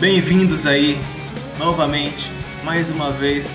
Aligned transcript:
Bem-vindos 0.00 0.66
aí, 0.66 0.98
novamente, 1.56 2.28
mais 2.64 2.90
uma 2.90 3.12
vez, 3.12 3.54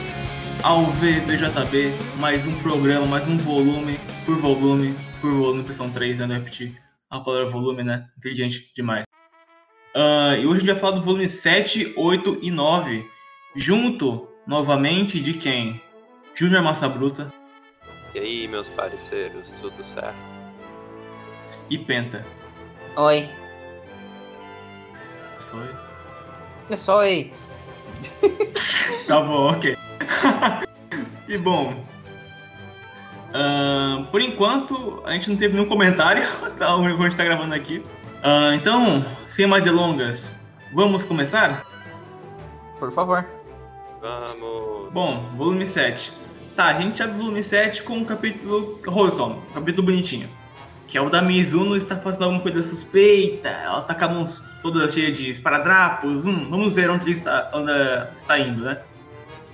ao 0.64 0.86
VBJB, 0.86 1.92
mais 2.18 2.46
um 2.48 2.58
programa, 2.62 3.06
mais 3.06 3.28
um 3.28 3.38
volume, 3.38 4.00
por 4.26 4.38
volume, 4.38 4.96
por 5.20 5.32
volume, 5.32 5.76
são 5.76 5.90
três, 5.90 6.18
né? 6.18 6.26
Não 6.26 6.36
repetir 6.36 6.82
a 7.10 7.20
palavra 7.20 7.50
volume, 7.50 7.84
né? 7.84 8.08
Inteligente 8.18 8.72
demais. 8.74 9.04
Uh, 9.94 10.40
e 10.40 10.48
hoje 10.48 10.56
a 10.56 10.60
gente 10.60 10.72
vai 10.72 10.76
falar 10.78 10.96
do 10.96 11.02
volume 11.02 11.28
7, 11.28 11.94
8 11.98 12.40
e 12.42 12.50
9, 12.50 13.06
junto, 13.54 14.30
novamente, 14.48 15.20
de 15.20 15.34
quem? 15.34 15.82
Júnior 16.34 16.64
Massa 16.64 16.88
Bruta. 16.88 17.32
E 18.16 18.20
aí, 18.20 18.48
meus 18.48 18.70
parceiros, 18.70 19.52
tudo 19.60 19.84
certo? 19.84 20.18
E 21.70 21.78
Penta. 21.78 22.26
Oi. 22.96 23.30
Oi? 25.54 25.89
É 26.70 26.78
só 26.78 27.04
tá 29.08 29.22
bom, 29.22 29.52
ok. 29.52 29.76
e 31.28 31.38
bom, 31.40 31.84
uh, 33.30 34.06
por 34.12 34.22
enquanto 34.22 35.02
a 35.06 35.12
gente 35.14 35.30
não 35.30 35.36
teve 35.36 35.56
nenhum 35.56 35.68
comentário, 35.68 36.24
tá, 36.58 36.76
o 36.76 36.86
a 36.86 36.90
gente 36.90 37.18
tá 37.18 37.24
gravando 37.24 37.56
aqui. 37.56 37.78
Uh, 38.20 38.54
então, 38.54 39.06
sem 39.28 39.48
mais 39.48 39.64
delongas, 39.64 40.32
vamos 40.74 41.04
começar? 41.06 41.66
Por 42.78 42.92
favor. 42.92 43.26
Vamos. 44.00 44.92
Bom, 44.94 45.30
volume 45.36 45.68
7. 45.68 46.14
Tá, 46.56 46.68
a 46.68 46.74
gente 46.80 47.02
abre 47.02 47.16
o 47.16 47.22
volume 47.22 47.44
7 47.44 47.84
com 47.84 47.94
um 47.94 48.06
capítulo 48.06 48.80
um 48.86 49.54
capítulo 49.54 49.86
bonitinho. 49.86 50.30
Que 50.90 50.98
é 50.98 51.02
o 51.02 51.08
da 51.08 51.22
Mizuno 51.22 51.78
está 51.78 51.96
fazendo 51.98 52.24
alguma 52.24 52.42
coisa 52.42 52.64
suspeita, 52.64 53.48
ela 53.48 53.80
está 53.80 53.94
com 53.94 54.06
a 54.06 54.08
mão 54.08 54.26
toda 54.64 54.90
cheia 54.90 55.12
de 55.12 55.30
esparadrapos. 55.30 56.26
Hum, 56.26 56.48
vamos 56.50 56.74
ver 56.74 56.90
onde 56.90 57.12
está, 57.12 57.48
onde 57.54 57.72
está 58.18 58.40
indo, 58.40 58.64
né? 58.64 58.80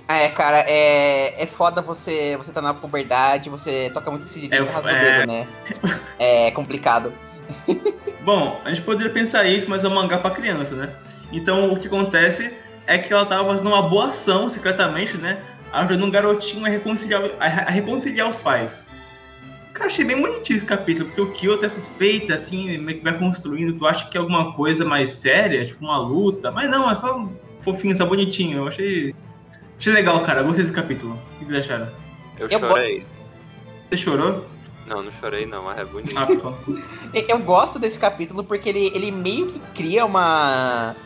É, 0.08 0.30
cara, 0.30 0.60
é, 0.66 1.42
é 1.42 1.46
foda 1.46 1.82
você, 1.82 2.38
você 2.38 2.50
tá 2.50 2.62
na 2.62 2.72
puberdade, 2.72 3.50
você 3.50 3.90
toca 3.92 4.10
muito 4.10 4.24
esse 4.24 4.48
é, 4.50 4.62
rasga 4.62 4.90
é... 4.90 5.00
dedo, 5.00 5.30
né? 5.30 5.46
É 6.18 6.50
complicado. 6.52 7.12
Bom, 8.24 8.58
a 8.64 8.70
gente 8.70 8.80
poderia 8.80 9.12
pensar 9.12 9.44
isso, 9.44 9.68
mas 9.68 9.84
é 9.84 9.88
um 9.88 9.94
mangá 9.94 10.16
pra 10.16 10.30
criança, 10.30 10.74
né? 10.74 10.88
Então 11.30 11.70
o 11.70 11.78
que 11.78 11.86
acontece 11.86 12.50
é 12.86 12.96
que 12.96 13.12
ela 13.12 13.26
tava 13.26 13.46
fazendo 13.46 13.68
uma 13.68 13.82
boa 13.82 14.06
ação 14.06 14.48
secretamente, 14.48 15.18
né? 15.18 15.38
Ajudando 15.70 16.06
um 16.06 16.10
garotinho 16.10 16.64
a 16.64 16.68
reconciliar, 16.70 17.22
a 17.38 17.46
reconciliar 17.70 18.26
os 18.26 18.36
pais. 18.36 18.86
Cara, 19.76 19.90
achei 19.90 20.06
bem 20.06 20.18
bonitinho 20.18 20.56
esse 20.56 20.64
capítulo, 20.64 21.06
porque 21.08 21.20
o 21.20 21.32
Kyoto 21.32 21.66
é 21.66 21.68
suspeita, 21.68 22.34
assim, 22.34 22.78
meio 22.78 22.96
que 22.96 23.04
vai 23.04 23.18
construindo, 23.18 23.76
tu 23.76 23.86
acha 23.86 24.08
que 24.08 24.16
é 24.16 24.20
alguma 24.20 24.54
coisa 24.54 24.86
mais 24.86 25.10
séria, 25.10 25.66
tipo 25.66 25.84
uma 25.84 25.98
luta, 25.98 26.50
mas 26.50 26.70
não, 26.70 26.90
é 26.90 26.94
só 26.94 27.28
fofinho, 27.60 27.94
só 27.94 28.06
bonitinho. 28.06 28.58
Eu 28.58 28.68
achei. 28.68 29.14
Achei 29.78 29.92
legal, 29.92 30.22
cara. 30.22 30.42
Gostei 30.42 30.62
desse 30.64 30.74
capítulo. 30.74 31.12
O 31.12 31.38
que 31.38 31.44
vocês 31.44 31.58
acharam? 31.58 31.88
Eu, 32.38 32.48
eu 32.48 32.58
chorei. 32.58 33.04
Você 33.90 33.96
chorou? 33.98 34.46
Não, 34.86 35.02
não 35.02 35.12
chorei 35.12 35.44
não, 35.44 35.64
mas 35.64 35.78
é 35.78 35.84
bonito. 35.84 36.16
Ah, 36.16 36.26
eu 37.12 37.38
gosto 37.40 37.78
desse 37.78 37.98
capítulo 37.98 38.42
porque 38.42 38.70
ele, 38.70 38.90
ele 38.94 39.10
meio 39.10 39.46
que 39.46 39.58
cria 39.74 40.06
uma 40.06 40.96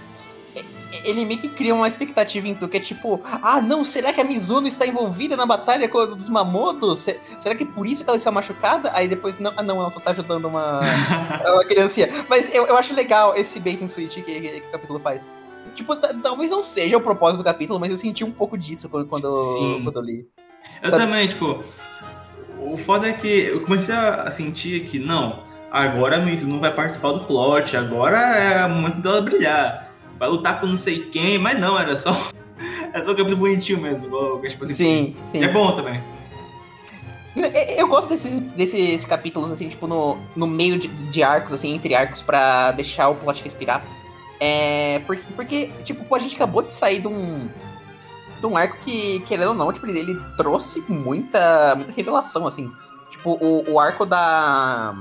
ele 1.05 1.25
meio 1.25 1.41
que 1.41 1.49
cria 1.49 1.75
uma 1.75 1.89
expectativa 1.89 2.47
em 2.49 2.55
tu, 2.55 2.69
que 2.69 2.77
é 2.77 2.81
tipo, 2.81 3.21
ah, 3.25 3.61
não, 3.61 3.85
será 3.85 4.13
que 4.13 4.21
a 4.21 4.25
Mizuno 4.25 4.67
está 4.67 4.87
envolvida 4.87 5.37
na 5.37 5.47
batalha 5.47 5.89
com 5.89 6.07
dos 6.07 6.29
Mamotos? 6.29 7.07
Será 7.41 7.55
que 7.55 7.65
é 7.65 7.67
por 7.67 7.87
isso 7.87 8.03
que 8.05 8.11
ela 8.11 8.17
está 8.17 8.31
machucada? 8.31 8.91
Aí 8.95 9.07
depois, 9.07 9.39
não, 9.39 9.53
ah, 9.57 9.63
não, 9.63 9.81
ela 9.81 9.91
só 9.91 10.01
tá 10.01 10.11
ajudando 10.11 10.47
uma, 10.47 10.81
uma 11.53 11.65
criancinha. 11.65 12.09
Mas 12.29 12.53
eu, 12.55 12.67
eu 12.67 12.77
acho 12.77 12.95
legal 12.95 13.35
esse 13.37 13.61
bait 13.61 13.83
and 13.83 13.89
switch 13.89 14.15
que, 14.15 14.23
que, 14.23 14.41
que 14.41 14.69
o 14.69 14.73
capítulo 14.73 15.01
faz. 15.01 15.27
Tipo, 15.75 15.95
talvez 15.97 16.51
não 16.51 16.63
seja 16.63 16.97
o 16.97 17.01
propósito 17.01 17.39
do 17.39 17.45
capítulo, 17.45 17.79
mas 17.79 17.91
eu 17.91 17.99
senti 17.99 18.25
um 18.25 18.33
pouco 18.33 18.59
disso 18.59 18.89
quando, 18.89 19.07
quando, 19.07 19.33
quando 19.85 19.97
eu 19.97 20.03
li. 20.03 20.27
Eu 20.83 20.91
Sabe? 20.91 21.05
também, 21.05 21.29
tipo, 21.29 21.63
o 22.59 22.77
foda 22.77 23.09
é 23.09 23.13
que 23.13 23.47
eu 23.47 23.61
comecei 23.63 23.95
a 23.95 24.31
sentir 24.31 24.85
que, 24.85 24.99
não, 24.99 25.43
agora 25.71 26.17
a 26.17 26.21
Mizuno 26.21 26.59
vai 26.59 26.75
participar 26.75 27.13
do 27.13 27.21
plot, 27.21 27.77
agora 27.77 28.19
é 28.19 28.67
o 28.67 28.71
momento 28.71 29.01
dela 29.01 29.23
brilhar 29.23 29.90
vai 30.21 30.29
lutar 30.29 30.61
com 30.61 30.67
não 30.67 30.77
sei 30.77 31.07
quem, 31.07 31.39
mas 31.39 31.59
não, 31.59 31.79
era 31.79 31.97
só. 31.97 32.11
é 32.93 32.99
só 32.99 33.13
um 33.13 33.17
capítulo 33.17 33.37
bonitinho 33.39 33.81
mesmo. 33.81 34.05
Tipo 34.47 34.65
assim, 34.65 34.75
sim, 34.75 35.17
sim. 35.33 35.43
É 35.43 35.49
bom 35.49 35.75
também. 35.75 36.01
Eu 37.77 37.89
gosto 37.89 38.09
desses, 38.09 38.39
desses 38.39 39.05
capítulos, 39.07 39.51
assim, 39.51 39.69
tipo, 39.69 39.87
no, 39.87 40.19
no 40.37 40.47
meio 40.47 40.79
de, 40.79 40.89
de 40.89 41.23
arcos, 41.23 41.55
assim, 41.55 41.75
entre 41.75 41.95
arcos, 41.95 42.21
para 42.21 42.73
deixar 42.73 43.09
o 43.09 43.15
plot 43.15 43.43
respirar. 43.43 43.83
É. 44.39 45.01
Porque, 45.07 45.23
porque, 45.35 45.71
tipo, 45.85 46.15
a 46.15 46.19
gente 46.19 46.37
acabou 46.37 46.63
de 46.63 46.73
sair 46.73 47.01
de 47.01 47.09
um. 47.09 47.49
De 48.41 48.47
um 48.47 48.57
arco 48.57 48.77
que, 48.85 49.21
querendo 49.21 49.49
ou 49.49 49.55
não, 49.55 49.73
tipo, 49.73 49.87
ele, 49.87 50.01
ele 50.01 50.21
trouxe 50.37 50.85
muita, 50.89 51.75
muita 51.77 51.93
revelação, 51.93 52.47
assim. 52.47 52.71
Tipo, 53.11 53.39
o, 53.41 53.73
o 53.73 53.81
arco 53.81 54.05
da 54.05 54.95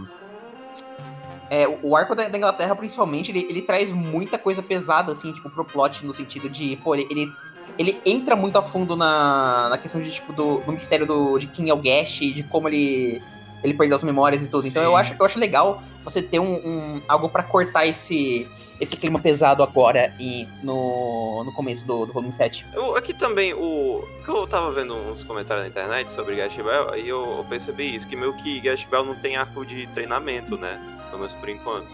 é, 1.50 1.68
o 1.82 1.96
arco 1.96 2.16
da, 2.16 2.28
da, 2.28 2.38
Inglaterra, 2.38 2.76
principalmente, 2.76 3.32
ele, 3.32 3.46
ele 3.50 3.62
traz 3.62 3.92
muita 3.92 4.38
coisa 4.38 4.62
pesada, 4.62 5.12
assim, 5.12 5.34
tipo, 5.34 5.50
pro 5.50 5.66
plot, 5.66 6.06
no 6.06 6.14
sentido 6.14 6.50
de, 6.50 6.76
pô, 6.78 6.94
ele, 6.94 7.08
ele, 7.10 7.34
ele 7.78 8.00
entra 8.06 8.36
muito 8.36 8.58
a 8.58 8.62
fundo 8.62 8.96
na, 8.96 9.70
na 9.70 9.78
questão 9.78 10.00
de, 10.00 10.12
tipo, 10.12 10.32
do, 10.32 10.60
do 10.60 10.72
mistério 10.72 11.06
do, 11.06 11.40
de 11.40 11.48
quem 11.48 11.70
é 11.70 11.74
o 11.74 11.78
Gash, 11.78 12.20
de 12.20 12.44
como 12.44 12.68
ele, 12.68 13.22
ele 13.64 13.74
perdeu 13.74 13.96
as 13.96 14.04
memórias 14.04 14.44
e 14.44 14.48
tudo. 14.48 14.64
Sim. 14.64 14.70
Então 14.70 14.84
eu 14.84 14.96
acho, 14.96 15.16
eu 15.20 15.26
acho 15.26 15.40
legal 15.40 15.82
você 16.04 16.22
ter 16.22 16.40
um, 16.40 16.54
um 16.54 17.02
algo 17.08 17.30
para 17.30 17.42
cortar 17.42 17.86
esse, 17.88 18.48
esse 18.80 18.96
clima 18.96 19.20
pesado 19.20 19.64
agora 19.64 20.14
e 20.20 20.48
no, 20.64 21.44
no 21.44 21.52
começo 21.54 21.86
do, 21.86 22.06
do 22.06 22.14
volume 22.14 22.32
7. 22.32 22.66
Eu, 22.74 22.96
aqui 22.96 23.14
também, 23.14 23.54
o 23.54 24.08
que 24.24 24.30
eu 24.30 24.46
tava 24.48 24.72
vendo 24.72 24.96
uns 24.96 25.24
comentários 25.24 25.66
na 25.66 25.70
internet 25.70 26.12
sobre 26.12 26.36
Gash 26.36 26.56
Bell, 26.56 26.94
aí 26.94 27.08
eu, 27.08 27.38
eu 27.38 27.46
percebi 27.50 27.96
isso, 27.96 28.08
que 28.08 28.16
meio 28.16 28.34
que 28.38 28.60
Gash 28.60 28.86
Bell 28.86 29.04
não 29.04 29.16
tem 29.16 29.36
arco 29.36 29.66
de 29.66 29.88
treinamento, 29.88 30.58
né? 30.58 30.80
Pelo 31.10 31.20
menos 31.20 31.34
por 31.34 31.50
enquanto. 31.50 31.94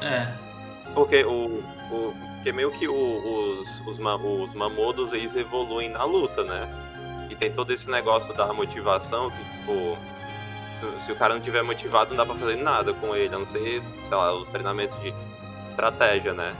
É. 0.00 0.32
Porque 0.94 1.24
o. 1.24 1.62
o 1.90 2.34
porque 2.44 2.52
meio 2.52 2.70
que 2.72 2.86
o, 2.86 2.94
os, 2.94 3.80
os, 3.86 3.98
os 3.98 4.52
mamodos 4.52 5.14
eles 5.14 5.34
evoluem 5.34 5.88
na 5.88 6.04
luta, 6.04 6.44
né? 6.44 6.68
E 7.30 7.34
tem 7.34 7.50
todo 7.50 7.72
esse 7.72 7.90
negócio 7.90 8.34
da 8.34 8.52
motivação 8.52 9.30
que, 9.30 9.38
tipo. 9.38 9.96
Se, 10.74 11.06
se 11.06 11.12
o 11.12 11.16
cara 11.16 11.32
não 11.32 11.40
tiver 11.40 11.62
motivado, 11.62 12.10
não 12.10 12.16
dá 12.18 12.26
pra 12.26 12.34
fazer 12.34 12.56
nada 12.56 12.92
com 12.92 13.16
ele, 13.16 13.34
a 13.34 13.38
não 13.38 13.46
ser, 13.46 13.82
sei 14.06 14.16
lá, 14.16 14.34
os 14.34 14.50
treinamentos 14.50 15.00
de 15.00 15.14
estratégia, 15.70 16.34
né? 16.34 16.54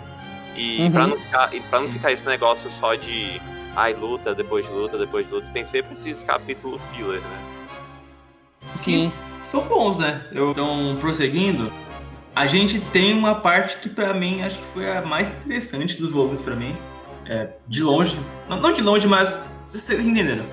E 0.56 0.84
uhum. 0.84 0.92
pra, 0.92 1.06
não 1.06 1.18
ficar, 1.18 1.54
e 1.54 1.60
pra 1.60 1.80
não 1.80 1.88
ficar 1.88 2.12
esse 2.12 2.26
negócio 2.26 2.70
só 2.70 2.94
de 2.94 3.38
ai, 3.76 3.92
luta, 3.92 4.34
depois 4.34 4.64
de 4.64 4.72
luta, 4.72 4.96
depois 4.96 5.26
de 5.26 5.34
luta, 5.34 5.50
tem 5.52 5.64
sempre 5.64 5.92
esses 5.92 6.24
capítulos 6.24 6.80
filler, 6.94 7.20
né? 7.20 7.38
Sim 8.76 9.12
são 9.46 9.62
bons, 9.62 9.98
né? 9.98 10.26
Eu, 10.32 10.50
então, 10.50 10.96
prosseguindo, 11.00 11.72
a 12.34 12.46
gente 12.46 12.80
tem 12.80 13.12
uma 13.12 13.36
parte 13.36 13.76
que 13.76 13.88
para 13.88 14.12
mim 14.12 14.42
acho 14.42 14.56
que 14.56 14.64
foi 14.72 14.90
a 14.90 15.02
mais 15.02 15.28
interessante 15.28 15.96
dos 15.96 16.10
volumes 16.10 16.40
para 16.40 16.56
mim. 16.56 16.76
É, 17.26 17.50
de 17.66 17.82
longe, 17.82 18.18
não, 18.48 18.60
não, 18.60 18.72
de 18.72 18.82
longe, 18.82 19.06
mas 19.06 19.40
vocês 19.66 19.98
entenderam. 19.98 20.44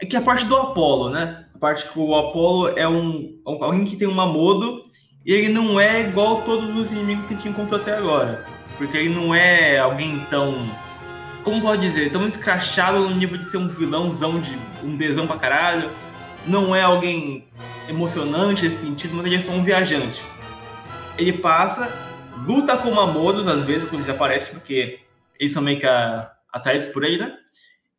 É 0.00 0.04
que 0.04 0.16
a 0.16 0.20
parte 0.20 0.44
do 0.44 0.56
Apolo, 0.56 1.08
né? 1.08 1.46
A 1.54 1.58
parte 1.58 1.88
que 1.88 1.98
o 1.98 2.14
Apolo 2.14 2.68
é 2.76 2.86
um, 2.86 3.38
um 3.46 3.64
alguém 3.64 3.84
que 3.84 3.96
tem 3.96 4.08
uma 4.08 4.26
modo 4.26 4.82
e 5.24 5.32
ele 5.32 5.48
não 5.48 5.78
é 5.78 6.00
igual 6.00 6.42
todos 6.42 6.74
os 6.74 6.90
inimigos 6.90 7.24
que 7.26 7.34
a 7.34 7.36
gente 7.36 7.48
encontrou 7.48 7.80
até 7.80 7.96
agora. 7.96 8.44
Porque 8.76 8.96
ele 8.96 9.14
não 9.14 9.34
é 9.34 9.78
alguém 9.78 10.18
tão. 10.28 10.68
Como 11.44 11.60
pode 11.60 11.82
dizer? 11.82 12.10
Tão 12.10 12.26
escrachado 12.26 13.08
no 13.08 13.14
nível 13.14 13.36
de 13.36 13.44
ser 13.44 13.56
um 13.56 13.68
vilãozão 13.68 14.40
de 14.40 14.58
um 14.82 14.96
desão 14.96 15.26
pra 15.26 15.36
caralho. 15.36 15.88
Não 16.46 16.74
é 16.74 16.82
alguém 16.82 17.48
emocionante 17.88 18.64
nesse 18.64 18.78
sentido, 18.78 19.14
mas 19.14 19.26
ele 19.26 19.36
é 19.36 19.40
só 19.40 19.52
um 19.52 19.64
viajante. 19.64 20.24
Ele 21.18 21.32
passa, 21.32 21.92
luta 22.46 22.76
com 22.76 22.90
Mamodos 22.90 23.46
às 23.46 23.62
vezes, 23.62 23.84
quando 23.84 24.02
eles 24.02 24.08
aparecem, 24.08 24.54
porque 24.54 25.00
eles 25.38 25.52
são 25.52 25.62
meio 25.62 25.78
que 25.78 25.86
atraídos 26.52 26.88
por 26.88 27.04
ele, 27.04 27.18
né? 27.18 27.36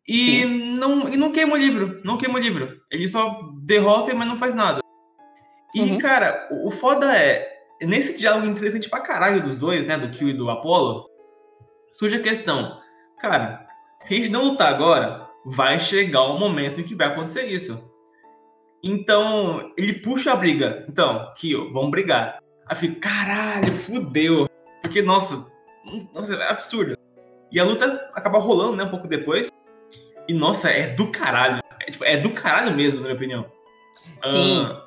E 0.07 0.43
não, 0.45 1.07
e 1.07 1.15
não 1.15 1.31
queima 1.31 1.53
o 1.53 1.57
livro, 1.57 2.01
não 2.03 2.17
queima 2.17 2.37
o 2.37 2.41
livro. 2.41 2.81
Ele 2.91 3.07
só 3.07 3.41
derrota, 3.61 4.13
mas 4.13 4.27
não 4.27 4.37
faz 4.37 4.53
nada. 4.53 4.81
E, 5.73 5.81
uhum. 5.81 5.97
cara, 5.97 6.47
o, 6.51 6.67
o 6.67 6.71
foda 6.71 7.15
é, 7.15 7.61
nesse 7.81 8.17
diálogo 8.17 8.45
interessante 8.45 8.89
pra 8.89 8.99
caralho 8.99 9.41
dos 9.41 9.55
dois, 9.55 9.85
né, 9.85 9.97
do 9.97 10.09
Kill 10.09 10.29
e 10.29 10.33
do 10.33 10.49
Apollo, 10.49 11.05
surge 11.91 12.17
a 12.17 12.21
questão, 12.21 12.77
cara, 13.19 13.65
se 13.97 14.13
a 14.13 14.17
gente 14.17 14.29
não 14.29 14.43
lutar 14.43 14.73
agora, 14.73 15.29
vai 15.45 15.79
chegar 15.79 16.23
um 16.23 16.37
momento 16.37 16.81
em 16.81 16.83
que 16.83 16.95
vai 16.95 17.07
acontecer 17.07 17.45
isso. 17.45 17.92
Então, 18.83 19.71
ele 19.77 19.93
puxa 19.93 20.33
a 20.33 20.35
briga. 20.35 20.85
Então, 20.89 21.31
Kyo, 21.35 21.71
vamos 21.71 21.91
brigar. 21.91 22.39
Aí 22.67 22.75
fica, 22.75 22.99
caralho, 22.99 23.73
fudeu. 23.79 24.49
Porque, 24.81 25.01
nossa, 25.01 25.45
nossa, 26.13 26.33
é 26.33 26.49
absurdo. 26.49 26.97
E 27.51 27.59
a 27.59 27.63
luta 27.63 28.09
acaba 28.13 28.39
rolando, 28.39 28.75
né, 28.75 28.83
um 28.83 28.89
pouco 28.89 29.07
depois. 29.07 29.49
E, 30.27 30.33
nossa, 30.33 30.69
é 30.69 30.87
do 30.87 31.07
caralho. 31.07 31.61
É, 31.79 31.91
tipo, 31.91 32.03
é 32.03 32.17
do 32.17 32.31
caralho 32.31 32.75
mesmo, 32.75 32.99
na 32.99 33.05
minha 33.05 33.15
opinião. 33.15 33.45
Sim. 34.25 34.63
Uh... 34.63 34.83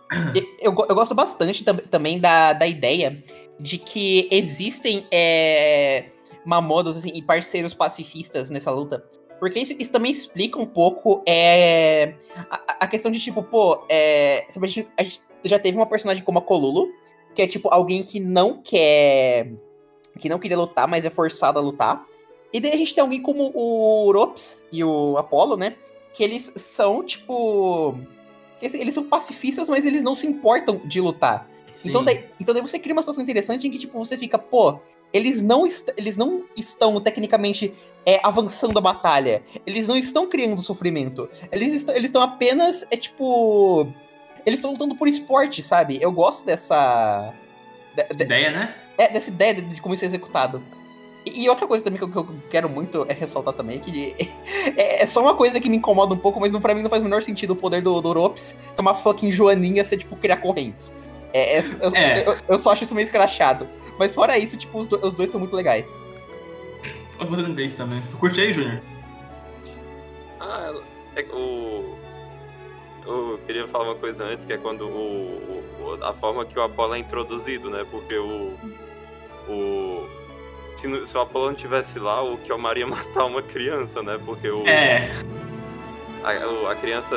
Eu, 0.60 0.74
eu 0.88 0.94
gosto 0.94 1.14
bastante 1.14 1.64
também 1.64 2.20
da, 2.20 2.52
da 2.52 2.66
ideia 2.66 3.22
de 3.58 3.76
que 3.78 4.28
existem 4.30 5.06
é, 5.10 6.04
mamodos 6.44 6.96
assim, 6.96 7.10
e 7.12 7.20
parceiros 7.22 7.74
pacifistas 7.74 8.50
nessa 8.50 8.70
luta. 8.70 9.04
Porque 9.38 9.60
isso, 9.60 9.74
isso 9.78 9.92
também 9.92 10.10
explica 10.10 10.58
um 10.58 10.66
pouco 10.66 11.22
é, 11.26 12.14
a, 12.50 12.76
a 12.80 12.86
questão 12.86 13.10
de, 13.10 13.20
tipo, 13.20 13.42
pô, 13.42 13.84
é, 13.88 14.46
a, 14.48 14.66
gente, 14.66 14.88
a 14.96 15.02
gente 15.02 15.20
já 15.44 15.58
teve 15.58 15.76
uma 15.76 15.86
personagem 15.86 16.24
como 16.24 16.38
a 16.38 16.42
Colulu, 16.42 16.88
que 17.34 17.42
é, 17.42 17.46
tipo, 17.46 17.68
alguém 17.70 18.02
que 18.02 18.18
não 18.18 18.60
quer. 18.62 19.52
que 20.18 20.28
não 20.28 20.38
queria 20.38 20.56
lutar, 20.56 20.88
mas 20.88 21.04
é 21.04 21.10
forçado 21.10 21.58
a 21.58 21.62
lutar. 21.62 22.04
E 22.52 22.60
daí 22.60 22.72
a 22.72 22.76
gente 22.76 22.94
tem 22.94 23.02
alguém 23.02 23.20
como 23.20 23.52
o 23.54 24.06
Urops 24.08 24.64
e 24.72 24.82
o 24.82 25.18
Apollo, 25.18 25.56
né? 25.56 25.76
Que 26.14 26.24
eles 26.24 26.52
são, 26.56 27.04
tipo. 27.04 27.98
Eles 28.62 28.94
são 28.94 29.04
pacifistas, 29.04 29.68
mas 29.68 29.84
eles 29.84 30.02
não 30.02 30.16
se 30.16 30.26
importam 30.26 30.80
de 30.86 30.98
lutar. 30.98 31.46
Então 31.84 32.02
daí, 32.02 32.24
então 32.40 32.54
daí 32.54 32.62
você 32.62 32.78
cria 32.78 32.94
uma 32.94 33.02
situação 33.02 33.22
interessante 33.22 33.66
em 33.66 33.70
que, 33.70 33.78
tipo, 33.78 33.98
você 33.98 34.16
fica, 34.16 34.38
pô, 34.38 34.80
eles 35.12 35.42
não, 35.42 35.64
eles 35.96 36.16
não 36.16 36.44
estão 36.56 36.98
tecnicamente 37.00 37.74
é, 38.06 38.20
avançando 38.22 38.78
a 38.78 38.80
batalha. 38.80 39.42
Eles 39.66 39.88
não 39.88 39.96
estão 39.96 40.28
criando 40.28 40.62
sofrimento. 40.62 41.28
Eles, 41.50 41.74
est 41.74 41.88
eles 41.88 42.04
estão 42.04 42.22
apenas, 42.22 42.86
é 42.90 42.96
tipo. 42.96 43.88
Eles 44.46 44.60
estão 44.60 44.70
lutando 44.70 44.94
por 44.94 45.08
esporte, 45.08 45.60
sabe? 45.60 45.98
Eu 46.00 46.12
gosto 46.12 46.46
dessa. 46.46 47.34
De, 47.96 48.16
de, 48.16 48.24
ideia, 48.24 48.52
né? 48.52 48.74
É, 48.96 49.08
dessa 49.08 49.28
ideia 49.28 49.54
de, 49.54 49.62
de 49.62 49.82
como 49.82 49.94
isso 49.94 50.04
é 50.04 50.06
executado. 50.06 50.62
E, 51.26 51.48
outra 51.48 51.66
coisa 51.66 51.82
também 51.82 51.98
que 51.98 52.04
eu, 52.04 52.08
que 52.08 52.16
eu, 52.16 52.28
quero 52.48 52.68
muito 52.68 53.04
é 53.08 53.12
ressaltar 53.12 53.52
também, 53.52 53.80
que 53.80 54.14
é, 54.76 55.02
é, 55.02 55.06
só 55.06 55.20
uma 55.20 55.34
coisa 55.34 55.60
que 55.60 55.68
me 55.68 55.76
incomoda 55.76 56.14
um 56.14 56.18
pouco, 56.18 56.38
mas 56.38 56.56
pra 56.60 56.72
mim 56.72 56.82
não 56.82 56.88
faz 56.88 57.02
o 57.02 57.04
menor 57.04 57.20
sentido 57.20 57.54
o 57.54 57.56
poder 57.56 57.82
do, 57.82 58.00
do 58.00 58.12
que 58.32 58.54
é 58.78 58.80
uma 58.80 58.94
fucking 58.94 59.32
joaninha 59.32 59.84
ser, 59.84 59.96
tipo, 59.96 60.14
criar 60.14 60.36
correntes. 60.36 60.94
É, 61.32 61.58
é, 61.58 61.60
eu, 61.80 61.94
é. 61.96 62.28
Eu, 62.28 62.36
eu, 62.50 62.58
só 62.60 62.70
acho 62.70 62.84
isso 62.84 62.94
meio 62.94 63.04
escrachado. 63.04 63.68
Mas 63.98 64.14
fora 64.14 64.38
isso, 64.38 64.56
tipo, 64.56 64.78
os, 64.78 64.86
do, 64.86 65.04
os 65.04 65.14
dois 65.14 65.28
são 65.28 65.40
muito 65.40 65.56
legais. 65.56 65.90
Eu 67.18 67.26
vou 67.26 67.36
também. 67.76 68.02
Tu 68.10 68.16
curte 68.18 68.40
aí, 68.40 68.52
Júnior? 68.52 68.80
Ah, 70.40 70.74
é, 71.16 71.22
o... 71.32 71.96
Eu 73.06 73.40
queria 73.46 73.66
falar 73.68 73.84
uma 73.84 73.94
coisa 73.94 74.24
antes, 74.24 74.44
que 74.44 74.52
é 74.52 74.58
quando 74.58 74.86
o, 74.86 75.62
o 75.80 76.04
a 76.04 76.12
forma 76.12 76.44
que 76.44 76.58
o 76.58 76.62
Apollo 76.62 76.94
é 76.94 76.98
introduzido, 76.98 77.70
né? 77.70 77.86
Porque 77.90 78.16
o... 78.18 78.54
o 79.48 80.08
se, 80.76 81.06
se 81.06 81.16
o 81.16 81.20
Apollo 81.20 81.46
não 81.46 81.54
tivesse 81.54 81.98
lá, 81.98 82.22
o 82.22 82.36
Kiomar 82.38 82.76
ia 82.76 82.86
matar 82.86 83.24
uma 83.24 83.42
criança, 83.42 84.02
né? 84.02 84.20
Porque 84.24 84.48
o... 84.48 84.66
É. 84.66 85.10
A, 86.22 86.70
a 86.72 86.74
criança, 86.74 87.16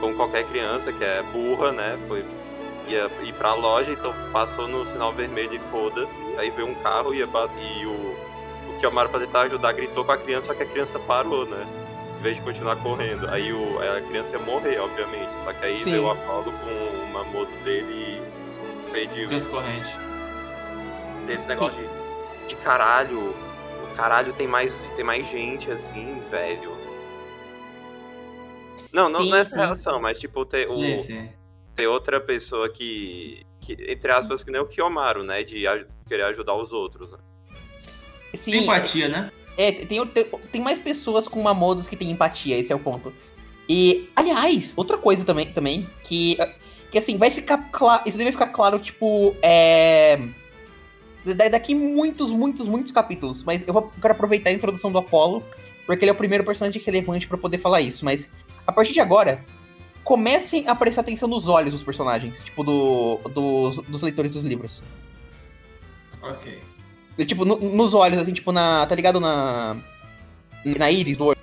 como 0.00 0.14
qualquer 0.16 0.44
criança 0.44 0.92
que 0.92 1.04
é 1.04 1.22
burra, 1.22 1.70
né? 1.70 1.98
Foi 2.08 2.24
ia 2.88 3.10
ir 3.22 3.32
pra 3.34 3.54
loja, 3.54 3.92
então 3.92 4.12
passou 4.32 4.66
no 4.66 4.84
sinal 4.86 5.12
vermelho 5.12 5.54
e 5.54 5.58
foda-se. 5.58 6.18
Aí 6.36 6.50
veio 6.50 6.68
um 6.68 6.74
carro 6.76 7.14
ia 7.14 7.24
e 7.24 7.86
o, 7.86 8.16
o 8.86 8.90
Kiyomaru 8.90 9.10
pra 9.10 9.20
tentar 9.20 9.42
ajudar 9.42 9.72
gritou 9.72 10.04
com 10.04 10.12
a 10.12 10.18
criança, 10.18 10.48
só 10.48 10.54
que 10.54 10.62
a 10.62 10.66
criança 10.66 10.98
parou, 10.98 11.46
né? 11.46 11.66
Em 12.18 12.22
vez 12.22 12.36
de 12.36 12.42
continuar 12.42 12.76
correndo. 12.76 13.28
Aí 13.28 13.52
o, 13.52 13.78
a 13.78 14.00
criança 14.00 14.32
ia 14.32 14.38
morrer, 14.38 14.78
obviamente. 14.78 15.32
Só 15.42 15.52
que 15.52 15.64
aí 15.64 15.78
Sim. 15.78 15.92
veio 15.92 16.04
o 16.04 16.10
Apollo 16.10 16.52
com 16.52 16.70
o 16.70 17.12
Mamoto 17.12 17.52
dele 17.64 17.92
e 17.92 18.92
pediu. 18.92 19.28
Transcorrente. 19.28 19.96
Tem 21.26 21.36
esse 21.36 21.48
negócio 21.48 21.74
de, 21.80 22.48
de 22.48 22.56
caralho. 22.56 23.34
Caralho, 23.96 24.32
tem 24.32 24.46
mais, 24.46 24.84
tem 24.96 25.04
mais 25.04 25.26
gente 25.28 25.70
assim, 25.70 26.22
velho. 26.30 26.72
Não, 28.92 29.08
não, 29.08 29.22
sim, 29.22 29.30
não 29.30 29.36
é 29.36 29.40
essa 29.40 29.56
relação, 29.56 30.00
mas 30.00 30.18
tipo, 30.18 30.44
ter 30.44 30.68
sim, 30.68 30.94
o, 30.96 31.02
sim 31.02 31.28
ter 31.74 31.86
outra 31.86 32.20
pessoa 32.20 32.68
que, 32.68 33.44
que, 33.60 33.72
entre 33.88 34.12
aspas, 34.12 34.44
que 34.44 34.50
nem 34.50 34.60
o 34.60 34.66
Kiyomaru, 34.66 35.24
né? 35.24 35.42
De 35.42 35.64
querer 36.06 36.24
ajudar 36.24 36.54
os 36.54 36.72
outros. 36.72 37.12
Né? 37.12 37.18
Sim, 38.34 38.50
tem 38.52 38.62
empatia, 38.62 39.08
né? 39.08 39.30
É, 39.56 39.70
tem, 39.70 40.06
tem, 40.06 40.24
tem 40.50 40.60
mais 40.60 40.78
pessoas 40.78 41.28
com 41.28 41.42
Mamodos 41.42 41.86
que 41.86 41.96
têm 41.96 42.10
empatia, 42.10 42.58
esse 42.58 42.72
é 42.72 42.76
o 42.76 42.78
ponto. 42.78 43.12
E, 43.68 44.10
aliás, 44.16 44.72
outra 44.76 44.98
coisa 44.98 45.24
também, 45.24 45.46
também 45.52 45.88
que, 46.02 46.36
que 46.90 46.98
assim, 46.98 47.16
vai 47.16 47.30
ficar 47.30 47.70
claro. 47.70 48.02
Isso 48.06 48.18
deve 48.18 48.32
ficar 48.32 48.48
claro, 48.48 48.78
tipo, 48.78 49.36
é. 49.42 50.18
Daqui 51.50 51.74
muitos, 51.74 52.30
muitos, 52.30 52.66
muitos 52.66 52.90
capítulos. 52.90 53.42
Mas 53.44 53.66
eu 53.66 53.72
vou 53.72 53.92
quero 54.00 54.14
aproveitar 54.14 54.50
a 54.50 54.52
introdução 54.52 54.90
do 54.90 54.98
Apollo, 54.98 55.42
porque 55.86 56.04
ele 56.04 56.10
é 56.10 56.12
o 56.12 56.16
primeiro 56.16 56.44
personagem 56.44 56.82
relevante 56.82 57.28
para 57.28 57.38
poder 57.38 57.58
falar 57.58 57.80
isso. 57.80 58.04
Mas 58.04 58.30
a 58.66 58.72
partir 58.72 58.92
de 58.92 59.00
agora, 59.00 59.44
comecem 60.02 60.66
a 60.66 60.74
prestar 60.74 61.02
atenção 61.02 61.28
nos 61.28 61.46
olhos 61.46 61.72
dos 61.72 61.82
personagens, 61.82 62.42
tipo, 62.42 62.64
do, 62.64 63.20
dos, 63.30 63.78
dos 63.78 64.02
leitores 64.02 64.32
dos 64.32 64.42
livros. 64.42 64.82
Ok. 66.20 66.60
Tipo, 67.18 67.44
no, 67.44 67.56
nos 67.56 67.94
olhos, 67.94 68.18
assim, 68.18 68.32
tipo, 68.32 68.52
na. 68.52 68.86
Tá 68.86 68.94
ligado? 68.94 69.20
Na. 69.20 69.76
Na 70.64 70.90
íris 70.90 71.16
do 71.16 71.26
olho. 71.26 71.38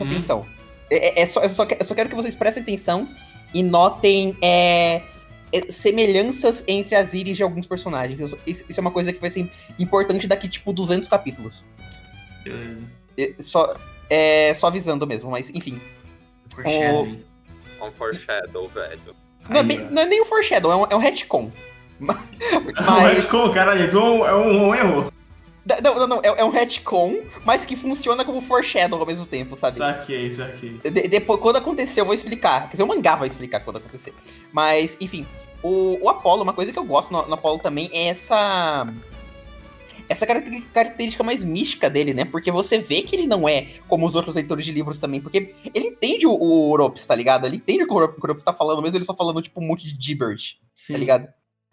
Hum. 0.00 0.04
Atenção. 0.04 0.46
É, 0.90 1.20
é, 1.20 1.22
é 1.22 1.26
só, 1.26 1.42
eu, 1.42 1.48
só, 1.50 1.64
eu 1.64 1.84
só 1.84 1.94
quero 1.94 2.08
que 2.08 2.14
vocês 2.14 2.34
prestem 2.34 2.62
atenção 2.62 3.08
e 3.52 3.62
notem 3.62 4.36
é, 4.40 5.02
é, 5.52 5.70
semelhanças 5.70 6.64
entre 6.66 6.94
as 6.94 7.14
íris 7.14 7.36
de 7.36 7.42
alguns 7.42 7.66
personagens. 7.66 8.20
Isso, 8.20 8.38
isso, 8.46 8.64
é 8.76 8.80
uma 8.80 8.90
coisa 8.90 9.12
que 9.12 9.20
vai 9.20 9.30
ser 9.30 9.50
importante 9.78 10.26
daqui, 10.26 10.48
tipo, 10.48 10.72
200 10.72 11.08
capítulos. 11.08 11.64
Beleza. 12.42 12.84
É, 13.16 13.34
só, 13.40 13.74
é, 14.08 14.54
só 14.54 14.68
avisando 14.68 15.06
mesmo, 15.06 15.30
mas 15.30 15.50
enfim. 15.50 15.80
O, 16.64 17.02
um 17.86 17.92
foreshadow, 17.92 18.68
velho. 18.68 19.14
Não, 19.48 19.60
é, 19.60 19.62
bem, 19.62 19.78
não 19.90 20.02
é 20.02 20.06
nem 20.06 20.22
um 20.22 20.24
foreshadow, 20.24 20.72
é 20.72 20.76
um, 20.76 20.86
é 20.90 20.96
um 20.96 20.98
retcon. 20.98 21.50
Mas... 21.98 22.18
Um 22.78 23.02
retcon, 23.02 23.52
caralho, 23.52 23.84
então 23.84 24.26
é 24.26 24.34
um, 24.34 24.68
um 24.68 24.74
erro. 24.74 25.12
Não, 25.82 25.94
não, 25.94 26.06
não, 26.06 26.20
é, 26.22 26.28
é, 26.40 26.44
um 26.44 26.50
retcon, 26.50 27.18
mas 27.44 27.66
que 27.66 27.76
funciona 27.76 28.24
como 28.24 28.40
foreshadow 28.40 28.98
ao 28.98 29.06
mesmo 29.06 29.26
tempo, 29.26 29.54
sabe? 29.54 29.76
Saquei, 29.76 30.32
saquei. 30.32 30.78
De, 30.78 31.08
depois, 31.08 31.40
quando 31.40 31.56
aconteceu, 31.56 32.02
eu 32.02 32.06
vou 32.06 32.14
explicar. 32.14 32.62
Quer 32.62 32.72
dizer, 32.72 32.82
o 32.84 32.86
mangá 32.86 33.16
vai 33.16 33.28
explicar 33.28 33.60
quando 33.60 33.76
acontecer. 33.76 34.14
Mas, 34.50 34.96
enfim, 34.98 35.26
o, 35.62 35.98
o 36.02 36.08
Apollo, 36.08 36.42
uma 36.42 36.54
coisa 36.54 36.72
que 36.72 36.78
eu 36.78 36.84
gosto 36.84 37.12
no, 37.12 37.26
no 37.26 37.34
Apollo 37.34 37.58
também 37.58 37.90
é 37.92 38.08
essa 38.08 38.86
essa 40.08 40.26
característica 40.26 41.22
mais 41.22 41.44
mística 41.44 41.90
dele, 41.90 42.14
né? 42.14 42.24
Porque 42.24 42.50
você 42.50 42.78
vê 42.78 43.02
que 43.02 43.14
ele 43.14 43.26
não 43.26 43.46
é 43.46 43.68
como 43.86 44.06
os 44.06 44.14
outros 44.14 44.36
leitores 44.36 44.64
de 44.64 44.72
livros 44.72 44.98
também, 44.98 45.20
porque 45.20 45.54
ele 45.74 45.88
entende 45.88 46.26
o, 46.26 46.32
o 46.32 46.70
Orops, 46.70 47.06
tá 47.06 47.14
ligado? 47.14 47.46
Ele 47.46 47.56
entende 47.56 47.84
o 47.84 47.86
que 47.86 47.92
o 47.92 47.96
Orops 47.96 48.42
tá 48.42 48.54
falando, 48.54 48.80
mesmo 48.80 48.96
ele 48.96 49.04
só 49.04 49.14
falando, 49.14 49.42
tipo, 49.42 49.60
um 49.60 49.66
monte 49.66 49.86
de 49.86 50.02
gibberish, 50.02 50.56
Sim. 50.74 50.94
tá 50.94 50.98
ligado? 50.98 51.28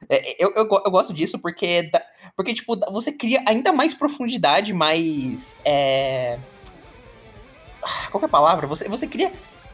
É, 0.09 0.43
eu, 0.43 0.53
eu, 0.55 0.67
eu, 0.85 0.91
gosto 0.91 1.13
disso 1.13 1.39
porque, 1.39 1.89
porque, 2.35 2.53
tipo, 2.53 2.77
você 2.91 3.11
cria 3.11 3.43
ainda 3.47 3.71
mais 3.71 3.93
profundidade, 3.93 4.73
mais. 4.73 5.55
É... 5.63 6.37
Qual 8.11 8.21
é 8.21 8.25
a 8.25 8.29
palavra? 8.29 8.67
Você, 8.67 8.87
você 8.87 9.07
cria. 9.07 9.31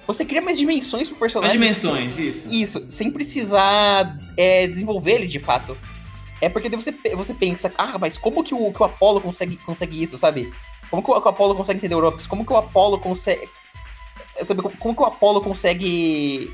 Você 0.08 0.26
cria 0.26 0.42
mais 0.42 0.58
dimensões 0.58 1.08
pro 1.10 1.18
personagem. 1.18 1.60
Mais 1.60 1.82
dimensões, 1.82 2.18
isso. 2.18 2.50
Isso, 2.50 2.92
sem 2.92 3.12
precisar 3.12 4.16
é, 4.36 4.68
desenvolver 4.68 5.14
ele 5.14 5.28
de 5.28 5.40
fato. 5.40 5.78
É 6.42 6.50
porque 6.50 6.70
você, 6.70 6.92
você 7.16 7.34
pensa, 7.34 7.72
ah, 7.78 7.98
mas 8.00 8.18
como 8.18 8.44
que 8.44 8.54
o, 8.54 8.74
que 8.74 8.82
o 8.82 8.86
Apollo 8.86 9.22
consegue, 9.22 9.58
consegue 9.58 10.02
isso, 10.02 10.18
sabe? 10.18 10.52
Como 10.90 11.04
que 11.04 11.12
o, 11.12 11.22
que 11.22 11.28
o 11.28 11.30
Apollo 11.30 11.56
consegue 11.56 11.78
entender 11.78 11.96
Ops? 11.96 12.28
Como 12.28 12.46
que 12.46 12.52
o 12.52 12.58
Apollo 12.58 13.00
consegue. 13.00 13.48
Sabe, 14.44 14.62
como, 14.62 14.76
como 14.78 14.96
que 14.96 15.02
o 15.02 15.06
Apollo 15.06 15.42
consegue. 15.42 16.52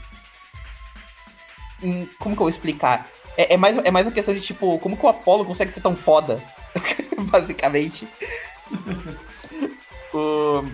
Hum, 1.81 2.05
como 2.19 2.36
que 2.36 2.41
eu 2.41 2.46
vou 2.46 2.50
explicar? 2.50 3.10
É, 3.38 3.53
é, 3.53 3.58
mais, 3.58 3.77
é 3.77 3.91
mais 3.91 4.08
uma 4.08 4.12
questão 4.12 4.34
de 4.34 4.41
tipo, 4.41 4.79
como 4.79 4.98
que 4.98 5.06
o 5.06 5.10
Apollo 5.10 5.46
consegue 5.46 5.72
ser 5.72 5.82
tão 5.82 5.96
foda? 5.96 6.41
Basicamente. 7.32 8.08
o... 10.13 10.65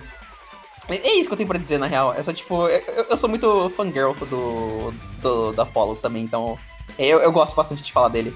É 0.89 1.13
isso 1.13 1.27
que 1.27 1.33
eu 1.33 1.37
tenho 1.37 1.47
pra 1.47 1.59
dizer, 1.59 1.77
na 1.77 1.87
real. 1.87 2.13
É 2.13 2.23
só 2.23 2.33
tipo, 2.33 2.67
eu, 2.67 3.05
eu 3.09 3.17
sou 3.17 3.29
muito 3.29 3.69
fangirl 3.71 4.13
do, 4.13 4.93
do, 5.21 5.51
do 5.51 5.61
Apollo 5.61 5.95
também, 5.95 6.23
então. 6.23 6.57
Eu, 6.97 7.19
eu 7.19 7.31
gosto 7.31 7.55
bastante 7.55 7.83
de 7.83 7.91
falar 7.91 8.09
dele. 8.09 8.35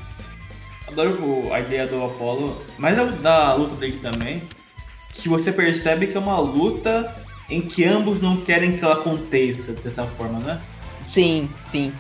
Adoro 0.88 1.52
a 1.52 1.60
ideia 1.60 1.86
do 1.86 2.04
Apollo, 2.04 2.62
mas 2.78 2.96
da 3.22 3.54
luta 3.54 3.76
dele 3.76 4.00
também, 4.00 4.42
que 5.14 5.28
você 5.28 5.52
percebe 5.52 6.08
que 6.08 6.16
é 6.16 6.20
uma 6.20 6.40
luta 6.40 7.14
em 7.50 7.62
que 7.62 7.84
ambos 7.84 8.22
não 8.22 8.38
querem 8.38 8.78
que 8.78 8.84
ela 8.84 8.96
aconteça, 8.96 9.74
de 9.74 9.82
certa 9.82 10.06
forma, 10.06 10.40
né? 10.40 10.62
Sim, 11.06 11.50
sim. 11.66 11.94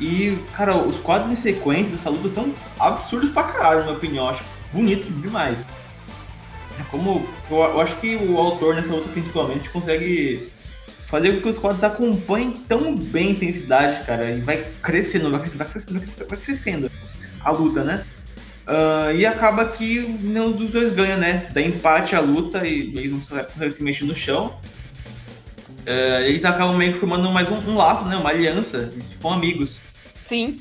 E, 0.00 0.38
cara, 0.54 0.76
os 0.76 0.96
quadros 1.00 1.30
em 1.30 1.36
sequência 1.36 1.92
dessa 1.92 2.08
luta 2.08 2.28
são 2.30 2.54
absurdos 2.78 3.28
pra 3.30 3.42
caralho, 3.42 3.80
na 3.80 3.84
minha 3.84 3.96
opinião. 3.96 4.24
Eu 4.24 4.30
acho 4.30 4.44
bonito 4.72 5.06
demais. 5.20 5.66
É 6.78 6.82
como. 6.90 7.28
Eu, 7.50 7.58
eu, 7.58 7.80
acho 7.80 7.94
que 7.96 8.16
o 8.16 8.38
autor 8.38 8.74
nessa 8.74 8.92
luta 8.94 9.10
principalmente 9.10 9.68
consegue 9.68 10.50
fazer 11.04 11.34
com 11.34 11.42
que 11.42 11.48
os 11.50 11.58
quadros 11.58 11.84
acompanhem 11.84 12.52
tão 12.66 12.96
bem 12.96 13.28
a 13.28 13.30
intensidade, 13.32 14.06
cara. 14.06 14.30
E 14.30 14.40
vai 14.40 14.72
crescendo, 14.82 15.30
vai 15.30 15.40
crescendo, 15.40 15.58
vai 15.58 15.68
crescendo, 15.68 16.28
vai 16.28 16.38
crescendo. 16.38 16.90
A 17.40 17.50
luta, 17.50 17.84
né? 17.84 18.06
Uh, 18.66 19.14
e 19.16 19.26
acaba 19.26 19.64
que 19.66 20.00
nenhum 20.00 20.52
dos 20.52 20.70
dois 20.70 20.94
ganha, 20.94 21.16
né? 21.16 21.48
Dá 21.52 21.60
empate 21.60 22.14
a 22.14 22.20
luta 22.20 22.66
e 22.66 22.92
eles 22.96 23.10
não 23.10 23.20
conseguem 23.20 23.70
se 23.70 23.82
mexer 23.82 24.04
no 24.04 24.14
chão. 24.14 24.58
Uh, 25.80 26.22
eles 26.22 26.44
acabam 26.44 26.76
meio 26.76 26.92
que 26.92 26.98
formando 26.98 27.28
mais 27.30 27.48
um, 27.50 27.56
um 27.56 27.74
laço, 27.74 28.06
né? 28.06 28.16
Uma 28.16 28.30
aliança 28.30 28.92
com 29.20 29.32
amigos. 29.32 29.80
Sim. 30.24 30.60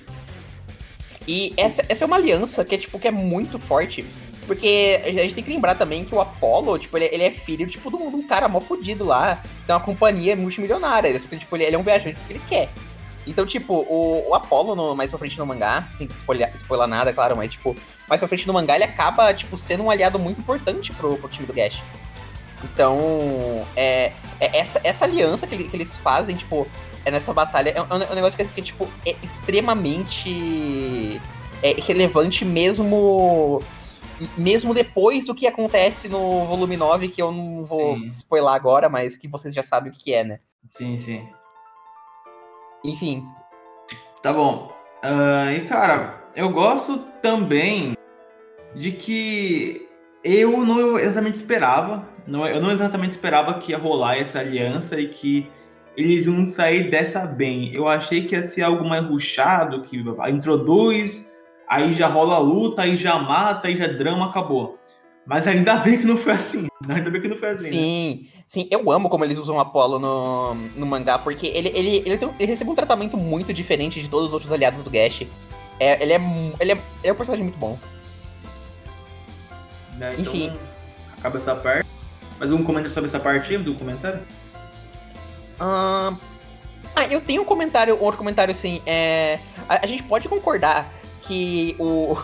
E 1.28 1.54
essa, 1.58 1.86
essa 1.88 2.04
é 2.04 2.08
uma 2.08 2.16
aliança 2.16 2.66
que 2.66 2.76
é, 2.76 2.78
tipo, 2.78 3.00
que 3.00 3.08
é 3.08 3.12
muito 3.12 3.60
forte. 3.60 4.06
Porque 4.48 5.00
a 5.06 5.10
gente 5.12 5.36
tem 5.36 5.44
que 5.44 5.52
lembrar 5.52 5.76
também 5.76 6.04
que 6.04 6.16
o 6.16 6.20
Apollo, 6.20 6.80
tipo, 6.80 6.98
ele, 6.98 7.06
ele 7.12 7.24
é 7.24 7.30
filho, 7.30 7.68
tipo, 7.68 7.92
de 7.92 7.98
um, 7.98 8.28
cara 8.28 8.48
mal 8.48 8.62
fudido 8.62 9.06
lá. 9.06 9.44
Tem 9.68 9.76
uma 9.76 9.80
companhia 9.80 10.36
multimilionária. 10.36 11.08
Ele, 11.08 11.20
tipo, 11.20 11.56
ele, 11.56 11.66
ele 11.66 11.76
é 11.76 11.80
um 11.80 11.84
viajante 11.84 12.16
porque 12.16 12.34
ele 12.34 12.42
quer. 12.50 12.70
Então, 13.28 13.46
tipo, 13.46 13.76
o, 13.76 14.30
o 14.30 14.34
Apollo, 14.34 14.76
no, 14.76 14.96
mais 14.96 15.12
pra 15.12 15.20
frente 15.20 15.38
no 15.38 15.46
mangá, 15.46 15.88
sem 15.94 16.08
spoiler, 16.08 16.52
spoiler 16.56 16.88
nada, 16.88 17.14
claro, 17.14 17.38
mas, 17.38 17.52
tipo, 17.52 17.76
mais 18.08 18.18
pra 18.18 18.28
frente 18.28 18.48
no 18.48 18.54
mangá, 18.54 18.74
ele 18.74 18.86
acaba, 18.86 19.32
tipo, 19.36 19.56
sendo 19.56 19.84
um 19.84 19.92
aliado 19.92 20.18
muito 20.18 20.40
importante 20.42 20.92
pro, 20.94 21.16
pro 21.16 21.30
time 21.30 21.46
do 21.46 21.54
Gash. 21.54 21.84
Então, 22.64 23.66
é, 23.76 24.14
é 24.40 24.58
essa, 24.58 24.82
essa 24.84 25.06
aliança 25.06 25.46
que, 25.46 25.66
que, 25.66 25.76
eles 25.76 25.96
fazem, 25.98 26.36
tipo, 26.36 26.68
é 27.06 27.12
nessa 27.12 27.34
batalha, 27.34 27.70
é 27.70 27.82
um, 27.82 28.02
é 28.02 28.12
um 28.12 28.16
negócio 28.16 28.38
que, 28.38 28.46
que, 28.46 28.62
tipo, 28.62 28.88
é 29.06 29.16
extremamente 29.24 31.22
é, 31.62 31.74
relevante 31.80 32.46
mesmo 32.46 33.62
mesmo 34.38 34.74
depois 34.74 35.26
do 35.26 35.34
que 35.34 35.48
acontece 35.48 36.10
no 36.10 36.46
volume 36.46 36.76
9, 36.76 37.08
que 37.08 37.22
eu 37.22 37.32
não 37.32 37.64
vou 37.64 37.96
sim. 37.96 38.08
spoiler 38.10 38.52
agora, 38.52 38.90
mas 38.90 39.16
que 39.16 39.28
vocês 39.28 39.54
já 39.54 39.64
sabem 39.64 39.92
o 39.92 39.96
que 39.96 40.14
é, 40.14 40.24
né? 40.24 40.40
Sim, 40.66 40.98
sim. 40.98 41.28
Enfim. 42.84 43.26
Tá 44.22 44.34
bom. 44.34 44.74
Uh, 44.98 45.52
e 45.56 45.62
cara, 45.68 46.26
eu 46.36 46.50
gosto 46.52 46.98
também 47.22 47.96
de 48.76 48.92
que 48.92 49.88
eu 50.24 50.66
não 50.66 51.00
exatamente 51.00 51.38
esperava, 51.38 52.08
não, 52.28 52.46
eu 52.46 52.62
não 52.62 52.72
exatamente 52.72 53.12
esperava 53.12 53.54
que 53.56 53.72
ia 53.72 53.78
rolar 53.78 54.18
essa 54.18 54.40
aliança 54.40 55.00
e 55.00 55.08
que 55.08 55.50
eles 56.00 56.26
iam 56.26 56.46
sair 56.46 56.90
dessa 56.90 57.26
bem. 57.26 57.74
Eu 57.74 57.88
achei 57.88 58.26
que 58.26 58.34
ia 58.34 58.44
ser 58.44 58.62
algo 58.62 58.88
mais 58.88 59.04
ruchado, 59.04 59.82
que 59.82 60.02
introduz, 60.30 61.30
aí 61.68 61.94
já 61.94 62.08
rola 62.08 62.36
a 62.36 62.40
luta, 62.40 62.84
aí 62.84 62.96
já 62.96 63.20
mata, 63.20 63.68
aí 63.68 63.76
já 63.76 63.88
drama, 63.88 64.28
acabou. 64.28 64.80
Mas 65.26 65.46
ainda 65.46 65.76
bem 65.78 65.98
que 65.98 66.06
não 66.06 66.18
foi 66.18 66.34
assim. 66.34 66.68
Ainda 66.88 67.12
bem 67.12 67.22
que 67.22 67.28
não 67.28 67.38
foi 67.38 67.50
assim. 67.50 67.66
Né? 67.66 67.70
Sim, 67.70 68.20
né? 68.24 68.42
sim. 68.48 68.68
Eu 68.72 68.90
amo 68.90 69.10
como 69.10 69.26
eles 69.26 69.38
usam 69.38 69.58
o 69.58 69.60
Apollo 69.60 70.00
no, 70.00 70.56
no 70.56 70.86
mangá, 70.86 71.20
porque 71.20 71.46
ele, 71.48 71.68
ele, 71.76 71.98
ele, 71.98 72.18
tem, 72.18 72.30
ele 72.40 72.52
recebe 72.52 72.72
um 72.72 72.76
tratamento 72.76 73.16
muito 73.16 73.54
diferente 73.54 74.02
de 74.02 74.08
todos 74.08 74.28
os 74.28 74.34
outros 74.34 74.52
aliados 74.52 74.82
do 74.82 74.90
Gash. 74.90 75.28
É, 75.80 76.02
ele, 76.02 76.14
é, 76.14 76.16
ele, 76.60 76.72
é, 76.72 76.76
ele 76.76 76.82
é 77.04 77.12
um 77.12 77.16
personagem 77.16 77.44
muito 77.44 77.60
bom. 77.60 77.78
Né? 79.98 80.16
Então, 80.18 80.34
Enfim. 80.34 80.52
Acaba 81.20 81.38
essa 81.38 81.54
parte. 81.54 81.88
Mais 82.40 82.52
um 82.52 82.64
comentário 82.64 82.94
sobre 82.94 83.10
essa 83.10 83.20
parte 83.20 83.56
do 83.58 83.76
comentário? 83.76 84.22
Ah, 85.60 86.14
eu 87.10 87.22
tenho 87.22 87.42
um 87.42 87.46
comentário, 87.46 87.98
outro 88.02 88.18
comentário 88.18 88.54
assim. 88.54 88.82
É... 88.86 89.40
A, 89.68 89.84
a 89.84 89.88
gente 89.88 90.04
pode 90.04 90.28
concordar 90.28 90.92
que 91.22 91.76
o. 91.80 92.18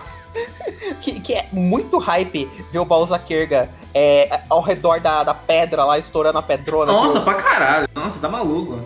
que, 1.01 1.19
que, 1.19 1.33
é 1.33 1.47
muito 1.51 1.97
hype 1.97 2.49
ver 2.71 2.79
o 2.79 2.85
Balzaquerga 2.85 3.69
é, 3.93 4.41
ao 4.49 4.61
redor 4.61 4.99
da, 4.99 5.23
da 5.23 5.33
pedra 5.33 5.85
lá, 5.85 5.97
estourando 5.97 6.37
a 6.37 6.41
pedrona. 6.41 6.91
Nossa, 6.91 7.21
pra 7.21 7.35
caralho. 7.35 7.87
Nossa, 7.93 8.19
tá 8.19 8.27
maluco. 8.27 8.81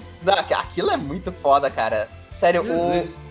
Aquilo 0.57 0.91
é 0.91 0.97
muito 0.97 1.31
foda, 1.31 1.69
cara. 1.69 2.07
Sério, 2.33 2.63
o. 2.63 3.29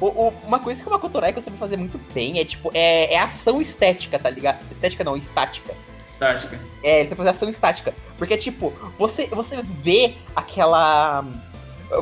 O, 0.00 0.06
o, 0.06 0.32
uma 0.46 0.60
coisa 0.60 0.80
que 0.80 0.88
o 0.88 0.92
Makoto 0.92 1.18
Reiko 1.18 1.40
sabe 1.40 1.56
fazer 1.56 1.76
muito 1.76 1.98
bem 2.14 2.38
é, 2.38 2.44
tipo, 2.44 2.70
é, 2.72 3.14
é 3.14 3.18
ação 3.18 3.60
estética, 3.60 4.16
tá 4.16 4.30
ligado? 4.30 4.64
Estética 4.70 5.02
não, 5.02 5.16
estática. 5.16 5.74
Estática. 6.18 6.58
É, 6.82 7.00
ele 7.00 7.08
sabe 7.08 7.16
fazer 7.16 7.30
ação 7.30 7.48
estática. 7.48 7.94
Porque, 8.16 8.36
tipo, 8.36 8.72
você, 8.98 9.26
você 9.26 9.62
vê 9.62 10.16
aquela... 10.34 11.24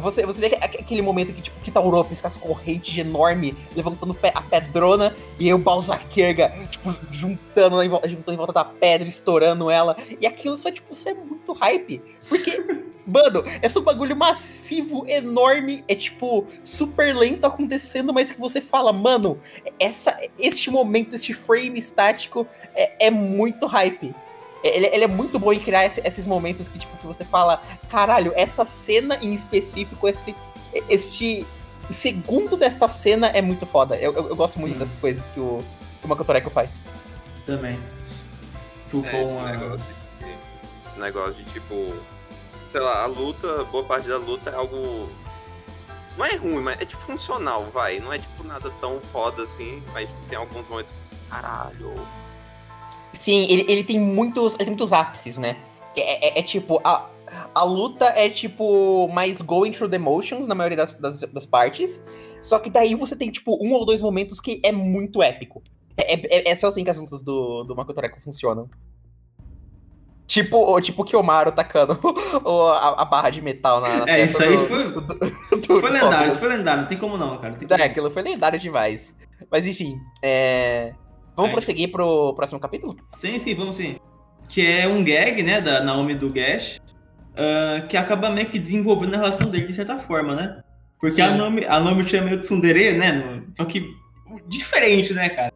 Você, 0.01 0.27
você 0.27 0.41
vê 0.41 0.57
aquele 0.57 1.03
momento 1.03 1.33
que, 1.33 1.43
tipo, 1.43 1.61
que 1.61 1.71
tá 1.71 1.81
o 1.81 1.91
Ropes 1.91 2.21
com 2.21 2.27
essa 2.27 2.41
corrente 2.41 2.99
enorme, 2.99 3.55
levantando 3.77 4.17
a 4.35 4.43
pedrona, 4.43 5.15
e 5.39 5.47
aí 5.47 5.55
o 5.55 5.59
Balzaquerga, 5.59 6.49
tipo, 6.69 6.93
juntando 7.13 7.81
em, 7.81 7.89
volta, 7.89 8.09
juntando 8.09 8.33
em 8.33 8.37
volta 8.37 8.53
da 8.53 8.65
pedra, 8.65 9.07
estourando 9.07 9.71
ela. 9.71 9.95
E 10.21 10.27
aquilo 10.27 10.57
só, 10.57 10.73
tipo, 10.73 10.93
isso 10.93 11.09
é 11.09 11.15
muito 11.15 11.53
hype. 11.53 12.03
Porque 12.29 12.59
Mano, 13.07 13.45
é 13.63 13.79
um 13.79 13.83
bagulho 13.83 14.17
massivo, 14.17 15.07
enorme, 15.07 15.85
é 15.87 15.95
tipo, 15.95 16.45
super 16.65 17.15
lento 17.15 17.47
acontecendo, 17.47 18.13
mas 18.13 18.33
que 18.33 18.41
você 18.41 18.61
fala, 18.61 18.93
mano, 18.93 19.39
essa, 19.79 20.19
este 20.37 20.71
momento, 20.71 21.15
este 21.15 21.33
frame 21.33 21.79
estático 21.79 22.47
é, 22.75 23.07
é 23.07 23.11
muito 23.11 23.67
hype. 23.67 24.13
É, 24.65 24.77
ele, 24.77 24.87
ele, 24.87 25.05
é 25.05 25.07
muito 25.07 25.39
bom 25.39 25.53
em 25.53 25.61
criar 25.61 25.87
esse, 25.87 26.01
esses 26.05 26.27
momentos 26.27 26.67
que, 26.67 26.81
tipo, 26.81 26.97
que 26.97 27.07
você 27.07 27.25
fala, 27.25 27.63
caralho, 27.89 28.33
essa 28.35 28.65
cena 28.65 29.17
em 29.23 29.31
específico, 29.31 30.09
esse, 30.09 30.35
este 30.89 31.47
segundo 31.91 32.57
desta 32.57 32.89
cena 32.89 33.29
é 33.29 33.41
muito 33.41 33.65
foda. 33.67 33.97
Eu, 33.97 34.13
eu, 34.15 34.29
eu 34.31 34.37
gosto 34.37 34.59
muito 34.59 34.73
Sim. 34.73 34.81
dessas 34.81 34.97
coisas 34.97 35.27
que 35.29 35.39
o, 35.39 35.63
que 36.01 36.07
o 36.07 36.09
Makotoreko 36.09 36.51
faz. 36.51 36.83
Também. 37.45 37.79
Tu 38.91 39.05
é, 39.07 39.23
esse, 39.23 39.59
negócio 39.59 39.79
de, 39.79 40.89
esse 40.89 40.99
negócio 40.99 41.35
de, 41.35 41.45
tipo 41.53 41.95
sei 42.69 42.81
lá, 42.81 43.03
a 43.03 43.07
luta, 43.07 43.65
boa 43.65 43.85
parte 43.85 44.09
da 44.09 44.19
luta 44.19 44.51
é 44.51 44.55
algo. 44.55 45.09
Não 46.17 46.25
é 46.25 46.37
ruim, 46.37 46.63
mas 46.63 46.81
é 46.81 46.85
tipo 46.85 47.03
funcional, 47.03 47.65
vai. 47.73 48.01
Não 48.01 48.13
é 48.13 48.19
tipo 48.19 48.45
nada 48.45 48.71
tão 48.81 49.01
foda 49.13 49.43
assim, 49.43 49.83
mas 49.93 50.09
tem 50.29 50.39
alguns 50.39 50.67
momentos. 50.69 50.93
Caralho. 51.29 51.95
Sim, 53.13 53.47
ele, 53.51 53.65
ele 53.69 53.85
tem 53.85 53.99
muitos. 53.99 54.55
Ele 54.55 54.65
tem 54.65 54.69
muitos 54.69 54.93
ápices, 54.93 55.39
né? 55.39 55.57
É, 55.97 56.39
é, 56.39 56.39
é, 56.39 56.43
tipo. 56.43 56.81
A, 56.85 57.11
a 57.55 57.65
luta 57.65 58.07
é 58.07 58.29
tipo 58.29 59.09
mais 59.09 59.41
going 59.41 59.73
through 59.73 59.91
the 59.91 59.99
motions 59.99 60.47
na 60.47 60.55
maioria 60.55 60.77
das, 60.77 60.93
das, 60.93 61.19
das, 61.21 61.47
partes. 61.47 62.01
Só 62.41 62.59
que 62.59 62.71
daí 62.71 62.95
você 62.95 63.17
tem, 63.17 63.31
tipo, 63.31 63.59
um 63.61 63.73
ou 63.73 63.85
dois 63.85 64.01
momentos 64.01 64.41
que 64.41 64.61
é 64.63 64.71
muito 64.71 65.23
épico. 65.23 65.63
É, 65.97 66.15
é, 66.15 66.51
é 66.51 66.57
só 66.57 66.69
assim 66.69 66.85
que 66.85 66.91
as 66.91 66.99
lutas 66.99 67.23
do, 67.23 67.65
do 67.65 67.75
Makoto 67.75 68.01
Reiko 68.01 68.21
funcionam. 68.21 68.71
Tipo, 70.27 70.81
tipo 70.81 71.03
o 71.03 71.05
Kiyomaru 71.05 71.53
tacando 71.53 71.99
a, 72.73 73.03
a, 73.03 73.05
barra 73.05 73.31
de 73.31 73.41
metal 73.41 73.81
na, 73.81 74.05
na 74.05 74.13
É, 74.13 74.25
isso 74.25 74.43
aí 74.43 74.57
do, 74.57 74.67
foi. 74.67 74.91
Do, 74.91 75.01
do, 75.01 75.81
foi 75.81 75.91
lendário, 75.91 76.29
isso 76.29 76.39
foi 76.39 76.49
lendário, 76.49 76.81
não 76.83 76.89
tem 76.89 76.99
como 76.99 77.17
não, 77.17 77.39
cara. 77.39 77.55
Tem 77.55 77.69
é, 77.79 77.85
aquilo 77.85 78.11
foi 78.11 78.23
lendário 78.23 78.59
demais. 78.59 79.15
Mas 79.51 79.67
enfim, 79.67 80.01
é... 80.23 80.93
vamos 81.37 81.51
é. 81.51 81.53
prosseguir 81.53 81.93
pro 81.93 82.35
próximo 82.35 82.59
capítulo? 82.59 82.97
Sim, 83.15 83.39
sim, 83.39 83.55
vamos 83.55 83.77
sim. 83.77 83.99
Que 84.49 84.67
é 84.67 84.89
um 84.89 85.05
gag, 85.05 85.43
né, 85.43 85.61
da 85.61 85.81
Naomi 85.81 86.15
do 86.15 86.31
Gash, 86.31 86.81
uh, 87.33 87.87
que 87.87 87.97
acaba 87.97 88.31
meio 88.31 88.49
que 88.49 88.59
desenvolvendo 88.59 89.15
a 89.15 89.19
relação 89.19 89.49
dele 89.49 89.67
de 89.67 89.75
certa 89.75 89.99
forma, 89.99 90.35
né? 90.35 90.61
Porque 91.01 91.21
a 91.21 91.31
Naomi, 91.31 91.65
a 91.67 91.79
Naomi 91.79 92.05
tinha 92.05 92.23
meio 92.23 92.37
de 92.37 92.43
tsundere, 92.43 92.93
né? 92.93 93.43
Só 93.57 93.65
que 93.65 93.95
diferente, 94.49 95.13
né, 95.15 95.29
cara? 95.29 95.53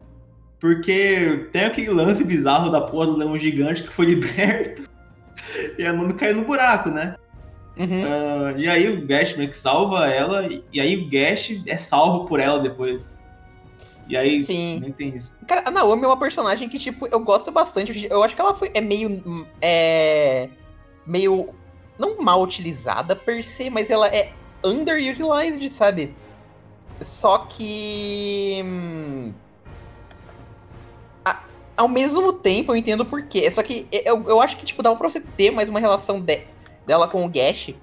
Porque 0.61 1.49
tem 1.51 1.65
aquele 1.65 1.89
lance 1.89 2.23
bizarro 2.23 2.69
da 2.69 2.79
porra 2.79 3.07
do 3.07 3.17
leão 3.17 3.37
gigante 3.37 3.83
que 3.83 3.89
foi 3.91 4.05
liberto 4.15 4.89
e 5.77 5.85
a 5.85 5.93
Nami 5.93 6.13
caiu 6.13 6.35
no 6.35 6.45
buraco, 6.45 6.89
né? 6.89 7.15
Uhum. 7.77 8.03
Uh, 8.03 8.57
e 8.57 8.67
aí 8.67 8.89
o 8.89 9.05
Gash 9.05 9.35
meio 9.35 9.49
que 9.49 9.57
salva 9.57 10.07
ela, 10.07 10.47
e 10.71 10.79
aí 10.79 10.97
o 10.97 11.09
Gash 11.09 11.61
é 11.65 11.77
salvo 11.77 12.25
por 12.25 12.39
ela 12.39 12.59
depois. 12.59 13.01
E 14.07 14.17
aí, 14.17 14.41
Sim. 14.41 14.79
nem 14.81 14.91
tem 14.91 15.15
isso. 15.15 15.33
Cara, 15.47 15.63
a 15.65 15.71
Naomi 15.71 16.03
é 16.03 16.07
uma 16.07 16.19
personagem 16.19 16.67
que, 16.67 16.77
tipo, 16.77 17.07
eu 17.07 17.19
gosto 17.21 17.49
bastante. 17.49 18.07
Eu 18.09 18.21
acho 18.23 18.35
que 18.35 18.41
ela 18.41 18.53
foi, 18.53 18.69
é 18.73 18.81
meio. 18.81 19.47
É. 19.61 20.49
meio. 21.05 21.49
não 21.97 22.21
mal 22.21 22.41
utilizada 22.41 23.15
per 23.15 23.41
se, 23.43 23.69
mas 23.69 23.89
ela 23.89 24.07
é 24.07 24.31
underutilized, 24.65 25.69
sabe? 25.69 26.13
Só 26.99 27.37
que. 27.37 28.61
Hum, 28.65 29.31
ao 31.81 31.87
mesmo 31.87 32.31
tempo, 32.31 32.71
eu 32.71 32.75
entendo 32.75 33.03
por 33.03 33.23
quê. 33.23 33.49
Só 33.49 33.63
que 33.63 33.87
eu, 33.91 34.23
eu 34.29 34.39
acho 34.39 34.55
que, 34.55 34.63
tipo, 34.63 34.83
dá 34.83 34.95
pra 34.95 35.09
você 35.09 35.19
ter 35.19 35.49
mais 35.49 35.67
uma 35.67 35.79
relação 35.79 36.19
de, 36.19 36.41
dela 36.85 37.07
com 37.07 37.25
o 37.25 37.29
Gash. 37.29 37.73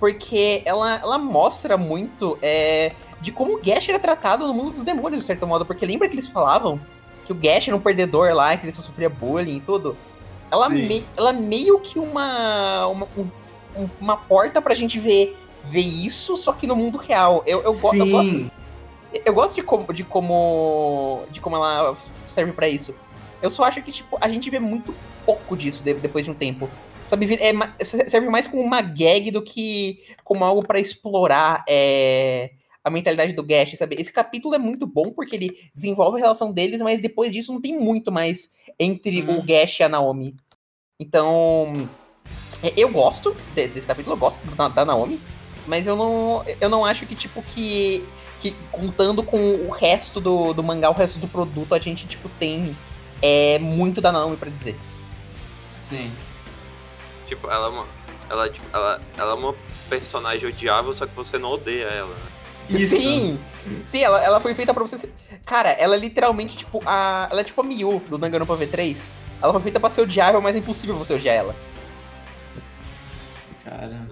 Porque 0.00 0.62
ela, 0.64 0.94
ela 0.96 1.18
mostra 1.18 1.76
muito 1.76 2.38
é, 2.40 2.92
de 3.20 3.30
como 3.30 3.54
o 3.54 3.60
Gash 3.62 3.90
era 3.90 3.98
tratado 3.98 4.46
no 4.46 4.54
mundo 4.54 4.72
dos 4.72 4.82
demônios, 4.82 5.20
de 5.20 5.26
certo 5.26 5.46
modo. 5.46 5.66
Porque 5.66 5.84
lembra 5.84 6.08
que 6.08 6.14
eles 6.14 6.28
falavam 6.28 6.80
que 7.26 7.32
o 7.32 7.34
Gash 7.34 7.68
era 7.68 7.76
um 7.76 7.80
perdedor 7.80 8.34
lá, 8.34 8.56
que 8.56 8.64
ele 8.64 8.72
só 8.72 8.80
sofria 8.80 9.10
bullying 9.10 9.58
e 9.58 9.60
tudo? 9.60 9.96
Ela, 10.50 10.68
me, 10.68 11.04
ela 11.16 11.32
meio 11.32 11.78
que 11.78 11.98
uma, 11.98 12.86
uma, 12.86 13.08
um, 13.16 13.88
uma 14.00 14.16
porta 14.16 14.60
pra 14.60 14.74
gente 14.74 14.98
ver, 14.98 15.36
ver 15.64 15.80
isso, 15.80 16.36
só 16.38 16.52
que 16.52 16.66
no 16.66 16.74
mundo 16.74 16.96
real. 16.96 17.42
Eu, 17.46 17.62
eu, 17.62 17.74
go, 17.74 17.94
eu 17.94 18.06
gosto. 18.06 18.50
Eu 19.26 19.34
gosto 19.34 19.54
de 19.54 19.62
como, 19.62 19.92
de 19.92 20.04
como, 20.04 21.22
de 21.30 21.40
como 21.40 21.56
ela 21.56 21.94
serve 22.26 22.52
para 22.52 22.66
isso. 22.66 22.94
Eu 23.42 23.50
só 23.50 23.64
acho 23.64 23.82
que, 23.82 23.90
tipo, 23.90 24.16
a 24.20 24.28
gente 24.28 24.48
vê 24.48 24.60
muito 24.60 24.94
pouco 25.26 25.56
disso 25.56 25.82
depois 25.82 26.24
de 26.24 26.30
um 26.30 26.34
tempo. 26.34 26.70
Sabe, 27.06 27.34
é, 27.34 27.84
serve 27.84 28.28
mais 28.28 28.46
como 28.46 28.62
uma 28.62 28.80
gag 28.80 29.30
do 29.30 29.42
que 29.42 30.00
como 30.22 30.44
algo 30.44 30.64
para 30.64 30.78
explorar 30.78 31.64
é, 31.68 32.52
a 32.84 32.90
mentalidade 32.90 33.32
do 33.32 33.42
Gash, 33.42 33.76
sabe? 33.76 33.96
Esse 33.98 34.12
capítulo 34.12 34.54
é 34.54 34.58
muito 34.58 34.86
bom 34.86 35.10
porque 35.10 35.36
ele 35.36 35.58
desenvolve 35.74 36.18
a 36.18 36.20
relação 36.20 36.52
deles, 36.52 36.80
mas 36.80 37.02
depois 37.02 37.32
disso 37.32 37.52
não 37.52 37.60
tem 37.60 37.78
muito 37.78 38.10
mais 38.10 38.50
entre 38.78 39.20
uhum. 39.22 39.38
o 39.38 39.42
Gash 39.42 39.80
e 39.80 39.82
a 39.82 39.88
Naomi. 39.88 40.36
Então, 40.98 41.72
é, 42.62 42.72
eu 42.76 42.88
gosto 42.90 43.36
desse 43.54 43.86
capítulo, 43.86 44.14
eu 44.14 44.20
gosto 44.20 44.46
da, 44.54 44.68
da 44.68 44.84
Naomi, 44.84 45.20
mas 45.66 45.86
eu 45.86 45.96
não, 45.96 46.44
eu 46.60 46.68
não 46.68 46.84
acho 46.84 47.06
que, 47.06 47.14
tipo, 47.14 47.42
que, 47.42 48.04
que 48.40 48.52
contando 48.70 49.22
com 49.22 49.36
o 49.36 49.70
resto 49.70 50.20
do, 50.20 50.52
do 50.52 50.62
mangá, 50.62 50.90
o 50.90 50.94
resto 50.94 51.18
do 51.18 51.28
produto, 51.28 51.74
a 51.74 51.78
gente, 51.78 52.06
tipo, 52.06 52.28
tem 52.38 52.76
é 53.22 53.58
muito 53.58 54.00
da 54.00 54.12
Naomi 54.12 54.36
pra 54.36 54.50
dizer. 54.50 54.76
Sim. 55.78 56.12
Tipo, 57.26 57.48
ela 57.48 57.66
é 57.66 57.70
uma. 57.70 57.86
Ela, 58.28 58.50
tipo, 58.50 58.66
ela, 58.72 59.00
ela 59.16 59.30
é 59.30 59.34
uma 59.34 59.54
personagem 59.88 60.48
odiável, 60.48 60.92
só 60.92 61.06
que 61.06 61.14
você 61.14 61.38
não 61.38 61.50
odeia 61.50 61.84
ela, 61.84 62.14
né? 62.14 62.32
Isso. 62.70 62.96
Sim! 62.96 63.38
Sim, 63.86 64.02
ela, 64.02 64.22
ela 64.24 64.40
foi 64.40 64.54
feita 64.54 64.72
pra 64.72 64.82
você 64.82 64.96
ser... 64.96 65.12
Cara, 65.44 65.70
ela 65.70 65.94
é 65.94 65.98
literalmente 65.98 66.56
tipo 66.56 66.80
a. 66.86 67.28
Ela 67.30 67.40
é 67.40 67.44
tipo 67.44 67.60
a 67.60 67.64
Miyu 67.64 68.02
do 68.08 68.16
Danganronpa 68.18 68.56
V3. 68.56 68.98
Ela 69.42 69.52
foi 69.52 69.62
feita 69.62 69.80
pra 69.80 69.90
ser 69.90 70.02
odiável, 70.02 70.40
mas 70.40 70.54
é 70.54 70.58
impossível 70.58 70.96
você 70.96 71.14
odiar 71.14 71.34
ela. 71.34 71.54
Cara. 73.64 74.08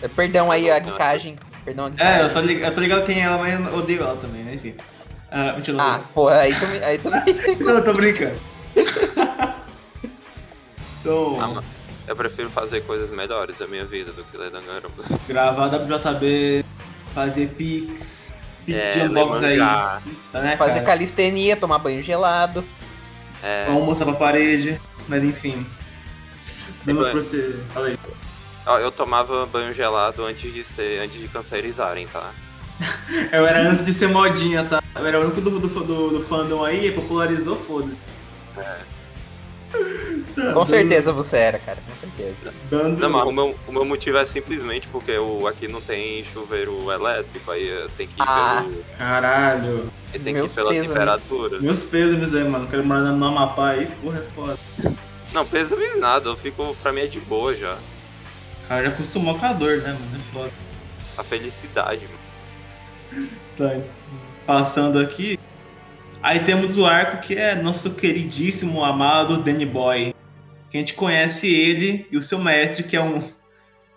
É, 0.00 0.08
Perdão 0.08 0.50
aí 0.50 0.70
a 0.70 0.78
guicagem. 0.78 1.36
Perdão 1.64 1.92
a 1.96 2.04
É, 2.04 2.22
eu 2.22 2.32
tô, 2.32 2.40
ligado, 2.40 2.70
eu 2.70 2.74
tô 2.74 2.80
ligado 2.80 3.06
quem 3.06 3.20
é 3.20 3.24
ela, 3.24 3.38
mas 3.38 3.66
eu 3.66 3.76
odeio 3.76 4.02
ela 4.02 4.16
também, 4.16 4.42
né? 4.42 4.54
Enfim. 4.54 4.74
Ah, 5.34 5.56
Ah, 5.78 6.00
pô, 6.12 6.28
aí 6.28 6.54
tu 6.54 6.66
me. 6.66 6.78
Aí 6.84 6.98
tu 6.98 7.10
me... 7.10 7.18
Não, 7.64 7.72
eu 7.74 7.84
tô 7.84 7.94
brincando. 7.94 8.38
então, 11.00 11.38
Ah, 11.58 11.62
eu 12.06 12.16
prefiro 12.16 12.50
fazer 12.50 12.82
coisas 12.82 13.10
melhores 13.10 13.56
da 13.56 13.66
minha 13.66 13.84
vida 13.84 14.12
do 14.12 14.22
que 14.24 14.36
ler 14.36 14.50
Danganronpa. 14.50 15.02
gravar 15.26 15.66
WJB, 15.68 16.64
fazer 17.14 17.48
pix, 17.48 18.32
pix 18.66 18.78
É, 18.78 18.92
de 18.92 19.00
unbox 19.00 19.42
aí. 19.42 19.58
Tá, 19.58 20.00
né, 20.34 20.56
Fazer 20.56 20.74
cara? 20.74 20.84
calistenia, 20.86 21.56
tomar 21.56 21.78
banho 21.78 22.02
gelado. 22.02 22.64
É, 23.42 23.68
mostrar 23.70 24.06
pra 24.06 24.14
parede, 24.14 24.80
mas 25.08 25.24
enfim. 25.24 25.66
Vamos 26.84 27.02
Bem, 27.04 27.12
proceder. 27.12 27.56
Fala 27.72 27.86
aí. 27.88 27.98
ó, 28.66 28.78
eu 28.78 28.90
tomava 28.92 29.46
banho 29.46 29.72
gelado 29.72 30.24
antes 30.24 30.52
de 30.52 30.62
ser. 30.62 31.00
antes 31.00 31.20
de 31.20 31.26
cancerizarem, 31.28 32.06
tá? 32.06 32.30
Eu 33.32 33.46
era 33.46 33.60
antes 33.70 33.84
de 33.84 33.92
ser 33.94 34.08
modinha, 34.08 34.64
tá? 34.64 34.82
Eu 34.94 35.06
era 35.06 35.18
o 35.20 35.24
único 35.24 35.40
do, 35.40 35.58
do, 35.58 35.68
do, 35.68 36.10
do 36.10 36.22
fandom 36.22 36.64
aí, 36.64 36.92
popularizou, 36.92 37.56
foda-se. 37.56 38.00
Tá, 38.54 40.52
Com 40.52 40.66
certeza 40.66 41.12
você 41.12 41.36
era, 41.38 41.58
cara, 41.58 41.78
com 41.88 41.94
certeza. 41.96 42.52
Dando... 42.70 43.00
Não, 43.00 43.08
mas 43.10 43.26
o 43.26 43.32
meu, 43.32 43.56
o 43.66 43.72
meu 43.72 43.84
motivo 43.84 44.18
é 44.18 44.24
simplesmente 44.24 44.86
porque 44.88 45.16
o, 45.16 45.46
aqui 45.46 45.66
não 45.66 45.80
tem 45.80 46.22
chuveiro 46.24 46.90
elétrico, 46.92 47.50
aí 47.50 47.68
eh, 47.70 47.86
tem 47.96 48.06
que 48.06 48.12
ir 48.12 48.24
Ah. 48.26 48.62
pelo. 48.62 48.84
Caralho. 48.98 49.90
aí 50.12 50.20
tem 50.20 50.22
que 50.24 50.30
ir 50.30 50.42
Meus 50.42 50.54
pela 50.54 50.70
pêsames. 50.70 50.90
temperatura. 50.90 51.58
Meus 51.60 51.82
pesos 51.82 52.34
aí, 52.34 52.44
mano. 52.46 52.66
Quero 52.66 52.84
morar 52.84 53.00
no 53.00 53.24
Amapá 53.24 53.70
aí, 53.70 53.86
porra, 54.02 54.18
é 54.18 54.30
foda. 54.34 54.58
Não, 55.32 55.46
pêsames 55.46 55.96
nada, 55.98 56.28
eu 56.28 56.36
fico. 56.36 56.76
pra 56.82 56.92
mim 56.92 57.00
é 57.02 57.06
de 57.06 57.20
boa 57.20 57.54
já. 57.54 57.74
O 58.64 58.68
cara 58.68 58.82
já 58.82 58.88
acostumou 58.90 59.38
com 59.38 59.46
a 59.46 59.52
dor, 59.54 59.78
né, 59.78 59.92
mano? 59.98 60.06
É 60.28 60.32
foda. 60.32 60.50
A 61.16 61.24
felicidade, 61.24 62.06
mano. 62.06 62.21
Tá, 63.56 63.76
passando 64.46 64.98
aqui. 64.98 65.38
Aí 66.22 66.40
temos 66.40 66.76
o 66.76 66.86
arco 66.86 67.20
que 67.20 67.34
é 67.34 67.54
nosso 67.54 67.90
queridíssimo, 67.94 68.84
amado 68.84 69.38
Danny 69.38 69.66
Boy. 69.66 70.14
Que 70.70 70.76
a 70.78 70.80
gente 70.80 70.94
conhece 70.94 71.52
ele 71.52 72.06
e 72.10 72.16
o 72.16 72.22
seu 72.22 72.38
mestre, 72.38 72.82
que 72.82 72.96
é 72.96 73.02
um. 73.02 73.22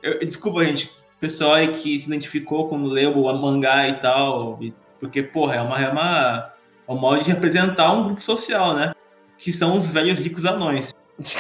Eu- 0.04 0.20
desculpa, 0.20 0.64
gente. 0.66 0.90
Pessoal 1.20 1.54
aí 1.54 1.70
que 1.70 2.00
se 2.00 2.06
identificou 2.08 2.68
quando 2.68 2.90
leu 2.90 3.14
o 3.18 3.34
mangá 3.42 3.88
e 3.88 3.94
tal. 3.96 4.60
Porque, 5.00 5.24
porra, 5.24 5.56
é 5.56 5.62
uma, 5.62 5.80
é 5.82 5.90
uma. 5.90 6.54
É 6.88 6.92
um 6.92 6.98
modo 6.98 7.24
de 7.24 7.30
representar 7.32 7.92
um 7.94 8.04
grupo 8.06 8.22
social, 8.22 8.76
né? 8.76 8.94
Que 9.38 9.52
são 9.54 9.78
os 9.78 9.90
velhos 9.90 10.20
ricos 10.20 10.46
anões. 10.46 10.94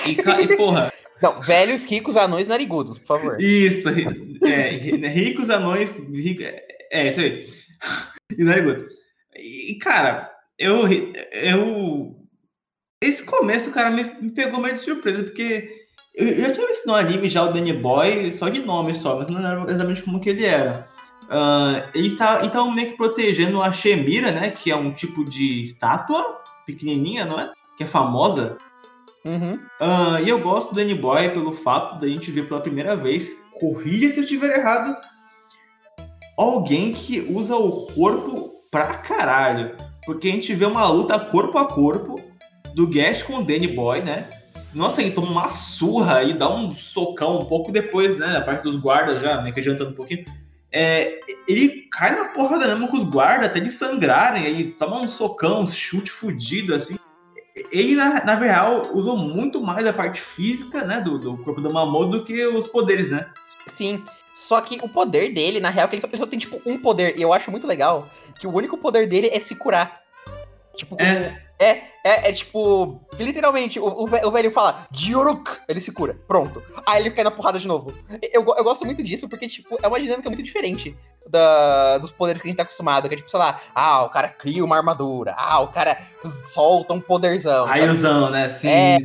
E, 0.05 0.11
e 0.11 0.57
porra, 0.57 0.91
Não, 1.21 1.41
velhos, 1.41 1.85
ricos, 1.85 2.17
anões 2.17 2.47
narigudos, 2.47 2.97
por 2.97 3.07
favor. 3.19 3.41
Isso, 3.41 3.87
é, 3.89 4.69
ri- 4.69 5.07
ricos 5.07 5.49
anões. 5.49 5.97
rico- 6.13 6.43
é, 6.43 6.63
é, 6.91 7.09
isso 7.09 7.19
aí. 7.21 7.47
E 8.37 8.43
não 8.43 8.53
é. 8.53 8.77
E, 9.37 9.77
cara, 9.77 10.31
eu. 10.57 10.87
eu 11.31 12.15
esse 13.01 13.23
começo, 13.23 13.69
cara, 13.71 13.91
me, 13.91 14.03
me 14.03 14.31
pegou 14.31 14.59
meio 14.59 14.73
de 14.73 14.81
surpresa, 14.81 15.23
porque 15.23 15.85
eu, 16.15 16.27
eu 16.27 16.41
já 16.45 16.51
tinha 16.51 16.67
visto 16.67 16.87
no 16.87 16.95
anime 16.95 17.29
já 17.29 17.43
o 17.43 17.53
Danny 17.53 17.71
Boy, 17.71 18.31
só 18.31 18.49
de 18.49 18.63
nome 18.63 18.95
só, 18.95 19.17
mas 19.17 19.29
não 19.29 19.41
lembro 19.41 19.69
exatamente 19.69 20.01
como 20.01 20.19
que 20.19 20.29
ele 20.29 20.43
era. 20.43 20.87
Ah, 21.29 21.89
ele 21.93 22.15
tá 22.15 22.41
então 22.43 22.71
meio 22.71 22.89
que 22.89 22.97
protegendo 22.97 23.61
a 23.61 23.71
Shemira, 23.71 24.31
né? 24.31 24.51
Que 24.51 24.71
é 24.71 24.75
um 24.75 24.93
tipo 24.93 25.23
de 25.25 25.63
estátua 25.63 26.41
pequenininha, 26.65 27.25
não 27.25 27.39
é? 27.39 27.51
Que 27.77 27.83
é 27.83 27.87
famosa. 27.87 28.57
Uhum. 29.23 29.59
Ah, 29.79 30.19
e 30.21 30.29
eu 30.29 30.39
gosto 30.39 30.69
do 30.69 30.75
Danny 30.75 30.95
Boy 30.95 31.29
pelo 31.29 31.53
fato 31.53 31.99
da 31.99 32.07
gente 32.07 32.31
ver 32.31 32.47
pela 32.47 32.61
primeira 32.61 32.95
vez, 32.95 33.33
corrija 33.59 34.09
se 34.09 34.17
eu 34.17 34.23
estiver 34.23 34.57
errado, 34.57 34.95
alguém 36.37 36.93
que 36.93 37.21
usa 37.21 37.55
o 37.55 37.87
corpo 37.87 38.51
pra 38.71 38.95
caralho. 38.95 39.75
Porque 40.05 40.27
a 40.27 40.31
gente 40.31 40.53
vê 40.53 40.65
uma 40.65 40.87
luta 40.87 41.19
corpo 41.19 41.57
a 41.57 41.65
corpo 41.65 42.21
do 42.73 42.87
Gash 42.87 43.23
com 43.23 43.37
o 43.37 43.43
Danny 43.43 43.67
Boy, 43.67 44.01
né? 44.01 44.29
Nossa, 44.73 45.01
ele 45.01 45.11
toma 45.11 45.31
uma 45.31 45.49
surra 45.49 46.23
e 46.23 46.33
dá 46.33 46.53
um 46.53 46.75
socão 46.75 47.39
um 47.39 47.45
pouco 47.45 47.71
depois, 47.71 48.17
né? 48.17 48.37
A 48.37 48.41
parte 48.41 48.63
dos 48.63 48.75
guardas 48.75 49.21
já, 49.21 49.41
meio 49.41 49.53
que 49.53 49.59
adiantando 49.59 49.91
um 49.91 49.95
pouquinho. 49.95 50.25
É, 50.71 51.19
ele 51.47 51.87
cai 51.91 52.13
na 52.13 52.25
porrada 52.25 52.67
mesmo 52.67 52.89
com 52.89 52.97
os 52.97 53.05
guardas 53.05 53.47
até 53.47 53.59
eles 53.59 53.73
sangrarem, 53.73 54.45
ele 54.45 54.71
toma 54.71 54.99
um 54.99 55.07
socão, 55.07 55.61
um 55.61 55.67
chute 55.67 56.11
fudido, 56.11 56.75
assim 56.75 56.97
ele, 57.71 57.95
na, 57.95 58.23
na 58.25 58.35
real, 58.35 58.91
usou 58.93 59.15
muito 59.15 59.61
mais 59.61 59.87
a 59.87 59.93
parte 59.93 60.19
física, 60.19 60.83
né, 60.83 60.99
do, 60.99 61.17
do 61.17 61.37
corpo 61.37 61.61
do 61.61 61.71
Mamoru 61.71 62.09
do 62.09 62.23
que 62.23 62.45
os 62.47 62.67
poderes, 62.67 63.09
né? 63.09 63.29
Sim. 63.67 64.03
Só 64.35 64.59
que 64.59 64.77
o 64.83 64.89
poder 64.89 65.33
dele, 65.33 65.61
na 65.61 65.69
real, 65.69 65.87
que 65.87 65.95
ele 65.95 66.01
só, 66.01 66.07
ele 66.07 66.17
só 66.17 66.25
tem, 66.27 66.37
tipo, 66.37 66.61
um 66.65 66.77
poder. 66.77 67.17
E 67.17 67.21
eu 67.21 67.31
acho 67.31 67.49
muito 67.49 67.65
legal 67.65 68.07
que 68.37 68.45
o 68.45 68.53
único 68.53 68.77
poder 68.77 69.07
dele 69.07 69.29
é 69.31 69.39
se 69.39 69.55
curar. 69.55 70.01
Tipo, 70.75 70.97
É. 71.01 71.41
é, 71.57 71.69
é, 72.03 72.29
é 72.29 72.33
tipo, 72.33 72.99
literalmente, 73.17 73.79
o, 73.79 73.85
o 73.85 74.05
ve- 74.05 74.25
o 74.25 74.31
velho 74.31 74.51
fala, 74.51 74.85
Dioruk, 74.91 75.49
ele 75.69 75.79
se 75.79 75.93
cura, 75.93 76.17
pronto. 76.27 76.61
Aí 76.85 77.01
ele 77.01 77.11
cai 77.11 77.23
na 77.23 77.31
porrada 77.31 77.57
de 77.57 77.65
novo. 77.65 77.93
Eu, 78.33 78.43
eu 78.57 78.63
gosto 78.65 78.83
muito 78.85 79.01
disso, 79.01 79.29
porque, 79.29 79.47
tipo, 79.47 79.77
é 79.81 79.87
uma 79.87 79.97
dinâmica 80.01 80.29
muito 80.29 80.43
diferente 80.43 80.93
da, 81.29 81.97
dos 81.97 82.11
poderes 82.11 82.41
que 82.41 82.47
a 82.47 82.51
gente 82.51 82.57
tá 82.57 82.63
acostumado, 82.63 83.07
que 83.07 83.15
é 83.15 83.17
tipo, 83.17 83.31
sei 83.31 83.39
lá, 83.39 83.57
ah, 83.73 84.03
o 84.03 84.09
cara 84.09 84.27
cria 84.27 84.65
uma 84.65 84.75
armadura, 84.75 85.33
ah, 85.37 85.61
o 85.61 85.69
cara 85.69 85.97
solta 86.53 86.93
um 86.93 86.99
poderzão. 86.99 87.65
Raiozão, 87.65 88.29
né? 88.29 88.49
Sim. 88.49 88.67
É. 88.67 88.97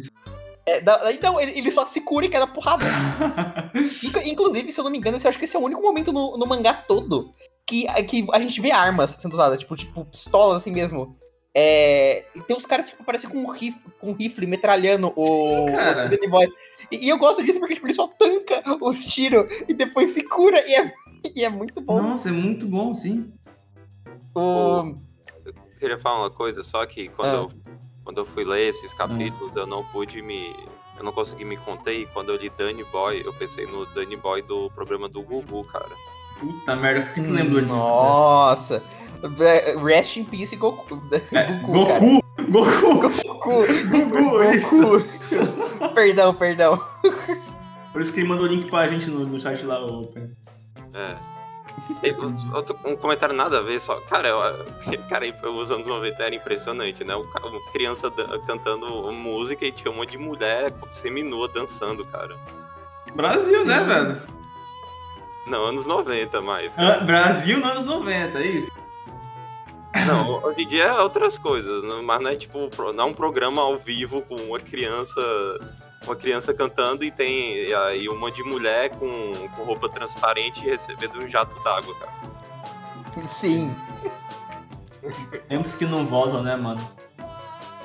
É, 0.71 0.81
da- 0.81 1.13
então, 1.13 1.41
ele, 1.41 1.59
ele 1.59 1.71
só 1.71 1.85
se 1.87 2.01
cura 2.01 2.27
e 2.27 2.29
cai 2.29 2.41
na 2.41 2.47
porrada. 2.47 2.85
Inclu- 4.05 4.23
Inclusive, 4.25 4.73
se 4.73 4.79
eu 4.81 4.85
não 4.85 4.91
me 4.91 4.99
engano, 4.99 5.17
esse- 5.17 5.27
eu 5.27 5.31
acho 5.31 5.39
que 5.39 5.45
esse 5.45 5.57
é 5.57 5.59
o 5.59 5.63
único 5.65 5.83
momento 5.83 6.13
no, 6.13 6.37
no 6.37 6.47
mangá 6.47 6.75
todo 6.75 7.35
que, 7.67 7.87
que 8.05 8.27
a 8.33 8.41
gente 8.41 8.61
vê 8.61 8.71
armas 8.71 9.17
sendo 9.19 9.33
usadas, 9.35 9.59
tipo, 9.61 9.77
tipo 9.77 10.05
pistolas 10.05 10.59
assim 10.59 10.71
mesmo. 10.73 11.15
É, 11.55 12.25
e 12.35 12.41
tem 12.43 12.57
uns 12.57 12.65
caras 12.67 12.87
que 12.87 12.93
tipo, 12.93 13.05
parecem 13.05 13.29
com 13.29 13.39
um 13.39 13.51
rifle, 13.51 13.91
com 14.01 14.11
um 14.11 14.15
rifle 14.15 14.47
metralhando 14.47 15.13
o, 15.17 15.25
Sim, 15.27 15.67
cara. 15.75 16.07
o 16.07 16.09
Danny 16.09 16.29
Boy. 16.29 16.49
E, 16.93 17.07
e 17.07 17.09
eu 17.09 17.19
gosto 17.19 17.43
disso 17.43 17.59
porque 17.59 17.75
tipo, 17.75 17.87
ele 17.87 17.95
só 17.95 18.07
tanca 18.07 18.63
os 18.81 19.05
tiros 19.05 19.45
e 19.69 19.75
depois 19.75 20.11
se 20.11 20.23
cura 20.23 20.63
e 20.69 20.75
é, 20.75 20.93
e 21.35 21.45
é 21.45 21.49
muito 21.49 21.81
bom. 21.81 22.01
Nossa, 22.01 22.29
é 22.29 22.33
muito 22.33 22.67
bom, 22.67 22.95
sim. 22.95 23.33
O, 24.35 24.95
Eu 25.45 25.55
queria 25.79 25.99
falar 25.99 26.21
uma 26.21 26.31
coisa, 26.31 26.63
só 26.63 26.85
que 26.87 27.09
quando, 27.09 27.29
Ah. 27.29 27.35
eu, 27.35 27.51
quando 28.11 28.19
eu 28.19 28.27
fui 28.27 28.45
ler 28.45 28.71
esses 28.71 28.93
capítulos, 28.93 29.55
eu 29.55 29.69
não 29.69 29.85
pude 29.85 30.21
me. 30.21 30.53
Eu 30.99 31.05
não 31.05 31.13
consegui 31.13 31.45
me 31.45 31.57
conter 31.57 32.01
e 32.01 32.07
quando 32.07 32.31
eu 32.31 32.37
li 32.37 32.51
Danny 32.51 32.83
Boy, 32.85 33.23
eu 33.25 33.33
pensei 33.33 33.65
no 33.67 33.87
Danny 33.87 34.17
Boy 34.17 34.43
do 34.43 34.69
programa 34.71 35.09
do 35.09 35.23
Gugu, 35.23 35.65
cara. 35.65 35.87
Puta 36.41 36.75
merda, 36.75 37.03
por 37.03 37.13
que 37.13 37.23
tu 37.23 37.31
lembrou 37.31 37.61
disso? 37.61 37.75
Nossa. 37.75 38.83
Rest 39.83 40.17
in 40.17 40.25
peace, 40.25 40.57
Goku. 40.57 41.01
É, 41.31 41.53
Goku, 41.61 41.87
cara. 41.87 42.01
Goku! 42.01 42.21
Goku! 42.51 43.01
Goku. 43.01 43.67
Goku. 44.11 45.01
Goku. 45.79 45.95
perdão, 45.95 46.35
perdão. 46.35 46.85
Por 47.93 48.01
isso 48.03 48.13
que 48.13 48.21
ele 48.21 48.29
mandou 48.29 48.47
o 48.47 48.49
link 48.49 48.69
pra 48.69 48.89
gente 48.89 49.09
no, 49.09 49.25
no 49.25 49.39
chat 49.39 49.65
lá, 49.65 49.81
ô. 49.87 50.13
É. 50.93 51.40
Outro- 52.55 52.79
um 52.85 52.97
comentário 52.97 53.35
nada 53.35 53.59
a 53.59 53.63
ver, 53.63 53.81
só. 53.81 53.97
Cara, 54.03 54.29
eu, 54.29 54.39
cara, 55.09 55.25
os 55.51 55.71
anos 55.71 55.87
90 55.87 56.23
era 56.23 56.35
impressionante, 56.35 57.05
né? 57.05 57.15
Uma 57.15 57.73
criança 57.73 58.11
cantando 58.47 58.87
música 59.13 59.65
e 59.65 59.73
tinha 59.73 59.91
um 59.91 59.97
monte 59.97 60.13
de 60.13 60.19
mulher 60.19 60.73
seminua 60.91 61.49
dançando, 61.49 62.05
cara. 62.07 62.37
Brasil, 63.15 63.65
né, 63.65 63.81
Sim. 63.81 63.87
velho? 63.87 64.23
Não, 65.47 65.65
anos 65.65 65.87
90 65.87 66.41
mais. 66.41 66.73
Ah, 66.79 66.99
Brasil 67.01 67.59
nos 67.59 67.71
anos 67.71 67.85
90, 67.85 68.39
é 68.39 68.47
isso? 68.47 68.71
Não, 70.07 70.43
hoje 70.45 70.63
em 70.63 70.69
dia 70.69 70.85
é 70.85 71.01
outras 71.01 71.37
coisas, 71.37 71.83
não- 71.83 72.03
mas 72.03 72.21
não 72.21 72.31
é 72.31 72.37
tipo, 72.37 72.71
não 72.95 73.05
é 73.05 73.07
um 73.09 73.15
programa 73.15 73.61
ao 73.63 73.77
vivo 73.77 74.23
com 74.23 74.37
uma 74.37 74.61
criança, 74.61 75.21
uma 76.07 76.17
criança 76.17 76.55
cantando 76.55 77.05
e 77.05 77.11
tem 77.11 77.69
e 77.69 77.75
aí 77.75 78.09
um 78.09 78.19
monte 78.19 78.37
de 78.37 78.45
mulher 78.45 78.91
com, 78.91 79.33
com 79.55 79.63
roupa 79.63 79.89
transparente 79.89 80.65
recebendo 80.65 81.23
um 81.23 81.29
jato 81.29 81.59
d'água, 81.63 81.95
cara. 81.95 82.13
Sim. 83.25 83.75
Tempos 85.49 85.75
que 85.75 85.85
não 85.85 86.07
voltam, 86.07 86.43
né, 86.43 86.57
mano? 86.57 86.81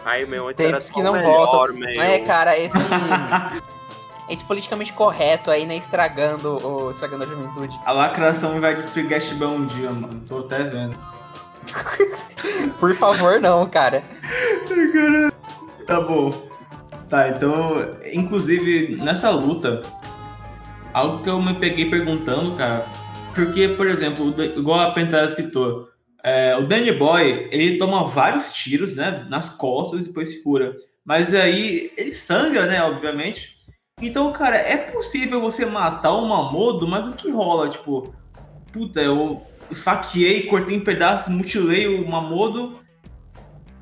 Aí, 0.03 0.25
meu, 0.25 0.47
antes 0.47 0.57
Tempos 0.57 0.85
era 0.85 0.93
que 0.93 1.01
não 1.01 1.13
melhor, 1.13 1.47
voltam. 1.47 1.75
meu. 1.75 2.01
É, 2.01 2.19
cara, 2.19 2.57
esse. 2.57 2.77
esse 4.29 4.45
politicamente 4.45 4.93
correto 4.93 5.49
aí, 5.49 5.65
né? 5.65 5.75
Estragando, 5.77 6.57
o, 6.65 6.91
estragando 6.91 7.23
a 7.23 7.27
juventude. 7.27 7.79
A 7.85 7.91
lacração 7.91 8.59
vai 8.61 8.75
destruir 8.75 9.07
Gashban 9.07 9.49
um 9.49 9.65
dia, 9.65 9.91
mano. 9.91 10.23
Tô 10.27 10.39
até 10.39 10.63
vendo. 10.63 10.97
Por 12.79 12.93
favor, 12.95 13.39
não, 13.39 13.65
cara. 13.67 14.03
Tá 15.87 15.99
bom. 15.99 16.31
Tá, 17.09 17.29
então, 17.29 17.75
inclusive, 18.13 18.95
nessa 18.95 19.29
luta, 19.29 19.81
algo 20.93 21.21
que 21.23 21.29
eu 21.29 21.41
me 21.41 21.53
peguei 21.53 21.89
perguntando, 21.89 22.55
cara, 22.55 22.85
porque, 23.33 23.67
por 23.69 23.87
exemplo, 23.87 24.33
igual 24.57 24.79
a 24.79 24.91
Penta 24.91 25.29
citou, 25.29 25.89
é, 26.23 26.57
o 26.57 26.65
Danny 26.65 26.91
Boy, 26.91 27.47
ele 27.51 27.77
toma 27.77 28.05
vários 28.05 28.51
tiros, 28.53 28.95
né, 28.95 29.27
nas 29.29 29.49
costas 29.49 30.01
e 30.01 30.03
depois 30.05 30.29
se 30.29 30.41
cura. 30.41 30.75
Mas 31.05 31.35
aí 31.35 31.91
ele 31.95 32.11
sangra, 32.11 32.65
né, 32.65 32.81
obviamente. 32.81 33.57
Então, 34.01 34.31
cara, 34.31 34.55
é 34.55 34.75
possível 34.75 35.39
você 35.39 35.65
matar 35.65 36.13
o 36.13 36.27
Mamodo, 36.27 36.87
mas 36.87 37.07
o 37.07 37.13
que 37.13 37.29
rola? 37.29 37.69
Tipo, 37.69 38.11
puta, 38.73 39.01
eu 39.01 39.45
esfaqueei, 39.69 40.47
cortei 40.47 40.75
em 40.75 40.83
pedaços, 40.83 41.31
mutilei 41.31 41.87
o 41.87 42.09
Mamodo. 42.09 42.79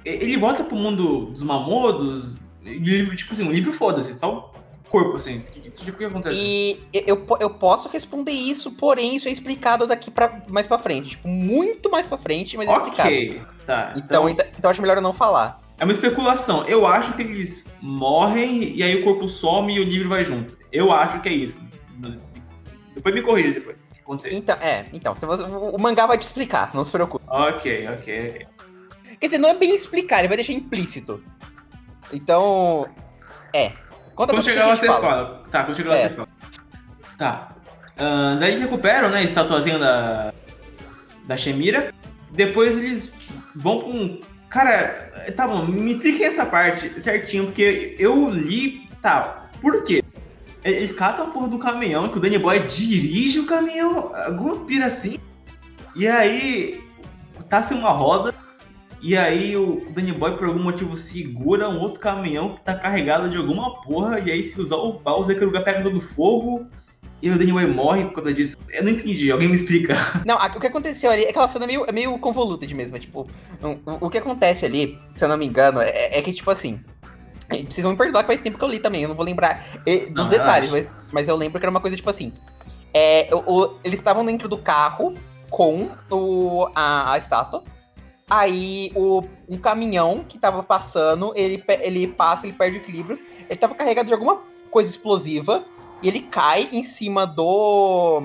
Ele 0.04 0.36
volta 0.36 0.66
pro 0.66 0.76
mundo 0.76 1.28
dos 1.28 1.42
Mamodos, 1.42 2.36
livro, 2.64 3.16
tipo 3.16 3.34
assim, 3.34 3.44
um 3.48 3.52
livro 3.52 3.74
foda-se, 3.74 4.16
só 4.16 4.52
o 4.86 4.90
corpo, 4.90 5.16
assim. 5.16 5.38
O 5.38 5.42
que, 5.42 5.70
que, 5.70 5.92
que 5.92 6.06
acontece? 6.06 6.36
E 6.36 6.80
eu, 6.94 7.26
eu 7.40 7.50
posso 7.52 7.90
responder 7.90 8.32
isso, 8.32 8.72
porém 8.72 9.16
isso 9.16 9.28
é 9.28 9.32
explicado 9.32 9.88
daqui 9.88 10.10
pra, 10.10 10.42
mais 10.50 10.68
pra 10.68 10.80
frente. 10.80 11.12
Tipo, 11.12 11.28
muito 11.28 11.90
mais 11.90 12.06
pra 12.06 12.18
frente, 12.18 12.58
mas 12.58 12.68
é 12.68 12.72
explicado. 12.72 13.10
Ok, 13.10 13.42
tá. 13.66 13.94
Então, 13.96 14.30
então, 14.30 14.46
então 14.58 14.72
acho 14.72 14.82
melhor 14.82 14.98
eu 14.98 15.04
não 15.04 15.14
falar. 15.14 15.62
É 15.80 15.84
uma 15.84 15.94
especulação. 15.94 16.64
Eu 16.66 16.86
acho 16.86 17.14
que 17.14 17.22
eles 17.22 17.66
morrem 17.82 18.76
e 18.76 18.84
aí 18.84 19.02
o 19.02 19.04
corpo 19.04 19.28
some 19.28 19.74
e 19.74 19.80
o 19.80 19.84
livro 19.84 20.10
vai 20.10 20.24
junto. 20.24 20.58
Eu 20.72 20.92
acho 20.92 21.20
que 21.22 21.30
é 21.30 21.34
isso. 21.34 21.60
Depois 22.96 23.14
me 23.14 23.22
corrija 23.22 23.52
depois. 23.52 23.78
Então, 24.32 24.58
é, 24.60 24.86
então, 24.92 25.16
o 25.74 25.80
mangá 25.80 26.06
vai 26.06 26.18
te 26.18 26.24
explicar, 26.24 26.72
não 26.74 26.84
se 26.84 26.92
preocupe. 26.92 27.24
Ok, 27.28 27.88
ok, 27.88 28.30
ok. 28.30 28.48
Quer 29.20 29.26
dizer, 29.28 29.38
não 29.38 29.50
é 29.50 29.54
bem 29.54 29.74
explicar, 29.74 30.20
ele 30.20 30.28
vai 30.28 30.36
deixar 30.36 30.52
implícito. 30.52 31.24
Então, 32.12 32.88
é. 33.54 33.72
Conta 34.16 34.34
quando 34.34 34.44
chegar 34.44 34.68
lá 34.68 34.76
você 34.76 34.86
fala. 34.86 35.02
fala. 35.02 35.44
Tá, 35.50 35.64
quando 35.64 35.78
chegar 35.78 35.90
lá 35.90 35.96
é. 35.96 36.10
você 36.10 36.16
fala. 36.16 36.28
Tá. 37.18 37.56
Uh, 37.96 38.40
daí 38.40 38.52
eles 38.52 38.62
recuperam, 38.62 39.10
né, 39.10 39.20
a 39.20 39.24
estatuazinha 39.24 39.80
da, 39.80 40.34
da 41.26 41.38
Shemira. 41.38 41.94
Depois 42.32 42.76
eles 42.78 43.14
vão 43.56 43.80
pra 43.80 43.90
um 43.90 44.20
Cara, 44.54 45.10
tá 45.36 45.48
bom, 45.48 45.66
me 45.66 45.94
explique 45.94 46.24
essa 46.24 46.46
parte 46.46 47.02
certinho, 47.02 47.46
porque 47.46 47.96
eu 47.98 48.30
li. 48.30 48.88
Tá, 49.02 49.50
por 49.60 49.84
quê? 49.84 50.04
Eles 50.64 50.92
catam 50.92 51.26
a 51.26 51.30
porra 51.32 51.48
do 51.48 51.58
caminhão, 51.58 52.08
que 52.08 52.20
o 52.20 52.22
Danny 52.22 52.38
Boy 52.38 52.60
dirige 52.60 53.40
o 53.40 53.48
caminhão, 53.48 54.12
alguma 54.28 54.64
pira 54.64 54.86
assim. 54.86 55.18
E 55.96 56.08
aí, 56.08 56.80
tá-se 57.50 57.74
uma 57.74 57.90
roda, 57.90 58.34
e 59.04 59.18
aí 59.18 59.58
o 59.58 59.86
Danny 59.90 60.14
Boy, 60.14 60.38
por 60.38 60.48
algum 60.48 60.64
motivo, 60.64 60.96
segura 60.96 61.68
um 61.68 61.78
outro 61.82 62.00
caminhão 62.00 62.56
que 62.56 62.62
tá 62.62 62.74
carregado 62.74 63.30
de 63.30 63.36
alguma 63.36 63.82
porra, 63.82 64.18
e 64.22 64.32
aí 64.32 64.42
se 64.42 64.58
usar 64.62 64.78
o 64.78 64.94
Bowser, 64.94 65.38
que 65.38 65.44
lugar 65.44 65.66
pega 65.66 65.84
todo 65.84 66.00
fogo, 66.00 66.66
e 67.22 67.30
o 67.30 67.38
Danny 67.38 67.52
Boy 67.52 67.68
morre 67.68 68.06
por 68.06 68.16
conta 68.16 68.34
disso. 68.34 68.56
Eu 68.70 68.82
não 68.82 68.92
entendi, 68.92 69.30
alguém 69.30 69.50
me 69.50 69.56
explica. 69.56 69.94
Não, 70.26 70.38
o 70.38 70.60
que 70.60 70.68
aconteceu 70.68 71.12
ali, 71.12 71.26
aquela 71.26 71.50
cena 71.50 71.66
é 71.66 71.68
meio, 71.68 71.86
é 71.86 71.92
meio 71.92 72.18
convoluted 72.18 72.74
mesmo. 72.74 72.96
É, 72.96 73.00
tipo, 73.00 73.28
o, 73.62 74.08
o 74.08 74.10
que 74.10 74.20
acontece 74.20 74.66
ali, 74.66 74.98
se 75.14 75.26
eu 75.26 75.28
não 75.28 75.38
me 75.38 75.46
engano, 75.46 75.82
é, 75.82 76.18
é 76.18 76.22
que, 76.22 76.32
tipo 76.32 76.50
assim. 76.50 76.80
Vocês 77.50 77.84
vão 77.84 77.92
me 77.92 77.98
perdoar 77.98 78.24
que 78.24 78.28
faz 78.28 78.40
tempo 78.40 78.58
que 78.58 78.64
eu 78.64 78.70
li 78.70 78.80
também, 78.80 79.04
eu 79.04 79.10
não 79.10 79.16
vou 79.16 79.26
lembrar 79.26 79.62
dos 80.12 80.30
detalhes, 80.30 80.70
mas, 80.70 80.90
mas 81.12 81.28
eu 81.28 81.36
lembro 81.36 81.60
que 81.60 81.66
era 81.66 81.70
uma 81.70 81.82
coisa 81.82 81.96
tipo 81.96 82.10
assim. 82.10 82.32
É, 82.94 83.30
o, 83.32 83.38
o, 83.38 83.80
eles 83.84 84.00
estavam 84.00 84.26
dentro 84.26 84.48
do 84.48 84.58
carro 84.58 85.16
com 85.50 85.90
o, 86.10 86.68
a, 86.74 87.14
a 87.14 87.18
estátua. 87.18 87.64
Aí 88.36 88.92
o, 88.96 89.22
um 89.48 89.60
caminhão 89.60 90.24
que 90.24 90.40
tava 90.40 90.64
passando, 90.64 91.32
ele, 91.36 91.64
ele 91.82 92.08
passa, 92.08 92.48
ele 92.48 92.58
perde 92.58 92.80
o 92.80 92.82
equilíbrio. 92.82 93.20
Ele 93.48 93.60
tava 93.60 93.76
carregado 93.76 94.08
de 94.08 94.14
alguma 94.14 94.42
coisa 94.72 94.90
explosiva 94.90 95.64
e 96.02 96.08
ele 96.08 96.22
cai 96.22 96.68
em 96.72 96.84
cima 96.84 97.28
do. 97.28 98.24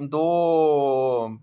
do. 0.00 1.38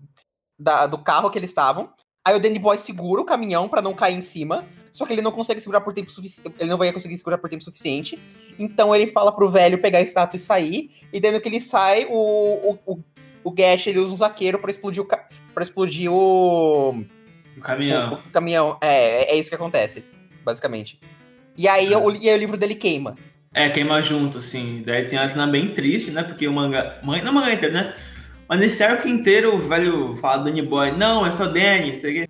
Da, 0.58 0.86
do 0.86 0.98
carro 0.98 1.30
que 1.30 1.38
eles 1.38 1.48
estavam. 1.48 1.88
Aí 2.22 2.36
o 2.36 2.40
Danny 2.40 2.58
Boy 2.58 2.76
segura 2.76 3.22
o 3.22 3.24
caminhão 3.24 3.70
para 3.70 3.80
não 3.80 3.94
cair 3.94 4.18
em 4.18 4.22
cima. 4.22 4.66
Só 4.92 5.06
que 5.06 5.14
ele 5.14 5.22
não 5.22 5.32
consegue 5.32 5.60
segurar 5.62 5.80
por 5.80 5.94
tempo 5.94 6.10
suficiente. 6.10 6.52
Ele 6.58 6.68
não 6.68 6.76
vai 6.76 6.92
conseguir 6.92 7.16
segurar 7.16 7.38
por 7.38 7.48
tempo 7.48 7.64
suficiente. 7.64 8.18
Então 8.58 8.94
ele 8.94 9.06
fala 9.06 9.34
pro 9.34 9.50
velho 9.50 9.80
pegar 9.80 10.00
a 10.00 10.02
estátua 10.02 10.36
e 10.36 10.40
sair. 10.40 10.90
E 11.10 11.18
dentro 11.18 11.40
que 11.40 11.48
ele 11.48 11.62
sai, 11.62 12.06
o, 12.10 12.12
o, 12.12 12.78
o, 12.84 13.04
o 13.44 13.50
Gash 13.50 13.86
ele 13.86 13.98
usa 13.98 14.12
um 14.12 14.16
zaqueiro 14.18 14.58
para 14.58 14.70
explodir 14.70 15.02
o. 15.02 15.06
para 15.06 15.64
explodir 15.64 16.12
o. 16.12 17.02
O 17.56 17.60
caminhão. 17.60 18.14
O, 18.14 18.16
o, 18.16 18.30
caminhão. 18.30 18.78
É, 18.80 19.34
é 19.34 19.38
isso 19.38 19.48
que 19.48 19.54
acontece, 19.54 20.04
basicamente. 20.44 20.98
E 21.56 21.66
aí, 21.66 21.92
é. 21.92 21.96
o, 21.96 22.10
e 22.10 22.28
aí 22.28 22.36
o 22.36 22.38
livro 22.38 22.56
dele 22.56 22.74
queima. 22.74 23.16
É, 23.54 23.70
queima 23.70 24.02
junto, 24.02 24.40
sim. 24.40 24.82
Daí 24.84 25.06
tem 25.06 25.18
uma 25.18 25.28
cena 25.28 25.46
bem 25.46 25.68
triste, 25.68 26.10
né? 26.10 26.22
Porque 26.22 26.46
o 26.46 26.52
manga. 26.52 27.00
Não 27.02 27.30
o 27.30 27.34
manga 27.34 27.52
inteiro, 27.52 27.74
né? 27.74 27.94
Mas 28.48 28.60
nesse 28.60 28.82
arco 28.82 29.08
inteiro 29.08 29.56
o 29.56 29.58
velho 29.58 30.14
fala 30.16 30.44
Danny 30.44 30.62
Boy, 30.62 30.92
não, 30.92 31.26
é 31.26 31.32
só 31.32 31.46
Danny, 31.46 31.92
não 31.92 31.98
sei 31.98 32.10
o 32.10 32.14
quê. 32.14 32.28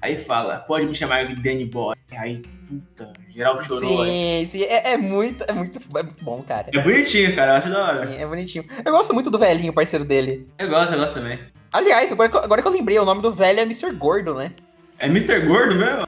Aí 0.00 0.16
fala, 0.16 0.60
pode 0.60 0.86
me 0.86 0.94
chamar 0.94 1.26
de 1.26 1.34
Danny 1.34 1.66
Boy. 1.66 1.94
Aí, 2.12 2.40
puta, 2.66 3.12
geral 3.34 3.62
chorou. 3.62 4.04
Sim, 4.06 4.46
sim, 4.48 4.62
é, 4.62 4.92
é, 4.92 4.96
muito, 4.96 5.44
é, 5.46 5.52
muito, 5.52 5.78
é 5.78 6.02
muito 6.02 6.24
bom, 6.24 6.42
cara. 6.42 6.68
É 6.72 6.80
bonitinho, 6.80 7.34
cara, 7.34 7.52
eu 7.52 7.56
acho 7.56 7.68
da 7.68 7.86
hora. 7.86 8.06
Sim, 8.06 8.18
é 8.18 8.26
bonitinho. 8.26 8.64
Eu 8.82 8.92
gosto 8.92 9.12
muito 9.12 9.30
do 9.30 9.38
velhinho, 9.38 9.72
parceiro 9.72 10.04
dele. 10.04 10.48
Eu 10.58 10.68
gosto, 10.70 10.94
eu 10.94 10.98
gosto 11.00 11.14
também. 11.14 11.38
Aliás, 11.72 12.10
agora, 12.10 12.30
agora 12.42 12.62
que 12.62 12.68
eu 12.68 12.72
lembrei, 12.72 12.98
o 12.98 13.04
nome 13.04 13.22
do 13.22 13.32
velho 13.32 13.60
é 13.60 13.62
Mr. 13.62 13.92
Gordo, 13.92 14.34
né? 14.34 14.52
É 14.98 15.06
Mr. 15.06 15.40
Gordo 15.46 15.76
mesmo? 15.76 16.06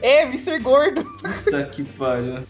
É, 0.00 0.22
Mr. 0.22 0.58
Gordo. 0.60 1.04
Puta 1.44 1.64
que 1.64 1.84
pariu. 1.84 2.44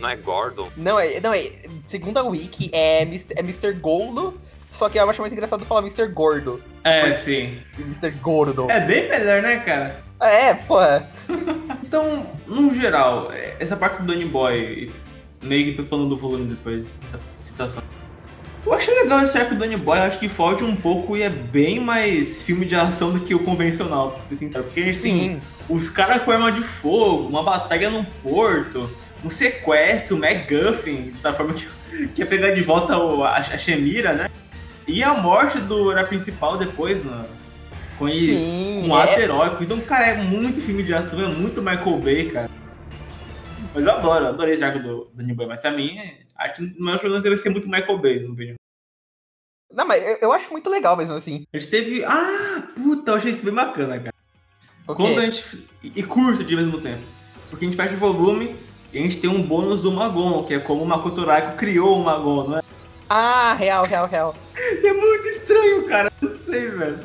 Não 0.00 0.08
é 0.08 0.16
Gordon? 0.16 0.70
Não, 0.76 0.98
é, 0.98 1.20
não, 1.20 1.32
é. 1.32 1.50
Segundo 1.86 2.16
a 2.18 2.22
Wiki, 2.22 2.70
é 2.72 3.02
Mr. 3.02 3.34
É 3.36 3.40
Mr. 3.40 3.72
Goldo, 3.74 4.40
só 4.68 4.88
que 4.88 4.98
eu 4.98 5.08
acho 5.08 5.20
mais 5.20 5.32
engraçado 5.32 5.64
falar 5.66 5.82
Mr. 5.82 6.06
Gordo. 6.06 6.62
É, 6.84 7.00
porque, 7.00 7.16
sim. 7.16 7.58
Mr. 7.78 8.10
Gordo. 8.22 8.70
É 8.70 8.80
bem 8.80 9.08
melhor, 9.08 9.42
né, 9.42 9.58
cara? 9.58 10.02
É, 10.20 10.54
porra. 10.54 11.08
então, 11.84 12.26
no 12.46 12.74
geral, 12.74 13.30
essa 13.60 13.76
parte 13.76 14.00
do 14.00 14.06
Danny 14.06 14.24
Boy, 14.24 14.90
meio 15.42 15.66
que 15.66 15.72
tô 15.72 15.84
falando 15.84 16.08
do 16.10 16.16
volume 16.16 16.46
depois, 16.46 16.88
essa 17.08 17.20
citação. 17.38 17.82
Eu 18.66 18.74
achei 18.74 18.94
legal 18.94 19.22
esse 19.24 19.36
arco 19.38 19.54
do 19.54 19.60
Danny 19.60 19.76
Boy, 19.76 19.98
acho 19.98 20.18
que 20.18 20.28
foge 20.28 20.64
um 20.64 20.76
pouco 20.76 21.16
e 21.16 21.22
é 21.22 21.30
bem 21.30 21.80
mais 21.80 22.42
filme 22.42 22.66
de 22.66 22.74
ação 22.74 23.12
do 23.12 23.20
que 23.20 23.34
o 23.34 23.38
convencional, 23.38 24.12
se 24.12 24.20
ser 24.28 24.36
sincero. 24.36 24.64
Porque, 24.64 24.82
assim, 24.82 25.40
os 25.68 25.88
caras 25.88 26.22
com 26.22 26.30
arma 26.30 26.52
de 26.52 26.62
fogo, 26.62 27.28
uma 27.28 27.42
batalha 27.42 27.88
num 27.88 28.04
porto, 28.04 28.90
um 29.24 29.30
sequestro, 29.30 30.16
um 30.16 30.20
MacGuffin, 30.20 31.12
da 31.22 31.32
forma 31.32 31.54
que, 31.54 31.66
que 32.14 32.20
ia 32.20 32.26
pegar 32.26 32.50
de 32.50 32.60
volta 32.62 32.98
o, 32.98 33.24
a, 33.24 33.36
a 33.36 33.58
Shemira, 33.58 34.12
né? 34.12 34.28
E 34.86 35.02
a 35.02 35.14
morte 35.14 35.58
do 35.58 35.92
herói 35.92 36.04
principal 36.04 36.56
depois, 36.56 37.04
mano. 37.04 37.26
Com 37.98 38.08
ele, 38.08 38.88
um 38.88 38.96
é... 38.96 39.02
ato 39.02 39.20
heróico. 39.20 39.62
Então, 39.62 39.80
cara, 39.80 40.06
é 40.06 40.16
muito 40.16 40.60
filme 40.60 40.82
de 40.82 40.94
ação, 40.94 41.20
é 41.20 41.28
muito 41.28 41.60
Michael 41.60 41.98
Bay, 41.98 42.30
cara. 42.30 42.50
Mas 43.74 43.84
eu 43.84 43.92
adoro, 43.92 44.26
adorei 44.28 44.54
esse 44.54 44.64
arco 44.64 44.78
do, 44.78 45.10
do 45.12 45.22
New 45.22 45.34
Boy. 45.34 45.46
Mas 45.46 45.60
pra 45.60 45.70
mim, 45.70 45.98
acho 46.38 46.54
que 46.54 46.62
o 46.62 46.84
meu 46.84 46.98
problema 46.98 47.22
vai 47.22 47.36
ser 47.36 47.50
muito 47.50 47.68
Michael 47.68 47.98
Bay 47.98 48.20
no 48.20 48.34
vídeo. 48.34 48.54
Não, 49.72 49.86
mas 49.86 50.02
eu, 50.02 50.18
eu, 50.22 50.32
acho 50.32 50.50
muito 50.50 50.70
legal 50.70 50.96
mesmo 50.96 51.16
assim. 51.16 51.44
A 51.52 51.58
gente 51.58 51.70
teve. 51.70 52.04
Ah, 52.04 52.68
puta, 52.74 53.10
eu 53.10 53.14
achei 53.16 53.32
isso 53.32 53.44
bem 53.44 53.52
bacana, 53.52 53.98
cara. 53.98 54.14
Quando 54.86 55.18
a 55.18 55.24
gente. 55.24 55.68
E 55.82 56.02
curso 56.02 56.42
de 56.42 56.56
mesmo 56.56 56.80
tempo. 56.80 57.02
Porque 57.50 57.64
a 57.64 57.68
gente 57.68 57.76
fecha 57.76 57.94
o 57.94 57.98
volume 57.98 58.56
e 58.92 58.98
a 58.98 59.02
gente 59.02 59.18
tem 59.18 59.28
um 59.28 59.42
bônus 59.42 59.82
do 59.82 59.92
Magon, 59.92 60.44
que 60.44 60.54
é 60.54 60.58
como 60.58 60.82
o 60.82 60.86
Makoto 60.86 61.24
Raiko 61.24 61.56
criou 61.56 62.00
o 62.00 62.04
Magon, 62.04 62.48
não 62.48 62.58
é? 62.58 62.62
Ah, 63.10 63.54
real, 63.54 63.84
real, 63.84 64.06
real. 64.06 64.36
é 64.56 64.92
muito 64.92 65.28
estranho, 65.28 65.86
cara. 65.86 66.10
Não 66.20 66.30
sei, 66.30 66.68
velho. 66.68 66.98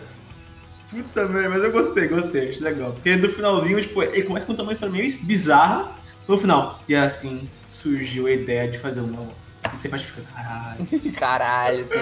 Puta 0.89 1.27
merda, 1.27 1.49
mas 1.49 1.63
eu 1.63 1.71
gostei, 1.71 2.07
gostei, 2.07 2.51
acho 2.51 2.63
legal. 2.63 2.93
Porque 2.93 3.15
no 3.15 3.29
finalzinho, 3.29 3.81
tipo, 3.81 4.03
ele 4.03 4.23
começa 4.23 4.45
com 4.45 4.53
uma 4.53 4.73
história 4.73 4.93
meio 4.93 5.17
bizarra 5.23 5.95
no 6.27 6.37
final. 6.37 6.79
E 6.87 6.95
assim 6.95 7.49
surgiu 7.83 8.27
a 8.27 8.31
ideia 8.31 8.67
de 8.69 8.79
fazer 8.79 9.01
um. 9.01 9.27
E 9.73 9.77
você 9.77 9.89
pode 9.89 10.05
ficar, 10.05 10.21
caralho. 10.33 10.87
caralho, 11.13 11.87
sim. 11.87 11.95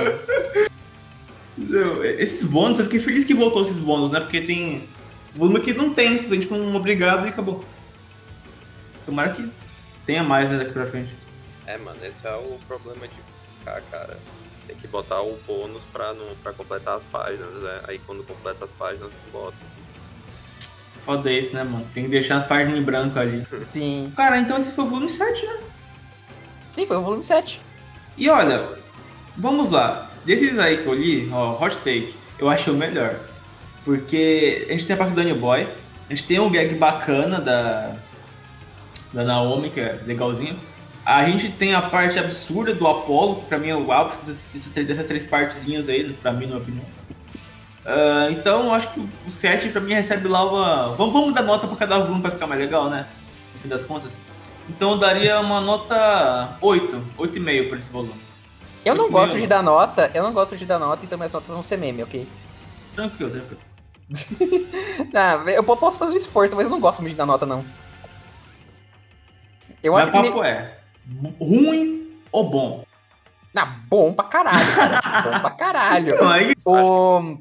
Esses 2.17 2.43
bônus, 2.43 2.79
eu 2.79 2.85
fiquei 2.85 2.99
feliz 2.99 3.25
que 3.25 3.33
voltou 3.33 3.63
esses 3.63 3.79
bônus, 3.79 4.11
né? 4.11 4.19
Porque 4.19 4.41
tem 4.41 4.87
volume 5.35 5.59
que 5.59 5.73
não 5.73 5.93
tem, 5.93 6.09
a 6.09 6.17
gente 6.17 6.53
um 6.53 6.75
obrigado 6.75 7.25
e 7.25 7.29
acabou. 7.29 7.65
Tomara 9.05 9.31
que 9.31 9.49
tenha 10.05 10.23
mais 10.23 10.49
né, 10.49 10.59
daqui 10.59 10.71
pra 10.71 10.85
frente. 10.85 11.13
É, 11.65 11.77
mano, 11.77 11.97
esse 12.03 12.25
é 12.25 12.35
o 12.35 12.59
problema 12.67 13.07
de 13.07 13.15
ficar, 13.59 13.81
cara. 13.89 14.17
Tem 14.67 14.75
que 14.75 14.87
botar 14.87 15.21
o 15.21 15.37
bônus 15.47 15.83
pra, 15.91 16.13
não, 16.13 16.35
pra 16.43 16.53
completar 16.53 16.97
as 16.97 17.03
páginas, 17.05 17.53
né? 17.61 17.81
Aí 17.87 17.99
quando 17.99 18.23
completa 18.23 18.65
as 18.65 18.71
páginas, 18.71 19.09
bota. 19.31 19.55
Foda 21.03 21.31
isso, 21.31 21.53
né, 21.53 21.63
mano? 21.63 21.87
Tem 21.93 22.03
que 22.03 22.09
deixar 22.11 22.37
as 22.37 22.47
páginas 22.47 22.77
em 22.77 22.83
branco 22.83 23.17
ali. 23.17 23.45
Sim. 23.67 24.13
Cara, 24.15 24.37
então 24.37 24.57
esse 24.57 24.71
foi 24.71 24.85
o 24.85 24.87
volume 24.87 25.09
7, 25.09 25.45
né? 25.45 25.70
Sim, 26.71 26.87
foi 26.87 26.97
o 26.97 27.01
volume 27.01 27.23
7. 27.23 27.61
E 28.17 28.29
olha, 28.29 28.69
vamos 29.37 29.69
lá. 29.69 30.09
Desses 30.25 30.57
aí 30.57 30.77
que 30.77 30.87
eu 30.87 30.93
li, 30.93 31.29
ó, 31.31 31.63
Hot 31.63 31.77
Take, 31.77 32.15
eu 32.39 32.49
achei 32.49 32.71
o 32.71 32.77
melhor. 32.77 33.19
Porque 33.83 34.67
a 34.69 34.71
gente 34.71 34.85
tem 34.85 34.93
a 34.93 34.97
parte 34.97 35.11
do 35.11 35.15
Danny 35.15 35.33
Boy, 35.33 35.67
a 36.09 36.13
gente 36.13 36.27
tem 36.27 36.39
um 36.39 36.51
gag 36.51 36.75
bacana 36.75 37.41
da, 37.41 37.95
da 39.11 39.23
Naomi, 39.23 39.69
que 39.69 39.79
é 39.79 39.99
legalzinha. 40.05 40.55
A 41.03 41.25
gente 41.25 41.49
tem 41.49 41.73
a 41.73 41.81
parte 41.81 42.19
absurda 42.19 42.75
do 42.75 42.87
Apollo, 42.87 43.37
que 43.37 43.45
pra 43.45 43.57
mim 43.57 43.69
é 43.69 43.75
o 43.75 43.91
ápice 43.91 44.37
dessas, 44.53 45.07
três 45.07 45.25
partezinhas 45.25 45.89
aí, 45.89 46.13
pra 46.13 46.31
mim, 46.31 46.45
na 46.45 46.57
opinião. 46.57 46.85
Uh, 47.83 48.31
então, 48.31 48.65
eu 48.65 48.73
acho 48.73 48.93
que 48.93 48.99
o 48.99 49.31
7 49.31 49.69
pra 49.69 49.81
mim 49.81 49.93
recebe 49.93 50.27
lá 50.27 50.47
uma. 50.47 50.95
Vamos, 50.95 51.13
vamos 51.13 51.33
dar 51.33 51.41
nota 51.41 51.67
pra 51.67 51.75
cada 51.77 51.97
volume 51.97 52.21
pra 52.21 52.29
ficar 52.29 52.45
mais 52.45 52.61
legal, 52.61 52.89
né? 52.89 53.07
No 53.55 53.61
fim 53.61 53.67
das 53.67 53.83
contas. 53.83 54.15
Então, 54.69 54.91
eu 54.91 54.97
daria 54.97 55.39
uma 55.39 55.59
nota 55.59 56.57
8, 56.61 57.03
8,5 57.17 57.69
pra 57.69 57.77
esse 57.77 57.89
volume. 57.89 58.21
Eu 58.83 58.95
não 58.95 59.11
gosto 59.11 59.37
de 59.37 59.45
dar 59.45 59.61
nota, 59.61 60.09
eu 60.13 60.23
não 60.23 60.33
gosto 60.33 60.57
de 60.57 60.65
dar 60.65 60.79
nota, 60.79 61.05
então 61.05 61.17
minhas 61.17 61.33
notas 61.33 61.49
vão 61.49 61.61
ser 61.61 61.77
meme, 61.77 62.01
ok? 62.01 62.27
Tranquilo, 62.95 63.31
tranquilo. 63.31 63.61
não, 65.13 65.47
eu 65.49 65.63
posso 65.63 65.97
fazer 65.97 66.11
um 66.11 66.17
esforço, 66.17 66.55
mas 66.55 66.65
eu 66.65 66.71
não 66.71 66.79
gosto 66.79 67.01
muito 67.01 67.11
de 67.11 67.17
dar 67.17 67.25
nota, 67.25 67.45
não. 67.45 67.63
Eu 69.83 69.93
Mas 69.93 70.03
acho 70.03 70.11
papo 70.11 70.33
que. 70.33 70.39
Me... 70.39 70.47
é 70.47 70.77
ruim 71.39 72.19
ou 72.31 72.49
bom? 72.49 72.85
Não, 73.53 73.67
bom 73.87 74.13
pra 74.13 74.25
caralho, 74.25 74.75
cara. 74.75 75.21
bom 75.23 75.39
pra 75.39 75.49
caralho. 75.51 76.07
Então, 76.13 76.29
aí... 76.29 76.53
o... 76.65 77.37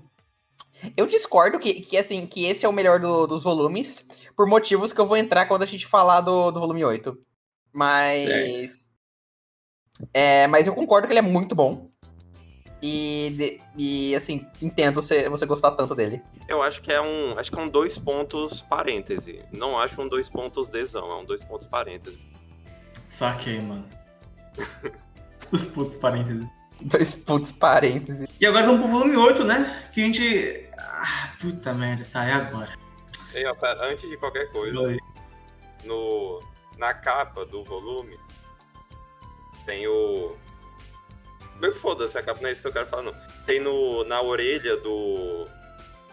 Eu 0.96 1.06
discordo 1.06 1.58
que, 1.58 1.80
que, 1.80 1.96
assim, 1.96 2.26
que 2.26 2.44
esse 2.44 2.64
é 2.64 2.68
o 2.68 2.72
melhor 2.72 2.98
do, 2.98 3.26
dos 3.26 3.42
volumes, 3.42 4.06
por 4.36 4.46
motivos 4.46 4.92
que 4.92 5.00
eu 5.00 5.06
vou 5.06 5.16
entrar 5.16 5.46
quando 5.46 5.62
a 5.62 5.66
gente 5.66 5.86
falar 5.86 6.20
do, 6.20 6.50
do 6.50 6.60
volume 6.60 6.84
8. 6.84 7.16
Mas. 7.72 8.90
É, 10.14 10.46
mas 10.46 10.66
eu 10.66 10.74
concordo 10.74 11.06
que 11.06 11.12
ele 11.12 11.18
é 11.18 11.22
muito 11.22 11.54
bom. 11.54 11.90
E, 12.82 13.60
e 13.76 14.14
assim, 14.14 14.46
entendo 14.60 15.02
você, 15.02 15.28
você 15.28 15.44
gostar 15.44 15.72
tanto 15.72 15.94
dele. 15.94 16.22
Eu 16.48 16.62
acho 16.62 16.80
que 16.80 16.90
é 16.90 17.00
um. 17.00 17.38
Acho 17.38 17.52
que 17.52 17.58
é 17.58 17.62
um 17.62 17.68
dois 17.68 17.98
pontos 17.98 18.62
parêntese. 18.62 19.44
Não 19.52 19.78
acho 19.78 20.00
um 20.00 20.08
dois 20.08 20.28
pontos 20.28 20.68
desão, 20.68 21.06
é 21.08 21.14
um 21.16 21.24
dois 21.24 21.44
pontos 21.44 21.66
parêntese. 21.66 22.18
Saquei, 23.08 23.60
mano. 23.60 23.84
Os 25.52 25.66
pontos 25.66 25.96
parênteses. 25.96 26.46
Dois 26.80 27.14
pontos 27.14 27.52
parênteses. 27.52 28.26
E 28.40 28.46
agora 28.46 28.66
vamos 28.66 28.82
pro 28.82 28.90
volume 28.90 29.16
8, 29.16 29.44
né? 29.44 29.88
Que 29.92 30.00
a 30.00 30.04
gente. 30.04 30.69
Ah, 31.02 31.32
puta 31.40 31.72
merda, 31.72 32.06
tá, 32.12 32.26
é 32.26 32.32
agora. 32.32 32.70
Ei, 33.32 33.46
ó, 33.46 33.54
pera, 33.54 33.86
antes 33.86 34.08
de 34.08 34.16
qualquer 34.18 34.50
coisa, 34.50 34.78
Oi. 34.78 34.98
no, 35.84 36.42
na 36.76 36.92
capa 36.92 37.46
do 37.46 37.64
volume 37.64 38.18
tem 39.64 39.86
o. 39.86 40.36
Meu 41.56 41.74
foda-se, 41.74 42.18
a 42.18 42.22
capa 42.22 42.40
não 42.40 42.48
é 42.48 42.52
isso 42.52 42.60
que 42.62 42.68
eu 42.68 42.72
quero 42.72 42.86
falar, 42.86 43.04
não. 43.04 43.14
Tem 43.46 43.60
no, 43.60 44.04
na 44.04 44.20
orelha 44.20 44.76
do. 44.76 45.44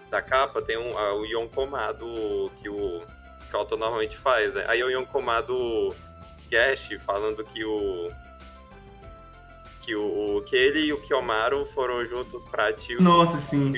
Da 0.09 0.21
capa 0.21 0.61
tem 0.61 0.77
um, 0.77 0.97
a, 0.97 1.15
o 1.15 1.25
Yonkomado 1.25 2.51
que 2.61 2.69
o. 2.69 3.03
Que 3.49 3.55
o 3.55 3.59
autor 3.59 3.79
normalmente 3.79 4.17
faz, 4.17 4.53
né? 4.53 4.65
Aí 4.67 4.83
o 4.83 4.89
Yonkomado 4.89 5.95
Gash 6.49 6.89
falando 7.05 7.43
que 7.43 7.63
o. 7.65 8.07
Que 9.81 9.95
o, 9.95 10.43
que 10.45 10.55
ele 10.55 10.79
e 10.79 10.93
o 10.93 11.01
Kiyomaru 11.01 11.65
foram 11.65 12.05
juntos 12.05 12.43
pra 12.45 12.73
Tio. 12.73 13.01
Nossa, 13.01 13.39
sim. 13.39 13.73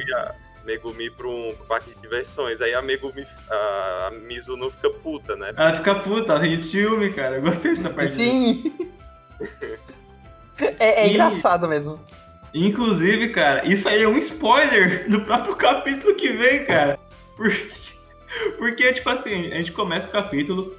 Megumi 0.65 1.09
para 1.09 1.27
um 1.27 1.55
parque 1.67 1.91
de 1.91 2.01
diversões. 2.01 2.61
Aí 2.61 2.73
a 2.73 2.81
Megumi, 2.81 3.25
a 3.49 4.11
Mizuno 4.27 4.69
fica 4.71 4.89
puta, 4.89 5.35
né? 5.35 5.51
Ela 5.55 5.73
fica 5.75 5.95
puta, 5.95 6.33
ela 6.33 6.61
ciúme, 6.61 7.11
cara. 7.11 7.37
Eu 7.37 7.41
gostei 7.41 7.73
dessa 7.73 7.89
parte. 7.89 8.13
Sim. 8.13 8.73
é, 10.79 11.03
é 11.03 11.07
e... 11.07 11.11
engraçado 11.11 11.67
mesmo. 11.67 11.99
Inclusive, 12.53 13.29
cara, 13.29 13.65
isso 13.67 13.87
aí 13.87 14.03
é 14.03 14.07
um 14.07 14.17
spoiler 14.17 15.09
do 15.09 15.21
próprio 15.21 15.55
capítulo 15.57 16.15
que 16.15 16.29
vem, 16.29 16.65
cara. 16.65 16.97
Porque, 17.35 17.67
porque 18.57 18.93
tipo 18.93 19.09
assim, 19.09 19.51
a 19.51 19.57
gente 19.57 19.71
começa 19.71 20.07
o 20.07 20.11
capítulo. 20.11 20.75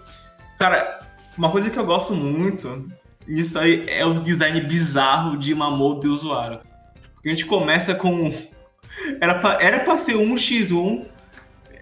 Cara, 0.58 1.00
uma 1.38 1.50
coisa 1.50 1.70
que 1.70 1.78
eu 1.78 1.86
gosto 1.86 2.12
muito 2.12 2.88
nisso 3.26 3.58
aí 3.58 3.84
é 3.88 4.04
o 4.04 4.14
design 4.14 4.60
bizarro 4.62 5.36
de 5.36 5.54
Mamoto 5.54 6.06
e 6.06 6.10
usuário. 6.10 6.60
Porque 7.14 7.28
a 7.28 7.32
gente 7.32 7.46
começa 7.46 7.94
com 7.94 8.32
era 9.20 9.38
pra, 9.38 9.62
era 9.62 9.80
pra 9.80 9.98
ser 9.98 10.16
um 10.16 10.34
x1 10.34 11.06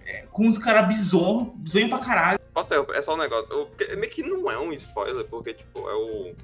é, 0.06 0.26
com 0.30 0.46
uns 0.46 0.58
caras 0.58 0.88
bizonhos, 0.88 1.48
bizonho 1.56 1.88
pra 1.88 1.98
caralho. 1.98 2.38
Nossa, 2.54 2.74
é 2.94 3.00
só 3.00 3.14
um 3.14 3.18
negócio. 3.18 3.68
Meio 3.96 4.10
que 4.10 4.22
não 4.22 4.50
é 4.50 4.58
um 4.58 4.72
spoiler, 4.72 5.24
porque, 5.24 5.54
tipo, 5.54 5.88
é 5.88 5.94
o. 5.94 6.34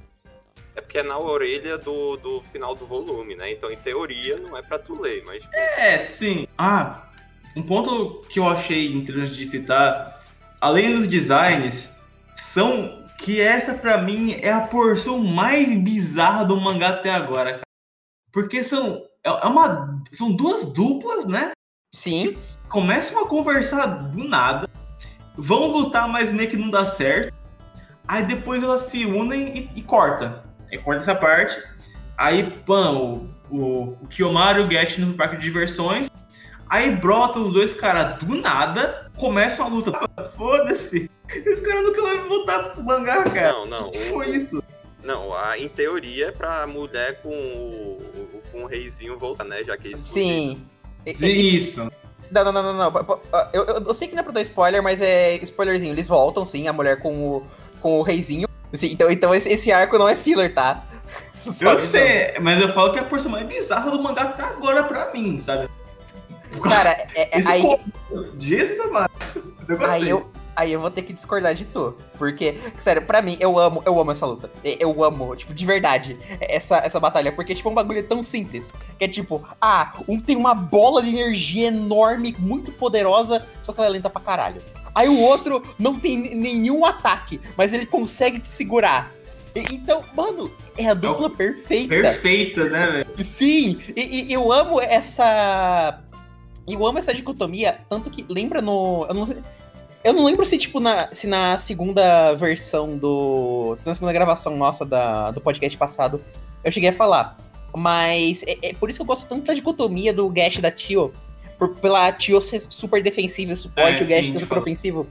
É 0.77 0.81
porque 0.81 0.99
é 0.99 1.03
na 1.03 1.19
orelha 1.19 1.79
do, 1.79 2.17
do 2.17 2.41
final 2.53 2.75
do 2.75 2.87
volume, 2.87 3.37
né? 3.37 3.53
Então, 3.53 3.71
em 3.71 3.77
teoria, 3.77 4.37
não 4.39 4.57
é 4.57 4.63
pra 4.63 4.79
tu 4.79 5.01
ler, 5.01 5.23
mas. 5.25 5.43
Tipo... 5.43 5.57
É, 5.57 5.99
sim. 5.99 6.47
Ah, 6.59 7.09
um 7.57 7.63
ponto 7.63 8.27
que 8.29 8.39
eu 8.39 8.49
achei 8.49 8.93
interessante 8.93 9.35
de 9.35 9.47
citar, 9.47 10.21
além 10.61 10.95
dos 10.95 11.07
designs, 11.07 11.91
são 12.35 13.05
que 13.19 13.41
essa 13.41 13.75
para 13.75 13.99
mim 13.99 14.37
é 14.43 14.53
a 14.53 14.63
porção 14.63 15.19
mais 15.19 15.75
bizarra 15.75 16.45
do 16.45 16.61
mangá 16.61 16.91
até 16.91 17.11
agora, 17.11 17.53
cara. 17.53 17.63
Porque 18.33 18.63
são 18.63 19.07
é, 19.25 19.31
é 19.31 19.47
uma. 19.47 20.01
São 20.13 20.33
duas 20.33 20.65
duplas, 20.73 21.25
né? 21.25 21.53
Sim. 21.93 22.37
Começam 22.69 23.25
a 23.25 23.29
conversar 23.29 23.87
do 23.87 24.25
nada. 24.25 24.69
Vão 25.37 25.69
lutar, 25.69 26.09
mas 26.09 26.31
meio 26.31 26.49
que 26.49 26.57
não 26.57 26.71
dá 26.71 26.87
certo. 26.87 27.35
Aí 28.07 28.23
depois 28.25 28.63
elas 28.63 28.83
se 28.83 29.07
unem 29.07 29.71
e, 29.75 29.79
e 29.79 29.83
corta. 29.83 30.45
Aí 30.71 30.79
corta 30.79 31.03
essa 31.03 31.15
parte. 31.15 31.57
Aí, 32.17 32.51
pã, 32.61 32.93
o, 32.93 33.29
o, 33.51 33.97
o 34.01 34.07
Kiyomaru 34.09 34.61
e 34.61 34.65
o 34.65 34.71
Get 34.71 34.99
no 34.99 35.15
parque 35.15 35.37
de 35.37 35.43
diversões. 35.43 36.11
Aí 36.69 36.95
brota 36.97 37.39
os 37.39 37.53
dois 37.53 37.75
caras 37.75 38.19
do 38.19 38.35
nada, 38.37 39.11
começam 39.17 39.67
a 39.67 39.69
luta. 39.69 39.93
Foda-se. 40.37 41.11
Esse 41.29 41.63
cara 41.63 41.83
nunca 41.83 42.03
vai 42.03 42.19
voltar 42.29 42.71
pro 42.71 42.85
mangá, 42.85 43.23
cara. 43.25 43.53
Não, 43.53 43.67
não. 43.67 43.89
O 43.89 43.93
que 43.93 43.99
foi 44.11 44.31
isso? 44.31 44.63
Não, 45.03 45.35
a, 45.35 45.59
em 45.59 45.69
teoria 45.69 46.29
é 46.29 46.33
pra 46.33 46.67
mulher 46.67 47.21
com 47.23 47.31
o, 47.31 48.03
com 48.55 48.63
o 48.63 48.67
reizinho 48.67 49.19
voltar, 49.19 49.45
né? 49.45 49.65
Já 49.65 49.77
que 49.77 49.89
isso. 49.89 50.05
Sim. 50.05 50.65
Isso. 51.05 51.91
Não, 52.31 52.45
não, 52.45 52.53
não, 52.53 52.63
não, 52.63 52.91
não. 52.91 53.21
Eu, 53.53 53.65
eu, 53.65 53.85
eu, 53.85 53.95
sei 53.95 54.07
que 54.07 54.15
não 54.15 54.21
é 54.21 54.23
pra 54.23 54.33
dar 54.33 54.43
spoiler, 54.43 54.83
mas 54.83 55.01
é 55.01 55.35
spoilerzinho. 55.37 55.93
Eles 55.93 56.07
voltam, 56.07 56.47
sim, 56.47 56.69
a 56.69 56.73
mulher 56.73 57.01
com 57.01 57.13
o, 57.13 57.47
com 57.81 57.99
o 57.99 58.03
reizinho. 58.03 58.49
Sim, 58.73 58.93
então, 58.93 59.11
então 59.11 59.35
esse, 59.35 59.49
esse 59.49 59.73
arco 59.73 59.99
não 59.99 60.09
é 60.09 60.17
filler, 60.17 60.55
tá? 60.55 60.85
eu 61.61 61.79
sei, 61.79 62.39
mas 62.41 62.61
eu 62.61 62.73
falo 62.73 62.93
que 62.93 62.99
é 62.99 63.03
a 63.03 63.05
porção 63.05 63.31
mais 63.31 63.47
bizarra 63.47 63.91
do 63.91 64.03
mangá 64.03 64.23
até 64.23 64.43
agora 64.43 64.85
pra 64.85 65.13
mim, 65.13 65.39
sabe? 65.39 65.69
Cara, 66.63 66.91
é, 67.15 67.41
é, 67.41 67.47
aí. 67.47 67.63
Jesus 68.39 68.81
amado. 68.81 69.11
Aí 69.89 70.09
eu, 70.09 70.31
aí 70.55 70.73
eu 70.73 70.81
vou 70.81 70.91
ter 70.91 71.03
que 71.03 71.13
discordar 71.13 71.55
de 71.55 71.65
tu. 71.65 71.97
Porque, 72.19 72.59
sério, 72.79 73.03
pra 73.03 73.23
mim, 73.23 73.37
eu 73.41 73.59
amo, 73.59 73.83
eu 73.85 73.99
amo 73.99 74.13
essa 74.13 74.27
luta. 74.27 74.51
Eu 74.63 75.03
amo, 75.05 75.35
tipo, 75.35 75.53
de 75.53 75.67
verdade, 75.67 76.15
essa, 76.41 76.79
essa 76.79 77.01
batalha. 77.01 77.33
Porque, 77.33 77.55
tipo, 77.55 77.69
é 77.69 77.73
um 77.73 77.75
bagulho 77.75 78.03
tão 78.03 78.23
simples. 78.23 78.73
Que 78.99 79.05
é 79.05 79.09
tipo, 79.09 79.43
ah, 79.61 79.95
um 80.09 80.21
tem 80.21 80.37
uma 80.37 80.55
bola 80.55 81.03
de 81.03 81.11
energia 81.11 81.69
enorme, 81.69 82.35
muito 82.39 82.73
poderosa, 82.73 83.47
só 83.63 83.73
que 83.73 83.81
ela 83.81 83.89
é 83.89 83.93
lenta 83.93 84.11
pra 84.11 84.21
caralho. 84.21 84.61
Aí 84.95 85.09
o 85.09 85.21
outro 85.21 85.63
não 85.79 85.99
tem 85.99 86.17
nenhum 86.17 86.85
ataque, 86.85 87.41
mas 87.57 87.73
ele 87.73 87.85
consegue 87.85 88.39
te 88.39 88.49
segurar. 88.49 89.13
Então, 89.55 90.03
mano, 90.15 90.51
é 90.77 90.89
a 90.89 90.95
dupla 90.95 91.27
é 91.27 91.31
perfeita. 91.31 91.89
Perfeita, 91.89 92.69
né, 92.69 92.87
velho? 92.91 93.25
Sim, 93.25 93.79
e, 93.95 94.25
e, 94.29 94.33
eu 94.33 94.53
amo 94.53 94.81
essa. 94.81 96.01
Eu 96.69 96.85
amo 96.85 96.99
essa 96.99 97.15
dicotomia, 97.15 97.79
tanto 97.89 98.11
que 98.11 98.27
lembra 98.29 98.61
no. 98.61 99.07
Eu 99.09 99.15
não 99.15 99.27
sei, 99.27 99.37
eu 100.05 100.13
não 100.13 100.23
lembro 100.23 100.45
se, 100.45 100.59
tipo, 100.59 100.79
na, 100.79 101.09
se 101.11 101.27
na 101.27 101.57
segunda 101.57 102.35
versão 102.35 102.99
do. 102.99 103.75
Se 103.77 103.87
na 103.87 103.95
segunda 103.95 104.13
gravação 104.13 104.55
nossa 104.55 104.85
da, 104.85 105.31
do 105.31 105.41
podcast 105.41 105.77
passado 105.79 106.23
eu 106.63 106.71
cheguei 106.71 106.91
a 106.91 106.93
falar. 106.93 107.39
Mas 107.75 108.45
é, 108.47 108.71
é 108.71 108.75
por 108.75 108.91
isso 108.91 108.99
que 108.99 109.03
eu 109.03 109.07
gosto 109.07 109.27
tanto 109.27 109.47
da 109.47 109.55
dicotomia 109.55 110.13
do 110.13 110.29
Gash 110.29 110.59
da 110.59 110.71
Tio. 110.71 111.11
Por, 111.59 111.77
pela 111.77 112.13
Tio 112.13 112.41
ser 112.43 112.61
super 112.61 113.03
defensiva 113.03 113.53
e 113.53 113.57
suporte, 113.57 114.03
é, 114.03 114.05
o 114.05 114.09
Gash 114.09 114.31
ser 114.31 114.41
super 114.41 114.59
ofensivo. 114.59 115.07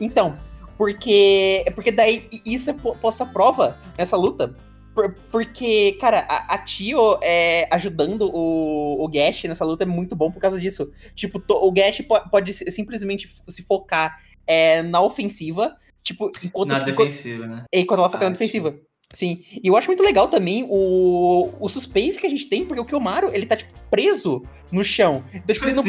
Então, 0.00 0.34
porque. 0.78 1.66
Porque 1.74 1.92
daí 1.92 2.26
isso 2.46 2.70
é 2.70 2.72
posta 2.72 3.26
prova 3.26 3.78
nessa 3.98 4.16
luta. 4.16 4.54
Por, 4.94 5.14
porque, 5.30 5.92
cara, 6.00 6.26
a, 6.28 6.54
a 6.54 6.58
Tio 6.58 7.18
é, 7.22 7.68
ajudando 7.70 8.30
o, 8.34 9.04
o 9.04 9.08
Gash 9.08 9.44
nessa 9.44 9.64
luta 9.64 9.84
é 9.84 9.86
muito 9.86 10.16
bom 10.16 10.30
por 10.30 10.40
causa 10.40 10.58
disso. 10.58 10.90
Tipo, 11.14 11.38
to, 11.38 11.54
o 11.54 11.70
Gash 11.70 12.00
pode, 12.00 12.30
pode 12.30 12.52
simplesmente 12.52 13.30
se 13.46 13.62
focar 13.62 14.18
é, 14.48 14.82
na 14.82 15.00
ofensiva. 15.02 15.76
Tipo, 16.02 16.32
enquanto. 16.42 16.70
Na 16.70 16.78
defensiva, 16.78 17.46
né? 17.46 17.64
Enquanto 17.72 18.00
ela 18.00 18.08
foca 18.08 18.24
ah, 18.24 18.30
na 18.30 18.32
defensiva. 18.32 18.74
Sim. 19.14 19.42
E 19.52 19.68
eu 19.68 19.76
acho 19.76 19.86
muito 19.86 20.02
legal 20.02 20.28
também 20.28 20.66
o, 20.68 21.50
o 21.60 21.68
suspense 21.68 22.18
que 22.18 22.26
a 22.26 22.30
gente 22.30 22.48
tem, 22.48 22.64
porque 22.64 22.80
o 22.80 22.84
Kiyomaru, 22.84 23.30
ele 23.32 23.46
tá, 23.46 23.56
tipo, 23.56 23.72
preso 23.90 24.42
no 24.72 24.82
chão. 24.82 25.24
Então, 25.32 25.54
tipo, 25.54 25.66
ele 25.66 25.74
não, 25.74 25.84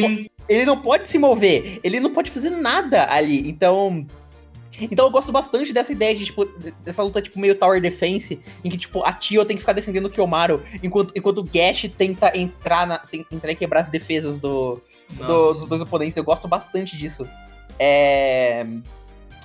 ele 0.48 0.65
não 0.65 0.82
pode 0.82 1.08
se 1.08 1.17
mover, 1.17 1.80
ele 1.84 2.00
não 2.00 2.12
pode 2.12 2.30
fazer 2.30 2.50
nada 2.50 3.08
ali. 3.10 3.50
Então. 3.50 4.06
Então 4.82 5.06
eu 5.06 5.12
gosto 5.12 5.30
bastante 5.30 5.74
dessa 5.74 5.91
ideia 5.91 6.15
de, 6.15 6.24
tipo, 6.24 6.45
dessa 6.86 7.04
luta, 7.04 7.22
tipo, 7.22 7.38
meio 7.38 7.54
tower 7.54 7.82
defense, 7.82 8.39
em 8.63 8.69
que, 8.69 8.78
tipo, 8.78 9.04
a 9.06 9.12
Tio 9.12 9.43
tem 9.43 9.58
que 9.58 9.62
ficar 9.62 9.74
defendendo 9.74 10.06
o 10.06 10.10
Kiyomaru, 10.10 10.63
enquanto, 10.82 11.12
enquanto 11.13 11.39
o 11.39 11.43
Gash 11.43 11.91
tenta 11.98 12.32
entrar, 12.38 12.88
na, 12.88 12.98
tem, 12.98 13.26
entrar 13.30 13.52
e 13.52 13.56
quebrar 13.56 13.82
as 13.82 13.89
defesas 13.89 14.39
do, 14.39 14.82
do, 15.10 15.54
dos 15.54 15.65
dois 15.65 15.82
oponentes. 15.82 16.15
Eu 16.15 16.24
gosto 16.24 16.48
bastante 16.48 16.95
disso. 16.95 17.28
É... 17.80 18.65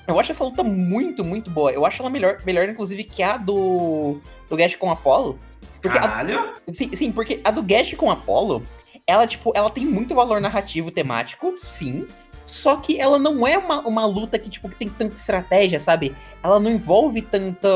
Eu 0.07 0.21
acho 0.21 0.33
essa 0.33 0.45
luta 0.45 0.63
muito, 0.63 1.25
muito 1.25 1.51
boa. 1.51 1.71
Eu 1.71 1.87
acho 1.87 2.03
ela 2.03 2.11
melhor, 2.11 2.39
melhor 2.45 2.69
inclusive, 2.69 3.05
que 3.05 3.23
a 3.23 3.37
do, 3.37 4.21
do 4.51 4.57
Gash 4.57 4.77
com 4.77 4.91
Apollo. 4.91 5.39
Porque 5.81 5.99
Caralho! 5.99 6.41
A, 6.41 6.55
sim, 6.73 6.95
sim, 6.95 7.13
porque 7.13 7.41
a 7.43 7.51
do 7.51 7.63
Gash 7.63 7.95
com 7.95 8.11
Apollo, 8.11 8.67
ela, 9.07 9.27
tipo, 9.27 9.53
ela 9.55 9.71
tem 9.71 9.87
muito 9.87 10.15
valor 10.15 10.41
narrativo, 10.41 10.91
temático, 10.91 11.55
sim. 11.57 12.07
Só 12.47 12.77
que 12.77 13.01
ela 13.01 13.19
não 13.19 13.47
é 13.47 13.57
uma, 13.57 13.81
uma 13.81 14.05
luta 14.05 14.39
que, 14.39 14.51
tipo, 14.51 14.69
que 14.69 14.77
tem 14.77 14.89
tanta 14.89 15.15
estratégia, 15.17 15.81
sabe? 15.81 16.15
Ela 16.43 16.61
não 16.61 16.71
envolve 16.71 17.23
tanta. 17.23 17.69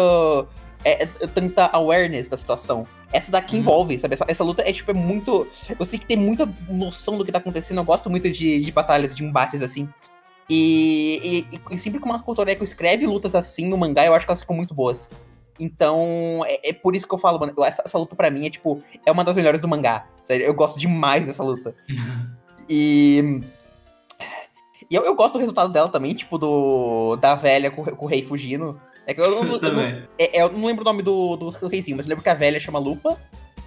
É, 0.84 1.02
é 1.02 1.26
tanta 1.26 1.66
awareness 1.72 2.28
da 2.28 2.36
situação. 2.36 2.86
Essa 3.12 3.32
daqui 3.32 3.56
uhum. 3.56 3.62
envolve, 3.62 3.98
sabe? 3.98 4.14
Essa, 4.14 4.24
essa, 4.28 4.44
luta 4.44 4.62
é, 4.62 4.72
tipo, 4.72 4.90
é 4.90 4.94
muito. 4.94 5.48
Você 5.78 5.92
tem 5.92 6.00
que 6.00 6.06
ter 6.06 6.16
muita 6.16 6.48
noção 6.68 7.16
do 7.18 7.24
que 7.24 7.32
tá 7.32 7.38
acontecendo. 7.38 7.78
Eu 7.78 7.84
gosto 7.84 8.08
muito 8.08 8.30
de, 8.30 8.60
de 8.60 8.70
batalhas, 8.70 9.14
de 9.14 9.24
embates 9.24 9.62
assim. 9.62 9.88
E, 10.48 11.46
e, 11.52 11.74
e 11.74 11.78
sempre 11.78 12.00
que 12.00 12.06
uma 12.06 12.22
Kotoreko 12.22 12.64
escreve 12.64 13.06
lutas 13.06 13.34
assim 13.34 13.66
no 13.66 13.76
mangá, 13.76 14.06
eu 14.06 14.14
acho 14.14 14.24
que 14.24 14.30
elas 14.30 14.40
ficam 14.40 14.56
muito 14.56 14.74
boas. 14.74 15.10
Então, 15.60 16.42
é, 16.46 16.70
é 16.70 16.72
por 16.72 16.94
isso 16.94 17.06
que 17.06 17.14
eu 17.14 17.18
falo, 17.18 17.38
mano, 17.38 17.52
essa, 17.64 17.82
essa, 17.84 17.98
luta 17.98 18.14
para 18.14 18.30
mim 18.30 18.46
é, 18.46 18.50
tipo, 18.50 18.82
é 19.04 19.10
uma 19.10 19.24
das 19.24 19.36
melhores 19.36 19.60
do 19.60 19.68
mangá. 19.68 20.06
Sério, 20.24 20.46
eu 20.46 20.54
gosto 20.54 20.78
demais 20.78 21.26
dessa 21.26 21.42
luta. 21.42 21.74
e. 22.68 23.40
E 24.90 24.94
eu, 24.94 25.04
eu 25.04 25.14
gosto 25.14 25.34
do 25.34 25.40
resultado 25.40 25.70
dela 25.70 25.88
também, 25.90 26.14
tipo, 26.14 26.38
do. 26.38 27.16
Da 27.16 27.34
velha 27.34 27.70
com, 27.70 27.84
com 27.84 28.06
o 28.06 28.08
rei 28.08 28.22
fugindo. 28.22 28.80
É 29.06 29.12
que 29.12 29.20
eu, 29.20 29.24
eu, 29.24 29.44
eu, 29.60 29.72
não, 29.72 29.82
é, 29.82 30.08
é, 30.18 30.42
eu 30.42 30.52
não 30.52 30.66
lembro 30.66 30.82
o 30.82 30.84
nome 30.84 31.02
do, 31.02 31.36
do, 31.36 31.50
do 31.50 31.68
reizinho, 31.68 31.96
mas 31.96 32.06
eu 32.06 32.10
lembro 32.10 32.22
que 32.22 32.30
a 32.30 32.34
velha 32.34 32.60
chama 32.60 32.78
Lupa. 32.78 33.18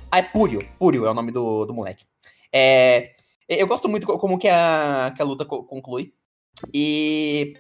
Ah, 0.09 0.19
é 0.19 0.23
Púrio. 0.23 0.59
Púrio 0.79 1.05
é 1.05 1.11
o 1.11 1.13
nome 1.13 1.31
do, 1.31 1.65
do 1.65 1.73
moleque. 1.73 2.05
É, 2.53 3.11
eu 3.47 3.67
gosto 3.67 3.87
muito 3.87 4.07
como 4.17 4.37
que 4.37 4.47
a, 4.47 5.13
que 5.15 5.21
a 5.21 5.25
luta 5.25 5.45
conclui. 5.45 6.13
E, 6.73 7.53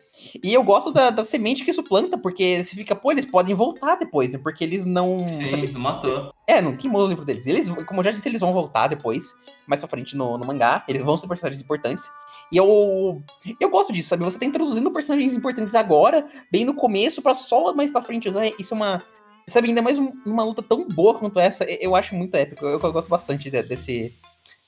e 0.43 0.53
eu 0.53 0.63
gosto 0.63 0.91
da, 0.91 1.09
da 1.09 1.25
semente 1.25 1.63
que 1.63 1.71
isso 1.71 1.83
planta, 1.83 2.17
porque 2.17 2.63
você 2.63 2.75
fica, 2.75 2.95
pô, 2.95 3.11
eles 3.11 3.25
podem 3.25 3.55
voltar 3.55 3.95
depois, 3.95 4.33
né? 4.33 4.39
Porque 4.41 4.63
eles 4.63 4.85
não. 4.85 5.25
Sim, 5.25 5.49
sabe? 5.49 5.67
não 5.67 5.81
matou. 5.81 6.33
É, 6.47 6.61
não 6.61 6.75
queimou 6.75 7.03
o 7.03 7.07
livro 7.07 7.25
deles. 7.25 7.47
Eles, 7.47 7.67
como 7.85 8.01
eu 8.01 8.05
já 8.05 8.11
disse, 8.11 8.29
eles 8.29 8.39
vão 8.39 8.53
voltar 8.53 8.87
depois, 8.87 9.33
mais 9.65 9.81
pra 9.81 9.89
frente 9.89 10.15
no, 10.15 10.37
no 10.37 10.45
mangá. 10.45 10.83
Eles 10.87 11.01
vão 11.01 11.17
ser 11.17 11.27
personagens 11.27 11.61
importantes. 11.61 12.09
E 12.51 12.57
eu. 12.57 13.21
Eu 13.59 13.69
gosto 13.69 13.91
disso, 13.91 14.09
sabe? 14.09 14.23
Você 14.23 14.39
tá 14.39 14.45
introduzindo 14.45 14.91
personagens 14.91 15.33
importantes 15.33 15.73
agora, 15.73 16.27
bem 16.51 16.65
no 16.65 16.73
começo, 16.73 17.21
para 17.21 17.33
só 17.33 17.73
mais 17.73 17.91
pra 17.91 18.01
frente 18.01 18.29
usar. 18.29 18.45
Isso 18.59 18.73
é 18.73 18.77
uma. 18.77 19.03
Sabe, 19.47 19.69
ainda 19.69 19.81
mais 19.81 19.97
uma 19.97 20.43
luta 20.43 20.61
tão 20.61 20.87
boa 20.87 21.15
quanto 21.15 21.39
essa, 21.39 21.65
eu 21.65 21.95
acho 21.95 22.15
muito 22.15 22.35
épico. 22.35 22.63
Eu, 22.63 22.79
eu 22.79 22.93
gosto 22.93 23.09
bastante 23.09 23.49
desse, 23.49 24.13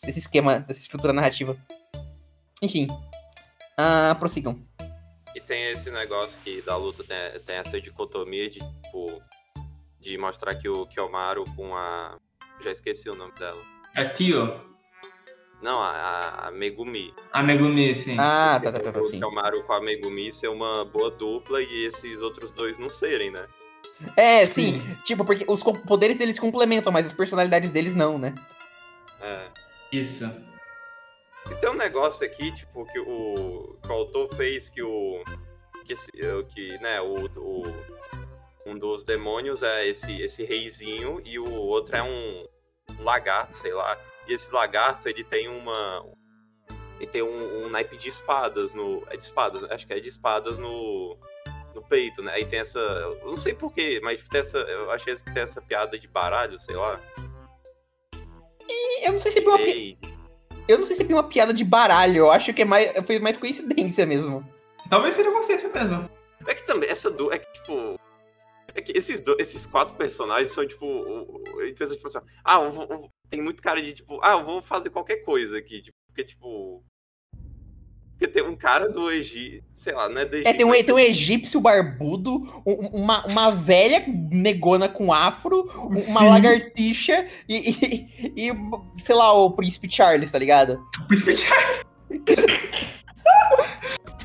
desse 0.04 0.20
esquema, 0.20 0.60
dessa 0.60 0.80
estrutura 0.80 1.14
narrativa. 1.14 1.56
Enfim, 2.62 2.88
ah, 3.78 4.16
prossigam. 4.20 4.60
E 5.36 5.42
tem 5.42 5.72
esse 5.72 5.90
negócio 5.90 6.38
que 6.44 6.62
da 6.62 6.76
luta 6.76 7.04
tem, 7.04 7.18
tem 7.46 7.56
essa 7.56 7.82
dicotomia 7.82 8.50
de, 8.50 8.60
tipo, 8.60 9.22
de 10.00 10.18
mostrar 10.18 10.56
que 10.56 10.70
o 10.70 10.86
Kiyomaru 10.86 11.44
com 11.56 11.76
a. 11.76 12.18
Já 12.64 12.72
esqueci 12.72 13.10
o 13.10 13.16
nome 13.16 13.34
dela. 13.34 13.62
É 13.96 14.06
Tio? 14.06 14.62
Não, 15.62 15.82
a, 15.82 16.48
a 16.48 16.52
Megumi. 16.52 17.14
A 17.32 17.42
Megumi, 17.42 17.96
sim. 17.96 18.18
Ah, 18.20 18.60
tá, 18.62 18.72
tá, 18.72 18.80
tá, 18.80 18.92
tá. 18.92 19.00
O 19.00 19.06
sim. 19.06 19.18
Kiyomaru 19.18 19.64
com 19.64 19.74
a 19.74 19.82
Megumi 19.82 20.32
ser 20.32 20.50
uma 20.50 20.86
boa 20.86 21.10
dupla 21.10 21.62
e 21.62 21.86
esses 21.86 22.22
outros 22.22 22.52
dois 22.52 22.78
não 22.78 22.90
serem, 22.90 23.32
né? 23.32 23.48
É, 24.16 24.46
sim. 24.46 24.80
sim. 24.80 24.98
Tipo, 25.04 25.26
porque 25.26 25.46
os 25.48 25.64
poderes 25.64 26.20
eles 26.20 26.38
complementam, 26.38 26.92
mas 26.92 27.06
as 27.06 27.14
personalidades 27.14 27.72
deles 27.72 27.96
não, 27.96 28.18
né? 28.18 28.36
É. 29.22 29.46
Isso. 29.92 30.30
E 31.52 31.56
tem 31.56 31.70
um 31.70 31.76
negócio 31.76 32.26
aqui, 32.26 32.52
tipo, 32.54 32.86
que 32.86 33.00
o, 33.00 33.78
que 33.82 33.90
o 33.90 33.94
autor 33.94 34.34
fez 34.36 34.70
que 34.70 34.82
o. 34.82 35.24
Que, 35.86 35.94
esse, 35.94 36.12
que 36.50 36.78
né, 36.80 37.02
o, 37.02 37.26
o, 37.38 37.64
um 38.66 38.78
dos 38.78 39.04
demônios 39.04 39.62
é 39.62 39.86
esse, 39.86 40.22
esse 40.22 40.44
reizinho 40.44 41.22
e 41.26 41.38
o 41.38 41.52
outro 41.52 41.96
é 41.96 42.04
um, 42.04 42.48
um 43.00 43.04
lagarto, 43.04 43.56
sei 43.56 43.74
lá. 43.74 43.98
E 44.28 44.34
esse 44.34 44.52
lagarto, 44.54 45.10
ele 45.10 45.24
tem 45.24 45.50
uma. 45.50 46.06
Ele 46.98 47.08
tem 47.08 47.22
um, 47.22 47.66
um 47.66 47.70
naipe 47.70 47.98
de 47.98 48.08
espadas 48.08 48.74
no. 48.74 49.04
É 49.10 49.18
de 49.18 49.24
espadas, 49.24 49.64
acho 49.70 49.86
que 49.86 49.94
é 49.94 50.00
de 50.00 50.08
espadas 50.08 50.58
no. 50.58 51.18
No 51.76 51.82
peito, 51.82 52.22
né? 52.22 52.34
Aí 52.34 52.46
tem 52.46 52.60
essa. 52.60 52.80
Eu 52.80 53.26
não 53.26 53.36
sei 53.36 53.54
porquê, 53.54 54.00
mas 54.02 54.22
tem 54.30 54.40
essa. 54.40 54.60
Eu 54.60 54.92
achei 54.92 55.16
que 55.16 55.34
tem 55.34 55.42
essa 55.42 55.60
piada 55.60 55.98
de 55.98 56.08
baralho, 56.08 56.58
sei 56.60 56.76
lá. 56.76 57.02
E 58.70 59.08
eu 59.08 59.12
não 59.12 59.20
sei 59.20 59.32
se 59.32 59.40
é 59.40 59.42
uma 59.42 59.58
piada. 59.58 60.13
Eu 60.68 60.78
não 60.78 60.86
sei 60.86 60.96
se 60.96 61.04
é 61.04 61.16
uma 61.16 61.28
piada 61.28 61.54
de 61.54 61.64
baralho, 61.64 62.20
eu 62.20 62.32
acho 62.32 62.54
que 62.54 62.62
é 62.62 62.66
mais, 62.66 62.92
foi 63.06 63.20
mais 63.20 63.36
coincidência 63.36 64.06
mesmo. 64.06 64.48
Talvez 64.90 65.16
seja 65.16 65.32
coincidência 65.32 65.70
mesmo. 65.70 66.10
É 66.48 66.56
que 66.56 66.66
também, 66.66 66.90
essa 66.90 67.10
do. 67.12 67.32
É 67.32 67.40
que, 67.40 67.52
tipo. 67.54 68.00
É 68.76 68.82
que 68.82 68.98
esses, 68.98 69.20
do, 69.20 69.36
esses 69.40 69.66
quatro 69.66 69.96
personagens 69.96 70.52
são, 70.52 70.66
tipo. 70.66 70.86
Ele 71.60 71.74
pensa, 71.74 71.96
tipo 71.96 72.08
assim, 72.08 72.20
ah, 72.44 72.62
eu 72.62 72.72
vou, 72.72 72.88
eu, 72.90 73.10
tem 73.30 73.42
muito 73.42 73.62
cara 73.62 73.82
de, 73.82 73.94
tipo, 73.94 74.20
ah, 74.24 74.34
eu 74.34 74.46
vou 74.46 74.62
fazer 74.62 74.90
qualquer 74.90 75.18
coisa 75.18 75.58
aqui. 75.58 75.82
Tipo, 75.82 75.98
porque, 76.08 76.24
tipo. 76.24 76.84
Porque 78.24 78.40
tem 78.40 78.44
um 78.44 78.56
cara 78.56 78.90
do 78.90 79.12
Egito, 79.12 79.66
sei 79.74 79.94
lá, 79.94 80.08
não 80.08 80.22
é 80.22 80.26
do 80.26 80.36
Egito. 80.36 80.48
É, 80.48 80.54
tem 80.54 80.66
um, 80.66 80.72
tem 80.72 80.96
um 80.96 81.00
egípcio 81.00 81.60
barbudo, 81.60 82.64
uma, 82.66 83.26
uma 83.26 83.52
velha 83.52 84.02
negona 84.32 84.88
com 84.88 85.12
afro, 85.12 85.70
uma 85.76 86.22
Sim. 86.22 86.30
lagartixa 86.30 87.26
e, 87.50 88.08
e, 88.34 88.50
e, 88.50 88.54
sei 88.98 89.14
lá, 89.14 89.34
o 89.34 89.52
príncipe 89.52 89.92
Charles, 89.92 90.32
tá 90.32 90.40
ligado? 90.40 90.82
O 91.02 91.08
príncipe 91.10 91.36
Charles? 91.36 91.82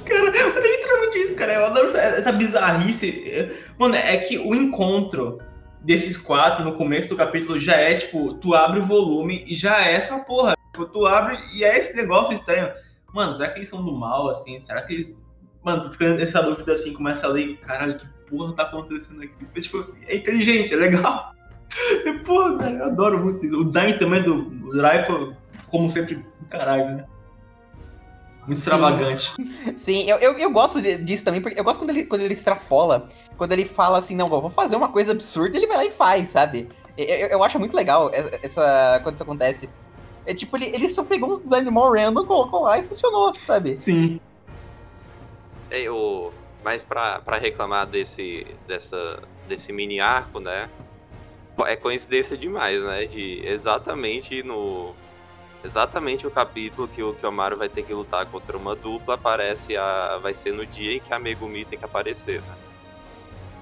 cara, 0.07 0.29
é 0.29 0.77
literalmente 0.77 1.19
isso, 1.19 1.35
cara. 1.35 1.55
Eu 1.55 1.67
adoro 1.67 1.89
essa, 1.89 1.99
essa 1.99 2.31
bizarrice. 2.31 3.51
Mano, 3.77 3.97
é 3.97 4.17
que 4.17 4.39
o 4.39 4.55
encontro 4.55 5.41
desses 5.81 6.17
quatro 6.17 6.65
no 6.65 6.75
começo 6.75 7.09
do 7.09 7.17
capítulo 7.17 7.59
já 7.59 7.75
é, 7.75 7.97
tipo, 7.97 8.35
tu 8.35 8.55
abre 8.55 8.79
o 8.79 8.87
volume 8.87 9.45
e 9.45 9.57
já 9.57 9.85
é 9.85 9.95
essa 9.95 10.21
porra. 10.21 10.55
Tipo, 10.73 10.87
tu 10.87 11.05
abre 11.05 11.37
e 11.57 11.65
é 11.65 11.77
esse 11.77 11.97
negócio 11.97 12.33
estranho 12.33 12.71
mano, 13.13 13.37
será 13.37 13.51
que 13.51 13.59
eles 13.59 13.69
são 13.69 13.85
do 13.85 13.93
mal, 13.93 14.29
assim? 14.29 14.59
Será 14.63 14.83
que 14.83 14.95
eles. 14.95 15.21
Mano, 15.63 15.83
tu 15.83 15.91
fica 15.91 16.15
nessa 16.15 16.43
dúvida 16.43 16.73
assim, 16.73 16.93
começa 16.93 17.27
a 17.27 17.31
ler, 17.31 17.59
caralho, 17.59 17.97
que 17.97 18.07
porra 18.29 18.55
tá 18.55 18.63
acontecendo 18.65 19.23
aqui? 19.23 19.35
Porque, 19.45 19.61
tipo, 19.61 19.95
é 20.07 20.17
inteligente, 20.17 20.73
é 20.73 20.77
legal. 20.77 21.35
E, 22.05 22.13
porra, 22.25 22.57
cara, 22.59 22.77
eu 22.77 22.85
adoro 22.85 23.19
muito 23.19 23.45
isso. 23.45 23.61
O 23.61 23.65
design 23.65 23.99
também 23.99 24.23
do, 24.23 24.43
do 24.45 24.81
Raiko, 24.81 25.35
como 25.69 25.91
sempre, 25.91 26.25
caralho, 26.49 26.97
né? 26.97 27.05
Muito 28.47 28.59
extravagante. 28.59 29.35
Sim, 29.77 30.09
eu, 30.09 30.17
eu, 30.19 30.39
eu, 30.39 30.51
gosto 30.51 30.81
disso 30.81 31.23
também, 31.23 31.43
porque 31.43 31.61
eu 31.61 31.65
gosto 31.65 31.81
quando 31.81 31.91
ele, 31.91 32.07
quando 32.07 32.23
ele 32.23 32.33
extrapola, 32.33 33.07
quando 33.37 33.53
ele 33.53 33.67
fala 33.67 33.99
assim, 33.99 34.17
não, 34.17 34.27
vou 34.27 34.49
fazer 34.49 34.75
uma 34.75 34.89
coisa 34.89 35.13
absurda, 35.13 35.59
ele 35.59 35.67
vai 35.67 35.77
lá 35.77 35.85
e 35.85 35.91
faz, 35.91 36.31
sabe? 36.31 36.67
Eu, 36.97 37.05
eu, 37.05 37.29
eu 37.29 37.45
acho 37.45 37.59
muito 37.59 37.77
legal 37.77 38.11
essa, 38.43 39.01
quando 39.03 39.15
isso 39.15 39.23
acontece. 39.23 39.69
É 40.29 40.35
tipo, 40.35 40.59
ele, 40.59 40.67
ele 40.67 40.91
só 40.91 41.03
pegou 41.03 41.31
uns 41.31 41.39
designs 41.39 41.71
mó 41.71 41.91
random, 41.91 42.27
colocou 42.27 42.65
lá 42.65 42.79
e 42.79 42.83
funcionou, 42.83 43.35
sabe? 43.41 43.75
Sim. 43.77 44.21
É, 45.71 45.91
o... 45.91 46.31
Mas 46.63 46.83
pra, 46.83 47.19
pra 47.21 47.39
reclamar 47.39 47.87
desse, 47.87 48.47
dessa, 48.67 49.23
desse 49.49 49.73
mini 49.73 50.01
arco, 50.01 50.39
né? 50.39 50.69
É 51.65 51.75
coincidência 51.77 52.37
demais, 52.37 52.79
né? 52.83 53.07
De 53.07 53.41
exatamente 53.43 54.43
no. 54.43 54.95
Exatamente 55.65 56.27
o 56.27 56.31
capítulo 56.31 56.87
que 56.87 57.03
o 57.03 57.15
Kiyomaru 57.15 57.57
vai 57.57 57.71
ter 57.71 57.83
que 57.83 57.95
lutar 57.95 58.27
contra 58.27 58.55
uma 58.55 58.77
dupla 58.77 59.15
aparece 59.15 59.79
a. 59.79 60.19
Vai 60.19 60.35
ser 60.35 60.53
no 60.53 60.67
dia 60.67 60.95
em 60.95 61.01
que 61.01 61.13
a 61.13 61.19
Megumi 61.19 61.65
tem 61.65 61.79
que 61.79 61.87
aparecer, 61.87 62.43
né? 62.43 62.55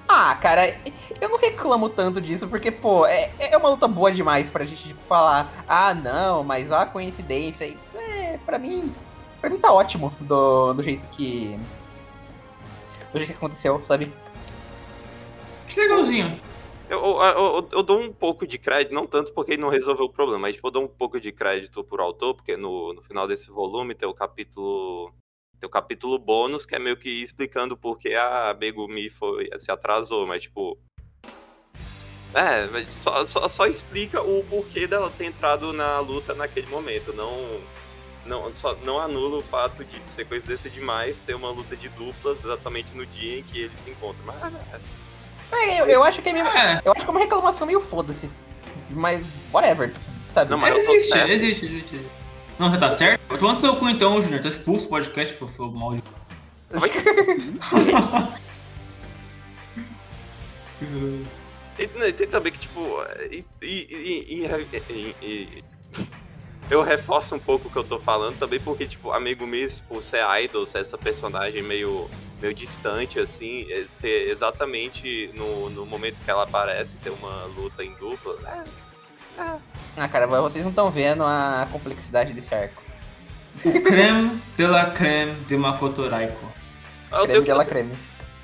Ah, 0.09 0.37
cara, 0.37 0.77
eu 1.21 1.29
não 1.29 1.39
reclamo 1.39 1.89
tanto 1.89 2.21
disso, 2.21 2.47
porque, 2.47 2.71
pô, 2.71 3.05
é, 3.07 3.31
é 3.39 3.57
uma 3.57 3.71
luta 3.71 3.89
boa 3.89 4.13
demais 4.13 4.49
pra 4.51 4.65
gente, 4.65 4.89
tipo, 4.89 5.03
falar, 5.03 5.53
ah, 5.67 5.93
não, 5.95 6.45
mas 6.45 6.71
ó 6.71 6.77
a 6.77 6.87
coincidência. 6.87 7.77
É, 7.95 8.39
pra 8.39 8.59
mim, 8.59 8.93
pra 9.41 9.51
mim 9.51 9.59
tá 9.59 9.73
ótimo 9.73 10.13
do, 10.21 10.75
do 10.75 10.83
jeito 10.83 11.07
que. 11.09 11.59
Do 13.13 13.19
jeito 13.19 13.33
que 13.33 13.37
aconteceu, 13.37 13.83
sabe? 13.85 14.13
Que 15.69 15.81
legalzinho. 15.81 16.41
Eu, 16.89 17.01
eu, 17.01 17.21
eu, 17.21 17.69
eu, 17.73 17.83
dou 17.83 18.01
um 18.01 18.13
pouco 18.13 18.47
de 18.47 18.59
crédito, 18.59 18.95
não 18.95 19.09
tanto 19.09 19.33
porque 19.33 19.53
ele 19.53 19.63
não 19.63 19.69
resolveu 19.69 20.05
o 20.05 20.13
problema, 20.13 20.43
mas 20.43 20.55
tipo, 20.55 20.69
eu 20.69 20.73
dou 20.73 20.85
um 20.85 20.89
pouco 20.89 21.19
de 21.19 21.33
crédito 21.33 21.83
pro 21.83 22.03
autor, 22.03 22.35
porque 22.35 22.57
no, 22.57 22.93
no 22.93 23.03
final 23.03 23.27
desse 23.27 23.51
volume 23.51 23.95
tem 23.95 24.09
o 24.09 24.15
capítulo 24.15 25.13
tem 25.59 25.67
o 25.67 25.71
capítulo 25.71 26.19
bônus, 26.19 26.67
que 26.67 26.75
é 26.75 26.79
meio 26.79 26.97
que 26.97 27.23
explicando 27.23 27.77
por 27.77 27.99
que 27.99 28.15
a 28.15 28.57
Megumi 28.59 29.09
foi, 29.09 29.49
se 29.59 29.71
atrasou, 29.71 30.27
mas 30.27 30.43
tipo. 30.43 30.79
É, 32.35 32.85
só, 32.91 33.25
só, 33.25 33.49
só 33.49 33.67
explica 33.67 34.21
o 34.21 34.45
porquê 34.45 34.87
dela 34.87 35.11
ter 35.17 35.25
entrado 35.25 35.73
na 35.73 35.99
luta 36.01 36.35
naquele 36.35 36.67
momento. 36.67 37.13
Não, 37.15 37.61
não, 38.27 38.55
só, 38.55 38.75
não 38.85 38.99
anula 39.01 39.39
o 39.39 39.43
fato 39.43 39.85
de 39.85 40.01
ser 40.11 40.27
coincidência 40.27 40.69
demais 40.69 41.21
ter 41.21 41.35
uma 41.35 41.51
luta 41.51 41.75
de 41.77 41.89
duplas 41.89 42.39
exatamente 42.45 42.95
no 42.95 43.07
dia 43.07 43.39
em 43.39 43.43
que 43.43 43.63
eles 43.63 43.79
se 43.79 43.91
encontram. 43.91 44.25
Mas. 44.27 44.53
É, 45.53 45.57
é 45.57 45.81
eu, 45.81 45.87
eu 45.87 46.05
acho 46.05 46.21
que 46.21 46.29
é 46.29 46.33
meio. 46.33 46.47
É. 46.47 46.83
Eu 46.85 46.93
acho 46.93 47.01
que 47.01 47.09
é 47.09 47.11
uma 47.11 47.21
reclamação 47.21 47.67
meio 47.67 47.81
foda-se. 47.81 48.31
Mas, 48.91 49.25
whatever, 49.53 49.93
sabe? 50.29 50.51
Não, 50.51 50.59
mas 50.59 50.77
existe, 50.77 51.19
existe, 51.19 51.65
existe. 51.65 52.26
Não, 52.59 52.71
você 52.71 52.79
tá 52.79 52.91
certo? 52.91 53.39
Toma 53.39 53.57
seu 53.57 53.77
cu 53.77 53.89
então, 53.89 54.23
Junior. 54.23 54.43
Tá 54.43 54.49
expulso 54.49 54.85
do 54.85 54.91
podcast, 54.91 55.35
foi, 55.37 55.49
foi 55.49 55.71
mal. 55.71 55.97
E, 61.79 61.87
né, 61.99 62.11
tem 62.11 62.27
também 62.27 62.53
que, 62.53 62.59
tipo. 62.59 62.81
E, 63.31 63.45
e, 63.63 64.49
eu 66.71 66.83
reforço 66.83 67.35
um 67.35 67.39
pouco 67.39 67.69
o 67.69 67.71
que 67.71 67.77
eu 67.77 67.85
tô 67.85 67.99
falando 67.99 68.39
também, 68.39 68.59
porque, 68.59 68.87
tipo, 68.87 69.13
amigo 69.13 69.47
Miss, 69.47 69.81
por 69.81 70.03
ser 70.03 70.25
idol, 70.43 70.67
ser 70.67 70.79
essa 70.79 70.99
personagem 70.99 71.63
meio, 71.63 72.11
meio 72.41 72.55
distante, 72.55 73.21
assim, 73.21 73.71
é, 73.71 73.85
ter 74.01 74.31
exatamente 74.31 75.31
no, 75.35 75.71
no 75.71 75.87
momento 75.87 76.17
que 76.25 76.31
ela 76.31 76.43
aparece, 76.43 76.97
ter 76.97 77.11
uma 77.11 77.45
luta 77.45 77.85
em 77.85 77.93
dupla, 77.95 78.35
né? 78.41 78.65
É. 79.39 79.76
Ah, 79.97 80.09
cara, 80.09 80.27
vocês 80.27 80.63
não 80.63 80.71
estão 80.71 80.91
vendo 80.91 81.25
a 81.25 81.67
complexidade 81.73 82.33
desse 82.33 82.55
arco. 82.55 82.83
O 83.65 83.81
creme 83.83 84.43
de 84.57 84.67
la 84.67 84.91
creme 84.91 85.33
de 85.49 85.57
Makoto 85.57 86.07
Raiko. 86.09 86.47
Creme 87.11 87.45
de 87.45 87.53
la 87.53 87.65
creme. 87.65 87.93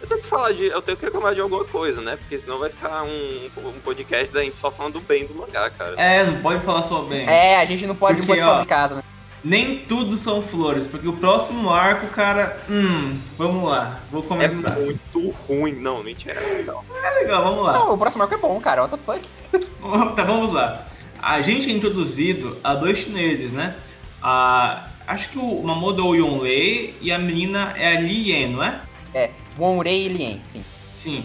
Eu 0.00 0.08
tenho 0.08 0.20
que 0.20 0.26
falar 0.26 0.52
de. 0.52 0.66
Eu 0.66 0.82
tenho 0.82 0.96
que 0.96 1.04
reclamar 1.04 1.34
de 1.34 1.40
alguma 1.40 1.64
coisa, 1.64 2.00
né? 2.00 2.16
Porque 2.16 2.38
senão 2.38 2.58
vai 2.58 2.70
ficar 2.70 3.04
um, 3.04 3.50
um 3.68 3.80
podcast 3.84 4.32
da 4.32 4.42
gente 4.42 4.58
só 4.58 4.70
falando 4.70 5.00
bem 5.00 5.26
do 5.26 5.34
mangá, 5.34 5.70
cara. 5.70 5.94
É, 5.96 6.24
não 6.24 6.42
pode 6.42 6.64
falar 6.64 6.82
só 6.82 7.02
bem. 7.02 7.28
É, 7.28 7.60
a 7.60 7.64
gente 7.64 7.86
não 7.86 7.94
pode, 7.94 8.16
porque, 8.16 8.28
pode 8.28 8.40
fabricado, 8.40 8.96
né? 8.96 9.02
Nem 9.44 9.80
tudo 9.84 10.16
são 10.16 10.40
flores, 10.40 10.86
porque 10.86 11.06
o 11.06 11.12
próximo 11.12 11.70
arco, 11.70 12.08
cara. 12.08 12.56
Hum, 12.68 13.18
vamos 13.36 13.62
lá, 13.64 14.00
vou 14.10 14.22
começar. 14.22 14.76
É 14.76 14.84
muito 14.84 15.30
ruim. 15.30 15.74
Não, 15.74 16.02
mentira, 16.02 16.40
é 16.40 16.54
legal. 16.54 16.84
É 17.04 17.10
legal, 17.20 17.44
vamos 17.44 17.64
lá. 17.64 17.72
Não, 17.74 17.92
o 17.92 17.98
próximo 17.98 18.22
arco 18.22 18.34
é 18.34 18.38
bom, 18.38 18.60
cara. 18.60 18.82
What 18.82 18.96
the 18.96 19.02
fuck? 19.04 20.16
tá, 20.16 20.22
vamos 20.24 20.52
lá. 20.52 20.84
A 21.22 21.40
gente 21.40 21.70
é 21.70 21.72
introduzido 21.72 22.58
a 22.64 22.74
dois 22.74 22.98
chineses, 22.98 23.52
né? 23.52 23.76
A, 24.20 24.88
acho 25.06 25.28
que 25.28 25.38
o 25.38 25.62
Mamodo 25.62 26.02
é 26.02 26.04
o 26.04 26.14
Yonlei 26.16 26.96
e 27.00 27.12
a 27.12 27.18
menina 27.18 27.72
é 27.76 27.96
a 27.96 28.00
Li 28.00 28.32
Yen, 28.32 28.50
não 28.50 28.64
é? 28.64 28.80
É, 29.14 29.30
Wonrei 29.56 30.06
e 30.06 30.08
Lien, 30.08 30.40
sim. 30.48 30.64
Sim. 30.92 31.24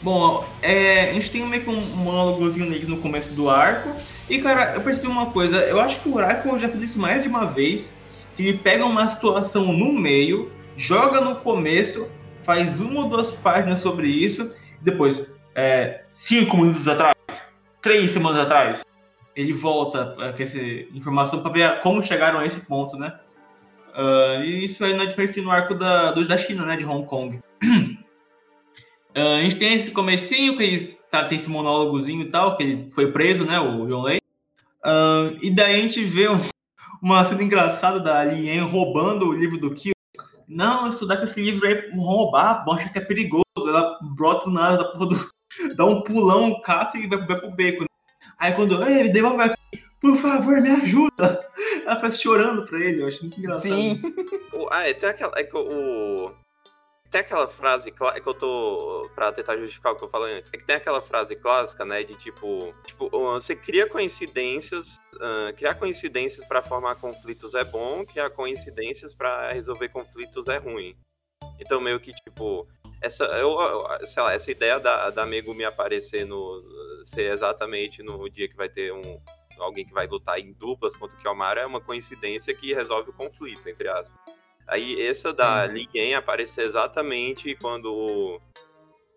Bom, 0.00 0.46
é, 0.62 1.10
a 1.10 1.12
gente 1.14 1.32
tem 1.32 1.44
meio 1.44 1.64
que 1.64 1.70
um 1.70 1.80
monólogozinho 1.80 2.70
neles 2.70 2.86
no 2.86 2.98
começo 2.98 3.32
do 3.32 3.50
arco. 3.50 3.90
E, 4.30 4.38
cara, 4.38 4.74
eu 4.74 4.80
percebi 4.82 5.08
uma 5.08 5.26
coisa. 5.26 5.56
Eu 5.56 5.80
acho 5.80 5.98
que 6.00 6.08
o 6.08 6.14
Oracle 6.14 6.56
já 6.60 6.68
fez 6.68 6.90
isso 6.90 7.00
mais 7.00 7.24
de 7.24 7.28
uma 7.28 7.46
vez. 7.46 7.96
Que 8.36 8.44
ele 8.44 8.58
pega 8.58 8.84
uma 8.84 9.08
situação 9.08 9.72
no 9.72 9.92
meio, 9.92 10.52
joga 10.76 11.20
no 11.20 11.34
começo, 11.36 12.08
faz 12.44 12.80
uma 12.80 13.00
ou 13.00 13.08
duas 13.08 13.30
páginas 13.30 13.80
sobre 13.80 14.06
isso. 14.08 14.52
E 14.80 14.84
depois, 14.84 15.26
é, 15.54 16.02
cinco 16.12 16.56
minutos 16.56 16.86
atrás, 16.86 17.16
três 17.80 18.12
semanas 18.12 18.40
atrás, 18.40 18.82
ele 19.34 19.52
volta 19.52 20.14
é, 20.18 20.32
com 20.32 20.42
essa 20.42 20.58
informação 20.58 21.42
para 21.42 21.52
ver 21.52 21.80
como 21.80 22.02
chegaram 22.02 22.38
a 22.38 22.46
esse 22.46 22.60
ponto, 22.66 22.96
né? 22.96 23.18
Uh, 23.94 24.42
e 24.42 24.64
isso 24.64 24.82
aí 24.84 24.94
não 24.94 25.02
é 25.02 25.06
diferente 25.06 25.40
no 25.40 25.50
arco 25.50 25.74
da, 25.74 26.12
do, 26.12 26.26
da 26.26 26.38
China, 26.38 26.64
né? 26.64 26.76
De 26.76 26.84
Hong 26.84 27.06
Kong. 27.06 27.36
Uh, 27.36 27.98
a 29.14 29.42
gente 29.42 29.56
tem 29.56 29.74
esse 29.74 29.90
comecinho, 29.90 30.56
que 30.56 30.62
ele 30.62 30.98
tá, 31.10 31.24
tem 31.24 31.36
esse 31.36 31.50
monólogozinho 31.50 32.22
e 32.22 32.30
tal, 32.30 32.56
que 32.56 32.62
ele 32.62 32.90
foi 32.90 33.12
preso, 33.12 33.44
né? 33.44 33.58
O 33.60 33.86
John 33.86 34.02
Lei. 34.02 34.18
Uh, 34.84 35.36
e 35.42 35.50
daí 35.50 35.76
a 35.76 35.82
gente 35.82 36.02
vê 36.04 36.28
um, 36.28 36.40
uma 37.02 37.24
cena 37.24 37.42
engraçada 37.42 38.00
da 38.00 38.24
Lien 38.24 38.60
roubando 38.60 39.28
o 39.28 39.32
livro 39.32 39.58
do 39.58 39.74
Kill. 39.74 39.92
Não, 40.48 40.88
estudar 40.88 41.18
com 41.18 41.24
esse 41.24 41.40
livro 41.40 41.66
aí, 41.66 41.90
roubar, 41.94 42.64
acha 42.70 42.88
que 42.88 42.98
é 42.98 43.02
perigoso. 43.02 43.42
Ela 43.58 43.98
brota 44.14 44.46
do 44.46 44.50
nada, 44.50 44.78
dá, 44.78 45.74
dá 45.76 45.84
um 45.84 46.02
pulão, 46.02 46.60
cata 46.62 46.98
e 46.98 47.06
vai, 47.06 47.26
vai 47.26 47.38
pro 47.38 47.50
beco. 47.50 47.82
Né? 47.82 47.86
Aí 48.42 48.52
quando 48.54 48.82
ele 48.88 49.10
devolve 49.10 49.40
aqui, 49.40 49.84
por 50.00 50.16
favor, 50.16 50.60
me 50.60 50.68
ajuda. 50.68 51.48
Ela 51.86 51.94
parece 51.94 52.20
chorando 52.20 52.64
pra 52.64 52.80
ele, 52.80 53.00
eu 53.00 53.06
acho 53.06 53.20
muito 53.22 53.38
engraçado. 53.38 53.70
Sim. 53.70 54.00
ah, 54.68 54.88
é, 54.88 54.92
tem 54.92 55.08
aquela. 55.08 55.38
É 55.38 55.44
que 55.44 55.56
o. 55.56 56.34
Tem 57.08 57.20
aquela 57.20 57.46
frase 57.46 57.90
é 57.90 58.20
que 58.20 58.26
eu 58.28 58.34
tô. 58.34 59.08
Pra 59.14 59.30
tentar 59.30 59.56
justificar 59.58 59.92
o 59.92 59.96
que 59.96 60.02
eu 60.02 60.08
falei 60.08 60.38
antes. 60.38 60.52
É 60.52 60.56
que 60.56 60.66
tem 60.66 60.74
aquela 60.74 61.00
frase 61.00 61.36
clássica, 61.36 61.84
né? 61.84 62.02
De 62.02 62.16
tipo. 62.16 62.74
Tipo, 62.84 63.08
você 63.10 63.54
cria 63.54 63.88
coincidências. 63.88 64.96
Uh, 65.14 65.54
criar 65.56 65.76
coincidências 65.76 66.44
para 66.44 66.62
formar 66.62 66.96
conflitos 66.96 67.54
é 67.54 67.62
bom, 67.62 68.04
criar 68.04 68.28
coincidências 68.30 69.14
para 69.14 69.52
resolver 69.52 69.88
conflitos 69.90 70.48
é 70.48 70.56
ruim. 70.56 70.96
Então, 71.60 71.80
meio 71.80 72.00
que, 72.00 72.12
tipo, 72.12 72.66
essa, 73.02 73.24
eu, 73.24 73.56
sei 74.04 74.22
lá, 74.22 74.32
essa 74.32 74.50
ideia 74.50 74.78
da, 74.78 75.10
da 75.10 75.22
amigo 75.24 75.52
me 75.52 75.64
aparecer 75.64 76.24
no. 76.24 76.62
Ser 77.04 77.32
exatamente 77.32 78.02
no 78.02 78.28
dia 78.28 78.48
que 78.48 78.56
vai 78.56 78.68
ter 78.68 78.92
um, 78.92 79.20
alguém 79.58 79.84
que 79.84 79.92
vai 79.92 80.06
lutar 80.06 80.38
em 80.38 80.52
duplas 80.52 80.96
contra 80.96 81.16
o 81.16 81.20
Kiyomaru 81.20 81.60
é 81.60 81.66
uma 81.66 81.80
coincidência 81.80 82.54
que 82.54 82.74
resolve 82.74 83.10
o 83.10 83.12
conflito, 83.12 83.68
entre 83.68 83.88
aspas. 83.88 84.12
Aí 84.66 85.00
essa 85.06 85.32
da 85.32 85.66
Lien 85.66 86.14
aparece 86.14 86.60
exatamente 86.62 87.54
quando 87.56 87.92
o, 87.92 88.40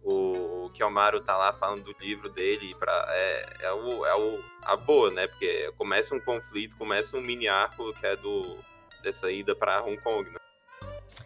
o, 0.04 0.66
o 0.66 0.70
Kiyomaru 0.72 1.22
tá 1.22 1.38
lá 1.38 1.54
falando 1.54 1.84
do 1.84 1.96
livro 2.00 2.30
dele 2.30 2.74
pra, 2.78 3.06
é, 3.10 3.58
é, 3.62 3.72
o, 3.72 4.06
é 4.06 4.16
o, 4.16 4.44
a 4.64 4.76
boa, 4.76 5.12
né? 5.12 5.28
Porque 5.28 5.72
começa 5.78 6.16
um 6.16 6.20
conflito, 6.20 6.78
começa 6.78 7.16
um 7.16 7.22
mini 7.22 7.48
arco 7.48 7.94
que 7.94 8.06
é 8.06 8.16
do, 8.16 8.58
dessa 9.04 9.32
ida 9.32 9.56
pra 9.56 9.84
Hong 9.84 9.98
Kong, 9.98 10.30
né? 10.30 10.38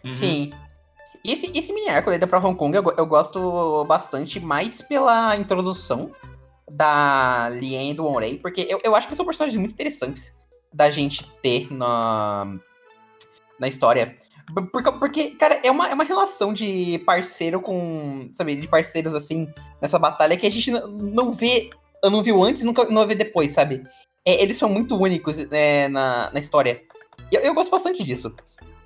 Uhum. 0.04 0.14
Sim. 0.14 0.50
E 1.24 1.32
esse, 1.32 1.50
esse 1.58 1.72
mini 1.72 1.88
arco 1.88 2.10
da 2.10 2.16
ida 2.16 2.26
pra 2.26 2.38
Hong 2.38 2.56
Kong 2.56 2.76
eu, 2.76 2.84
eu 2.96 3.06
gosto 3.06 3.84
bastante 3.86 4.38
mais 4.38 4.80
pela 4.82 5.34
introdução 5.36 6.14
da 6.70 7.48
Lien 7.50 7.90
e 7.90 7.94
do 7.94 8.06
Onrei, 8.06 8.38
porque 8.38 8.66
eu, 8.68 8.80
eu 8.82 8.94
acho 8.94 9.08
que 9.08 9.16
são 9.16 9.24
personagens 9.24 9.58
muito 9.58 9.72
interessantes 9.72 10.34
da 10.72 10.88
gente 10.88 11.28
ter 11.42 11.72
na, 11.72 12.56
na 13.58 13.68
história. 13.68 14.16
Porque, 14.72 14.92
porque, 14.92 15.30
cara, 15.30 15.60
é 15.62 15.70
uma, 15.70 15.88
é 15.88 15.94
uma 15.94 16.04
relação 16.04 16.52
de 16.52 16.98
parceiro 17.06 17.60
com. 17.60 18.28
Sabe, 18.32 18.56
de 18.56 18.66
parceiros 18.66 19.14
assim, 19.14 19.48
nessa 19.80 19.98
batalha 19.98 20.36
que 20.36 20.46
a 20.46 20.50
gente 20.50 20.70
não, 20.70 21.32
vê. 21.32 21.70
Não 22.04 22.22
viu 22.22 22.42
antes 22.42 22.64
nunca 22.64 22.84
não 22.86 23.06
ver 23.06 23.14
depois, 23.14 23.52
sabe? 23.52 23.82
É, 24.24 24.42
eles 24.42 24.56
são 24.56 24.68
muito 24.68 24.96
únicos 24.96 25.38
é, 25.50 25.88
na, 25.88 26.30
na 26.32 26.40
história. 26.40 26.82
Eu, 27.30 27.40
eu 27.40 27.54
gosto 27.54 27.70
bastante 27.70 28.02
disso. 28.02 28.34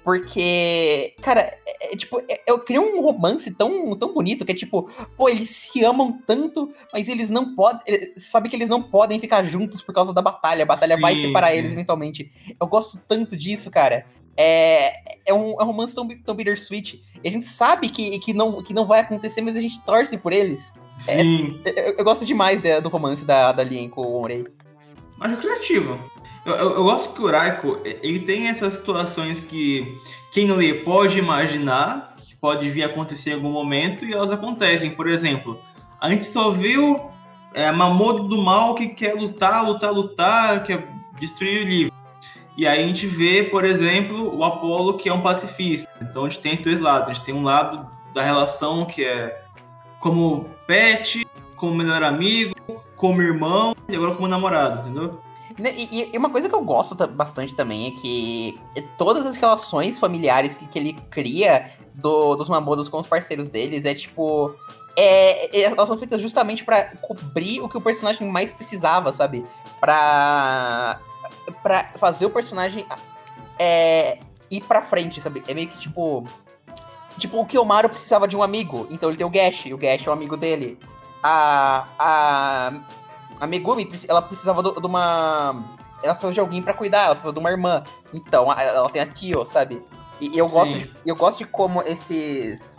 Porque, 0.05 1.15
cara, 1.23 1.41
é, 1.67 1.95
é, 1.95 1.97
tipo, 1.97 2.21
é, 2.29 2.43
eu 2.47 2.59
criei 2.59 2.79
um 2.79 3.01
romance 3.01 3.51
tão, 3.55 3.97
tão 3.97 4.13
bonito 4.13 4.45
que 4.45 4.53
é 4.53 4.55
tipo, 4.55 4.91
pô, 5.17 5.31
eles 5.31 5.49
se 5.49 5.83
amam 5.83 6.21
tanto, 6.27 6.71
mas 6.93 7.09
eles 7.09 7.31
não 7.31 7.55
podem. 7.55 7.81
Sabe 8.19 8.51
que 8.51 8.55
eles 8.55 8.69
não 8.69 8.83
podem 8.83 9.19
ficar 9.19 9.43
juntos 9.45 9.81
por 9.81 9.95
causa 9.95 10.13
da 10.13 10.21
batalha. 10.21 10.65
A 10.65 10.67
batalha 10.67 10.97
sim, 10.97 11.01
vai 11.01 11.17
separar 11.17 11.53
sim. 11.53 11.59
eles 11.59 11.73
eventualmente. 11.73 12.31
Eu 12.61 12.67
gosto 12.67 13.01
tanto 13.09 13.35
disso, 13.35 13.71
cara. 13.71 14.05
É, 14.37 14.93
é, 15.25 15.33
um, 15.33 15.53
é 15.59 15.63
um 15.63 15.67
romance 15.67 15.95
tão, 15.95 16.07
tão 16.07 16.35
bittersweet. 16.35 17.03
E 17.23 17.29
a 17.29 17.33
gente 17.33 17.47
sabe 17.47 17.89
que, 17.89 18.19
que, 18.19 18.35
não, 18.35 18.63
que 18.63 18.75
não 18.75 18.87
vai 18.87 19.01
acontecer, 19.01 19.41
mas 19.41 19.57
a 19.57 19.61
gente 19.61 19.83
torce 19.85 20.19
por 20.19 20.35
eles. 20.35 20.71
É, 21.09 21.23
sim. 21.23 21.61
É, 21.65 21.89
eu, 21.89 21.95
eu, 21.99 22.05
gosto 22.05 22.27
demais 22.27 22.61
de, 22.61 22.79
do 22.83 22.91
romance 22.91 23.25
da, 23.25 23.53
da 23.53 23.65
Lien 23.65 23.89
com 23.89 24.03
o 24.03 24.21
Onrei. 24.21 24.47
Mas 25.17 25.33
é 25.33 25.37
criativo. 25.37 25.99
Eu, 26.45 26.55
eu, 26.55 26.85
gosto 26.85 27.15
que 27.15 27.23
o 27.23 27.31
Raiko, 27.31 27.81
ele 27.85 28.21
tem 28.21 28.49
essas 28.49 28.75
situações 28.75 29.41
que 29.41 29.99
quem 30.31 30.53
lê 30.53 30.75
pode 30.75 31.19
imaginar, 31.19 32.15
que 32.19 32.37
pode 32.37 32.69
vir 32.69 32.83
a 32.83 32.87
acontecer 32.87 33.31
em 33.31 33.35
algum 33.35 33.51
momento, 33.51 34.05
e 34.05 34.13
elas 34.13 34.31
acontecem. 34.31 34.91
Por 34.91 35.07
exemplo, 35.07 35.59
a 35.99 36.11
gente 36.11 36.25
só 36.25 36.51
viu 36.51 37.11
é, 37.55 37.71
Mamodo 37.73 38.25
do 38.25 38.43
mal 38.43 38.75
que 38.75 38.89
quer 38.89 39.15
lutar, 39.15 39.65
lutar, 39.65 39.91
lutar, 39.91 40.63
quer 40.63 40.87
destruir 41.19 41.65
o 41.65 41.69
livro. 41.69 41.95
E 42.57 42.67
aí 42.67 42.85
a 42.85 42.87
gente 42.87 43.07
vê, 43.07 43.43
por 43.45 43.65
exemplo, 43.65 44.37
o 44.37 44.45
Apolo 44.45 44.99
que 44.99 45.09
é 45.09 45.13
um 45.15 45.23
pacifista. 45.23 45.91
Então 46.03 46.27
a 46.27 46.29
gente 46.29 46.43
tem 46.43 46.57
dois 46.57 46.81
lados. 46.81 47.09
A 47.09 47.13
gente 47.15 47.25
tem 47.25 47.35
um 47.35 47.43
lado 47.43 47.89
da 48.13 48.23
relação 48.23 48.85
que 48.85 49.05
é 49.05 49.43
como 49.99 50.49
pet, 50.67 51.27
como 51.57 51.75
melhor 51.75 52.03
amigo, 52.03 52.55
como 52.95 53.23
irmão 53.23 53.75
e 53.89 53.97
agora 53.97 54.15
como 54.15 54.29
namorado, 54.29 54.83
entendeu? 54.83 55.24
Né, 55.59 55.73
e, 55.77 56.11
e, 56.13 56.19
uma 56.19 56.31
coisa 56.31 56.49
que 56.49 56.55
eu 56.55 56.63
gosto 56.63 56.95
bastante 57.09 57.55
também 57.55 57.87
é 57.87 57.91
que 57.93 58.59
todas 58.99 59.25
as 59.25 59.37
relações 59.37 59.99
familiares 60.01 60.55
que, 60.55 60.67
que 60.67 60.79
ele 60.79 60.95
cria 61.11 61.71
do, 61.95 62.35
dos 62.35 62.49
Mamodos 62.49 62.89
com 62.89 62.99
os 62.99 63.07
parceiros 63.07 63.49
deles 63.49 63.85
é 63.85 63.95
tipo. 63.95 64.55
É, 64.97 65.57
é 65.57 65.63
elas 65.63 65.89
são 65.89 65.97
feitas 65.97 66.21
justamente 66.21 66.65
para 66.65 66.97
cobrir 66.97 67.61
o 67.61 67.69
que 67.69 67.77
o 67.77 67.81
personagem 67.81 68.29
mais 68.29 68.51
precisava, 68.51 69.13
sabe? 69.13 69.45
Pra, 69.81 70.99
pra 71.63 71.93
fazer 71.99 72.27
o 72.27 72.31
personagem 72.31 72.85
é, 73.57 74.19
ir 74.51 74.61
pra 74.63 74.83
frente, 74.83 75.21
sabe? 75.21 75.43
É 75.47 75.55
meio 75.55 75.69
que 75.69 75.79
tipo. 75.79 76.25
Tipo, 77.17 77.41
o 77.41 77.47
Kiyomaru 77.47 77.89
precisava 77.89 78.27
de 78.27 78.37
um 78.37 78.43
amigo, 78.43 78.89
então 78.91 79.09
ele 79.09 79.17
tem 79.17 79.25
o 79.25 79.31
Gash, 79.31 79.67
e 79.67 79.73
o 79.73 79.79
Gash 79.79 80.05
é 80.05 80.11
o 80.11 80.13
amigo 80.13 80.37
dele. 80.37 80.77
A. 81.23 81.87
A 81.97 82.73
a 83.41 83.47
Megumi, 83.47 83.91
ela 84.09 84.23
precisava 84.23 84.63
de 84.63 84.87
uma. 84.87 85.65
Ela 86.03 86.15
precisava 86.15 86.35
de 86.35 86.41
alguém 86.41 86.63
para 86.63 86.75
cuidar, 86.75 87.05
ela 87.05 87.11
precisava 87.11 87.33
de 87.33 87.39
uma 87.39 87.51
irmã. 87.51 87.83
Então, 88.13 88.53
ela 88.53 88.91
tem 88.91 89.03
a 89.03 89.07
Kyo, 89.07 89.47
sabe? 89.47 89.83
E, 90.21 90.37
eu 90.37 90.49
gosto, 90.49 90.79
de, 90.79 90.95
eu 91.05 91.17
gosto 91.17 91.39
de 91.39 91.47
como 91.47 91.83
esses. 91.83 92.77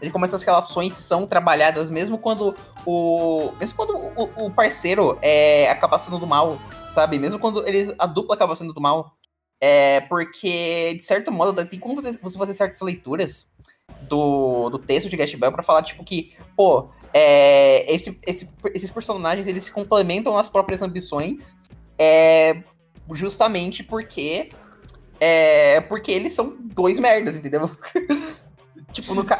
De 0.00 0.10
como 0.10 0.24
essas 0.24 0.42
relações 0.42 0.94
são 0.94 1.26
trabalhadas, 1.26 1.90
mesmo 1.90 2.18
quando 2.18 2.54
o. 2.84 3.52
Mesmo 3.58 3.76
quando 3.76 3.96
o, 3.96 4.46
o 4.46 4.50
parceiro 4.50 5.18
é, 5.20 5.70
acaba 5.70 5.98
sendo 5.98 6.18
do 6.18 6.26
mal, 6.26 6.58
sabe? 6.94 7.18
Mesmo 7.18 7.38
quando 7.38 7.66
eles, 7.66 7.94
a 7.98 8.06
dupla 8.06 8.34
acaba 8.34 8.56
sendo 8.56 8.72
do 8.72 8.80
mal. 8.80 9.12
É 9.58 10.02
porque, 10.02 10.94
de 10.94 11.02
certo 11.02 11.32
modo, 11.32 11.64
tem 11.64 11.80
como 11.80 11.94
você, 11.94 12.12
você 12.18 12.36
fazer 12.36 12.52
certas 12.52 12.80
leituras 12.82 13.50
do, 14.02 14.68
do 14.68 14.78
texto 14.78 15.08
de 15.08 15.16
Gash 15.16 15.34
Bell 15.34 15.50
pra 15.50 15.62
falar, 15.62 15.82
tipo, 15.82 16.04
que, 16.04 16.34
pô, 16.54 16.88
é, 17.18 17.90
esse, 17.94 18.20
esse, 18.26 18.46
esses 18.74 18.90
personagens 18.90 19.46
eles 19.46 19.64
se 19.64 19.70
complementam 19.70 20.34
nas 20.34 20.50
próprias 20.50 20.82
ambições 20.82 21.56
é, 21.98 22.62
justamente 23.12 23.82
porque 23.82 24.50
é, 25.18 25.80
porque 25.80 26.12
eles 26.12 26.34
são 26.34 26.54
dois 26.60 26.98
merdas, 26.98 27.34
entendeu? 27.34 27.70
tipo, 28.92 29.14
no 29.14 29.24
ca... 29.24 29.38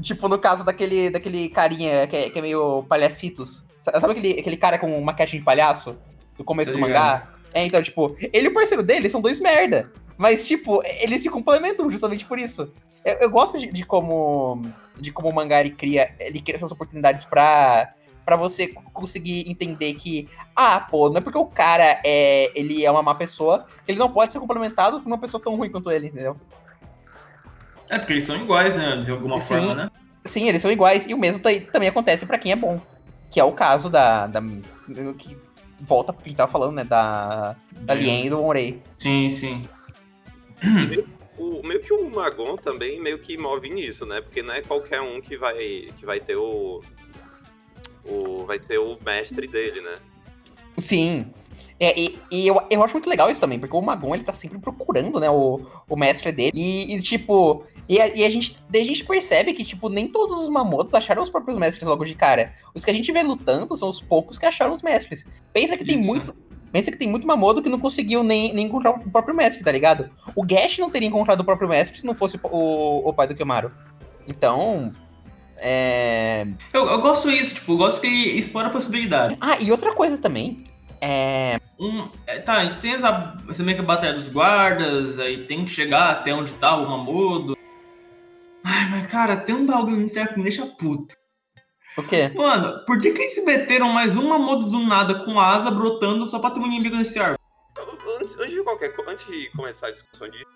tipo 0.00 0.26
no 0.26 0.38
caso 0.38 0.64
daquele, 0.64 1.10
daquele 1.10 1.50
carinha 1.50 2.06
que 2.06 2.16
é, 2.16 2.30
que 2.30 2.38
é 2.38 2.40
meio 2.40 2.82
palhacitos. 2.84 3.62
Sabe 3.78 4.12
aquele, 4.12 4.40
aquele 4.40 4.56
cara 4.56 4.78
com 4.78 4.98
maquiagem 4.98 5.40
de 5.40 5.44
palhaço? 5.44 5.98
No 6.38 6.46
começo 6.46 6.72
do 6.72 6.78
mangá? 6.78 7.34
É, 7.52 7.62
então, 7.62 7.82
tipo, 7.82 8.16
ele 8.32 8.46
e 8.46 8.50
o 8.50 8.54
parceiro 8.54 8.82
dele 8.82 9.10
são 9.10 9.20
dois 9.20 9.38
merda. 9.38 9.92
Mas, 10.16 10.46
tipo, 10.46 10.82
eles 11.00 11.22
se 11.22 11.28
complementam 11.28 11.90
justamente 11.90 12.24
por 12.24 12.38
isso. 12.38 12.72
Eu, 13.04 13.14
eu 13.14 13.30
gosto 13.30 13.58
de, 13.58 13.68
de, 13.68 13.84
como 13.84 14.62
de 14.98 15.12
como 15.12 15.28
o 15.28 15.34
mangá 15.34 15.60
ele 15.60 15.70
cria, 15.70 16.14
ele 16.18 16.40
cria 16.40 16.56
essas 16.56 16.72
oportunidades 16.72 17.24
pra, 17.24 17.92
pra 18.24 18.36
você 18.36 18.68
conseguir 18.92 19.48
entender 19.50 19.94
que, 19.94 20.28
ah, 20.54 20.80
pô, 20.80 21.08
não 21.08 21.18
é 21.18 21.20
porque 21.20 21.38
o 21.38 21.46
cara 21.46 22.00
é, 22.04 22.50
ele 22.58 22.84
é 22.84 22.90
uma 22.90 23.02
má 23.02 23.14
pessoa, 23.14 23.64
que 23.84 23.92
ele 23.92 23.98
não 23.98 24.10
pode 24.10 24.32
ser 24.32 24.40
complementado 24.40 25.00
por 25.00 25.06
uma 25.06 25.18
pessoa 25.18 25.42
tão 25.42 25.56
ruim 25.56 25.70
quanto 25.70 25.90
ele, 25.90 26.08
entendeu? 26.08 26.36
É, 27.88 27.98
porque 27.98 28.12
eles 28.12 28.24
são 28.24 28.36
iguais, 28.36 28.76
né? 28.76 28.96
De 28.96 29.10
alguma 29.10 29.38
sim, 29.38 29.54
forma, 29.54 29.74
né? 29.74 29.90
Sim, 30.24 30.48
eles 30.48 30.60
são 30.60 30.70
iguais. 30.70 31.06
E 31.06 31.14
o 31.14 31.18
mesmo 31.18 31.42
também 31.72 31.88
acontece 31.88 32.26
para 32.26 32.38
quem 32.38 32.52
é 32.52 32.56
bom. 32.56 32.80
Que 33.30 33.40
é 33.40 33.44
o 33.44 33.52
caso 33.52 33.88
da. 33.88 34.26
da 34.26 34.42
que 35.16 35.36
volta 35.82 36.12
porque 36.12 36.28
a 36.28 36.28
gente 36.28 36.36
tava 36.36 36.52
falando, 36.52 36.74
né? 36.74 36.84
Da, 36.84 37.56
da 37.72 37.94
Lien 37.94 38.26
e 38.26 38.30
do 38.30 38.38
Monrei. 38.38 38.82
Sim, 38.98 39.30
sim. 39.30 39.68
O, 41.38 41.66
meio 41.66 41.80
que 41.80 41.92
o 41.92 42.10
Magon 42.10 42.56
também 42.56 43.00
meio 43.00 43.18
que 43.18 43.36
move 43.38 43.68
nisso, 43.70 44.04
né? 44.04 44.20
Porque 44.20 44.42
não 44.42 44.54
é 44.54 44.62
qualquer 44.62 45.00
um 45.00 45.20
que 45.20 45.36
vai, 45.36 45.92
que 45.96 46.04
vai 46.04 46.20
ter 46.20 46.36
o, 46.36 46.82
o. 48.04 48.44
Vai 48.44 48.60
ser 48.62 48.78
o 48.78 48.98
mestre 49.04 49.46
dele, 49.46 49.80
né? 49.80 49.96
Sim. 50.78 51.26
É, 51.80 51.98
e, 51.98 52.18
e 52.30 52.46
eu, 52.46 52.60
eu 52.70 52.82
acho 52.82 52.94
muito 52.94 53.08
legal 53.08 53.30
isso 53.30 53.40
também, 53.40 53.58
porque 53.58 53.76
o 53.76 53.80
Magon 53.80 54.14
ele 54.14 54.24
tá 54.24 54.32
sempre 54.32 54.58
procurando, 54.58 55.20
né, 55.20 55.30
o, 55.30 55.60
o 55.88 55.96
mestre 55.96 56.32
dele. 56.32 56.50
E, 56.52 56.96
e 56.96 57.00
tipo, 57.00 57.64
e 57.88 58.00
a, 58.00 58.08
e 58.08 58.24
a, 58.24 58.28
gente, 58.28 58.56
a 58.72 58.78
gente 58.78 59.04
percebe 59.04 59.54
que, 59.54 59.64
tipo, 59.64 59.88
nem 59.88 60.06
todos 60.06 60.42
os 60.42 60.48
Mamotos 60.48 60.92
acharam 60.92 61.22
os 61.22 61.30
próprios 61.30 61.56
mestres 61.56 61.88
logo 61.88 62.04
de 62.04 62.14
cara. 62.14 62.52
Os 62.74 62.84
que 62.84 62.90
a 62.90 62.94
gente 62.94 63.10
vê 63.10 63.22
lutando 63.22 63.74
são 63.76 63.88
os 63.88 64.00
poucos 64.00 64.36
que 64.36 64.44
acharam 64.44 64.74
os 64.74 64.82
mestres. 64.82 65.24
Pensa 65.52 65.76
que 65.76 65.84
tem 65.84 65.96
muitos. 65.96 66.32
Pensa 66.72 66.90
que 66.90 66.96
tem 66.96 67.08
muito 67.08 67.26
Mamodo 67.26 67.62
que 67.62 67.68
não 67.68 67.78
conseguiu 67.78 68.22
nem, 68.22 68.52
nem 68.52 68.66
encontrar 68.66 68.90
o 68.90 69.10
próprio 69.10 69.34
mestre, 69.34 69.64
tá 69.64 69.72
ligado? 69.72 70.10
O 70.34 70.44
Gash 70.44 70.78
não 70.78 70.90
teria 70.90 71.08
encontrado 71.08 71.40
o 71.40 71.44
próprio 71.44 71.68
mestre 71.68 71.98
se 71.98 72.06
não 72.06 72.14
fosse 72.14 72.38
o, 72.42 73.08
o 73.08 73.12
pai 73.12 73.26
do 73.26 73.34
Kimaru. 73.34 73.72
Então. 74.26 74.92
É... 75.56 76.46
Eu, 76.72 76.86
eu 76.86 77.00
gosto 77.00 77.28
disso, 77.30 77.54
tipo, 77.54 77.72
eu 77.72 77.76
gosto 77.76 78.00
que 78.00 78.06
explora 78.06 78.68
a 78.68 78.70
possibilidade. 78.70 79.36
Ah, 79.40 79.58
e 79.60 79.72
outra 79.72 79.94
coisa 79.94 80.18
também. 80.18 80.64
É. 81.00 81.60
Um, 81.78 82.08
é, 82.26 82.38
tá, 82.38 82.58
a 82.58 82.64
gente 82.64 82.76
tem 82.76 82.94
essa, 82.94 83.36
essa 83.48 83.62
meio 83.62 83.76
que 83.76 83.82
a 83.82 83.86
batalha 83.86 84.14
dos 84.14 84.28
guardas, 84.28 85.18
aí 85.18 85.46
tem 85.46 85.64
que 85.64 85.70
chegar 85.70 86.10
até 86.10 86.34
onde 86.34 86.52
tá 86.52 86.76
o 86.76 86.88
Mamodo. 86.88 87.56
Ai, 88.64 88.90
mas 88.90 89.06
cara, 89.06 89.36
tem 89.36 89.54
um 89.54 89.66
bagulho 89.66 90.06
arco 90.20 90.34
que 90.34 90.38
me 90.38 90.44
deixa 90.44 90.66
puto. 90.66 91.16
O 91.96 92.02
quê? 92.02 92.28
Mano, 92.34 92.84
por 92.84 93.00
que, 93.00 93.12
que 93.12 93.22
eles 93.22 93.44
meteram 93.44 93.88
mais 93.90 94.16
um 94.16 94.28
Mamodo 94.28 94.70
do 94.70 94.80
nada 94.80 95.24
com 95.24 95.38
asa 95.38 95.70
brotando 95.70 96.28
só 96.28 96.38
pra 96.38 96.50
ter 96.50 96.60
um 96.60 96.66
inimigo 96.66 96.96
nesse 96.96 97.18
arco? 97.18 97.38
Antes, 98.20 98.38
antes 98.38 98.52
de 98.52 98.62
qualquer 98.62 98.94
antes 99.06 99.26
de 99.26 99.50
começar 99.50 99.88
a 99.88 99.90
discussão 99.90 100.28
disso, 100.28 100.46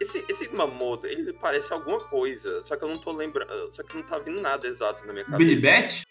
esse, 0.00 0.24
esse 0.28 0.48
Mamodo, 0.48 1.06
ele 1.06 1.32
parece 1.34 1.72
alguma 1.72 2.00
coisa, 2.00 2.62
só 2.62 2.74
que 2.74 2.82
eu 2.82 2.88
não 2.88 2.98
tô 2.98 3.12
lembrando, 3.12 3.70
só 3.72 3.82
que 3.82 3.96
não 3.96 4.02
tá 4.02 4.18
vindo 4.18 4.40
nada 4.40 4.66
exato 4.66 5.06
na 5.06 5.12
minha 5.12 5.24
cabeça. 5.24 5.38
Billy 5.38 5.60
Bat? 5.60 6.02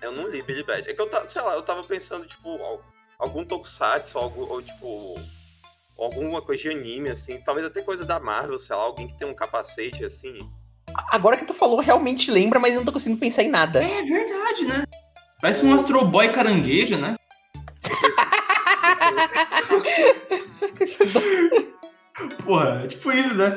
Eu 0.00 0.12
não 0.12 0.28
li 0.28 0.40
Billy 0.42 0.62
Bat. 0.62 0.88
É 0.88 0.94
que 0.94 1.00
eu, 1.00 1.10
sei 1.26 1.42
lá, 1.42 1.54
eu 1.54 1.62
tava 1.62 1.82
pensando, 1.82 2.26
tipo, 2.26 2.58
algum 3.18 3.44
tokusatsu, 3.44 4.16
algo, 4.18 4.46
ou 4.48 4.62
tipo, 4.62 5.20
alguma 5.98 6.40
coisa 6.40 6.62
de 6.62 6.70
anime, 6.70 7.10
assim, 7.10 7.40
talvez 7.40 7.66
até 7.66 7.82
coisa 7.82 8.04
da 8.04 8.20
Marvel, 8.20 8.58
sei 8.58 8.76
lá, 8.76 8.82
alguém 8.82 9.08
que 9.08 9.18
tem 9.18 9.26
um 9.26 9.34
capacete, 9.34 10.04
assim. 10.04 10.38
Agora 11.10 11.36
que 11.36 11.44
tu 11.44 11.54
falou, 11.54 11.80
realmente 11.80 12.30
lembra, 12.30 12.58
mas 12.58 12.72
eu 12.72 12.80
não 12.80 12.86
tô 12.86 12.92
conseguindo 12.92 13.20
pensar 13.20 13.42
em 13.42 13.48
nada. 13.48 13.82
É 13.82 14.02
verdade, 14.02 14.64
né? 14.64 14.84
Parece 15.40 15.64
um 15.64 15.74
Astro 15.74 16.04
Boy 16.04 16.32
caranguejo, 16.32 16.96
né? 16.96 17.16
Porra, 22.44 22.82
é 22.84 22.88
tipo 22.88 23.12
isso, 23.12 23.34
né? 23.34 23.56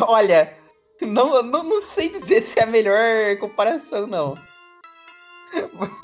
Olha, 0.00 0.56
não, 1.00 1.42
não, 1.42 1.62
não 1.62 1.82
sei 1.82 2.08
dizer 2.08 2.42
se 2.42 2.58
é 2.58 2.64
a 2.64 2.66
melhor 2.66 3.36
comparação, 3.38 4.06
não. 4.06 4.34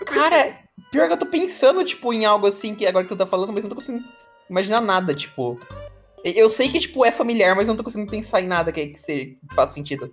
Cara, 0.06 0.58
pior 0.90 1.08
que 1.08 1.14
eu 1.14 1.18
tô 1.18 1.26
pensando, 1.26 1.84
tipo, 1.84 2.12
em 2.12 2.24
algo 2.24 2.46
assim 2.46 2.74
que 2.74 2.86
agora 2.86 3.04
que 3.04 3.14
tu 3.14 3.18
tá 3.18 3.26
falando, 3.26 3.52
mas 3.52 3.58
eu 3.58 3.62
não 3.64 3.70
tô 3.70 3.76
conseguindo 3.76 4.04
imaginar 4.48 4.80
nada, 4.80 5.14
tipo. 5.14 5.58
Eu 6.24 6.50
sei 6.50 6.68
que, 6.68 6.78
tipo, 6.78 7.04
é 7.04 7.10
familiar, 7.10 7.54
mas 7.56 7.66
eu 7.66 7.72
não 7.72 7.76
tô 7.76 7.84
conseguindo 7.84 8.10
pensar 8.10 8.40
em 8.40 8.46
nada 8.46 8.70
que, 8.72 8.88
que, 8.88 8.98
se, 8.98 9.38
que 9.48 9.54
faça 9.54 9.74
sentido. 9.74 10.10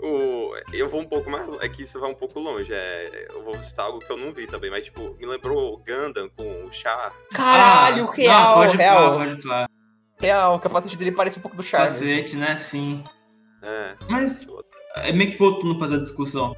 O, 0.00 0.52
eu 0.72 0.88
vou 0.88 1.00
um 1.00 1.04
pouco 1.04 1.30
mais. 1.30 1.46
É 1.60 1.68
que 1.68 1.82
isso 1.82 1.98
vai 2.00 2.10
um 2.10 2.14
pouco 2.14 2.38
longe. 2.38 2.72
É, 2.72 3.28
eu 3.30 3.42
vou 3.42 3.60
citar 3.62 3.86
algo 3.86 3.98
que 3.98 4.10
eu 4.10 4.16
não 4.16 4.32
vi 4.32 4.46
também, 4.46 4.70
mas, 4.70 4.84
tipo, 4.84 5.16
me 5.18 5.26
lembrou 5.26 5.74
o 5.74 5.78
Gundam 5.78 6.28
com 6.36 6.64
o 6.64 6.72
Char. 6.72 7.12
Caralho, 7.32 8.04
ah, 8.04 8.14
real, 8.14 8.48
não, 8.48 8.54
pode 8.64 8.76
real. 8.76 8.96
Falar, 8.96 9.26
pode 9.26 9.42
falar. 9.42 9.70
Real, 10.18 10.54
o 10.56 10.60
capacete 10.60 10.96
dele 10.96 11.12
parece 11.12 11.38
um 11.38 11.42
pouco 11.42 11.56
do 11.56 11.62
Char. 11.62 11.86
Capacete, 11.86 12.36
né? 12.36 12.56
Sim. 12.56 13.02
É. 13.62 13.94
Mas, 14.08 14.46
é 14.96 15.12
meio 15.12 15.32
que 15.32 15.38
voltando 15.38 15.78
pra 15.78 15.88
essa 15.88 15.98
discussão. 15.98 16.54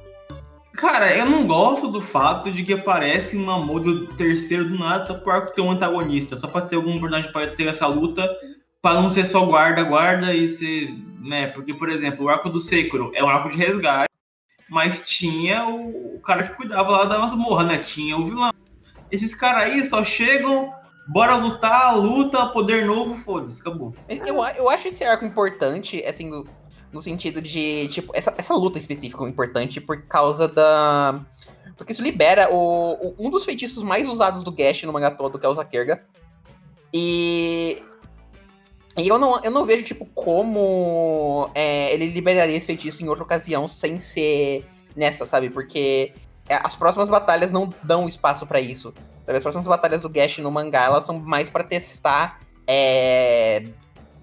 Cara, 0.75 1.13
eu 1.13 1.25
não 1.25 1.45
gosto 1.45 1.89
do 1.89 1.99
fato 1.99 2.49
de 2.49 2.63
que 2.63 2.71
aparece 2.71 3.35
uma 3.35 3.57
moda 3.57 3.89
terceiro 4.15 4.69
do 4.69 4.77
nada 4.77 5.05
só 5.05 5.13
por 5.13 5.49
ter 5.51 5.61
um 5.61 5.71
antagonista, 5.71 6.37
só 6.37 6.47
pra 6.47 6.61
ter 6.61 6.77
algum 6.77 6.99
personagem 6.99 7.31
pra 7.33 7.47
ter 7.47 7.67
essa 7.67 7.85
luta 7.85 8.25
para 8.81 9.01
não 9.01 9.09
ser 9.09 9.25
só 9.25 9.45
guarda, 9.45 9.83
guarda 9.83 10.33
e 10.33 10.47
ser. 10.47 10.93
Né? 11.19 11.47
Porque, 11.47 11.73
por 11.73 11.89
exemplo, 11.89 12.25
o 12.25 12.29
arco 12.29 12.49
do 12.49 12.61
Sekiro 12.61 13.11
é 13.13 13.23
um 13.23 13.29
arco 13.29 13.49
de 13.49 13.57
resgate, 13.57 14.09
mas 14.69 15.01
tinha 15.01 15.67
o, 15.67 16.15
o 16.15 16.21
cara 16.21 16.47
que 16.47 16.55
cuidava 16.55 16.91
lá 16.91 17.05
da 17.05 17.19
masmorra, 17.19 17.63
né? 17.65 17.79
Tinha 17.79 18.17
o 18.17 18.23
vilão. 18.23 18.53
Esses 19.11 19.35
caras 19.35 19.63
aí 19.63 19.85
só 19.85 20.03
chegam, 20.03 20.71
bora 21.07 21.35
lutar, 21.35 21.97
luta, 21.97 22.45
poder 22.47 22.85
novo, 22.85 23.15
foda-se, 23.17 23.59
acabou. 23.59 23.93
Eu, 24.07 24.35
eu 24.55 24.69
acho 24.69 24.87
esse 24.87 25.03
arco 25.03 25.25
importante, 25.25 26.01
assim, 26.05 26.29
no, 26.29 26.45
no 26.91 27.01
sentido 27.01 27.41
de, 27.41 27.87
tipo, 27.89 28.11
essa, 28.15 28.33
essa 28.37 28.53
luta 28.53 28.77
específica 28.77 29.23
é 29.23 29.27
importante 29.27 29.81
por 29.81 30.01
causa 30.03 30.47
da. 30.47 31.19
Porque 31.75 31.91
isso 31.91 32.03
libera 32.03 32.49
o, 32.51 32.93
o, 32.93 33.15
um 33.19 33.29
dos 33.29 33.43
feitiços 33.43 33.83
mais 33.83 34.07
usados 34.07 34.43
do 34.43 34.51
Gash 34.51 34.83
no 34.83 34.93
mangá 34.93 35.11
todo, 35.11 35.39
que 35.39 35.45
é 35.45 35.49
o 35.49 35.53
Zakerga. 35.53 36.03
E 36.93 37.81
e 38.99 39.07
eu 39.07 39.19
não, 39.19 39.41
eu 39.43 39.51
não 39.51 39.65
vejo, 39.65 39.83
tipo, 39.83 40.05
como 40.07 41.49
é, 41.53 41.93
ele 41.93 42.07
liberaria 42.07 42.55
esse 42.55 42.67
feitiço 42.67 43.03
em 43.03 43.07
outra 43.07 43.23
ocasião 43.23 43.67
sem 43.67 43.99
ser 43.99 44.65
nessa, 44.95 45.25
sabe? 45.25 45.49
Porque 45.49 46.13
é, 46.47 46.55
as 46.55 46.75
próximas 46.75 47.09
batalhas 47.09 47.51
não 47.51 47.73
dão 47.83 48.07
espaço 48.07 48.45
para 48.45 48.59
isso. 48.59 48.93
Sabe? 49.23 49.37
As 49.37 49.43
próximas 49.43 49.67
batalhas 49.67 50.01
do 50.01 50.09
Gash 50.09 50.39
no 50.39 50.51
mangá, 50.51 50.85
elas 50.85 51.05
são 51.05 51.19
mais 51.19 51.49
para 51.49 51.63
testar 51.63 52.39
é, 52.67 53.65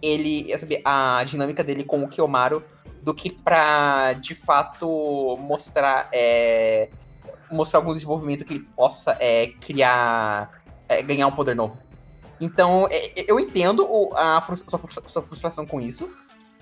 ele, 0.00 0.56
sabe, 0.56 0.80
a 0.84 1.24
dinâmica 1.24 1.64
dele 1.64 1.82
com 1.82 2.02
o 2.04 2.08
Kiyomaru 2.08 2.62
do 3.02 3.14
que 3.14 3.42
pra, 3.42 4.12
de 4.14 4.34
fato, 4.34 5.36
mostrar 5.40 6.08
é, 6.12 6.88
mostrar 7.50 7.80
algum 7.80 7.92
desenvolvimento 7.92 8.44
que 8.44 8.54
ele 8.54 8.66
possa 8.76 9.16
é, 9.20 9.48
criar, 9.60 10.62
é, 10.88 11.02
ganhar 11.02 11.26
um 11.26 11.32
poder 11.32 11.54
novo. 11.54 11.78
Então, 12.41 12.87
é, 12.91 13.20
é, 13.20 13.24
eu 13.28 13.41
entendo 13.41 13.89
a 14.14 14.43
sua 15.07 15.22
frustração 15.22 15.66
com 15.66 15.80
isso. 15.80 16.09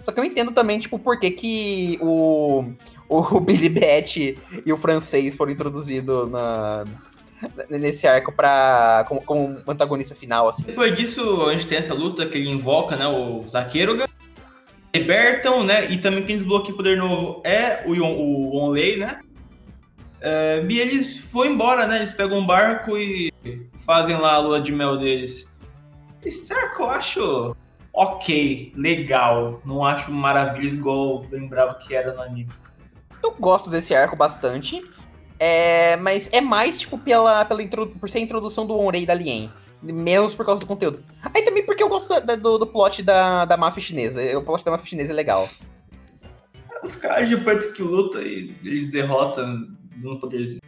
Só 0.01 0.12
que 0.12 0.20
eu 0.20 0.25
entendo 0.25 0.53
também, 0.53 0.79
tipo, 0.79 0.99
por 0.99 1.18
que, 1.18 1.31
que 1.31 1.99
o, 2.03 2.64
o 3.09 3.41
Billy 3.41 3.68
Bat 3.68 4.39
e 4.66 4.72
o 4.72 4.77
francês 4.77 5.35
foram 5.37 5.53
introduzidos 5.53 6.29
na, 6.29 6.85
nesse 7.70 8.07
arco 8.07 8.33
pra, 8.33 9.05
como, 9.09 9.22
como 9.22 9.59
antagonista 9.66 10.14
final, 10.14 10.49
assim. 10.49 10.62
Depois 10.62 10.95
disso, 10.97 11.47
a 11.47 11.53
gente 11.53 11.66
tem 11.66 11.79
essa 11.79 11.95
luta 11.95 12.27
que 12.27 12.39
ele 12.39 12.51
invoca, 12.51 12.97
né, 12.97 13.07
o 13.07 13.45
Zakeruga. 13.49 14.09
Libertam, 14.95 15.64
né, 15.64 15.91
e 15.91 15.99
também 15.99 16.25
quem 16.25 16.37
desbloqueia 16.37 16.72
o 16.72 16.77
poder 16.77 16.97
novo 16.97 17.43
é 17.45 17.83
o, 17.85 17.95
o 17.95 18.57
Onley, 18.57 18.97
né. 18.97 19.20
É, 20.20 20.64
e 20.68 20.81
eles 20.81 21.18
foram 21.18 21.51
embora, 21.51 21.87
né, 21.87 21.97
eles 21.97 22.12
pegam 22.12 22.39
um 22.39 22.47
barco 22.47 22.97
e 22.97 23.33
fazem 23.85 24.16
lá 24.16 24.35
a 24.35 24.39
lua 24.39 24.61
de 24.61 24.70
mel 24.72 24.97
deles. 24.97 25.51
Esse 26.25 26.53
arco 26.53 26.83
eu 26.85 26.91
acho 26.91 27.57
ok, 27.93 28.72
legal. 28.77 29.61
Não 29.64 29.85
acho 29.85 30.11
maravilhas 30.11 30.75
igual 30.75 31.25
eu 31.25 31.39
lembrava 31.39 31.75
que 31.75 31.95
era 31.95 32.12
no 32.12 32.22
anime. 32.22 32.51
Eu 33.22 33.33
gosto 33.39 33.70
desse 33.70 33.95
arco 33.95 34.16
bastante. 34.16 34.83
É, 35.39 35.97
mas 35.97 36.31
é 36.33 36.41
mais, 36.41 36.79
tipo, 36.81 36.97
pela, 36.99 37.45
pela 37.45 37.61
por 38.01 38.09
ser 38.09 38.18
a 38.18 38.20
introdução 38.20 38.66
do 38.66 38.79
Onrei 38.79 39.05
da 39.05 39.14
Lien. 39.14 39.51
Menos 39.83 40.35
por 40.35 40.47
causa 40.47 40.61
do 40.61 40.66
conteúdo. 40.66 41.03
Aí 41.35 41.43
também 41.43 41.64
porque 41.64 41.83
eu 41.83 41.89
gosto 41.89 42.18
da- 42.20 42.37
do, 42.37 42.57
do 42.59 42.66
plot 42.66 43.03
da, 43.03 43.45
da 43.45 43.57
máfia 43.57 43.83
chinesa. 43.83 44.39
O 44.39 44.43
plot 44.43 44.64
da 44.64 44.70
máfia 44.70 44.87
chinesa 44.87 45.12
é 45.12 45.14
legal. 45.14 45.49
Os 46.83 46.97
caras 46.97 47.29
de 47.29 47.37
perto 47.39 47.72
que 47.75 47.83
lutam 47.83 48.22
e 48.22 48.55
eles 48.64 48.91
derrotam 48.91 49.66
dando 49.97 50.18
poderzinho. 50.20 50.61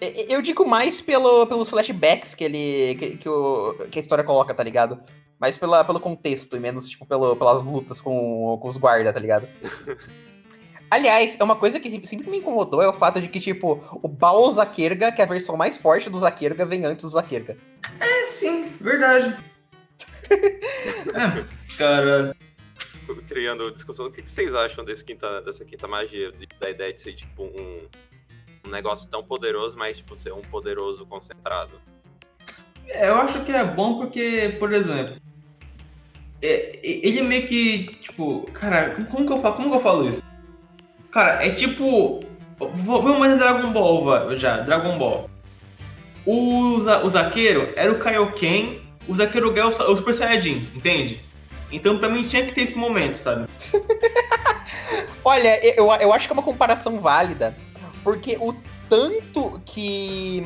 Eu 0.00 0.40
digo 0.40 0.66
mais 0.66 1.00
pelo, 1.00 1.46
pelos 1.46 1.70
flashbacks 1.70 2.34
que 2.34 2.44
ele. 2.44 2.94
Que, 2.94 3.16
que 3.16 3.28
o, 3.28 3.74
que 3.90 3.98
a 3.98 4.02
história 4.02 4.24
coloca, 4.24 4.54
tá 4.54 4.62
ligado? 4.62 5.00
Mais 5.38 5.56
pela, 5.56 5.84
pelo 5.84 6.00
contexto 6.00 6.56
e 6.56 6.60
menos, 6.60 6.88
tipo, 6.88 7.06
pelo, 7.06 7.36
pelas 7.36 7.62
lutas 7.62 8.00
com, 8.00 8.58
com 8.60 8.68
os 8.68 8.76
guardas, 8.76 9.12
tá 9.12 9.20
ligado? 9.20 9.48
Aliás, 10.90 11.38
é 11.38 11.44
uma 11.44 11.56
coisa 11.56 11.78
que 11.78 12.06
sempre- 12.06 12.30
me 12.30 12.38
incomodou 12.38 12.80
é 12.80 12.88
o 12.88 12.94
fato 12.94 13.20
de 13.20 13.28
que, 13.28 13.38
tipo, 13.38 13.78
o 14.02 14.08
Baal 14.08 14.54
que 14.72 14.84
é 14.84 15.22
a 15.22 15.26
versão 15.26 15.56
mais 15.56 15.76
forte 15.76 16.08
do 16.08 16.18
Zakerga, 16.18 16.64
vem 16.64 16.84
antes 16.84 17.04
do 17.04 17.10
Zakerga. 17.10 17.58
É 18.00 18.24
sim, 18.24 18.72
verdade. 18.80 19.36
é, 20.30 21.76
cara, 21.76 22.34
Criando 23.26 23.70
discussão. 23.70 24.06
O 24.06 24.10
que 24.10 24.26
vocês 24.28 24.54
acham 24.54 24.84
desse 24.84 25.04
quinta, 25.04 25.40
dessa 25.42 25.64
quinta 25.64 25.88
magia? 25.88 26.32
da 26.60 26.70
ideia 26.70 26.92
de 26.92 27.00
ser, 27.00 27.14
tipo, 27.14 27.44
um, 27.44 27.86
um 28.68 28.70
negócio 28.72 29.08
tão 29.10 29.22
poderoso, 29.22 29.76
mas, 29.76 29.96
tipo, 29.98 30.14
ser 30.14 30.32
um 30.32 30.42
poderoso 30.42 31.04
concentrado. 31.06 31.80
É, 32.86 33.08
eu 33.08 33.16
acho 33.16 33.40
que 33.42 33.52
é 33.52 33.64
bom 33.64 33.98
porque, 33.98 34.56
por 34.58 34.72
exemplo, 34.72 35.16
é, 36.42 36.78
ele 36.82 37.22
meio 37.22 37.46
que, 37.46 37.86
tipo, 38.00 38.42
cara, 38.52 38.90
como- 39.10 39.26
que 39.26 39.32
eu 39.32 39.38
falo, 39.40 39.56
como 39.56 39.70
que 39.70 39.76
eu 39.76 39.80
falo 39.80 40.08
isso? 40.08 40.22
Cara, 41.10 41.44
é 41.44 41.50
tipo, 41.50 42.22
vamos 42.58 43.18
mais 43.18 43.34
em 43.34 43.38
Dragon 43.38 43.70
Ball 43.72 44.34
já, 44.36 44.58
Dragon 44.58 44.96
Ball. 44.98 45.28
O, 46.24 46.76
o 46.76 47.10
Zaqueiro 47.10 47.72
era 47.74 47.90
o 47.90 47.98
Kaioken, 47.98 48.80
o 49.08 49.14
Zaqueiro 49.14 49.58
é 49.58 49.64
o, 49.64 49.72
Sa- 49.72 49.88
o 49.88 49.96
Super 49.96 50.14
Saiyajin, 50.14 50.68
entende? 50.74 51.20
Então 51.72 51.98
pra 51.98 52.08
mim 52.08 52.26
tinha 52.26 52.44
que 52.44 52.52
ter 52.52 52.62
esse 52.62 52.76
momento, 52.76 53.14
sabe? 53.16 53.46
Olha, 55.24 55.58
eu, 55.76 55.86
eu 56.00 56.12
acho 56.12 56.26
que 56.26 56.32
é 56.32 56.34
uma 56.36 56.42
comparação 56.42 57.00
válida, 57.00 57.54
porque 58.08 58.38
o 58.40 58.54
tanto 58.88 59.60
que. 59.66 60.42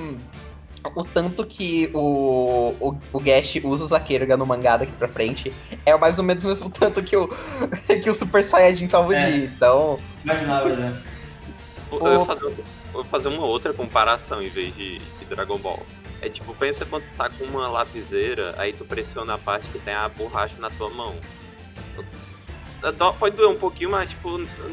O 0.97 1.05
tanto 1.05 1.47
que 1.47 1.89
o, 1.95 2.75
o, 2.81 2.99
o 3.13 3.21
Gash 3.21 3.61
usa 3.63 3.85
o 3.85 3.87
Zakerga 3.87 4.37
no 4.37 4.45
mangá 4.45 4.77
daqui 4.79 4.91
pra 4.91 5.07
frente 5.07 5.53
é 5.87 5.97
mais 5.97 6.19
ou 6.19 6.25
menos 6.25 6.43
o 6.43 6.49
mesmo 6.49 6.69
tanto 6.69 7.01
que 7.05 7.17
o, 7.17 7.29
que 8.03 8.11
o 8.11 8.15
Super 8.15 8.43
Saiyajin 8.43 8.89
salva 8.89 9.11
o 9.11 9.13
É. 9.13 9.31
dia. 9.31 9.45
Então, 9.45 10.01
Imaginava 10.25 10.75
já. 10.75 10.93
Eu, 11.93 12.19
ia 12.19 12.25
fazer, 12.25 12.45
eu 12.47 12.55
vou 12.93 13.05
fazer 13.05 13.29
uma 13.29 13.47
outra 13.47 13.73
comparação 13.73 14.43
em 14.43 14.49
vez 14.49 14.75
de, 14.75 14.99
de 14.99 15.25
Dragon 15.29 15.57
Ball. 15.59 15.87
É 16.21 16.29
tipo, 16.29 16.53
pensa 16.55 16.85
quando 16.85 17.05
tu 17.05 17.17
tá 17.17 17.31
com 17.31 17.45
uma 17.45 17.69
lapiseira, 17.69 18.53
aí 18.59 18.73
tu 18.73 18.85
pressiona 18.85 19.35
a 19.35 19.39
parte 19.39 19.69
que 19.71 19.79
tem 19.79 19.95
a 19.95 20.09
borracha 20.09 20.57
na 20.59 20.69
tua 20.71 20.91
mão. 20.91 21.15
Dó- 22.91 23.13
Pode 23.13 23.37
doer 23.37 23.49
um 23.49 23.59
pouquinho, 23.59 23.91
mas 23.91 24.11
tipo, 24.11 24.29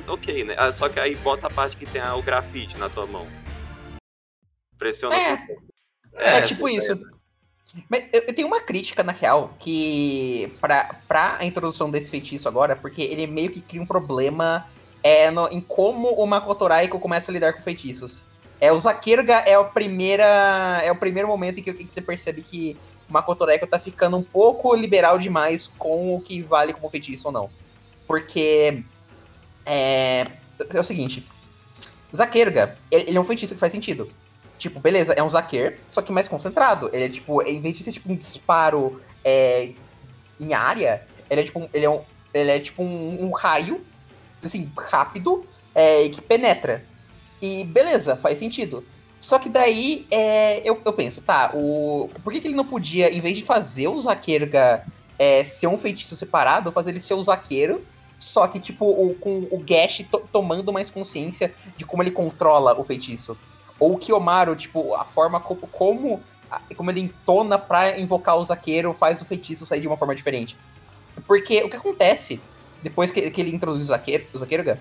ok, 0.07 0.43
né? 0.43 0.55
Ah, 0.57 0.71
Só 0.71 0.89
que 0.89 0.99
aí 0.99 1.15
bota 1.15 1.47
a 1.47 1.49
parte 1.49 1.77
que 1.77 1.85
tem 1.85 2.01
o 2.01 2.21
grafite 2.21 2.77
na 2.77 2.89
tua 2.89 3.05
mão. 3.05 3.27
Pressiona 4.77 5.15
É. 5.15 5.33
um 5.33 5.45
pouco. 5.47 5.63
é, 6.15 6.41
tipo 6.41 6.67
isso. 6.69 6.91
ideia. 6.93 7.19
Mas 7.87 8.05
eu, 8.11 8.33
tenho 8.33 8.47
uma 8.47 8.59
crítica, 8.59 9.03
na 9.03 9.11
real, 9.11 9.53
que 9.59 10.51
pra, 10.59 10.95
pra 11.07 11.37
a 11.37 11.45
introdução 11.45 11.91
desse 11.91 12.09
feitiço 12.09 12.47
agora, 12.47 12.75
porque 12.75 13.01
ele 13.03 13.27
meio 13.27 13.51
que 13.51 13.61
cria 13.61 13.79
um 13.81 13.85
problema 13.85 14.65
é, 15.03 15.29
no- 15.29 15.47
em 15.49 15.61
como 15.61 16.09
o 16.09 16.25
Makoto 16.25 16.65
Raiko 16.65 16.99
começa 16.99 17.31
a 17.31 17.33
lidar 17.33 17.53
com 17.53 17.61
feitiços. 17.61 18.25
É, 18.59 18.71
o 18.71 18.79
Zakerga 18.79 19.35
é 19.45 19.53
a 19.53 19.63
primeira. 19.63 20.25
É 20.83 20.91
o 20.91 20.95
primeiro 20.95 21.27
momento 21.27 21.59
em 21.59 21.63
que, 21.63 21.69
em 21.69 21.85
que 21.85 21.93
você 21.93 22.01
percebe 22.01 22.41
que 22.41 22.75
o 23.07 23.13
Makoto 23.13 23.45
Raiko 23.45 23.67
tá 23.67 23.79
ficando 23.79 24.17
um 24.17 24.23
pouco 24.23 24.73
liberal 24.75 25.17
demais 25.19 25.67
com 25.77 26.15
o 26.15 26.19
que 26.21 26.41
vale 26.41 26.73
como 26.73 26.89
feitiço 26.89 27.27
ou 27.27 27.31
não. 27.31 27.49
Porque. 28.09 28.83
É, 29.67 30.25
é 30.73 30.79
o 30.79 30.83
seguinte. 30.83 31.23
Zakerga, 32.13 32.75
ele, 32.89 33.15
é 33.15 33.21
um 33.21 33.23
feitiço 33.23 33.53
que 33.53 33.59
faz 33.59 33.71
sentido. 33.71 34.11
Tipo, 34.57 34.79
beleza, 34.79 35.13
é 35.13 35.21
um 35.21 35.29
Zaker, 35.29 35.79
só 35.91 36.01
que 36.01 36.11
mais 36.11 36.27
concentrado. 36.27 36.89
Ele 36.91 37.03
é 37.03 37.09
tipo, 37.09 37.39
em 37.43 37.61
vez 37.61 37.77
de 37.77 37.83
ser 37.83 37.91
tipo 37.91 38.11
um 38.11 38.15
disparo 38.15 38.99
é, 39.23 39.73
em 40.39 40.55
área, 40.55 41.05
ele 41.29 41.41
é 41.41 41.43
tipo 41.43 41.69
ele 41.71 41.85
é 41.85 41.89
um, 41.89 42.01
ele 42.33 42.49
é 42.49 42.59
tipo 42.59 42.81
um, 42.81 43.25
um 43.25 43.31
raio, 43.31 43.79
assim, 44.43 44.71
rápido, 44.75 45.45
é, 45.75 46.09
que 46.09 46.19
penetra. 46.19 46.83
E 47.39 47.63
beleza, 47.63 48.15
faz 48.15 48.39
sentido. 48.39 48.83
Só 49.19 49.37
que 49.37 49.49
daí 49.49 50.07
é, 50.09 50.67
eu, 50.67 50.81
eu 50.83 50.93
penso, 50.93 51.21
tá, 51.21 51.51
o, 51.53 52.09
por 52.23 52.33
que, 52.33 52.41
que 52.41 52.47
ele 52.47 52.55
não 52.55 52.65
podia, 52.65 53.15
em 53.15 53.21
vez 53.21 53.37
de 53.37 53.43
fazer 53.43 53.87
o 53.87 54.01
Zakerga 54.01 54.83
é, 55.19 55.43
ser 55.43 55.67
um 55.67 55.77
feitiço 55.77 56.15
separado, 56.15 56.71
fazer 56.71 56.89
ele 56.89 56.99
ser 56.99 57.13
o 57.13 57.21
Zaqueiro, 57.21 57.85
só 58.19 58.47
que, 58.47 58.59
tipo, 58.59 58.85
o, 58.85 59.15
com 59.15 59.47
o 59.49 59.63
Gash 59.65 60.05
to- 60.11 60.27
tomando 60.31 60.71
mais 60.73 60.91
consciência 60.91 61.53
de 61.77 61.85
como 61.85 62.03
ele 62.03 62.11
controla 62.11 62.79
o 62.79 62.83
feitiço. 62.83 63.37
Ou 63.79 63.93
o 63.93 63.97
Kiyomaru, 63.97 64.55
tipo, 64.55 64.93
a 64.93 65.05
forma 65.05 65.39
como, 65.39 65.61
como, 65.67 66.21
como 66.75 66.91
ele 66.91 66.99
entona 66.99 67.57
pra 67.57 67.97
invocar 67.97 68.37
o 68.37 68.43
Zaqueiro 68.43 68.93
faz 68.93 69.21
o 69.21 69.25
feitiço 69.25 69.65
sair 69.65 69.79
de 69.81 69.87
uma 69.87 69.95
forma 69.97 70.13
diferente. 70.13 70.57
Porque 71.25 71.63
o 71.63 71.69
que 71.69 71.77
acontece 71.77 72.41
depois 72.83 73.11
que, 73.11 73.29
que 73.31 73.41
ele 73.41 73.55
introduz 73.55 73.83
o 73.83 73.87
Zaqueiro, 73.87 74.25
o 74.33 74.37
Zaqueruga, 74.37 74.79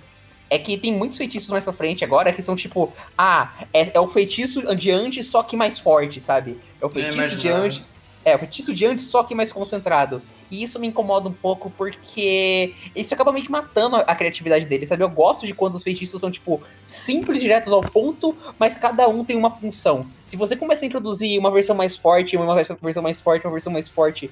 é 0.51 0.59
que 0.59 0.79
tem 0.79 0.93
muitos 0.93 1.19
feitiços 1.19 1.51
mais 1.51 1.63
pra 1.63 1.73
frente 1.73 2.05
agora 2.05 2.33
que 2.33 2.43
são 2.43 2.57
tipo, 2.57 2.93
ah, 3.17 3.53
é, 3.73 3.91
é 3.97 4.01
o 4.01 4.09
feitiço 4.09 4.75
de 4.75 4.91
antes, 4.91 5.27
só 5.27 5.43
que 5.43 5.57
mais 5.57 5.79
forte, 5.79 6.21
sabe? 6.21 6.59
É 6.81 6.87
o 6.87 6.89
feitiço 6.89 7.17
de 7.37 7.47
imaginava. 7.47 7.65
antes. 7.67 7.97
É, 8.25 8.35
o 8.35 8.39
feitiço 8.39 8.73
de 8.75 8.87
antes, 8.87 9.07
só 9.07 9.23
que 9.23 9.35
mais 9.35 9.53
concentrado. 9.53 10.23
E 10.51 10.63
isso 10.63 10.79
me 10.81 10.87
incomoda 10.87 11.29
um 11.29 11.33
pouco 11.33 11.71
porque 11.71 12.75
isso 12.97 13.13
acaba 13.13 13.33
meio 13.33 13.45
que 13.45 13.51
matando 13.51 13.97
a- 13.97 14.15
criatividade 14.15 14.65
dele, 14.67 14.87
sabe? 14.87 15.03
Eu 15.03 15.11
gosto 15.11 15.47
de 15.47 15.55
quando 15.55 15.75
os 15.75 15.83
feitiços 15.83 16.21
são, 16.21 16.31
tipo, 16.31 16.63
simples, 16.87 17.41
diretos 17.41 17.73
ao 17.73 17.81
ponto, 17.83 18.37
mas 18.59 18.79
cada 18.79 19.07
um 19.09 19.25
tem 19.25 19.37
uma 19.37 19.51
função. 19.51 20.07
Se 20.27 20.37
você 20.37 20.57
começa 20.57 20.85
a 20.85 20.87
introduzir 20.87 21.39
uma 21.39 21.51
versão 21.51 21.77
mais 21.77 21.97
forte, 21.97 22.37
uma 22.37 22.55
versão 22.55 22.77
versão 22.81 23.03
mais 23.03 23.21
forte, 23.21 23.45
uma 23.47 23.53
versão 23.53 23.73
mais 23.73 23.89
forte 23.89 24.31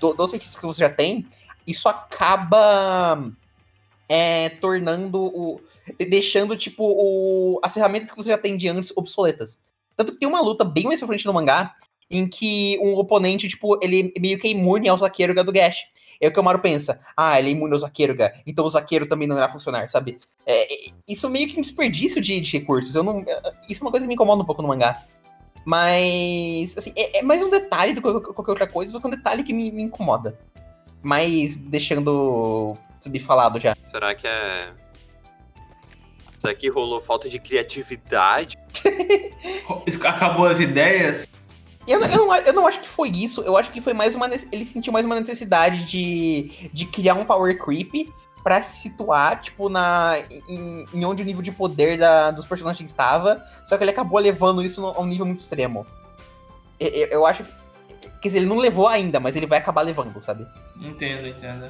do- 0.00 0.12
dos 0.14 0.30
feitiços 0.30 0.56
que 0.56 0.66
você 0.66 0.80
já 0.80 0.90
tem, 0.90 1.26
isso 1.66 1.88
acaba 1.88 3.30
é, 4.08 4.50
tornando 4.50 5.20
o. 5.24 5.60
deixando, 6.08 6.56
tipo, 6.56 6.84
o, 6.84 7.58
as 7.62 7.74
ferramentas 7.74 8.10
que 8.10 8.16
você 8.16 8.30
já 8.30 8.38
tem 8.38 8.56
de 8.56 8.68
antes 8.68 8.92
obsoletas. 8.96 9.58
Tanto 9.96 10.12
que 10.12 10.18
tem 10.18 10.28
uma 10.28 10.40
luta 10.40 10.64
bem 10.64 10.84
mais 10.84 11.00
pra 11.00 11.08
frente 11.08 11.24
no 11.26 11.32
mangá 11.32 11.74
em 12.10 12.28
que 12.28 12.78
um 12.80 12.94
oponente, 12.94 13.48
tipo, 13.48 13.78
ele 13.82 14.12
meio 14.18 14.38
que 14.38 14.46
é 14.46 14.50
imune 14.50 14.88
ao 14.88 14.98
Zakeruga 14.98 15.42
do 15.42 15.52
Gash. 15.52 15.88
É 16.20 16.28
o 16.28 16.32
que 16.32 16.40
o 16.40 16.42
Maru 16.42 16.60
pensa, 16.60 17.00
ah, 17.14 17.38
ele 17.38 17.48
é 17.48 17.52
imune 17.52 17.74
ao 17.74 17.78
Zakeruga, 17.78 18.32
então 18.46 18.64
o 18.64 18.70
Zakeiro 18.70 19.06
também 19.06 19.28
não 19.28 19.36
irá 19.36 19.50
funcionar, 19.50 19.88
sabe? 19.90 20.18
É, 20.46 20.72
é, 20.72 20.90
isso 21.06 21.28
meio 21.28 21.46
que 21.46 21.58
um 21.58 21.62
desperdício 21.62 22.22
de, 22.22 22.40
de 22.40 22.52
recursos. 22.58 22.94
Eu 22.94 23.02
não, 23.02 23.20
é, 23.20 23.52
isso 23.68 23.82
é 23.82 23.84
uma 23.84 23.90
coisa 23.90 24.04
que 24.04 24.08
me 24.08 24.14
incomoda 24.14 24.42
um 24.42 24.46
pouco 24.46 24.62
no 24.62 24.68
mangá. 24.68 25.04
Mas, 25.64 26.78
assim, 26.78 26.92
é, 26.96 27.18
é 27.18 27.22
mais 27.22 27.42
um 27.42 27.50
detalhe 27.50 27.92
do 27.92 28.00
que 28.00 28.32
qualquer 28.32 28.52
outra 28.52 28.66
coisa, 28.66 28.92
só 28.92 29.00
que 29.00 29.06
um 29.08 29.10
detalhe 29.10 29.42
que 29.42 29.52
me, 29.52 29.70
me 29.70 29.82
incomoda. 29.82 30.38
Mas 31.02 31.56
deixando 31.56 32.74
subir 33.00 33.18
falado 33.18 33.60
já. 33.60 33.76
Será 33.84 34.14
que 34.14 34.26
é. 34.26 34.72
Será 36.38 36.54
que 36.54 36.68
rolou 36.68 37.00
falta 37.00 37.28
de 37.28 37.38
criatividade? 37.38 38.56
Acabou 40.04 40.46
as 40.46 40.60
ideias. 40.60 41.26
Eu, 41.86 42.00
não- 42.00 42.06
eu, 42.08 42.16
não, 42.26 42.36
eu 42.36 42.52
não 42.52 42.66
acho 42.66 42.80
que 42.80 42.88
foi 42.88 43.08
isso, 43.10 43.42
eu 43.42 43.56
acho 43.56 43.70
que 43.70 43.80
foi 43.80 43.92
mais 43.94 44.14
uma. 44.14 44.26
Ele 44.50 44.64
sentiu 44.64 44.92
mais 44.92 45.06
uma 45.06 45.18
necessidade 45.20 45.84
de, 45.86 46.68
de 46.72 46.86
criar 46.86 47.14
um 47.14 47.24
power 47.24 47.56
creep 47.62 48.12
pra 48.42 48.62
se 48.62 48.80
situar, 48.80 49.40
tipo, 49.40 49.68
na, 49.68 50.14
em, 50.48 50.84
em 50.94 51.04
onde 51.04 51.22
o 51.22 51.26
nível 51.26 51.42
de 51.42 51.50
poder 51.52 51.98
da, 51.98 52.30
dos 52.30 52.46
personagens 52.46 52.88
estava, 52.88 53.44
só 53.66 53.76
que 53.76 53.82
ele 53.84 53.90
acabou 53.90 54.20
levando 54.20 54.62
isso 54.62 54.84
a 54.86 55.00
um 55.00 55.06
nível 55.06 55.26
muito 55.26 55.40
extremo. 55.40 55.84
Eu, 56.78 56.88
eu- 56.88 57.08
eu 57.08 57.26
acho 57.26 57.44
que. 57.44 57.52
Quer 58.20 58.28
dizer, 58.28 58.38
ele 58.38 58.46
não 58.46 58.56
levou 58.58 58.86
ainda, 58.88 59.18
mas 59.20 59.34
ele 59.36 59.46
vai 59.46 59.58
acabar 59.58 59.82
levando, 59.82 60.20
sabe? 60.20 60.46
Entendo, 60.80 61.26
entendo. 61.26 61.68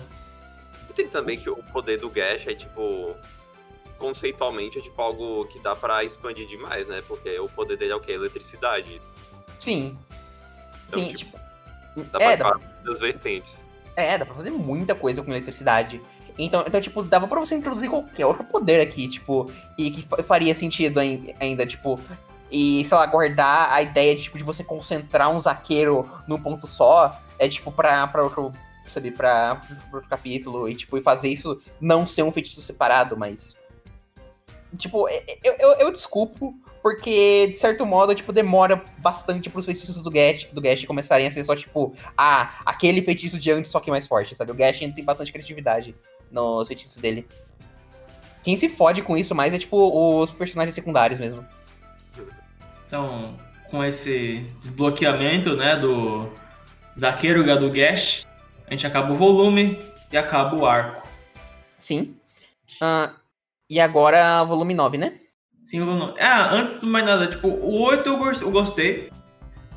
E 0.88 0.92
tem 0.92 1.08
também 1.08 1.38
que 1.38 1.48
o 1.48 1.56
poder 1.72 1.98
do 1.98 2.08
Gash 2.10 2.46
é 2.46 2.54
tipo. 2.54 3.14
Conceitualmente 3.98 4.78
é 4.78 4.82
tipo 4.82 5.00
algo 5.00 5.46
que 5.46 5.58
dá 5.58 5.74
pra 5.74 6.04
expandir 6.04 6.46
demais, 6.46 6.86
né? 6.86 7.02
Porque 7.08 7.38
o 7.40 7.48
poder 7.48 7.78
dele 7.78 7.92
é 7.92 7.96
o 7.96 8.00
quê? 8.00 8.12
Eletricidade. 8.12 9.00
Sim. 9.58 9.96
Então, 10.88 10.98
Sim, 10.98 11.12
tipo, 11.14 11.38
tipo. 11.94 12.04
Dá 12.12 12.18
É, 12.24 12.36
pra 12.36 12.50
dá 12.52 12.60
das 12.84 12.98
vertentes. 12.98 13.60
É, 13.96 14.18
dá 14.18 14.26
pra 14.26 14.34
fazer 14.34 14.50
muita 14.50 14.94
coisa 14.94 15.22
com 15.22 15.30
eletricidade. 15.30 16.00
Então, 16.38 16.62
então, 16.66 16.80
tipo, 16.80 17.02
dava 17.02 17.26
pra 17.26 17.40
você 17.40 17.54
introduzir 17.54 17.88
qualquer 17.88 18.26
outro 18.26 18.44
poder 18.44 18.80
aqui, 18.82 19.08
tipo, 19.08 19.50
e 19.78 19.90
que 19.90 20.02
fa- 20.02 20.22
faria 20.22 20.54
sentido 20.54 21.00
ain- 21.00 21.34
ainda, 21.40 21.64
tipo, 21.66 21.98
e, 22.50 22.84
sei 22.84 22.96
lá, 22.98 23.06
guardar 23.06 23.72
a 23.72 23.80
ideia 23.80 24.14
de, 24.14 24.24
tipo, 24.24 24.36
de 24.36 24.44
você 24.44 24.62
concentrar 24.62 25.30
um 25.30 25.38
zaqueiro 25.40 26.06
num 26.28 26.38
ponto 26.38 26.66
só, 26.66 27.18
é, 27.38 27.48
tipo, 27.48 27.72
pra, 27.72 28.06
pra 28.08 28.22
outro, 28.22 28.52
sabe, 28.86 29.10
pra, 29.12 29.54
pra 29.56 29.76
outro 29.94 30.10
capítulo, 30.10 30.68
e, 30.68 30.74
tipo, 30.74 30.98
e 30.98 31.02
fazer 31.02 31.30
isso 31.30 31.58
não 31.80 32.06
ser 32.06 32.22
um 32.22 32.30
feitiço 32.30 32.60
separado, 32.60 33.16
mas... 33.16 33.56
Tipo, 34.76 35.08
é- 35.08 35.24
é- 35.26 35.38
eu, 35.42 35.54
eu, 35.58 35.70
eu 35.78 35.90
desculpo, 35.90 36.54
porque, 36.86 37.48
de 37.48 37.58
certo 37.58 37.84
modo, 37.84 38.14
tipo, 38.14 38.32
demora 38.32 38.80
bastante 38.98 39.50
pros 39.50 39.64
feitiços 39.64 40.00
do 40.04 40.08
Gash, 40.08 40.46
do 40.52 40.60
Gash 40.60 40.84
começarem 40.84 41.26
a 41.26 41.30
ser 41.32 41.42
só, 41.42 41.56
tipo, 41.56 41.92
ah, 42.16 42.60
aquele 42.64 43.02
feitiço 43.02 43.40
de 43.40 43.50
antes, 43.50 43.72
só 43.72 43.80
que 43.80 43.90
mais 43.90 44.06
forte, 44.06 44.36
sabe? 44.36 44.52
O 44.52 44.54
Gash 44.54 44.78
tem 44.78 45.04
bastante 45.04 45.32
criatividade 45.32 45.96
nos 46.30 46.68
feitiços 46.68 46.98
dele. 46.98 47.26
Quem 48.44 48.56
se 48.56 48.68
fode 48.68 49.02
com 49.02 49.16
isso 49.16 49.34
mais 49.34 49.52
é, 49.52 49.58
tipo, 49.58 50.20
os 50.20 50.30
personagens 50.30 50.76
secundários 50.76 51.18
mesmo. 51.18 51.44
Então, 52.86 53.34
com 53.68 53.82
esse 53.82 54.46
desbloqueamento, 54.60 55.56
né, 55.56 55.74
do 55.74 56.30
Zaqueiro 56.96 57.42
do 57.58 57.68
Gash, 57.68 58.28
a 58.64 58.70
gente 58.70 58.86
acaba 58.86 59.12
o 59.12 59.16
volume 59.16 59.76
e 60.12 60.16
acaba 60.16 60.54
o 60.54 60.64
arco. 60.64 61.04
Sim. 61.76 62.16
Uh, 62.80 63.12
e 63.68 63.80
agora, 63.80 64.44
volume 64.44 64.72
9, 64.72 64.98
né? 64.98 65.18
Sim, 65.66 65.80
volume 65.80 65.98
9. 65.98 66.20
Ah, 66.20 66.54
antes 66.54 66.80
de 66.80 66.86
mais 66.86 67.04
nada, 67.04 67.26
tipo, 67.26 67.48
o 67.48 67.82
8 67.82 68.08
eu 68.08 68.50
gostei, 68.52 69.10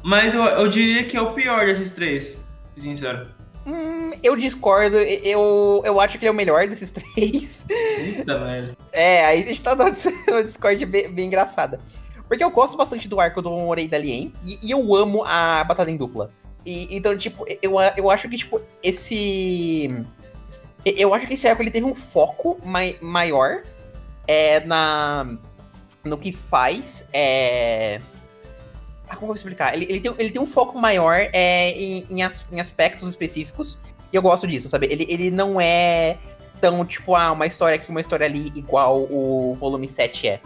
mas 0.03 0.35
eu, 0.35 0.43
eu 0.43 0.67
diria 0.67 1.03
que 1.03 1.17
é 1.17 1.21
o 1.21 1.33
pior 1.33 1.65
desses 1.65 1.91
três, 1.91 2.37
sincero. 2.77 3.27
Hum, 3.65 4.11
eu 4.21 4.35
discordo, 4.35 4.97
eu, 4.97 5.81
eu 5.83 5.99
acho 5.99 6.19
que 6.19 6.25
ele 6.25 6.29
é 6.29 6.31
o 6.31 6.35
melhor 6.35 6.67
desses 6.67 6.91
três. 6.93 7.65
Eita, 7.67 8.37
velho. 8.37 8.77
É, 8.91 9.25
aí 9.25 9.41
a 9.41 9.45
gente 9.47 9.61
tá 9.63 9.73
numa 9.73 9.89
Discord 10.43 10.85
bem, 10.85 11.11
bem 11.11 11.25
engraçada. 11.25 11.79
Porque 12.27 12.43
eu 12.43 12.51
gosto 12.51 12.77
bastante 12.77 13.07
do 13.07 13.19
arco 13.19 13.41
do 13.41 13.49
Morei 13.49 13.87
da 13.87 13.97
Alien 13.97 14.31
e, 14.45 14.59
e, 14.61 14.69
eu 14.69 14.93
amo 14.93 15.23
a 15.25 15.63
batalha 15.63 15.89
em 15.89 15.97
dupla. 15.97 16.29
E, 16.63 16.95
então, 16.95 17.17
tipo, 17.17 17.43
eu, 17.63 17.73
eu 17.97 18.11
acho 18.11 18.29
que, 18.29 18.37
tipo, 18.37 18.61
esse. 18.83 19.89
Eu 20.85 21.15
acho 21.15 21.25
que 21.25 21.33
esse 21.33 21.47
arco 21.47 21.63
ele 21.63 21.71
teve 21.71 21.87
um 21.87 21.95
foco 21.95 22.59
mai, 22.63 22.95
maior 23.01 23.63
é, 24.27 24.59
na, 24.59 25.25
no 26.03 26.17
que 26.17 26.31
faz. 26.31 27.05
É, 27.13 28.01
ah, 29.09 29.15
como 29.15 29.23
eu 29.23 29.27
vou 29.27 29.35
explicar? 29.35 29.73
Ele, 29.73 29.85
ele, 29.89 29.99
tem, 29.99 30.13
ele 30.19 30.29
tem 30.29 30.41
um 30.41 30.45
foco 30.45 30.77
maior 30.77 31.15
é, 31.33 31.71
em, 31.71 32.05
em, 32.09 32.21
as, 32.21 32.45
em, 32.51 32.59
aspectos 32.59 33.09
específicos. 33.09 33.79
E 34.13 34.15
eu 34.15 34.21
gosto 34.21 34.45
disso, 34.47 34.69
sabe? 34.69 34.87
Ele, 34.89 35.05
ele 35.09 35.31
não 35.31 35.59
é 35.59 36.17
tão, 36.61 36.85
tipo, 36.85 37.15
ah, 37.15 37.31
uma 37.31 37.47
história 37.47 37.75
aqui, 37.75 37.89
uma 37.89 38.01
história 38.01 38.25
ali, 38.25 38.51
igual 38.55 39.01
o 39.09 39.55
volume 39.59 39.89
7 39.89 40.27
é. 40.27 40.41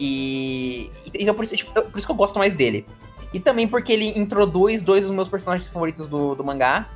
E. 0.00 0.90
Então 1.14 1.34
por 1.34 1.44
isso, 1.44 1.56
tipo, 1.56 1.70
por 1.72 1.98
isso 1.98 2.06
que 2.06 2.10
eu 2.10 2.16
gosto 2.16 2.38
mais 2.38 2.54
dele. 2.54 2.86
E 3.32 3.38
também 3.38 3.68
porque 3.68 3.92
ele 3.92 4.18
introduz 4.18 4.82
dois 4.82 5.02
dos 5.02 5.10
meus 5.10 5.28
personagens 5.28 5.68
favoritos 5.68 6.08
do, 6.08 6.34
do 6.34 6.42
mangá. 6.42 6.88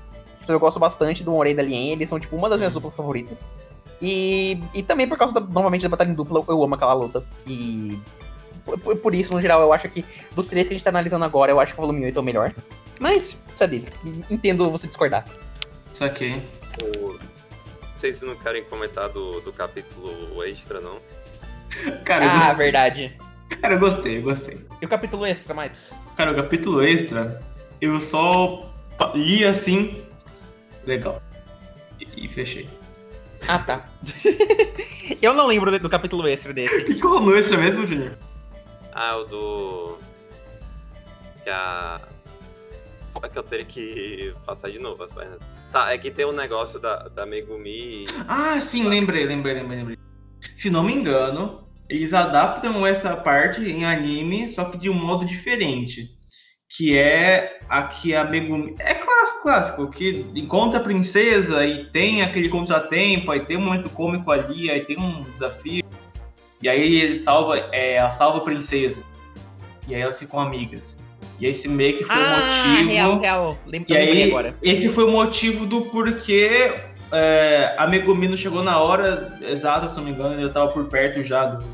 Então 0.43 0.55
eu 0.55 0.61
gosto 0.61 0.79
bastante 0.81 1.23
do 1.23 1.31
Morei 1.31 1.55
da 1.55 1.63
Lien, 1.63 1.93
eles 1.93 2.09
são, 2.09 2.19
tipo, 2.21 2.37
uma 2.37 2.49
das 2.49 2.59
minhas 2.59 2.73
duplas 2.73 2.97
favoritas. 2.97 3.45
E, 4.01 4.63
e 4.75 4.83
também 4.83 5.09
por 5.09 5.17
causa, 5.17 5.35
da, 5.35 5.41
novamente, 5.41 5.83
da 5.83 5.89
batalha 5.89 6.11
em 6.11 6.15
dupla, 6.15 6.45
eu 6.49 6.63
amo 6.63 6.75
aquela 6.75 6.93
luta. 6.93 7.25
E 7.47 7.99
por, 8.65 8.97
por, 8.97 9.15
isso, 9.15 9.33
no 9.33 9.41
geral, 9.41 9.61
eu 9.61 9.73
acho 9.73 9.89
que 9.89 10.05
dos 10.35 10.49
três 10.49 10.67
que 10.67 10.75
a 10.75 10.77
gente 10.77 10.85
tá 10.85 10.91
analisando 10.91 11.25
agora, 11.25 11.53
eu 11.53 11.61
acho 11.61 11.73
que 11.73 11.79
o 11.79 11.83
volume 11.83 12.05
8 12.05 12.17
é 12.17 12.21
o 12.21 12.25
melhor. 12.25 12.55
Mas, 13.01 13.41
sabe, 13.55 13.85
entendo 14.31 14.71
você 14.71 14.87
discordar. 14.87 15.25
Isso 15.93 16.05
aqui. 16.05 16.43
Vocês 17.95 18.21
não 18.21 18.37
querem 18.37 18.65
comentar 18.65 19.09
do, 19.09 19.41
do 19.41 19.53
capítulo 19.53 20.43
extra, 20.45 20.81
não? 20.81 20.99
Cara, 22.05 22.27
ah, 22.27 22.39
gostei. 22.39 22.57
verdade. 22.57 23.19
Cara, 23.61 23.75
eu 23.75 23.79
gostei, 23.79 24.19
eu 24.19 24.23
gostei. 24.23 24.67
E 24.83 24.87
o 24.87 24.89
capítulo 24.89 25.25
extra, 25.25 25.55
Max? 25.55 25.95
Cara, 26.17 26.33
o 26.33 26.35
capítulo 26.35 26.83
extra, 26.83 27.41
eu 27.81 27.99
só 28.01 28.71
li 29.15 29.45
assim. 29.45 30.03
Legal. 30.85 31.23
E, 32.01 32.27
e 32.27 32.29
fechei. 32.29 32.69
Ah, 33.49 33.59
tá. 33.59 33.89
eu 35.23 35.33
não 35.33 35.47
lembro 35.47 35.77
do 35.79 35.89
capítulo 35.89 36.27
extra 36.27 36.53
desse. 36.53 36.83
O 36.83 36.85
que 36.85 37.01
rolou 37.01 37.37
extra 37.37 37.57
mesmo, 37.57 37.87
Junior? 37.87 38.17
Ah, 38.93 39.17
o 39.17 39.25
do. 39.25 39.99
Que 41.45 41.51
a. 41.51 42.01
Como 43.13 43.25
é 43.25 43.29
que 43.29 43.39
eu 43.39 43.43
teria 43.43 43.65
que 43.65 44.35
passar 44.45 44.71
de 44.71 44.79
novo 44.79 45.03
as 45.03 45.13
pernas? 45.13 45.39
Tá, 45.73 45.93
é 45.93 45.99
que 45.99 46.11
tem 46.11 46.27
um 46.27 46.33
negócio 46.33 46.79
da, 46.79 47.09
da 47.09 47.25
Megumi. 47.25 48.07
Ah, 48.29 48.61
sim, 48.61 48.89
lembrei, 48.89 49.25
lembrei, 49.25 49.55
lembrei, 49.55 49.79
lembrei. 49.79 49.99
Se 50.57 50.69
não 50.69 50.83
me 50.83 50.93
engano, 50.93 51.67
eles 51.89 52.13
adaptam 52.13 52.87
essa 52.87 53.17
parte 53.17 53.63
em 53.63 53.85
anime, 53.85 54.49
só 54.49 54.65
que 54.65 54.77
de 54.77 54.91
um 54.91 54.95
modo 54.95 55.25
diferente. 55.25 56.17
Que 56.69 56.99
é 56.99 57.61
aqui 57.69 58.15
a 58.15 58.25
Megumi. 58.25 58.75
É 58.79 58.95
clássico, 58.95 59.43
clássico, 59.43 59.91
que 59.91 60.27
encontra 60.35 60.81
a 60.81 60.83
princesa 60.83 61.65
e 61.65 61.85
tem 61.91 62.23
aquele 62.23 62.49
contratempo, 62.49 63.31
aí 63.31 63.41
tem 63.41 63.57
um 63.57 63.63
momento 63.63 63.89
cômico 63.91 64.31
ali, 64.33 64.71
aí 64.71 64.81
tem 64.81 64.99
um 64.99 65.23
desafio. 65.23 65.85
E 66.61 66.69
aí 66.69 67.01
ele 67.01 67.17
salva, 67.17 67.59
é, 67.73 67.99
a 67.99 68.11
salva 68.11 68.39
a 68.39 68.41
princesa. 68.41 69.01
E 69.87 69.95
aí 69.95 70.01
elas 70.01 70.19
ficam 70.19 70.41
amigas. 70.41 70.99
E 71.39 71.47
esse 71.47 71.69
meio 71.69 71.97
que 71.97 72.05
foi 72.05 72.17
ah, 72.17 72.19
o 72.19 72.75
motivo. 72.75 72.91
Real, 72.91 73.19
real. 73.19 73.59
e 73.89 73.97
aí, 73.97 74.31
agora. 74.31 74.57
esse 74.63 74.89
foi 74.89 75.05
o 75.05 75.11
motivo 75.11 75.67
do 75.67 75.83
porquê 75.83 76.73
é, 77.13 77.75
a 77.77 77.87
Megumi 77.87 78.27
não 78.27 78.37
chegou 78.37 78.63
na 78.63 78.79
hora 78.79 79.39
exata, 79.43 79.89
se 79.89 79.97
não 79.97 80.05
me 80.05 80.11
engano, 80.11 80.41
eu 80.41 80.53
tava 80.53 80.73
por 80.73 80.87
perto 80.87 81.23
já 81.23 81.47
do 81.47 81.65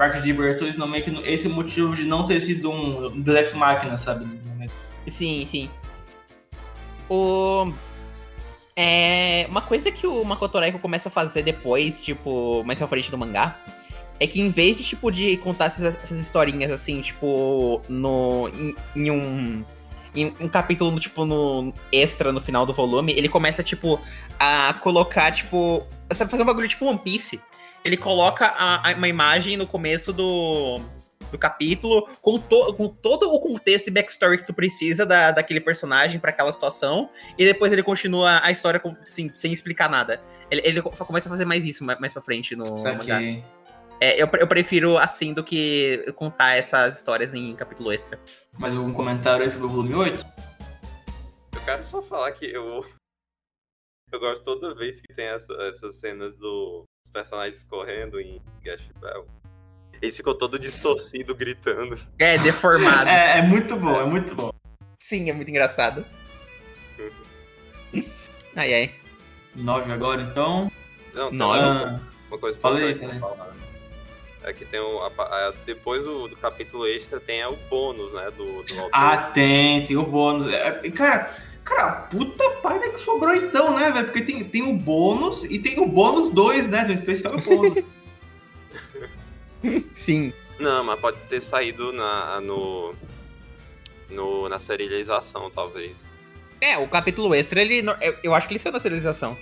parque 0.00 0.16
de 0.16 0.24
diversões, 0.24 0.78
não 0.78 0.88
meio 0.88 1.04
que 1.04 1.10
esse 1.28 1.46
motivo 1.46 1.94
de 1.94 2.06
não 2.06 2.24
ter 2.24 2.40
sido 2.40 2.70
um 2.70 3.20
Dex 3.20 3.52
Máquina, 3.52 3.98
sabe? 3.98 4.26
Sim, 5.06 5.44
sim. 5.44 5.68
O 7.06 7.70
é, 8.74 9.46
uma 9.50 9.60
coisa 9.60 9.92
que 9.92 10.06
o 10.06 10.24
Makoto 10.24 10.58
Reiko 10.58 10.78
começa 10.78 11.10
a 11.10 11.12
fazer 11.12 11.42
depois, 11.42 12.02
tipo, 12.02 12.64
mais 12.64 12.78
pra 12.78 12.88
frente 12.88 13.10
do 13.10 13.18
mangá, 13.18 13.58
é 14.18 14.26
que 14.26 14.40
em 14.40 14.48
vez 14.48 14.78
de, 14.78 14.84
tipo, 14.84 15.10
de 15.10 15.36
contar 15.36 15.66
essas, 15.66 15.96
essas 15.96 16.18
historinhas, 16.18 16.72
assim, 16.72 17.02
tipo, 17.02 17.82
no, 17.86 18.48
em, 18.48 18.74
em 18.96 19.10
um 19.10 19.64
em 20.14 20.34
um 20.40 20.48
capítulo, 20.48 20.98
tipo, 20.98 21.26
no 21.26 21.74
extra 21.92 22.32
no 22.32 22.40
final 22.40 22.64
do 22.64 22.72
volume, 22.72 23.12
ele 23.12 23.28
começa, 23.28 23.62
tipo, 23.62 24.00
a 24.38 24.74
colocar, 24.80 25.30
tipo. 25.30 25.86
Sabe, 26.12 26.30
fazer 26.30 26.42
um 26.42 26.46
bagulho 26.46 26.66
tipo 26.66 26.86
One 26.86 26.98
Piece. 26.98 27.38
Ele 27.84 27.96
coloca 27.96 28.46
a, 28.46 28.90
a, 28.90 28.94
uma 28.94 29.08
imagem 29.08 29.56
no 29.56 29.66
começo 29.66 30.12
do, 30.12 30.80
do 31.30 31.38
capítulo 31.38 32.08
com, 32.20 32.38
to, 32.38 32.74
com 32.74 32.88
todo 32.88 33.32
o 33.32 33.40
contexto 33.40 33.88
e 33.88 33.90
backstory 33.90 34.38
que 34.38 34.46
tu 34.46 34.52
precisa 34.52 35.06
da, 35.06 35.30
daquele 35.30 35.60
personagem 35.60 36.20
para 36.20 36.30
aquela 36.30 36.52
situação. 36.52 37.08
E 37.38 37.44
depois 37.44 37.72
ele 37.72 37.82
continua 37.82 38.40
a 38.42 38.50
história 38.50 38.78
com, 38.78 38.94
assim, 39.06 39.30
sem 39.32 39.52
explicar 39.52 39.88
nada. 39.88 40.20
Ele, 40.50 40.62
ele 40.64 40.82
começa 40.82 41.28
a 41.28 41.30
fazer 41.30 41.44
mais 41.44 41.64
isso 41.64 41.84
mais, 41.84 41.98
mais 41.98 42.12
pra 42.12 42.22
frente 42.22 42.56
no 42.56 42.64
mangá. 42.82 43.20
É, 44.02 44.20
eu, 44.20 44.26
eu 44.38 44.48
prefiro 44.48 44.96
assim 44.96 45.34
do 45.34 45.44
que 45.44 46.10
contar 46.16 46.54
essas 46.54 46.96
histórias 46.96 47.34
em 47.34 47.54
capítulo 47.54 47.92
extra. 47.92 48.18
Mais 48.58 48.74
algum 48.74 48.94
comentário 48.94 49.44
aí 49.44 49.50
sobre 49.50 49.66
o 49.66 49.70
volume 49.70 49.94
8? 49.94 50.26
Eu 51.54 51.60
quero 51.64 51.84
só 51.84 52.00
falar 52.00 52.32
que 52.32 52.46
eu. 52.46 52.84
Eu 54.10 54.18
gosto 54.18 54.42
toda 54.42 54.74
vez 54.74 55.00
que 55.00 55.14
tem 55.14 55.26
essa, 55.26 55.52
essas 55.68 55.96
cenas 55.96 56.36
dos 57.10 57.12
personagens 57.12 57.64
correndo 57.64 58.20
em 58.20 58.40
Gash 58.62 58.88
Bell. 59.00 59.26
Eles 60.00 60.16
ficam 60.16 60.36
todo 60.36 60.58
distorcido, 60.58 61.34
gritando. 61.34 61.98
É, 62.18 62.38
deformado. 62.38 63.08
é, 63.08 63.38
é 63.38 63.42
muito 63.42 63.76
bom, 63.76 64.00
é 64.00 64.06
muito 64.06 64.34
bom. 64.34 64.50
Sim, 64.96 65.28
é 65.28 65.32
muito 65.32 65.50
engraçado. 65.50 66.06
ai, 68.56 68.74
ai. 68.74 68.94
9 69.54 69.92
agora, 69.92 70.22
então. 70.22 70.70
Não, 71.12 71.30
Nove. 71.32 72.00
Uma 72.28 72.38
coisa 72.38 72.56
pra 72.56 72.70
Falei, 72.70 72.94
falar. 73.18 73.54
É 74.42 74.52
que 74.52 74.64
tem 74.64 74.80
o. 74.80 75.00
A, 75.00 75.08
a, 75.22 75.52
depois 75.66 76.04
do, 76.04 76.28
do, 76.28 76.36
capítulo 76.36 76.86
extra 76.86 77.20
tem 77.20 77.44
o 77.44 77.56
bônus, 77.68 78.12
né? 78.14 78.30
Do, 78.30 78.62
do 78.62 78.88
Ah, 78.92 79.16
tem, 79.34 79.84
tem 79.84 79.96
o 79.96 80.04
bônus. 80.04 80.46
É, 80.46 80.90
cara, 80.92 81.30
cara, 81.70 81.92
puta 81.92 82.50
parte 82.62 82.90
que 82.90 82.98
sobrou 82.98 83.34
então, 83.34 83.78
né, 83.78 83.90
velho? 83.90 84.06
Porque 84.06 84.22
tem, 84.22 84.42
tem 84.44 84.62
o 84.62 84.76
bônus 84.76 85.44
e 85.44 85.58
tem 85.58 85.78
o 85.78 85.86
bônus 85.86 86.30
2, 86.30 86.68
né? 86.68 86.84
Do 86.84 86.92
especial 86.92 87.38
e 87.38 87.42
bônus. 87.42 87.84
Sim. 89.94 90.32
Não, 90.58 90.84
mas 90.84 91.00
pode 91.00 91.16
ter 91.28 91.40
saído 91.40 91.92
na, 91.92 92.40
no, 92.40 92.94
no, 94.10 94.48
na 94.48 94.58
serialização, 94.58 95.50
talvez. 95.50 95.96
É, 96.60 96.76
o 96.76 96.86
capítulo 96.86 97.34
extra, 97.34 97.62
ele. 97.62 97.82
Eu, 98.00 98.16
eu 98.22 98.34
acho 98.34 98.46
que 98.46 98.52
ele 98.52 98.60
saiu 98.60 98.72
na 98.72 98.80
serialização. 98.80 99.38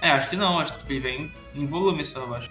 É, 0.00 0.10
acho 0.10 0.30
que 0.30 0.36
não, 0.36 0.58
acho 0.58 0.78
que 0.78 0.92
ele 0.92 1.00
vem 1.00 1.32
em 1.54 1.66
volume 1.66 2.04
só, 2.04 2.20
eu 2.20 2.34
acho. 2.34 2.50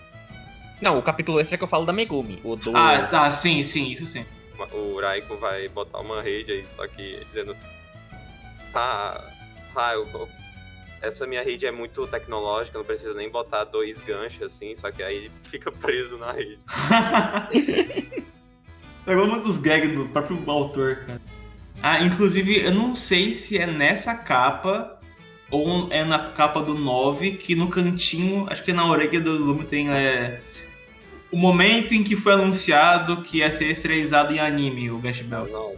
Não, 0.82 1.00
o 1.00 1.02
capítulo 1.02 1.40
extra 1.40 1.58
que 1.58 1.64
eu 1.64 1.68
falo 1.68 1.86
da 1.86 1.94
Megumi. 1.94 2.40
O 2.44 2.56
do... 2.56 2.76
Ah, 2.76 3.04
tá, 3.04 3.32
sim, 3.32 3.64
sim, 3.64 3.92
isso 3.92 4.06
sim. 4.06 4.26
O 4.74 5.00
Raiko 5.00 5.38
vai 5.38 5.68
botar 5.70 6.00
uma 6.00 6.22
rede 6.22 6.52
aí, 6.52 6.66
só 6.66 6.88
que 6.88 7.24
dizendo. 7.26 7.56
Ah, 8.76 9.24
ah 9.76 9.94
eu, 9.94 10.30
essa 11.02 11.26
minha 11.26 11.42
rede 11.44 11.66
é 11.66 11.72
muito 11.72 12.06
tecnológica, 12.08 12.78
não 12.78 12.86
precisa 12.86 13.14
nem 13.14 13.30
botar 13.30 13.64
dois 13.64 14.02
ganchos 14.02 14.42
assim, 14.44 14.76
só 14.76 14.92
que 14.92 15.02
aí 15.02 15.32
fica 15.44 15.72
preso 15.72 16.18
na 16.18 16.32
rede. 16.32 16.60
Pegou 19.06 19.26
um 19.26 19.40
dos 19.40 19.60
gags 19.60 19.96
do 19.96 20.08
próprio 20.10 20.42
autor, 20.50 20.98
cara. 21.06 21.22
Ah, 21.82 22.04
inclusive, 22.04 22.66
eu 22.66 22.74
não 22.74 22.96
sei 22.96 23.32
se 23.32 23.58
é 23.58 23.68
nessa 23.68 24.16
capa 24.16 25.00
ou 25.52 25.88
é 25.92 26.04
na 26.04 26.32
capa 26.32 26.62
do 26.62 26.74
9 26.74 27.34
que 27.34 27.56
no 27.56 27.70
cantinho, 27.70 28.48
acho 28.50 28.64
que 28.64 28.74
na 28.74 28.88
orelha 28.88 29.22
do 29.22 29.32
Lume 29.32 29.66
tem 29.66 29.90
é, 29.92 30.42
o 31.32 31.38
momento 31.38 31.94
em 31.94 32.04
que 32.04 32.16
foi 32.16 32.34
anunciado 32.34 33.22
que 33.22 33.38
ia 33.38 33.52
ser 33.52 33.66
estrelizado 33.66 34.34
em 34.34 34.40
anime, 34.40 34.90
o 34.90 34.98
Gash 34.98 35.22
Bell. 35.22 35.48
Não, 35.48 35.76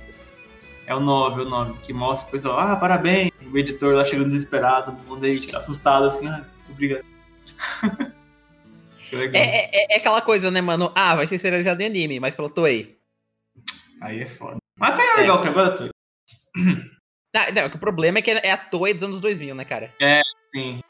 É 0.88 0.96
o 0.96 1.02
9, 1.02 1.42
o 1.42 1.46
9, 1.46 1.74
que 1.84 1.92
mostra 1.92 2.26
o 2.26 2.32
pessoal, 2.32 2.58
ah, 2.58 2.76
parabéns. 2.78 3.30
O 3.54 3.58
editor 3.58 3.94
lá 3.94 4.06
chegando 4.06 4.30
desesperado, 4.30 4.94
todo 4.94 5.06
mundo 5.06 5.26
aí 5.26 5.46
assustado 5.54 6.06
assim, 6.06 6.30
ah, 6.30 6.46
obrigado. 6.70 7.06
legal. 9.12 9.42
É, 9.44 9.66
é, 9.66 9.96
é 9.96 9.98
aquela 9.98 10.22
coisa, 10.22 10.50
né, 10.50 10.62
mano? 10.62 10.90
Ah, 10.96 11.14
vai 11.16 11.28
ser 11.28 11.38
serializado 11.40 11.82
em 11.84 11.88
anime, 11.88 12.22
mas 12.22 12.36
pela 12.36 12.50
Toei. 12.50 12.98
Aí 14.02 14.22
é 14.22 14.26
foda. 14.26 14.58
Mas 14.80 14.98
tá 14.98 15.16
legal, 15.18 15.42
que 15.42 15.48
agora 15.50 15.68
eu 15.68 15.78
tô. 15.78 15.90
Ah, 17.36 17.52
não, 17.52 17.66
o 17.68 17.78
problema 17.78 18.20
é 18.20 18.22
que 18.22 18.32
é 18.32 18.52
a 18.52 18.58
Toei 18.58 18.94
dos 18.94 19.04
anos 19.04 19.20
2000, 19.20 19.54
né, 19.54 19.66
cara? 19.66 19.94
Sim. 20.56 20.82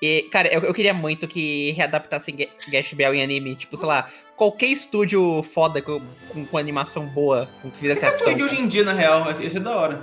E, 0.00 0.22
cara, 0.30 0.52
eu, 0.52 0.60
eu 0.62 0.72
queria 0.74 0.94
muito 0.94 1.26
que 1.26 1.72
readaptassem 1.72 2.36
Ga- 2.36 2.46
Gash 2.68 2.92
Bell 2.92 3.14
em 3.14 3.22
anime. 3.22 3.56
Tipo, 3.56 3.76
sei 3.76 3.86
lá, 3.86 4.08
qualquer 4.36 4.66
estúdio 4.66 5.42
foda 5.42 5.82
com, 5.82 6.00
com, 6.28 6.44
com 6.46 6.58
animação 6.58 7.06
boa, 7.06 7.48
com 7.60 7.70
que 7.70 7.78
fizesse 7.78 8.04
Essa 8.04 8.16
ação. 8.16 8.34
de 8.34 8.42
hoje 8.44 8.60
em 8.60 8.68
dia, 8.68 8.84
na 8.84 8.92
real, 8.92 9.28
esse 9.32 9.56
é 9.56 9.60
da 9.60 9.76
hora. 9.76 10.02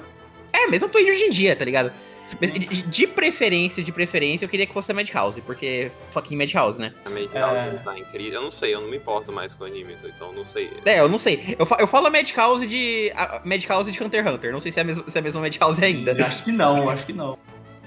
É, 0.52 0.68
mesmo 0.68 0.90
de 0.90 0.98
hoje 0.98 1.24
em 1.24 1.30
dia, 1.30 1.56
tá 1.56 1.64
ligado? 1.64 1.92
Mas 2.40 2.52
De, 2.52 2.60
de- 2.84 3.08
preferência, 3.08 3.82
de 3.82 3.92
preferência, 3.92 4.46
eu 4.46 4.50
queria 4.50 4.66
que 4.68 4.74
fosse 4.74 4.92
a 4.92 4.94
Madhouse, 4.94 5.42
porque 5.42 5.90
fucking 6.12 6.36
Madhouse, 6.36 6.80
né? 6.80 6.94
a 7.06 7.10
Made 7.10 7.30
É. 7.34 7.80
tá 7.84 7.98
incrível. 7.98 8.34
Eu 8.34 8.42
não 8.44 8.52
sei, 8.52 8.76
eu 8.76 8.82
não 8.82 8.88
me 8.90 8.98
importo 8.98 9.32
mais 9.32 9.54
com 9.54 9.64
animes, 9.64 9.98
então 10.04 10.28
eu 10.28 10.34
não 10.34 10.46
sei. 10.46 10.70
É, 10.86 11.00
eu 11.00 11.08
não 11.10 11.18
sei. 11.18 11.56
Eu, 11.58 11.66
fa- 11.66 11.78
eu 11.80 11.88
falo 11.88 12.06
a 12.06 12.10
Madhouse 12.12 12.68
de. 12.68 13.12
A 13.16 13.42
Madhouse 13.44 13.92
de 13.92 14.04
Hunter 14.04 14.24
x 14.24 14.32
Hunter. 14.36 14.52
Não 14.52 14.60
sei 14.60 14.72
se 14.72 14.80
é 14.80 14.84
a 14.84 14.96
se 14.96 15.18
é 15.18 15.20
a 15.20 15.24
mesma 15.24 15.42
Madhouse 15.42 15.84
ainda. 15.84 16.12
Acho 16.24 16.44
que 16.44 16.52
não, 16.52 16.88
acho 16.90 17.06
que 17.06 17.14
não. 17.14 17.38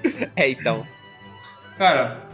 É, 0.35 0.49
então. 0.49 0.85
Cara, 1.83 2.29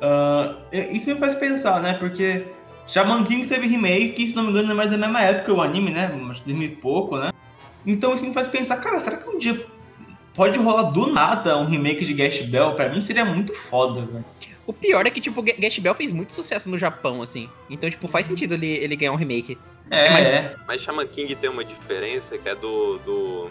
ah, 0.00 0.54
isso 0.72 1.12
me 1.12 1.18
faz 1.18 1.34
pensar, 1.34 1.82
né? 1.82 1.94
Porque 1.94 2.46
Shaman 2.86 3.24
King 3.24 3.44
teve 3.48 3.66
remake, 3.66 4.28
se 4.28 4.36
não 4.36 4.44
me 4.44 4.50
engano, 4.50 4.70
é 4.70 4.74
mais 4.74 4.88
da 4.88 4.96
mesma 4.96 5.20
época 5.20 5.52
o 5.52 5.60
anime, 5.60 5.90
né? 5.90 6.04
Acho 6.30 6.42
que 6.42 6.46
2000 6.46 6.68
e 6.68 6.76
pouco, 6.76 7.16
né? 7.18 7.32
Então 7.84 8.14
isso 8.14 8.24
me 8.24 8.32
faz 8.32 8.46
pensar, 8.46 8.76
cara, 8.76 9.00
será 9.00 9.16
que 9.16 9.28
um 9.28 9.36
dia 9.36 9.66
pode 10.32 10.60
rolar 10.60 10.90
do 10.92 11.12
nada 11.12 11.58
um 11.58 11.64
remake 11.66 12.04
de 12.04 12.14
Gash 12.14 12.42
Bell? 12.42 12.74
Pra 12.76 12.88
mim 12.88 13.00
seria 13.00 13.24
muito 13.24 13.52
foda, 13.52 14.00
velho. 14.02 14.24
O 14.64 14.72
pior 14.72 15.04
é 15.04 15.10
que, 15.10 15.20
tipo, 15.20 15.42
Ga- 15.42 15.56
Gash 15.58 15.80
Bell 15.80 15.94
fez 15.96 16.12
muito 16.12 16.32
sucesso 16.32 16.70
no 16.70 16.78
Japão, 16.78 17.20
assim. 17.20 17.50
Então, 17.68 17.90
tipo, 17.90 18.06
faz 18.06 18.26
sentido 18.26 18.54
ele, 18.54 18.68
ele 18.68 18.94
ganhar 18.94 19.10
um 19.10 19.16
remake. 19.16 19.58
É, 19.90 20.08
Mas- 20.10 20.28
é. 20.28 20.54
Mas 20.68 20.80
Shaman 20.82 21.06
King 21.08 21.34
tem 21.34 21.50
uma 21.50 21.64
diferença 21.64 22.38
que 22.38 22.48
é 22.48 22.54
do. 22.54 22.98
do 22.98 23.50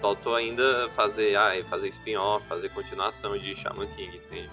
Toto 0.00 0.34
ainda 0.34 0.88
fazer, 0.96 1.36
ah, 1.36 1.52
fazer 1.68 1.86
spin-off, 1.88 2.44
fazer 2.48 2.70
continuação 2.70 3.38
de 3.38 3.54
Shaman 3.54 3.86
King, 3.96 4.16
entende? 4.16 4.50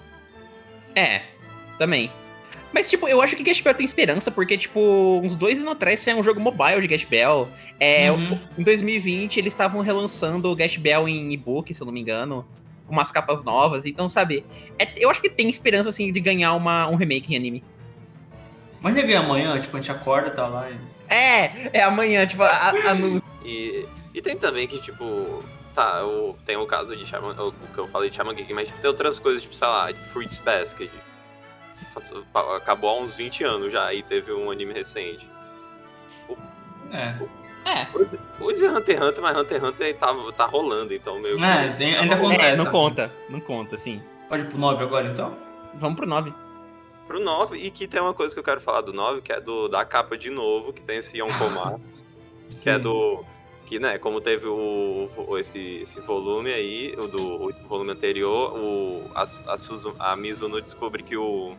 É, 0.98 1.22
também. 1.78 2.10
Mas, 2.72 2.88
tipo, 2.90 3.08
eu 3.08 3.22
acho 3.22 3.34
que 3.34 3.42
Gash 3.42 3.60
Bell 3.60 3.74
tem 3.74 3.86
esperança, 3.86 4.30
porque, 4.30 4.58
tipo, 4.58 5.20
uns 5.24 5.34
dois 5.34 5.58
anos 5.58 5.72
atrás 5.72 6.00
saiu 6.00 6.18
um 6.18 6.24
jogo 6.24 6.38
mobile 6.40 6.80
de 6.80 6.86
Gash 6.86 7.04
Bell. 7.04 7.48
É, 7.80 8.10
Uhum. 8.12 8.38
Em 8.58 8.62
2020, 8.62 9.38
eles 9.38 9.52
estavam 9.54 9.80
relançando 9.80 10.50
o 10.50 10.54
Gash 10.54 10.76
Bell 10.76 11.08
em 11.08 11.32
e-book, 11.32 11.72
se 11.72 11.80
eu 11.80 11.86
não 11.86 11.92
me 11.92 12.00
engano. 12.00 12.46
Com 12.86 12.92
umas 12.92 13.10
capas 13.10 13.42
novas. 13.44 13.86
Então, 13.86 14.08
sabe, 14.08 14.44
é- 14.78 14.88
eu 14.96 15.08
acho 15.10 15.20
que 15.20 15.30
tem 15.30 15.48
esperança, 15.48 15.88
assim, 15.88 16.12
de 16.12 16.20
ganhar 16.20 16.54
uma, 16.54 16.88
um 16.88 16.94
remake 16.96 17.32
em 17.32 17.36
anime. 17.36 17.64
Mas 18.80 18.94
já 18.94 19.02
ganha 19.02 19.20
amanhã, 19.20 19.58
tipo, 19.58 19.76
a 19.76 19.80
gente 19.80 19.90
acorda, 19.90 20.30
tá 20.30 20.46
lá. 20.46 20.70
E... 20.70 20.76
É, 21.14 21.70
é 21.72 21.82
amanhã, 21.82 22.26
tipo, 22.26 22.42
a. 22.42 22.72
E, 23.44 23.86
e 24.14 24.20
tem 24.22 24.36
também 24.36 24.66
que, 24.66 24.78
tipo. 24.80 25.42
Tá, 25.78 26.04
o, 26.04 26.36
tem 26.44 26.56
o 26.56 26.66
caso 26.66 26.96
de 26.96 27.06
Shaman. 27.06 27.40
O, 27.40 27.50
o 27.50 27.52
que 27.72 27.78
eu 27.78 27.86
falei 27.86 28.10
de 28.10 28.16
Shaman 28.16 28.34
King, 28.34 28.52
mas 28.52 28.66
tipo, 28.66 28.80
tem 28.80 28.90
outras 28.90 29.20
coisas, 29.20 29.42
tipo, 29.42 29.54
sei 29.54 29.68
lá, 29.68 29.88
Fruits 30.06 30.40
Basket. 30.40 30.90
Acabou 32.56 32.90
há 32.90 33.00
uns 33.00 33.14
20 33.14 33.44
anos 33.44 33.72
já, 33.72 33.94
e 33.94 34.02
teve 34.02 34.32
um 34.32 34.50
anime 34.50 34.74
recente. 34.74 35.30
É. 36.90 37.14
É. 37.64 37.86
O 38.40 38.52
de 38.52 38.66
Hunter 38.66 38.96
x 38.96 39.06
Hunter, 39.06 39.22
mas 39.22 39.36
Hunter 39.36 39.58
x 39.58 39.68
Hunter 39.68 39.96
tá, 39.96 40.08
tá 40.36 40.46
rolando, 40.46 40.92
então 40.92 41.20
meio 41.20 41.36
que. 41.36 41.44
É, 41.44 41.72
tem- 41.74 41.96
ainda 41.96 42.16
tá 42.16 42.22
acontece. 42.22 42.44
É, 42.44 42.56
não 42.56 42.66
conta. 42.66 43.12
Não 43.28 43.38
conta, 43.38 43.78
sim. 43.78 44.02
Pode 44.28 44.42
ir 44.42 44.46
pro 44.46 44.58
9 44.58 44.82
agora, 44.82 45.06
então? 45.06 45.36
Vamos 45.74 45.96
pro 45.96 46.08
9. 46.08 46.34
Pro 47.06 47.20
9, 47.20 47.56
e 47.56 47.70
que 47.70 47.86
tem 47.86 48.00
uma 48.00 48.14
coisa 48.14 48.34
que 48.34 48.40
eu 48.40 48.44
quero 48.44 48.60
falar 48.60 48.80
do 48.80 48.92
9, 48.92 49.20
que 49.20 49.32
é 49.32 49.40
do, 49.40 49.68
da 49.68 49.84
capa 49.84 50.18
de 50.18 50.28
novo, 50.28 50.72
que 50.72 50.82
tem 50.82 50.98
esse 50.98 51.18
Yonkomar, 51.18 51.76
que 52.64 52.68
é 52.68 52.80
do. 52.80 53.24
Que, 53.68 53.78
né, 53.78 53.98
como 53.98 54.18
teve 54.18 54.46
o, 54.46 55.10
o- 55.14 55.36
esse, 55.38 55.80
esse 55.82 56.00
volume 56.00 56.50
aí, 56.50 56.94
o 56.96 57.06
do 57.06 57.48
o 57.48 57.52
volume 57.68 57.90
anterior, 57.92 58.56
o, 58.56 59.02
a, 59.14 59.22
a, 59.22 59.58
Suzu- 59.58 59.94
a 59.98 60.16
Mizuno 60.16 60.58
descobre 60.60 61.02
que 61.02 61.16
o. 61.18 61.54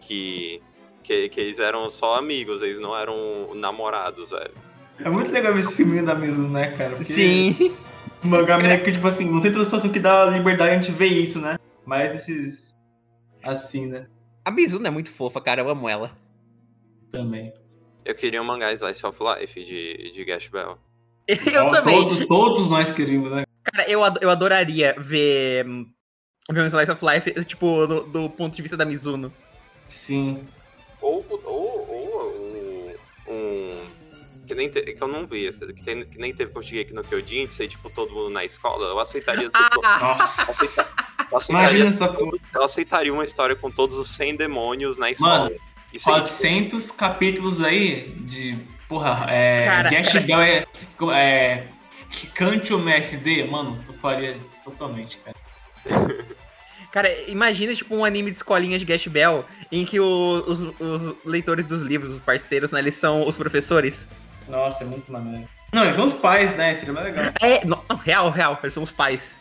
Que, 0.00 0.60
que. 1.02 1.28
que 1.30 1.40
eles 1.40 1.58
eram 1.58 1.88
só 1.88 2.16
amigos, 2.16 2.60
eles 2.60 2.78
não 2.78 2.94
eram 2.96 3.54
namorados, 3.54 4.28
velho. 4.30 4.50
É 5.02 5.08
muito 5.08 5.30
legal 5.32 5.54
ver 5.54 5.60
esse 5.60 5.74
filminho 5.74 6.04
da 6.04 6.14
Mizuno, 6.14 6.50
né, 6.50 6.72
cara? 6.76 6.96
Porque 6.96 7.12
Sim. 7.12 7.74
O 8.22 8.26
mangá 8.26 8.58
meio 8.58 8.84
que, 8.84 8.92
tipo 8.92 9.06
assim, 9.06 9.24
não 9.30 9.40
tem 9.40 9.50
toda 9.52 9.64
situação 9.64 9.90
que 9.90 9.98
dá 9.98 10.26
liberdade 10.26 10.70
a 10.70 10.74
gente 10.80 10.92
ver 10.92 11.06
isso, 11.06 11.38
né? 11.40 11.56
Mas 11.86 12.14
esses. 12.14 12.74
Assim, 13.42 13.86
né? 13.86 14.06
A 14.44 14.50
Mizuno 14.50 14.86
é 14.86 14.90
muito 14.90 15.10
fofa, 15.10 15.40
cara. 15.40 15.62
Eu 15.62 15.68
amo 15.70 15.88
ela. 15.88 16.12
Também. 17.10 17.52
Eu 18.04 18.14
queria 18.14 18.40
um 18.40 18.44
mangá 18.44 18.72
Slice 18.72 19.04
of 19.06 19.18
Life 19.22 19.64
de, 19.64 20.10
de 20.12 20.24
Gash 20.24 20.48
Bell. 20.48 20.78
Eu 21.26 21.64
Ó, 21.66 21.70
também. 21.70 21.96
Todos, 22.02 22.26
todos 22.26 22.68
nós 22.68 22.90
queríamos, 22.90 23.30
né? 23.30 23.44
Cara, 23.62 23.90
eu, 23.90 24.04
ad- 24.04 24.18
eu 24.20 24.28
adoraria 24.28 24.94
ver, 24.98 25.64
ver 26.50 26.60
um 26.62 26.66
Slice 26.66 26.90
of 26.92 27.02
Life, 27.02 27.44
tipo, 27.46 27.86
do, 27.86 28.02
do 28.02 28.28
ponto 28.30 28.54
de 28.54 28.60
vista 28.60 28.76
da 28.76 28.84
Mizuno. 28.84 29.32
Sim. 29.88 30.46
Ou, 31.00 31.24
ou, 31.44 31.88
ou 31.90 32.94
um, 33.26 33.32
um- 33.32 33.86
que, 34.46 34.54
nem 34.54 34.68
te- 34.68 34.82
que 34.82 35.02
eu 35.02 35.08
não 35.08 35.26
vi, 35.26 35.46
esse, 35.46 35.66
que, 35.72 35.82
tem- 35.82 36.04
que 36.04 36.18
nem 36.18 36.34
teve 36.34 36.52
aqui 36.80 36.92
no 36.92 37.02
Kyojin, 37.02 37.46
de 37.46 37.54
ser 37.54 37.66
tipo 37.68 37.88
todo 37.88 38.12
mundo 38.12 38.28
na 38.28 38.44
escola, 38.44 38.84
eu 38.88 39.00
aceitaria. 39.00 39.50
Ah! 39.82 40.16
Nossa. 40.18 40.42
eu 40.42 40.50
aceita- 40.50 40.94
eu 41.32 41.40
Imagina 41.48 41.58
aceitaria, 41.58 41.84
essa 41.88 42.08
porra. 42.12 42.38
eu 42.54 42.62
aceitaria 42.62 43.12
uma 43.14 43.24
história 43.24 43.56
com 43.56 43.70
todos 43.70 43.96
os 43.96 44.08
100 44.14 44.36
demônios 44.36 44.98
na 44.98 45.10
escola. 45.10 45.44
Mano, 45.44 45.56
Isso 45.94 46.10
aí, 46.10 46.22
tipo, 46.22 46.36
400 46.36 46.90
capítulos 46.90 47.62
aí 47.62 48.12
de. 48.18 48.58
Porra, 48.88 49.26
é. 49.30 49.64
Cara, 49.64 49.90
Gash 49.90 50.12
cara. 50.12 50.20
Bell 50.20 50.40
é. 50.42 50.66
é 51.14 51.66
Kikantio 52.10 52.78
MSD, 52.78 53.44
mano, 53.44 53.82
eu 53.88 53.94
faria 53.94 54.36
totalmente, 54.64 55.18
cara. 55.18 55.36
Cara, 56.92 57.08
imagina, 57.28 57.74
tipo, 57.74 57.92
um 57.96 58.04
anime 58.04 58.30
de 58.30 58.36
escolinha 58.36 58.78
de 58.78 58.84
Gash 58.84 59.08
Bell, 59.08 59.44
em 59.72 59.84
que 59.84 59.98
o- 59.98 60.44
os, 60.46 60.60
os 60.78 61.14
leitores 61.24 61.66
dos 61.66 61.82
livros, 61.82 62.12
os 62.12 62.20
parceiros, 62.20 62.70
né, 62.70 62.78
eles 62.78 62.94
são 62.94 63.26
os 63.26 63.36
professores. 63.36 64.08
Nossa, 64.46 64.84
é 64.84 64.86
muito 64.86 65.10
maneiro. 65.10 65.48
Não, 65.72 65.82
eles 65.82 65.96
são 65.96 66.04
os 66.04 66.12
pais, 66.12 66.54
né? 66.54 66.76
Seria 66.76 66.92
mais 66.94 67.06
legal. 67.06 67.32
É, 67.42 67.66
não, 67.66 67.82
não, 67.90 67.96
real, 67.96 68.30
real, 68.30 68.56
eles 68.62 68.72
são 68.72 68.84
os 68.84 68.92
pais. 68.92 69.34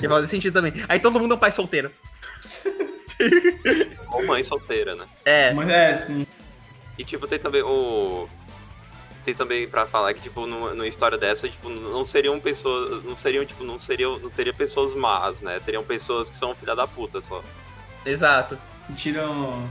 Que 0.00 0.08
faz 0.08 0.30
sentido 0.30 0.54
também. 0.54 0.72
Aí 0.88 0.98
todo 0.98 1.20
mundo 1.20 1.32
é 1.32 1.36
um 1.36 1.38
pai 1.38 1.52
solteiro. 1.52 1.90
ou 4.12 4.24
mãe 4.26 4.42
solteira, 4.42 4.94
né? 4.94 5.06
É, 5.24 5.52
Mas 5.52 5.68
é, 5.68 5.94
sim. 5.94 6.26
E 6.98 7.04
tipo, 7.04 7.26
tem 7.26 7.38
também 7.38 7.62
o. 7.62 8.28
Tem 9.24 9.34
também 9.34 9.66
pra 9.68 9.86
falar 9.86 10.14
que, 10.14 10.20
tipo, 10.20 10.46
numa, 10.46 10.70
numa 10.70 10.86
história 10.86 11.18
dessa, 11.18 11.48
tipo, 11.48 11.68
não 11.68 12.04
seriam 12.04 12.38
pessoas. 12.38 13.02
Não 13.04 13.16
seriam, 13.16 13.44
tipo, 13.44 13.64
não 13.64 13.78
seriam. 13.78 14.18
Não 14.18 14.30
teria 14.30 14.54
pessoas 14.54 14.94
más, 14.94 15.40
né? 15.40 15.60
Teriam 15.64 15.82
pessoas 15.82 16.30
que 16.30 16.36
são 16.36 16.54
filha 16.54 16.74
da 16.76 16.86
puta 16.86 17.20
só. 17.20 17.42
exato. 18.04 18.56
Tiram. 18.96 19.68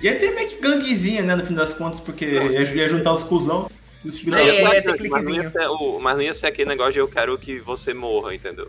Ia 0.00 0.18
ter 0.20 0.30
meio 0.36 0.48
que 0.48 0.60
ganguezinha, 0.60 1.20
né, 1.22 1.34
no 1.34 1.44
fim 1.44 1.52
das 1.54 1.72
contas, 1.72 1.98
porque 1.98 2.24
ia, 2.24 2.62
ia 2.62 2.88
juntar 2.88 3.12
os 3.14 3.24
cuzão 3.24 3.68
e 4.04 4.08
os 4.08 4.24
É, 4.24 4.40
é, 4.40 4.76
é, 4.76 4.82
tem 4.82 5.10
mas, 5.10 5.24
não 5.24 5.32
ia 5.34 5.40
cliquezinho. 5.40 5.50
ser 5.50 5.68
o- 5.68 5.98
mas 5.98 6.14
não 6.14 6.22
ia 6.22 6.32
ser 6.32 6.46
aquele 6.46 6.68
negócio 6.68 6.92
de 6.92 7.00
eu 7.00 7.08
quero 7.08 7.36
que 7.36 7.58
você 7.58 7.92
morra, 7.92 8.32
entendeu? 8.36 8.68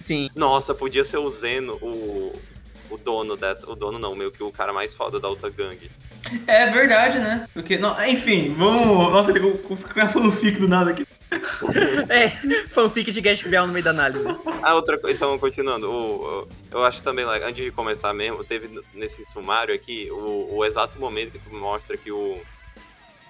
Sim. 0.00 0.30
Nossa, 0.36 0.72
podia 0.72 1.04
ser 1.04 1.16
o 1.16 1.28
Zeno, 1.28 1.74
o, 1.82 2.32
o 2.90 2.96
dono 2.96 3.36
dessa. 3.36 3.70
O 3.70 3.74
dono 3.74 3.98
não, 3.98 4.14
meio 4.14 4.30
que 4.32 4.42
o 4.42 4.50
cara 4.52 4.72
mais 4.72 4.94
foda 4.94 5.18
da 5.20 5.28
outra 5.28 5.48
gangue. 5.50 5.90
É 6.46 6.66
verdade, 6.70 7.18
né? 7.18 7.48
Porque, 7.54 7.78
não, 7.78 7.96
enfim, 8.06 8.54
vamos. 8.56 9.12
Nossa, 9.12 9.32
vou 9.38 9.52
criar 9.76 10.08
fanfic 10.08 10.58
do 10.58 10.68
nada 10.68 10.90
aqui. 10.90 11.06
É, 12.08 12.30
fanfic 12.70 13.12
de 13.12 13.20
Gash 13.20 13.42
Bell 13.42 13.66
no 13.66 13.72
meio 13.72 13.84
da 13.84 13.90
análise. 13.90 14.24
Ah, 14.62 14.74
outra 14.74 14.98
coisa, 14.98 15.14
então, 15.16 15.38
continuando, 15.38 15.86
o, 15.90 16.42
o- 16.44 16.48
eu 16.70 16.82
acho 16.84 17.02
também, 17.02 17.24
like, 17.26 17.44
antes 17.44 17.62
de 17.64 17.70
começar 17.70 18.14
mesmo, 18.14 18.42
teve 18.42 18.80
nesse 18.94 19.22
sumário 19.30 19.74
aqui 19.74 20.08
o, 20.10 20.48
o 20.56 20.64
exato 20.64 20.98
momento 20.98 21.32
que 21.32 21.38
tu 21.38 21.54
mostra 21.54 21.96
que 21.98 22.10
o. 22.10 22.40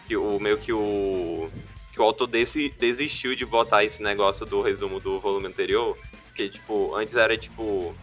Que 0.07 0.17
o 0.17 0.39
meio 0.39 0.59
que 0.59 0.73
o. 0.73 1.49
Que 1.93 2.01
o 2.01 2.05
autor 2.05 2.29
desse 2.29 2.69
desistiu 2.79 3.35
de 3.35 3.45
botar 3.45 3.83
esse 3.85 4.01
negócio 4.01 4.47
do 4.47 4.63
resumo 4.63 5.01
do 5.01 5.19
volume 5.21 5.49
anterior. 5.49 5.99
Que, 6.37 6.49
tipo, 6.49 6.95
antes 6.95 7.17
era 7.17 7.37
tipo. 7.37 7.95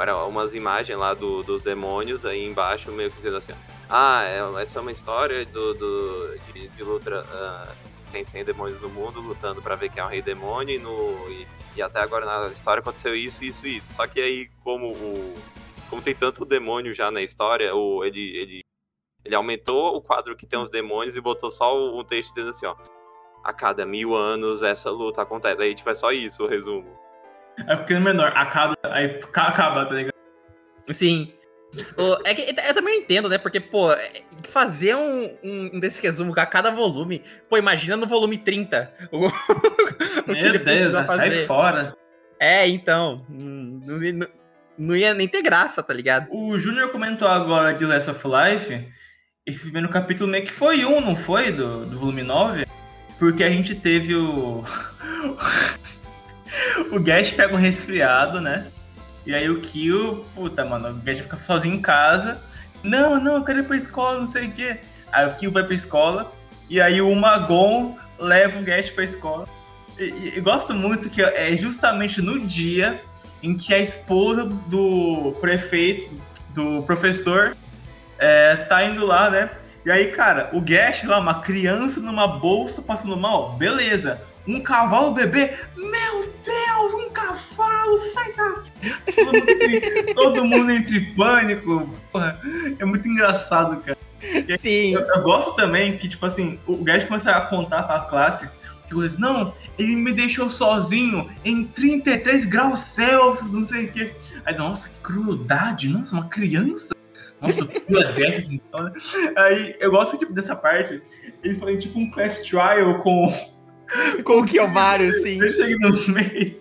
Era 0.00 0.16
umas 0.24 0.54
imagens 0.54 0.98
lá 0.98 1.14
do- 1.14 1.42
dos 1.42 1.62
demônios 1.62 2.24
aí 2.24 2.44
embaixo, 2.44 2.90
meio 2.92 3.10
que 3.10 3.16
dizendo 3.16 3.36
assim, 3.36 3.52
ah, 3.88 4.22
é- 4.24 4.62
essa 4.62 4.78
é 4.78 4.82
uma 4.82 4.92
história 4.92 5.44
do, 5.46 5.74
do- 5.74 6.38
de, 6.52 6.68
de 6.68 6.82
luta. 6.82 7.24
ah, 7.30 7.68
tem 8.12 8.24
100 8.24 8.44
demônios 8.44 8.80
no 8.80 8.88
mundo 8.88 9.20
lutando 9.20 9.60
pra 9.60 9.74
ver 9.74 9.90
quem 9.90 10.00
é 10.02 10.04
o 10.06 10.08
rei 10.08 10.22
demônio 10.22 10.76
e, 10.76 10.78
no, 10.78 11.28
e, 11.30 11.46
e 11.76 11.82
até 11.82 12.00
agora 12.00 12.24
na 12.24 12.48
história 12.52 12.80
aconteceu 12.80 13.14
isso, 13.16 13.44
isso 13.44 13.66
isso. 13.66 13.94
Só 13.94 14.06
que 14.06 14.20
aí, 14.20 14.48
como 14.62 14.92
o. 14.92 15.34
Como 15.90 16.00
tem 16.02 16.14
tanto 16.14 16.44
demônio 16.44 16.94
já 16.94 17.10
na 17.10 17.20
história, 17.22 17.74
o, 17.74 18.04
ele, 18.04 18.36
ele, 18.36 18.60
Ele 19.24 19.34
aumentou 19.34 19.94
o 19.96 20.00
quadro 20.00 20.36
que 20.36 20.46
tem 20.46 20.58
os 20.58 20.70
demônios 20.70 21.16
e 21.16 21.20
botou 21.20 21.50
só 21.50 21.76
o 21.76 22.02
texto 22.04 22.32
dizendo 22.34 22.50
assim, 22.50 22.66
ó. 22.66 22.76
A 23.44 23.52
cada 23.52 23.84
mil 23.86 24.14
anos 24.14 24.62
essa 24.62 24.90
luta 24.90 25.22
acontece. 25.22 25.60
Aí, 25.62 25.74
tipo, 25.74 25.90
é 25.90 25.94
só 25.94 26.10
isso 26.12 26.44
o 26.44 26.46
resumo. 26.48 26.96
É 27.66 27.76
porque 27.76 27.94
é 27.94 28.00
menor, 28.00 28.32
acaba, 28.34 28.76
aí 28.84 29.20
acaba, 29.34 29.86
tá 29.86 29.94
ligado? 29.94 30.14
Sim. 30.90 31.32
É 32.24 32.34
que 32.34 32.54
eu 32.66 32.74
também 32.74 33.00
entendo, 33.00 33.28
né? 33.28 33.38
Porque, 33.38 33.60
pô, 33.60 33.88
fazer 34.44 34.94
um, 34.96 35.36
um 35.42 35.80
desse 35.80 36.02
resumo 36.02 36.32
a 36.36 36.46
cada 36.46 36.70
volume. 36.70 37.22
Pô, 37.48 37.58
imagina 37.58 37.96
no 37.96 38.06
volume 38.06 38.38
30. 38.38 38.92
O, 39.12 39.28
o 39.28 40.32
Meu 40.32 40.58
Deus, 40.58 40.94
sai 41.06 41.44
fora. 41.44 41.96
É, 42.40 42.66
então. 42.68 43.24
Não, 43.28 43.98
não, 43.98 44.28
não, 44.78 44.96
ia 44.96 45.14
nem 45.14 45.28
ter 45.28 45.42
graça, 45.42 45.82
tá 45.82 45.94
ligado? 45.94 46.28
O 46.30 46.58
Júnior 46.58 46.90
comentou 46.90 47.28
agora 47.28 47.72
de 47.72 47.84
Last 47.84 48.10
of 48.10 48.22
Life. 48.26 48.88
Esse 49.46 49.60
primeiro 49.60 49.88
capítulo 49.88 50.28
meio 50.28 50.44
que 50.44 50.52
foi 50.52 50.84
um, 50.84 51.00
não 51.00 51.14
foi? 51.14 51.52
Do, 51.52 51.86
do 51.86 51.98
volume 51.98 52.22
9? 52.22 52.66
Porque 53.18 53.44
a 53.44 53.50
gente 53.50 53.74
teve 53.74 54.14
o. 54.14 54.64
o 56.90 57.00
Gash 57.00 57.32
pega 57.32 57.54
um 57.54 57.58
resfriado, 57.58 58.40
né? 58.40 58.66
E 59.24 59.34
aí 59.34 59.50
o 59.50 59.60
Kill, 59.60 60.24
puta, 60.34 60.64
mano, 60.64 60.90
o 60.90 60.94
Gash 60.94 61.18
fica 61.18 61.36
sozinho 61.38 61.74
em 61.74 61.80
casa. 61.80 62.40
Não, 62.82 63.20
não, 63.20 63.36
eu 63.36 63.44
quero 63.44 63.60
ir 63.60 63.64
pra 63.64 63.76
escola, 63.76 64.20
não 64.20 64.26
sei 64.26 64.46
o 64.46 64.52
quê. 64.52 64.78
Aí 65.12 65.26
o 65.26 65.34
Kill 65.34 65.50
vai 65.50 65.64
pra 65.64 65.74
escola. 65.74 66.32
E 66.70 66.80
aí 66.80 67.00
o 67.00 67.14
Magon 67.14 67.96
leva 68.18 68.58
o 68.58 68.62
Gash 68.62 68.90
pra 68.90 69.04
escola. 69.04 69.48
E, 69.98 70.04
e, 70.04 70.32
e, 70.36 70.40
gosto 70.40 70.74
muito 70.74 71.08
que 71.10 71.22
é 71.22 71.56
justamente 71.56 72.20
no 72.20 72.38
dia 72.38 73.00
em 73.42 73.56
que 73.56 73.72
a 73.74 73.78
esposa 73.78 74.44
do 74.44 75.36
prefeito, 75.40 76.14
do 76.50 76.82
professor, 76.82 77.56
é, 78.18 78.56
tá 78.56 78.84
indo 78.84 79.04
lá, 79.04 79.30
né? 79.30 79.50
E 79.84 79.90
aí, 79.90 80.06
cara, 80.08 80.50
o 80.52 80.60
Gash 80.60 81.04
lá, 81.04 81.18
uma 81.18 81.40
criança 81.40 82.00
numa 82.00 82.26
bolsa 82.26 82.82
passando 82.82 83.16
mal, 83.16 83.52
beleza. 83.52 84.20
Um 84.46 84.60
cavalo 84.60 85.12
bebê, 85.12 85.54
meu 85.76 86.32
Deus, 86.44 86.94
um 86.94 87.10
cavalo, 87.10 87.98
sai 87.98 88.32
daqui. 88.32 88.94
Todo 89.14 89.34
mundo 89.34 89.50
entre, 89.50 90.14
todo 90.14 90.44
mundo 90.44 90.70
entre 90.70 91.00
pânico. 91.14 91.90
Porra, 92.12 92.40
é 92.78 92.84
muito 92.84 93.08
engraçado, 93.08 93.82
cara. 93.82 93.98
Sim. 94.58 94.94
Eu, 94.94 95.00
eu, 95.00 95.22
gosto 95.22 95.54
também 95.56 95.98
que, 95.98 96.08
tipo 96.08 96.24
assim, 96.24 96.58
o 96.66 96.76
Gash 96.76 97.04
começa 97.04 97.30
a 97.30 97.40
contar 97.42 97.82
pra 97.84 98.00
classe 98.00 98.48
que 98.88 98.94
coisa, 98.94 99.18
não, 99.18 99.52
ele 99.76 99.96
me 99.96 100.12
deixou 100.12 100.48
sozinho 100.48 101.28
em 101.44 101.64
33 101.64 102.46
graus 102.46 102.78
Celsius, 102.80 103.50
não 103.50 103.64
sei 103.64 103.86
o 103.86 103.92
quê. 103.92 104.14
Aí, 104.44 104.56
nossa, 104.56 104.88
que 104.88 105.00
crueldade, 105.00 105.88
nossa, 105.88 106.14
uma 106.14 106.28
criança 106.28 106.96
nossa, 107.40 107.66
pula 107.66 108.12
dessas, 108.12 108.50
então, 108.50 108.84
né? 108.84 108.92
Aí 109.36 109.76
eu 109.78 109.90
gosto 109.90 110.16
tipo, 110.16 110.32
dessa 110.32 110.56
parte. 110.56 111.02
Eles 111.42 111.58
falam 111.58 111.78
tipo 111.78 111.98
um 111.98 112.10
class 112.10 112.42
trial 112.42 112.98
com. 113.00 113.32
Com 114.24 114.40
o 114.40 114.44
Kiyomaru, 114.44 115.10
sim. 115.12 115.40
Eu 115.40 115.52
chego 115.52 115.78
no 115.80 116.08
meio. 116.08 116.60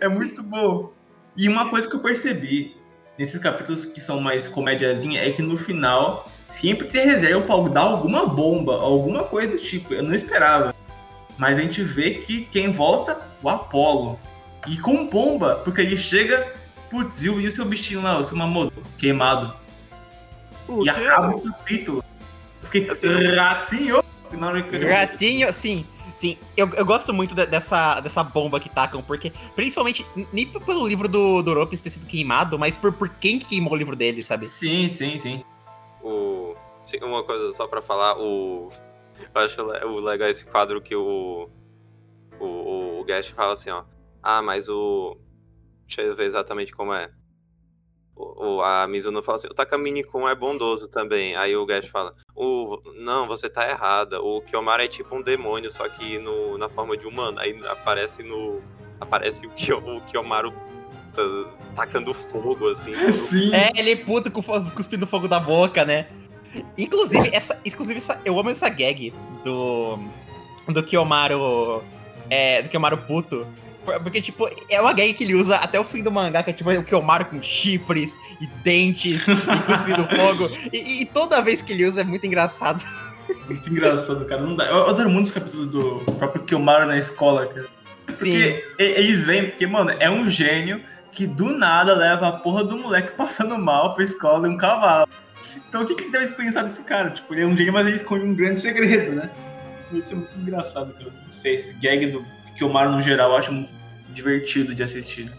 É 0.00 0.08
muito 0.08 0.42
bom. 0.42 0.92
E 1.36 1.48
uma 1.48 1.68
coisa 1.68 1.88
que 1.88 1.96
eu 1.96 2.00
percebi 2.00 2.76
nesses 3.18 3.38
capítulos 3.40 3.84
que 3.84 4.00
são 4.00 4.20
mais 4.20 4.46
comédiazinha 4.48 5.20
é 5.22 5.30
que 5.30 5.42
no 5.42 5.56
final 5.56 6.28
sempre 6.48 6.86
tem 6.88 7.06
reserva 7.06 7.42
pra 7.42 7.68
dar 7.68 7.80
alguma 7.80 8.26
bomba, 8.26 8.76
alguma 8.76 9.24
coisa 9.24 9.52
do 9.52 9.58
tipo. 9.58 9.94
Eu 9.94 10.02
não 10.02 10.14
esperava. 10.14 10.74
Mas 11.36 11.58
a 11.58 11.62
gente 11.62 11.82
vê 11.82 12.12
que 12.12 12.44
quem 12.46 12.70
volta, 12.70 13.20
o 13.42 13.48
Apollo. 13.48 14.18
E 14.68 14.78
com 14.78 15.06
bomba, 15.06 15.56
porque 15.64 15.80
ele 15.80 15.96
chega, 15.96 16.46
putz, 16.88 17.22
e 17.22 17.28
o 17.28 17.52
seu 17.52 17.64
bichinho 17.64 18.02
lá, 18.02 18.18
o 18.18 18.24
seu 18.24 18.36
Mamoto, 18.36 18.80
queimado. 18.96 19.52
O 20.66 20.82
e 20.82 20.84
quê? 20.84 20.90
acaba 20.90 21.36
o 21.36 21.40
capítulo. 21.40 22.04
Porque 22.60 22.88
ratinho. 23.36 24.02
Ratinho, 24.88 25.52
sim. 25.52 25.84
Sim, 26.14 26.36
eu, 26.56 26.68
eu 26.74 26.84
gosto 26.84 27.12
muito 27.12 27.34
de, 27.34 27.44
dessa, 27.46 28.00
dessa 28.00 28.22
bomba 28.22 28.60
que 28.60 28.68
tacam, 28.68 29.02
porque, 29.02 29.32
principalmente, 29.56 30.06
nem 30.32 30.46
pelo 30.46 30.86
livro 30.86 31.08
do, 31.08 31.42
do 31.42 31.54
Ropes 31.54 31.80
ter 31.80 31.90
sido 31.90 32.06
queimado, 32.06 32.58
mas 32.58 32.76
por, 32.76 32.92
por 32.92 33.08
quem 33.08 33.38
que 33.38 33.46
queimou 33.46 33.72
o 33.72 33.76
livro 33.76 33.96
dele, 33.96 34.22
sabe? 34.22 34.46
Sim, 34.46 34.88
sim, 34.88 35.18
sim. 35.18 35.44
O, 36.02 36.54
uma 37.02 37.22
coisa 37.24 37.52
só 37.54 37.66
pra 37.66 37.82
falar, 37.82 38.16
o, 38.18 38.70
eu 39.34 39.40
acho 39.40 39.62
legal 40.00 40.28
esse 40.28 40.44
quadro 40.44 40.80
que 40.80 40.94
o, 40.94 41.48
o, 42.38 43.00
o 43.00 43.04
Guest 43.04 43.32
fala 43.32 43.54
assim, 43.54 43.70
ó. 43.70 43.84
Ah, 44.22 44.40
mas 44.40 44.68
o. 44.68 45.18
Deixa 45.86 46.02
eu 46.02 46.16
ver 46.16 46.26
exatamente 46.26 46.72
como 46.72 46.94
é 46.94 47.10
o, 48.16 48.62
a 48.62 48.86
Mizuno 48.86 49.22
fala 49.22 49.36
assim, 49.36 49.48
o 49.48 49.54
Takamine-kun 49.54 50.28
é 50.28 50.34
bondoso 50.34 50.88
também. 50.88 51.34
Aí 51.36 51.56
o 51.56 51.66
Gash 51.66 51.86
fala, 51.86 52.14
o, 52.34 52.78
não, 52.96 53.26
você 53.26 53.48
tá 53.48 53.68
errada. 53.68 54.20
O 54.20 54.40
Kiyomaru 54.40 54.82
é 54.82 54.88
tipo 54.88 55.16
um 55.16 55.22
demônio, 55.22 55.70
só 55.70 55.88
que 55.88 56.18
no, 56.18 56.56
na 56.56 56.68
forma 56.68 56.96
de 56.96 57.06
humano. 57.06 57.38
Aí 57.40 57.60
aparece 57.66 58.22
no. 58.22 58.62
Aparece 59.00 59.46
o, 59.46 59.50
Kiyo, 59.50 59.78
o 59.78 60.00
Kiyomaru 60.02 60.52
tá, 61.12 61.22
tacando 61.74 62.14
fogo, 62.14 62.68
assim. 62.70 62.94
Sim. 63.12 63.52
É, 63.52 63.72
ele 63.74 63.92
é 63.92 63.96
puto 63.96 64.30
com, 64.30 64.42
cuspindo 64.70 65.06
fogo 65.06 65.26
da 65.26 65.40
boca, 65.40 65.84
né? 65.84 66.06
Inclusive, 66.78 67.30
essa, 67.34 67.60
inclusive 67.64 67.98
essa, 67.98 68.20
eu 68.24 68.38
amo 68.38 68.50
essa 68.50 68.68
gag 68.68 69.12
do. 69.44 69.98
Do 70.68 70.82
Kiyomaru. 70.82 71.82
É, 72.30 72.62
do 72.62 72.68
Kiyomaru 72.68 72.98
puto 72.98 73.46
porque, 73.84 74.20
tipo, 74.20 74.48
é 74.68 74.80
uma 74.80 74.92
gag 74.92 75.14
que 75.14 75.24
ele 75.24 75.34
usa 75.34 75.56
até 75.56 75.78
o 75.78 75.84
fim 75.84 76.02
do 76.02 76.10
mangá, 76.10 76.42
que 76.42 76.50
é 76.50 76.52
tipo 76.52 76.70
o 76.70 76.84
Kiyomaru 76.84 77.26
com 77.26 77.42
chifres 77.42 78.18
e 78.40 78.46
dentes 78.62 79.22
e 79.26 79.62
cuspindo 79.66 80.06
fogo. 80.16 80.50
E, 80.72 81.02
e, 81.02 81.06
toda 81.06 81.42
vez 81.42 81.62
que 81.62 81.72
ele 81.72 81.86
usa 81.86 82.00
é 82.00 82.04
muito 82.04 82.26
engraçado. 82.26 82.84
Muito 83.46 83.68
engraçado, 83.70 84.24
cara. 84.24 84.40
Não 84.40 84.56
dá. 84.56 84.66
Eu 84.66 84.88
adoro 84.88 85.10
muito 85.10 85.26
os 85.26 85.32
capítulos 85.32 85.66
do 85.66 86.00
próprio 86.18 86.42
Kiyomaru 86.42 86.86
na 86.86 86.98
escola, 86.98 87.46
cara. 87.46 87.66
Porque 88.06 88.62
Sim. 88.62 88.62
eles 88.78 89.24
vêm, 89.24 89.50
porque, 89.50 89.66
mano, 89.66 89.90
é 89.98 90.10
um 90.10 90.28
gênio 90.28 90.80
que 91.10 91.26
do 91.26 91.46
nada 91.46 91.94
leva 91.94 92.28
a 92.28 92.32
porra 92.32 92.64
do 92.64 92.76
moleque 92.76 93.12
passando 93.16 93.56
mal 93.56 93.94
pra 93.94 94.04
escola 94.04 94.48
e 94.48 94.50
um 94.50 94.56
cavalo. 94.56 95.08
Então 95.68 95.82
o 95.82 95.86
que, 95.86 95.94
que 95.94 96.02
ele 96.02 96.10
deve 96.10 96.32
pensar 96.32 96.62
desse 96.62 96.82
cara? 96.82 97.10
Tipo, 97.10 97.34
ele 97.34 97.42
é 97.42 97.46
um 97.46 97.56
gênio, 97.56 97.72
mas 97.72 97.86
ele 97.86 97.96
esconde 97.96 98.24
um 98.24 98.34
grande 98.34 98.60
segredo, 98.60 99.12
né? 99.12 99.30
Isso 99.92 100.12
é 100.12 100.16
muito 100.16 100.36
engraçado, 100.36 100.92
cara. 100.94 101.10
Não 101.22 101.30
sei, 101.30 101.54
esse 101.54 101.74
gag 101.74 102.06
do 102.06 102.24
que 102.54 102.64
o 102.64 102.72
Mario 102.72 102.92
no 102.92 103.02
geral 103.02 103.30
eu 103.30 103.36
acho 103.36 103.52
muito 103.52 103.70
divertido 104.10 104.74
de 104.74 104.82
assistir. 104.82 105.30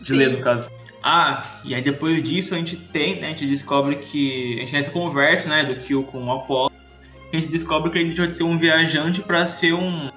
De 0.00 0.08
Sim. 0.08 0.16
ler, 0.16 0.30
no 0.32 0.40
caso. 0.40 0.70
Ah, 1.02 1.44
e 1.64 1.74
aí 1.74 1.82
depois 1.82 2.22
disso 2.22 2.54
a 2.54 2.58
gente 2.58 2.76
tem, 2.76 3.20
né? 3.20 3.28
A 3.28 3.30
gente 3.30 3.46
descobre 3.46 3.96
que. 3.96 4.56
A 4.56 4.60
gente 4.60 4.70
tem 4.70 4.78
essa 4.78 4.90
conversa, 4.90 5.48
né? 5.48 5.64
Do 5.64 5.74
Kill 5.76 6.04
com 6.04 6.24
o 6.24 6.32
Apollo. 6.32 6.72
A 7.32 7.36
gente 7.36 7.48
descobre 7.48 7.90
que 7.90 7.98
ele 7.98 8.14
pode 8.14 8.36
ser 8.36 8.44
um 8.44 8.56
viajante 8.56 9.20
para 9.20 9.46
ser 9.46 9.72
um. 9.72 10.10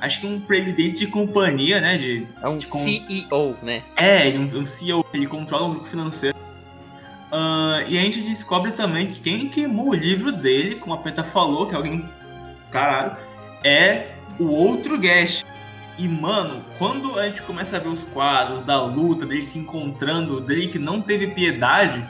Acho 0.00 0.20
que 0.20 0.26
um 0.26 0.40
presidente 0.40 0.98
de 0.98 1.06
companhia, 1.06 1.80
né? 1.80 1.96
De, 1.98 2.26
é 2.42 2.48
um 2.48 2.56
de 2.56 2.66
CEO, 2.66 3.56
né? 3.62 3.82
É, 3.96 4.28
um, 4.30 4.60
um 4.60 4.66
CEO. 4.66 5.04
Ele 5.12 5.26
controla 5.26 5.66
um 5.66 5.70
grupo 5.70 5.86
financeiro. 5.86 6.36
Uh, 7.30 7.84
e 7.86 7.98
a 7.98 8.00
gente 8.00 8.22
descobre 8.22 8.72
também 8.72 9.06
que 9.06 9.20
quem 9.20 9.48
queimou 9.48 9.90
o 9.90 9.94
livro 9.94 10.32
dele, 10.32 10.76
como 10.76 10.94
a 10.94 10.98
Penta 10.98 11.22
falou, 11.22 11.66
que 11.66 11.74
é 11.74 11.76
alguém. 11.76 12.08
Caralho, 12.70 13.16
é 13.62 14.08
o 14.38 14.46
outro 14.46 14.98
Gash. 14.98 15.44
E, 15.98 16.08
mano, 16.08 16.64
quando 16.78 17.18
a 17.18 17.26
gente 17.26 17.42
começa 17.42 17.76
a 17.76 17.80
ver 17.80 17.88
os 17.88 18.04
quadros 18.14 18.62
da 18.62 18.80
luta, 18.80 19.26
dele 19.26 19.44
se 19.44 19.58
encontrando, 19.58 20.40
dele 20.40 20.68
que 20.68 20.78
não 20.78 21.00
teve 21.00 21.26
piedade, 21.26 22.04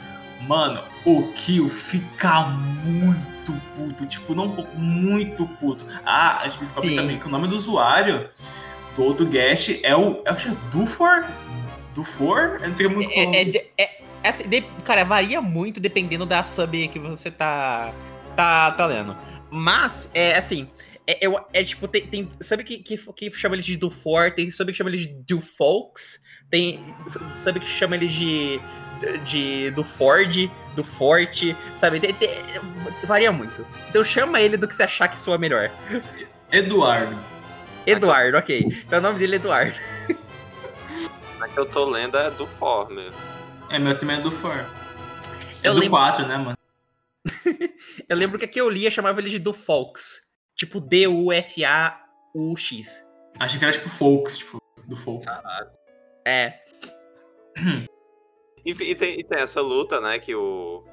mano, 0.47 0.81
o 1.03 1.23
Kill 1.33 1.67
fica 1.67 2.41
muito 2.85 3.51
puto. 3.75 4.05
Tipo, 4.05 4.35
não 4.35 4.47
muito 4.75 5.47
puto. 5.59 5.83
Ah, 6.05 6.41
a 6.41 6.49
gente 6.49 6.59
descobre 6.59 6.89
Sim. 6.89 6.95
também 6.97 7.17
que 7.17 7.25
o 7.25 7.29
nome 7.29 7.47
do 7.47 7.57
usuário 7.57 8.29
do 8.95 9.03
outro 9.03 9.25
guest 9.25 9.79
é 9.81 9.95
o. 9.95 10.21
É 10.23 10.31
o 10.31 10.55
Dufor? 10.71 11.25
Dufor? 11.95 12.59
Eu 12.61 12.69
não 12.69 12.75
sei 12.75 12.87
muito 12.87 13.11
é, 13.11 13.23
é, 13.23 13.41
é, 13.41 13.65
é, 13.77 14.01
é 14.23 14.29
assim, 14.29 14.47
de, 14.47 14.61
Cara, 14.83 15.03
varia 15.03 15.41
muito 15.41 15.79
dependendo 15.79 16.27
da 16.27 16.43
sub 16.43 16.87
que 16.89 16.99
você 16.99 17.31
tá, 17.31 17.91
tá, 18.35 18.71
tá 18.71 18.85
lendo. 18.85 19.17
Mas, 19.49 20.11
é 20.13 20.37
assim. 20.37 20.67
É, 21.09 21.25
é, 21.25 21.35
é 21.53 21.63
tipo, 21.63 21.87
tem, 21.87 22.05
tem, 22.05 22.29
Sabe 22.39 22.63
que, 22.63 22.77
que, 22.77 22.95
que 22.95 23.31
chama 23.31 23.55
ele 23.55 23.63
de 23.63 23.75
Dufor? 23.75 24.31
Tem 24.31 24.51
sabe 24.51 24.71
que 24.71 24.77
chama 24.77 24.91
ele 24.91 24.99
de 24.99 25.07
Dufolks? 25.07 26.21
Tem. 26.51 26.95
Sabe 27.35 27.59
que 27.59 27.67
chama 27.67 27.95
ele 27.95 28.07
de. 28.07 28.61
de 29.25 29.71
do 29.71 29.83
Ford, 29.83 30.47
do 30.75 30.83
Forte, 30.83 31.57
sabe? 31.75 31.99
Tem, 31.99 32.13
tem, 32.13 32.29
varia 33.05 33.31
muito. 33.31 33.65
Então 33.89 34.03
chama 34.03 34.39
ele 34.39 34.55
do 34.55 34.67
que 34.67 34.75
você 34.75 34.83
achar 34.83 35.07
que 35.07 35.19
soa 35.19 35.39
melhor. 35.39 35.71
Eduardo. 36.51 37.17
Eduardo, 37.87 38.37
ok. 38.37 38.59
Então 38.85 38.99
o 38.99 39.01
nome 39.01 39.17
dele 39.17 39.33
é 39.33 39.35
Eduardo. 39.37 39.75
A 41.41 41.47
que 41.47 41.59
eu 41.59 41.65
tô 41.65 41.85
lendo 41.85 42.19
é 42.19 42.29
do 42.29 42.45
For 42.45 42.87
mesmo. 42.91 43.15
É, 43.71 43.79
meu 43.79 43.97
também 43.97 44.17
é 44.17 44.21
do 44.21 44.29
For. 44.29 44.53
É 44.53 45.69
eu 45.69 45.73
do 45.73 45.79
lembro... 45.79 45.97
4, 45.97 46.27
né, 46.27 46.37
mano? 46.37 46.57
eu 48.07 48.15
lembro 48.15 48.37
que 48.37 48.45
aqui 48.45 48.61
eu 48.61 48.69
lia 48.69 48.91
chamava 48.91 49.19
ele 49.19 49.31
de 49.31 49.39
do 49.39 49.53
Folks. 49.53 50.28
Tipo 50.59 50.81
D-U-F-A-U-X. 51.79 53.07
Achei 53.39 53.57
que 53.57 53.63
era 53.65 53.73
tipo 53.73 53.89
Folks, 53.89 54.37
tipo, 54.39 54.57
do 54.85 54.97
Folks. 54.97 55.33
Ah, 55.45 55.67
é. 56.27 56.59
e, 58.65 58.71
e, 58.71 58.95
tem, 58.95 59.19
e 59.19 59.23
tem 59.23 59.39
essa 59.39 59.61
luta, 59.61 60.01
né, 60.01 60.19
que 60.19 60.35
o. 60.35 60.83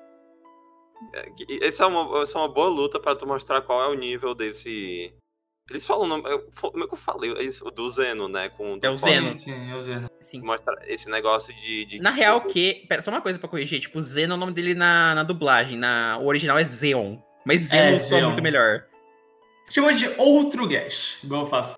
É, 1.12 1.28
que- 1.30 1.58
Essa 1.62 1.82
é 1.84 1.86
uma, 1.88 2.22
essa 2.22 2.38
é 2.38 2.42
uma 2.42 2.48
boa 2.48 2.68
luta 2.68 3.00
pra 3.00 3.16
tu 3.16 3.26
mostrar 3.26 3.60
qual 3.62 3.82
é 3.82 3.88
o 3.88 3.94
nível 3.98 4.34
desse. 4.36 5.12
Eles 5.68 5.84
falam 5.84 6.04
o 6.04 6.06
nome. 6.06 6.22
eu- 6.30 6.48
Como 6.60 6.84
é 6.84 6.86
que 6.86 6.94
eu 6.94 6.98
falei? 6.98 7.32
É 7.32 7.42
isso, 7.42 7.64
do 7.72 7.90
Zeno, 7.90 8.28
né? 8.28 8.48
Com, 8.50 8.78
do 8.78 8.86
É 8.86 8.90
o. 8.90 8.96
Zeno. 8.96 9.34
Sim, 9.34 9.52
sim, 9.52 9.70
é 9.72 9.74
o 9.74 9.82
Zeno. 9.82 10.08
Sim. 10.20 10.40
Mostra 10.42 10.80
esse 10.86 11.10
negócio 11.10 11.52
de. 11.56 11.84
de 11.86 12.00
Na 12.00 12.10
tipo, 12.10 12.20
real, 12.22 12.40
que. 12.42 12.86
Pera, 12.88 13.02
só 13.02 13.10
uma 13.10 13.20
coisa 13.20 13.36
pra 13.36 13.48
corrigir. 13.48 13.80
Tipo, 13.80 13.98
Zeno 14.00 14.34
é 14.34 14.36
o 14.36 14.38
nome 14.40 14.52
dele 14.52 14.74
na, 14.74 15.12
na 15.16 15.24
dublagem. 15.24 15.76
Na, 15.76 16.18
o 16.20 16.26
original 16.26 16.56
é 16.56 16.64
Zeon. 16.64 17.18
Mas 17.44 17.62
Zeno 17.62 17.96
É, 17.96 17.98
soa 17.98 18.20
muito 18.28 18.42
melhor. 18.44 18.86
Chama 19.68 19.92
de 19.92 20.08
outro 20.18 20.66
Gash, 20.68 21.18
igual 21.24 21.42
eu 21.42 21.46
faço. 21.46 21.76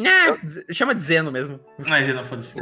Ah, 0.00 0.72
chama 0.72 0.94
de 0.94 1.00
Zeno 1.00 1.30
mesmo. 1.32 1.58
Mas 1.88 2.06
Zeno, 2.06 2.24
foda-se. 2.24 2.54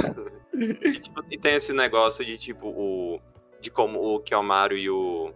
E, 0.54 0.92
tipo, 1.00 1.22
e 1.30 1.38
tem 1.38 1.54
esse 1.54 1.72
negócio 1.72 2.24
de 2.24 2.36
tipo 2.38 2.68
o. 2.68 3.20
De 3.60 3.70
como 3.70 4.00
o 4.14 4.20
Kiyomaru 4.20 4.76
e 4.76 4.88
o. 4.90 5.32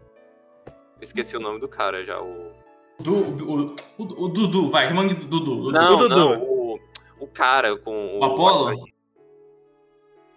Esqueci 1.00 1.36
o 1.36 1.40
nome 1.40 1.60
do 1.60 1.68
cara 1.68 2.04
já. 2.04 2.20
O. 2.20 2.52
Du, 2.98 3.14
o, 3.14 3.74
o, 3.98 4.24
o 4.24 4.28
Dudu, 4.28 4.70
vai, 4.70 4.88
chama 4.88 5.08
de 5.08 5.14
Dudu. 5.14 5.56
Dudu. 5.56 5.72
Não, 5.72 5.94
o 5.94 5.96
Dudu. 5.96 6.16
não, 6.16 6.42
o, 6.42 6.78
o 7.20 7.26
cara 7.26 7.76
com 7.78 8.18
O 8.18 8.24
Apollo? 8.24 8.66
a 8.68 8.72
joaninha. 8.72 8.92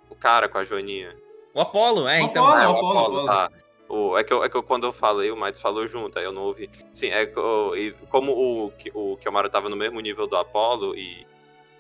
O 0.10 0.16
cara 0.16 0.48
com 0.50 0.58
a 0.58 0.64
joaninha. 0.64 1.16
O 1.54 1.60
Apolo, 1.62 2.08
é, 2.08 2.22
O 2.22 2.26
então. 2.26 2.46
Apollo. 2.46 2.62
é, 2.64 2.68
o 2.68 2.72
Apollo, 2.72 3.00
Apollo, 3.00 3.20
Apollo. 3.20 3.28
tá. 3.28 3.52
O, 3.96 4.18
é, 4.18 4.24
que 4.24 4.34
eu, 4.34 4.44
é 4.44 4.50
que 4.50 4.58
eu, 4.58 4.64
quando 4.64 4.88
eu 4.88 4.92
falei, 4.92 5.30
o 5.30 5.38
Mads 5.38 5.62
falou 5.62 5.86
junto, 5.86 6.18
aí 6.18 6.26
eu 6.26 6.32
não 6.32 6.42
ouvi. 6.46 6.68
Sim, 6.92 7.10
é 7.10 7.32
eu- 7.36 7.78
e 7.78 7.92
como 8.10 8.32
o, 8.32 8.74
o 8.96 9.18
Kiyomaru 9.18 9.50
tava 9.50 9.70
no 9.70 9.76
mesmo 9.76 10.00
nível 10.00 10.26
do 10.26 10.36
Apollo 10.36 10.96
e 10.98 11.28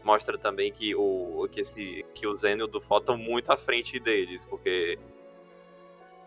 mostra 0.03 0.37
também 0.37 0.71
que 0.71 0.93
o, 0.93 1.47
que 1.51 1.61
esse, 1.61 2.05
que 2.13 2.27
o 2.27 2.35
Zen 2.35 2.59
e 2.59 2.61
o 2.61 2.67
Dufo 2.67 2.95
estão 2.97 3.17
muito 3.17 3.51
à 3.51 3.57
frente 3.57 3.99
deles, 3.99 4.45
porque... 4.45 4.99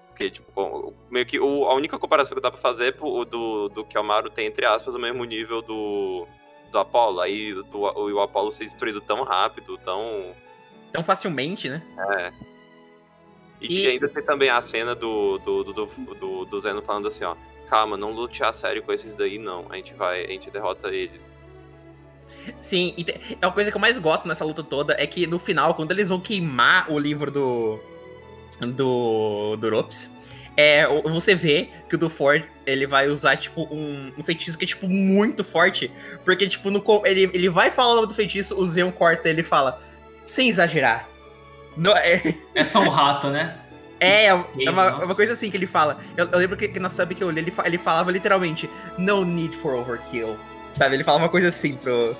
Porque, 0.09 0.31
tipo, 0.31 0.95
meio 1.09 1.25
que 1.27 1.39
o, 1.39 1.67
a 1.67 1.75
única 1.75 1.99
comparação 1.99 2.35
que 2.35 2.43
dá 2.43 2.51
pra 2.51 2.59
fazer 2.59 2.87
é 2.87 2.93
pro, 2.93 3.25
do, 3.25 3.69
do 3.69 3.85
Kiyomaru 3.85 4.31
tem, 4.31 4.47
entre 4.47 4.67
aspas, 4.67 4.95
o 4.95 4.99
mesmo 4.99 5.23
nível 5.25 5.63
do, 5.63 6.27
do 6.73 6.79
Apollo. 6.79 7.21
Aí 7.21 7.53
do, 7.53 7.79
o, 7.79 8.13
o 8.13 8.21
Apollo 8.21 8.51
ser 8.51 8.65
destruído 8.65 9.01
tão 9.01 9.23
rápido, 9.23 9.79
tão... 9.79 10.35
Tão 10.91 11.05
facilmente, 11.05 11.69
né? 11.69 11.87
É. 12.19 12.56
E, 13.61 13.85
E- 13.85 13.87
ainda 13.89 14.09
tem 14.09 14.23
também 14.23 14.49
a 14.51 14.61
cena 14.61 14.95
do, 14.95 15.39
do, 15.39 15.65
do, 15.65 15.73
do, 15.73 16.45
do- 16.45 16.61
Zeno 16.61 16.83
falando 16.83 17.09
assim, 17.09 17.25
ó. 17.25 17.35
Calma, 17.69 17.97
não 17.97 18.13
lute 18.13 18.45
a 18.45 18.53
sério 18.53 18.83
com 18.83 18.93
esses 18.93 19.17
daí, 19.17 19.39
não. 19.39 19.67
A 19.71 19.77
gente 19.77 19.93
vai, 19.95 20.25
a 20.25 20.29
gente 20.29 20.51
derrota 20.51 20.89
eles. 20.89 21.21
Sim, 22.61 22.95
e 22.97 23.05
é 23.41 23.47
uma 23.47 23.53
coisa 23.53 23.71
que 23.71 23.77
eu 23.77 23.81
mais 23.81 23.99
gosto 23.99 24.29
nessa 24.29 24.45
luta 24.45 24.63
toda 24.63 24.95
é 24.99 25.07
que 25.07 25.27
no 25.27 25.39
final, 25.39 25.75
quando 25.75 25.91
eles 25.93 26.09
vão 26.09 26.21
queimar 26.21 26.91
o 26.91 26.99
livro 26.99 27.31
do. 27.31 27.81
do. 28.61 29.57
do 29.57 29.71
Ropes, 29.71 30.11
é, 30.57 30.87
você 31.05 31.35
vê 31.35 31.69
que 31.89 31.97
o 31.97 31.99
do 31.99 32.09
Ford 32.09 32.45
ele 32.65 32.87
vai 32.87 33.09
usar, 33.09 33.37
tipo, 33.37 33.63
um, 33.71 34.13
um 34.17 34.23
feitiço 34.25 34.57
que 34.57 34.65
é, 34.65 34.69
tipo, 34.69 34.89
muito 34.89 35.45
forte. 35.45 35.91
Porque, 36.25 36.47
tipo, 36.47 36.71
no, 36.71 36.83
ele, 37.05 37.31
ele 37.35 37.49
vai 37.49 37.71
falar 37.71 37.93
o 37.93 37.97
nome 37.97 38.09
do 38.09 38.15
feitiço, 38.15 38.59
o 38.59 38.67
Zeon 38.67 38.91
corta 38.91 39.29
ele 39.29 39.43
fala, 39.43 39.83
sem 40.25 40.49
exagerar. 40.49 41.09
No- 41.77 41.93
é, 41.93 42.35
É 42.55 42.65
só 42.65 42.81
um 42.81 42.89
rato, 42.89 43.29
né? 43.29 43.57
é, 44.01 44.27
é 44.27 44.35
uma, 44.35 44.85
é 44.87 45.05
uma 45.05 45.15
coisa 45.15 45.33
assim 45.35 45.51
que 45.51 45.57
ele 45.57 45.67
fala. 45.67 45.99
Eu, 46.17 46.27
eu 46.31 46.39
lembro 46.39 46.57
que, 46.57 46.69
que 46.69 46.79
na 46.81 46.91
sub 46.91 47.15
que 47.15 47.23
eu 47.23 47.29
olhei, 47.29 47.43
ele, 47.43 47.51
fa- 47.51 47.67
ele 47.67 47.79
falava 47.79 48.11
literalmente, 48.11 48.69
no 48.99 49.25
need 49.25 49.57
for 49.57 49.75
overkill. 49.75 50.37
Sabe? 50.73 50.97
Ele 50.97 51.05
falava 51.05 51.25
uma 51.25 51.31
coisa 51.31 51.49
assim 51.49 51.75
pro, 51.75 52.17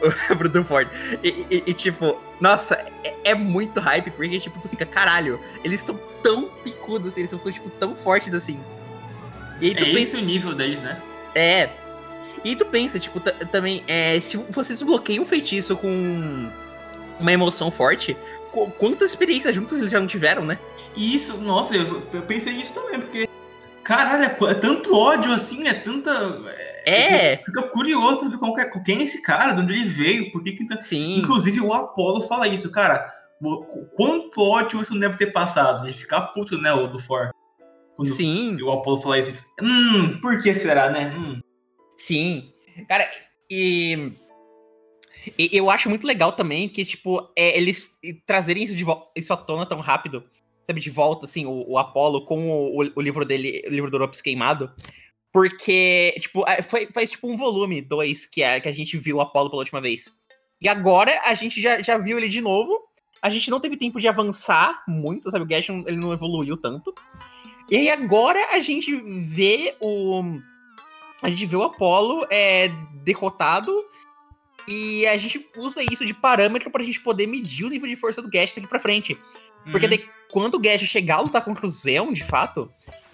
pro 0.36 0.48
Dunford. 0.48 0.90
E, 1.22 1.46
e- 1.50 1.62
e, 1.66 1.74
tipo, 1.74 2.20
nossa, 2.40 2.74
é, 3.04 3.14
é 3.30 3.34
muito 3.34 3.78
hype, 3.80 4.10
porque, 4.10 4.38
tipo, 4.40 4.58
tu 4.60 4.68
fica, 4.68 4.84
caralho, 4.86 5.40
eles 5.64 5.80
são 5.80 5.98
tão 6.22 6.48
picudos, 6.64 7.08
assim, 7.10 7.20
eles 7.20 7.30
são 7.30 7.38
tão, 7.38 7.52
tipo, 7.52 7.68
tão 7.70 7.94
fortes 7.94 8.32
assim. 8.34 8.58
E 9.60 9.68
aí 9.68 9.74
tu 9.74 9.82
É 9.84 9.86
pensa, 9.86 9.98
esse 10.00 10.16
o 10.16 10.20
nível 10.20 10.54
deles, 10.54 10.80
né? 10.80 11.00
é. 11.34 11.68
E 12.44 12.56
tu 12.56 12.64
pensa, 12.64 12.98
tipo, 12.98 13.20
ta- 13.20 13.30
também, 13.52 13.84
é, 13.86 14.18
se 14.20 14.36
você 14.50 14.72
desbloqueia 14.72 15.22
um 15.22 15.24
feitiço 15.24 15.76
com 15.76 16.50
uma 17.20 17.30
emoção 17.32 17.70
forte, 17.70 18.16
quantas 18.78 19.10
experiências 19.10 19.54
juntas 19.54 19.78
eles 19.78 19.90
já 19.90 19.98
não 20.00 20.06
tiveram, 20.06 20.44
né? 20.44 20.58
E 20.96 21.14
isso, 21.16 21.38
nossa, 21.38 21.74
eu, 21.74 22.02
eu 22.12 22.22
pensei 22.22 22.52
nisso 22.52 22.74
também, 22.74 23.00
porque. 23.00 23.28
Caralho, 23.82 24.22
é, 24.22 24.50
é 24.50 24.54
tanto 24.54 24.94
ódio 24.94 25.32
assim, 25.32 25.66
é 25.66 25.74
tanta. 25.74 26.10
É, 26.86 27.36
Fica 27.38 27.62
curioso 27.62 28.18
pra 28.30 28.38
saber 28.38 28.60
é- 28.60 28.80
quem 28.84 28.98
é 29.00 29.02
esse 29.02 29.22
cara, 29.22 29.52
de 29.52 29.62
onde 29.62 29.72
ele 29.72 29.84
veio, 29.84 30.30
por 30.30 30.42
que 30.42 30.52
que 30.52 30.66
tá. 30.66 30.76
sim. 30.76 31.18
Inclusive 31.18 31.60
o 31.60 31.72
Apollo 31.72 32.22
fala 32.28 32.46
isso, 32.46 32.70
cara. 32.70 33.12
Quanto 33.96 34.40
ódio 34.40 34.78
você 34.78 34.92
não 34.92 35.00
deve 35.00 35.16
ter 35.16 35.32
passado? 35.32 35.84
Ele 35.84 35.92
fica 35.92 36.20
puto, 36.20 36.56
né, 36.58 36.72
o 36.72 36.86
do 36.86 37.00
For. 37.00 37.32
Quando 37.96 38.08
Sim, 38.08 38.60
o 38.62 38.70
Apollo 38.70 39.00
fala 39.00 39.18
isso, 39.18 39.32
hum, 39.60 40.18
por 40.20 40.40
que 40.40 40.54
será, 40.54 40.90
né? 40.90 41.12
Hum. 41.16 41.40
sim. 41.98 42.52
Cara, 42.88 43.06
e, 43.50 44.12
e 45.38 45.50
eu 45.52 45.70
acho 45.70 45.88
muito 45.88 46.06
legal 46.06 46.32
também 46.32 46.68
que, 46.68 46.84
tipo, 46.84 47.30
é, 47.36 47.56
eles 47.56 47.98
trazerem 48.26 48.64
isso, 48.64 48.74
de 48.76 48.84
isso 49.16 49.32
à 49.32 49.36
tona 49.36 49.66
tão 49.66 49.80
rápido, 49.80 50.24
sabe, 50.68 50.80
de 50.80 50.90
volta, 50.90 51.26
assim, 51.26 51.46
o, 51.46 51.64
o 51.68 51.78
Apollo 51.78 52.24
com 52.24 52.50
o, 52.50 52.78
o- 52.94 53.00
livro 53.00 53.24
dele, 53.24 53.62
o 53.66 53.70
livro 53.70 53.90
do 53.90 53.94
Oropes 53.96 54.20
queimado. 54.20 54.70
Porque, 55.32 56.14
tipo, 56.18 56.46
é, 56.48 56.60
foi, 56.62 56.88
faz 56.92 57.10
tipo 57.10 57.30
um 57.30 57.36
volume 57.36 57.80
2 57.80 58.26
que, 58.26 58.42
é, 58.42 58.60
que 58.60 58.68
a 58.68 58.72
gente 58.72 58.98
viu 58.98 59.16
o 59.16 59.20
Apollo 59.20 59.48
pela 59.50 59.60
última 59.62 59.80
vez. 59.80 60.12
E 60.60 60.68
agora 60.68 61.18
a 61.24 61.34
gente 61.34 61.60
já, 61.60 61.80
já 61.82 61.96
viu 61.96 62.18
ele 62.18 62.28
de 62.28 62.40
novo. 62.40 62.78
A 63.22 63.30
gente 63.30 63.50
não 63.50 63.58
teve 63.60 63.76
tempo 63.76 63.98
de 64.00 64.06
avançar 64.08 64.82
muito, 64.86 65.30
sabe? 65.30 65.44
O 65.44 65.48
Gash 65.48 65.68
ele 65.70 65.96
não 65.96 66.12
evoluiu 66.12 66.56
tanto. 66.56 66.92
E 67.70 67.76
aí 67.76 67.88
agora 67.88 68.38
a 68.52 68.58
gente 68.60 68.94
vê 69.24 69.74
o. 69.80 70.22
A 71.22 71.30
gente 71.30 71.46
vê 71.46 71.56
o 71.56 71.62
Apollo 71.62 72.26
é, 72.30 72.68
derrotado. 73.02 73.72
E 74.68 75.06
a 75.06 75.16
gente 75.16 75.44
usa 75.56 75.82
isso 75.82 76.04
de 76.04 76.14
parâmetro 76.14 76.70
pra 76.70 76.82
gente 76.84 77.00
poder 77.00 77.26
medir 77.26 77.64
o 77.64 77.68
nível 77.68 77.88
de 77.88 77.96
força 77.96 78.22
do 78.22 78.30
Gash 78.30 78.52
daqui 78.52 78.66
pra 78.68 78.78
frente. 78.78 79.16
Porque 79.70 79.86
Uhum. 79.86 79.90
daí, 79.90 80.04
quando 80.30 80.54
o 80.54 80.58
Gash 80.60 80.82
chegar 80.82 81.16
a 81.16 81.20
lutar 81.20 81.42
contra 81.44 81.66
o 81.66 81.68
Zeon, 81.68 82.12
de 82.12 82.24
fato, 82.24 82.70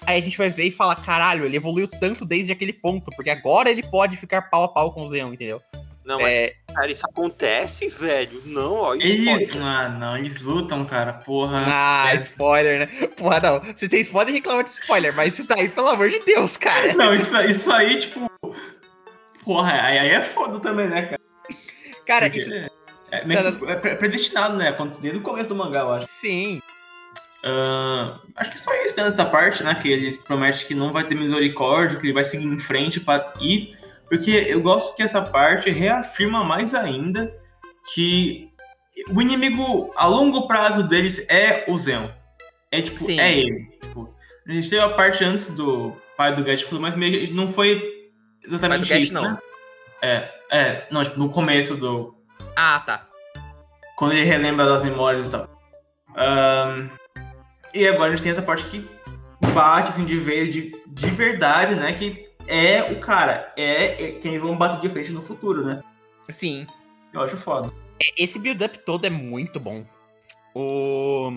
aí 0.06 0.18
a 0.18 0.22
gente 0.22 0.36
vai 0.38 0.50
ver 0.50 0.64
e 0.64 0.70
falar, 0.70 0.96
caralho, 0.96 1.44
ele 1.44 1.56
evoluiu 1.56 1.88
tanto 1.88 2.24
desde 2.24 2.52
aquele 2.52 2.72
ponto, 2.72 3.10
porque 3.16 3.30
agora 3.30 3.70
ele 3.70 3.82
pode 3.82 4.16
ficar 4.16 4.42
pau 4.42 4.64
a 4.64 4.68
pau 4.68 4.92
com 4.92 5.02
o 5.04 5.08
Zeon, 5.08 5.32
entendeu? 5.32 5.60
Não, 6.04 6.18
mas, 6.18 6.26
É, 6.32 6.54
cara, 6.74 6.90
isso 6.90 7.04
acontece, 7.06 7.86
velho. 7.88 8.40
Não, 8.46 8.72
ó, 8.76 8.94
isso 8.94 9.06
Ele... 9.06 9.26
pode- 9.46 9.58
Ah, 9.62 9.90
não, 9.90 10.16
eles 10.16 10.40
lutam, 10.40 10.82
cara, 10.86 11.12
porra. 11.12 11.64
ah, 11.66 12.12
é. 12.12 12.16
spoiler, 12.16 12.78
né? 12.80 13.06
Porra, 13.08 13.40
não. 13.40 13.60
Você 13.76 13.86
tem 13.90 14.02
podem 14.06 14.32
reclamar 14.34 14.64
de 14.64 14.70
spoiler, 14.70 15.14
mas 15.14 15.38
isso 15.38 15.46
daí, 15.46 15.68
pelo 15.68 15.88
amor 15.88 16.08
de 16.08 16.18
Deus, 16.20 16.56
cara. 16.56 16.94
Não, 16.94 17.14
isso, 17.14 17.36
isso 17.42 17.70
aí, 17.70 17.98
tipo. 17.98 18.26
Porra, 19.44 19.72
aí, 19.82 19.98
aí 19.98 20.08
é 20.10 20.22
foda 20.22 20.58
também, 20.60 20.88
né, 20.88 21.02
cara? 21.02 21.20
Cara, 22.08 22.26
Porque 22.26 22.38
isso. 22.40 22.50
É, 23.10 23.24
meio 23.24 23.58
que 23.58 23.70
é 23.70 23.76
pre- 23.76 23.96
predestinado, 23.96 24.56
né? 24.56 24.68
Acontece 24.68 25.00
desde 25.00 25.18
o 25.20 25.22
começo 25.22 25.48
do 25.50 25.54
mangá, 25.54 25.80
eu 25.80 25.92
acho. 25.92 26.06
Sim. 26.08 26.60
Ah, 27.44 28.18
acho 28.36 28.50
que 28.50 28.58
só 28.58 28.74
isso, 28.82 28.96
né? 28.96 29.08
Nessa 29.10 29.26
parte, 29.26 29.62
né? 29.62 29.74
Que 29.74 29.92
eles 29.92 30.16
prometem 30.16 30.66
que 30.66 30.74
não 30.74 30.90
vai 30.92 31.04
ter 31.04 31.14
misericórdia, 31.14 31.98
que 32.00 32.06
ele 32.06 32.14
vai 32.14 32.24
seguir 32.24 32.46
em 32.46 32.58
frente 32.58 32.98
pra 32.98 33.32
ir. 33.40 33.76
Porque 34.08 34.30
eu 34.30 34.60
gosto 34.62 34.96
que 34.96 35.02
essa 35.02 35.20
parte 35.20 35.70
reafirma 35.70 36.42
mais 36.42 36.74
ainda 36.74 37.30
que 37.94 38.48
o 39.10 39.20
inimigo 39.20 39.92
a 39.94 40.06
longo 40.06 40.48
prazo 40.48 40.82
deles 40.82 41.28
é 41.28 41.64
o 41.68 41.78
Zeon. 41.78 42.08
É 42.72 42.80
tipo, 42.80 42.98
Sim. 42.98 43.20
é 43.20 43.38
ele. 43.38 43.66
Tipo, 43.82 44.14
a 44.46 44.52
gente 44.52 44.70
teve 44.70 44.82
a 44.82 44.88
parte 44.88 45.22
antes 45.24 45.50
do 45.54 45.94
pai 46.16 46.34
do 46.34 46.42
Gash, 46.42 46.66
mas 46.72 46.96
meio 46.96 47.32
não 47.34 47.48
foi 47.48 48.10
exatamente 48.42 48.88
Pai 48.88 48.98
do 48.98 49.00
Gash, 49.00 49.02
isso, 49.04 49.14
não. 49.14 49.22
né? 49.22 49.38
É, 50.02 50.37
é, 50.50 50.86
não, 50.90 51.02
tipo, 51.04 51.18
no 51.18 51.30
começo 51.30 51.76
do, 51.76 52.14
Ah, 52.56 52.80
tá. 52.84 53.06
quando 53.96 54.12
ele 54.12 54.24
relembra 54.24 54.64
das 54.66 54.82
memórias 54.82 55.26
e 55.26 55.30
tal. 55.30 55.48
Ahn, 56.16 56.88
e 57.74 57.86
agora 57.86 58.08
a 58.08 58.10
gente 58.10 58.22
tem 58.22 58.32
essa 58.32 58.42
parte 58.42 58.64
que 58.66 58.88
bate 59.54 59.90
assim, 59.90 60.04
de 60.04 60.18
vez, 60.18 60.52
de, 60.52 60.72
de 60.86 61.10
verdade, 61.10 61.74
né? 61.74 61.92
Que 61.92 62.28
é 62.46 62.82
o 62.90 62.98
cara, 63.00 63.52
é, 63.56 64.02
é 64.02 64.12
quem 64.12 64.32
eles 64.32 64.42
vão 64.42 64.56
bater 64.56 64.80
de 64.80 64.88
frente 64.88 65.12
no 65.12 65.22
futuro, 65.22 65.64
né? 65.64 65.82
Sim. 66.30 66.66
Eu 67.12 67.20
acho 67.22 67.36
foda. 67.36 67.72
Esse 68.16 68.38
build-up 68.38 68.78
todo 68.84 69.06
é 69.06 69.10
muito 69.10 69.58
bom. 69.60 69.84
O. 70.54 71.30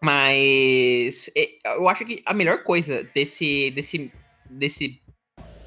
Mas. 0.00 1.30
é, 1.36 1.48
Eu 1.76 1.88
acho 1.88 2.04
que 2.04 2.22
a 2.26 2.34
melhor 2.34 2.62
coisa 2.62 3.02
desse. 3.14 3.70
desse. 3.70 4.12
desse. 4.48 5.00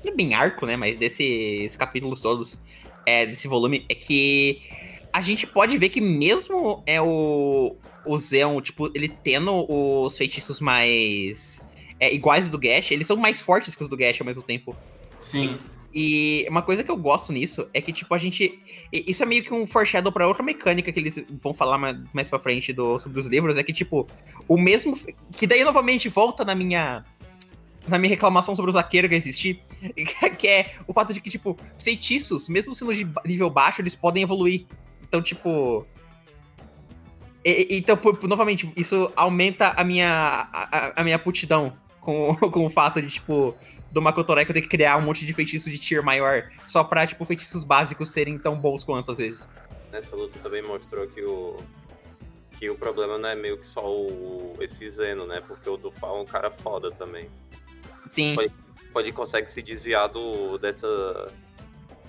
Não 0.03 0.11
é 0.11 0.15
bem 0.15 0.33
arco, 0.33 0.65
né? 0.65 0.75
Mas 0.77 0.97
desses 0.97 1.75
capítulos 1.75 2.21
todos. 2.21 2.57
É, 3.05 3.25
desse 3.25 3.47
volume, 3.47 3.85
é 3.89 3.95
que 3.95 4.61
a 5.11 5.21
gente 5.21 5.47
pode 5.47 5.77
ver 5.77 5.89
que 5.89 6.01
mesmo 6.01 6.83
é 6.85 7.01
o. 7.01 7.75
O 8.05 8.17
Zeon, 8.17 8.61
tipo, 8.61 8.89
ele 8.95 9.09
tendo 9.09 9.65
os 9.69 10.17
feitiços 10.17 10.61
mais. 10.61 11.61
é, 11.99 12.13
iguais 12.13 12.49
do 12.49 12.57
Gash, 12.57 12.91
eles 12.91 13.05
são 13.05 13.17
mais 13.17 13.41
fortes 13.41 13.75
que 13.75 13.83
os 13.83 13.89
do 13.89 13.97
Gash 13.97 14.21
ao 14.21 14.25
mesmo 14.25 14.41
tempo. 14.41 14.75
Sim. 15.19 15.59
E 15.93 16.45
uma 16.49 16.61
coisa 16.61 16.83
que 16.83 16.91
eu 16.91 16.95
gosto 16.95 17.33
nisso 17.33 17.67
é 17.73 17.81
que, 17.81 17.91
tipo, 17.91 18.13
a 18.13 18.17
gente. 18.17 18.59
Isso 18.91 19.23
é 19.23 19.25
meio 19.25 19.43
que 19.43 19.53
um 19.53 19.65
foreshadow 19.65 20.11
pra 20.11 20.27
outra 20.27 20.43
mecânica 20.43 20.91
que 20.91 20.99
eles 20.99 21.23
vão 21.41 21.53
falar 21.53 21.77
mais, 21.77 21.97
mais 22.13 22.29
pra 22.29 22.39
frente 22.39 22.71
do, 22.71 22.99
sobre 22.99 23.19
os 23.19 23.25
livros. 23.25 23.57
É 23.57 23.63
que, 23.63 23.73
tipo, 23.73 24.07
o 24.47 24.57
mesmo. 24.57 24.97
Que 25.31 25.47
daí 25.47 25.63
novamente 25.63 26.07
volta 26.07 26.45
na 26.45 26.53
minha. 26.53 27.03
Na 27.87 27.97
minha 27.97 28.09
reclamação 28.09 28.55
sobre 28.55 28.71
o 28.71 28.73
zaqueiro 28.73 29.09
que 29.09 29.15
existir. 29.15 29.61
Que 30.37 30.47
é 30.47 30.75
o 30.87 30.93
fato 30.93 31.13
de 31.13 31.21
que, 31.21 31.29
tipo, 31.29 31.57
feitiços, 31.81 32.47
mesmo 32.47 32.73
sendo 32.75 32.93
de 32.93 33.07
nível 33.25 33.49
baixo, 33.49 33.81
eles 33.81 33.95
podem 33.95 34.23
evoluir. 34.23 34.65
Então, 35.01 35.21
tipo. 35.21 35.85
E, 37.43 37.67
então, 37.71 37.97
novamente, 38.23 38.71
isso 38.75 39.11
aumenta 39.15 39.73
a 39.75 39.83
minha, 39.83 40.49
a, 40.53 41.01
a 41.01 41.03
minha 41.03 41.17
putidão 41.17 41.73
com, 41.99 42.35
com 42.51 42.65
o 42.65 42.69
fato 42.69 43.01
de, 43.01 43.07
tipo, 43.07 43.55
do 43.91 44.01
Makotoreko 44.01 44.53
ter 44.53 44.61
que 44.61 44.67
criar 44.67 44.97
um 44.97 45.01
monte 45.01 45.25
de 45.25 45.33
feitiços 45.33 45.71
de 45.71 45.77
tier 45.77 46.03
maior 46.03 46.49
só 46.65 46.83
pra, 46.83 47.05
tipo, 47.05 47.23
feitiços 47.25 47.63
básicos 47.63 48.09
serem 48.09 48.37
tão 48.37 48.57
bons 48.57 48.83
quanto 48.83 49.11
às 49.11 49.17
vezes. 49.17 49.47
Nessa 49.91 50.15
luta 50.15 50.37
também 50.39 50.61
mostrou 50.61 51.07
que 51.07 51.21
o. 51.21 51.57
Que 52.57 52.69
o 52.69 52.75
problema 52.75 53.17
não 53.17 53.29
é 53.29 53.35
meio 53.35 53.57
que 53.57 53.65
só 53.65 53.89
o, 53.89 54.57
esse 54.59 54.89
Zeno, 54.89 55.25
né? 55.25 55.41
Porque 55.47 55.69
o 55.69 55.77
Dufal 55.77 56.17
é 56.17 56.21
um 56.21 56.25
cara 56.25 56.51
foda 56.51 56.91
também. 56.91 57.29
Sim. 58.09 58.35
Pode, 58.35 58.51
pode 58.91 59.11
consegue 59.11 59.49
se 59.49 59.61
desviar 59.61 60.09
do, 60.09 60.57
dessa. 60.57 60.87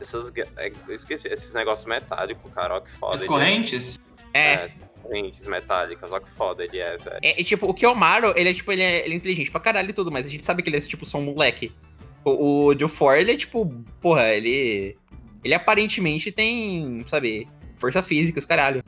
Essas. 0.01 0.33
É, 0.57 0.73
esqueci, 0.89 1.29
esses 1.29 1.53
negócios 1.55 1.87
metálicos, 1.87 2.53
cara. 2.53 2.77
Ó 2.77 2.81
que 2.81 2.91
foda. 2.93 3.15
As 3.15 3.23
correntes? 3.23 4.01
É. 4.33 4.55
é 4.55 4.71
correntes 5.03 5.47
metálicas, 5.47 6.13
ó 6.13 6.21
que 6.21 6.31
foda 6.31 6.65
ele 6.65 6.79
é, 6.79 6.97
velho. 6.97 7.19
É, 7.23 7.43
tipo, 7.43 7.67
o 7.67 7.75
Kiyomaru, 7.75 8.33
ele 8.37 8.51
é, 8.51 8.55
tipo, 8.55 8.71
ele 8.71 8.83
é, 8.83 9.05
ele 9.05 9.15
é 9.15 9.17
inteligente 9.17 9.51
pra 9.51 9.61
caralho 9.61 9.91
e 9.91 9.93
tudo, 9.93 10.11
mas 10.11 10.27
a 10.27 10.31
gente 10.31 10.45
sabe 10.45 10.63
que 10.63 10.69
ele 10.69 10.77
é, 10.77 10.81
tipo, 10.81 11.05
só 11.05 11.19
um 11.19 11.23
moleque. 11.23 11.73
O, 12.25 12.67
o 12.67 12.79
Jufor, 12.79 13.17
ele 13.17 13.33
é, 13.33 13.37
tipo, 13.37 13.67
porra, 14.01 14.29
ele... 14.29 14.97
Ele 15.43 15.55
aparentemente 15.55 16.31
tem, 16.31 17.03
sabe, 17.07 17.49
força 17.79 18.03
física, 18.03 18.39
os 18.39 18.45
caralho. 18.45 18.85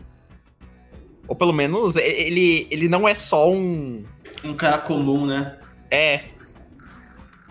Ou 1.27 1.35
pelo 1.35 1.53
menos, 1.53 1.97
ele, 1.97 2.69
ele 2.71 2.89
não 2.89 3.09
é 3.09 3.15
só 3.15 3.51
um... 3.51 4.05
Um 4.45 4.55
cara 4.55 4.79
comum, 4.79 5.25
né? 5.25 5.59
É. 5.91 6.25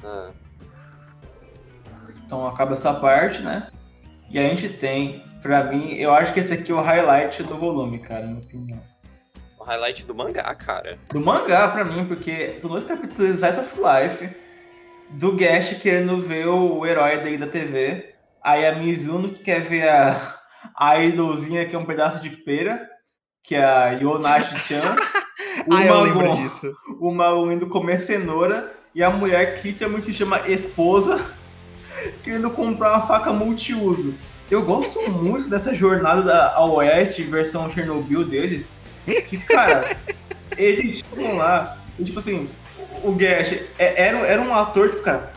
Ah. 0.03 0.31
Então 2.25 2.47
acaba 2.47 2.73
essa 2.73 2.93
parte, 2.93 3.41
né? 3.41 3.67
E 4.29 4.39
a 4.39 4.43
gente 4.43 4.69
tem 4.69 5.23
Pra 5.41 5.63
mim, 5.63 5.95
eu 5.95 6.13
acho 6.13 6.33
que 6.33 6.39
esse 6.39 6.53
aqui 6.53 6.71
é 6.71 6.75
o 6.75 6.79
highlight 6.79 7.41
do 7.43 7.57
volume, 7.57 7.97
cara, 7.97 8.21
na 8.21 8.27
minha 8.27 8.41
opinião. 8.41 8.79
O 9.59 9.63
highlight 9.63 10.05
do 10.05 10.13
mangá, 10.13 10.53
cara. 10.53 10.99
Do 11.09 11.19
mangá, 11.19 11.67
pra 11.69 11.83
mim, 11.83 12.05
porque 12.05 12.57
são 12.59 12.69
dois 12.69 12.83
capítulos 12.83 13.39
Light 13.39 13.59
of 13.59 13.75
Life, 13.75 14.29
do 15.11 15.35
Gash 15.35 15.73
querendo 15.81 16.21
ver 16.21 16.47
o 16.47 16.85
herói 16.85 17.17
daí 17.17 17.37
da 17.39 17.47
TV, 17.47 18.13
aí 18.43 18.67
a 18.67 18.75
Mizuno 18.75 19.29
que 19.29 19.41
quer 19.41 19.61
ver 19.61 19.89
a, 19.89 20.39
a 20.77 20.99
idolzinha 20.99 21.65
que 21.65 21.75
é 21.75 21.79
um 21.79 21.85
pedaço 21.85 22.21
de 22.21 22.29
pera, 22.29 22.87
que 23.43 23.55
é 23.55 23.63
a 23.63 23.89
Yonashi-chan. 23.93 24.95
ah, 25.73 25.85
eu 25.85 26.01
lembro 26.01 26.35
disso. 26.35 26.71
O 26.99 27.11
Malu 27.11 27.51
indo 27.51 27.65
comer 27.65 27.99
cenoura, 27.99 28.71
e 28.93 29.03
a 29.03 29.09
mulher 29.09 29.55
que 29.55 29.69
literalmente 29.69 30.07
se 30.07 30.13
chama 30.13 30.47
esposa, 30.47 31.23
querendo 32.23 32.49
comprar 32.49 32.93
uma 32.93 33.07
faca 33.07 33.31
multiuso. 33.31 34.13
Eu 34.49 34.63
gosto 34.63 34.99
muito 35.09 35.49
dessa 35.49 35.73
jornada 35.73 36.21
da, 36.21 36.55
ao 36.55 36.75
oeste, 36.75 37.23
versão 37.23 37.69
Chernobyl 37.69 38.25
deles. 38.25 38.73
Que, 39.05 39.37
cara, 39.37 39.95
eles 40.57 40.97
chegam 40.97 41.37
lá, 41.37 41.77
e, 41.97 42.03
tipo 42.03 42.19
assim, 42.19 42.49
o 43.03 43.13
Gash 43.13 43.53
é, 43.79 44.07
era, 44.07 44.19
era 44.19 44.41
um 44.41 44.53
ator, 44.53 44.89
tipo, 44.89 45.03
cara, 45.03 45.31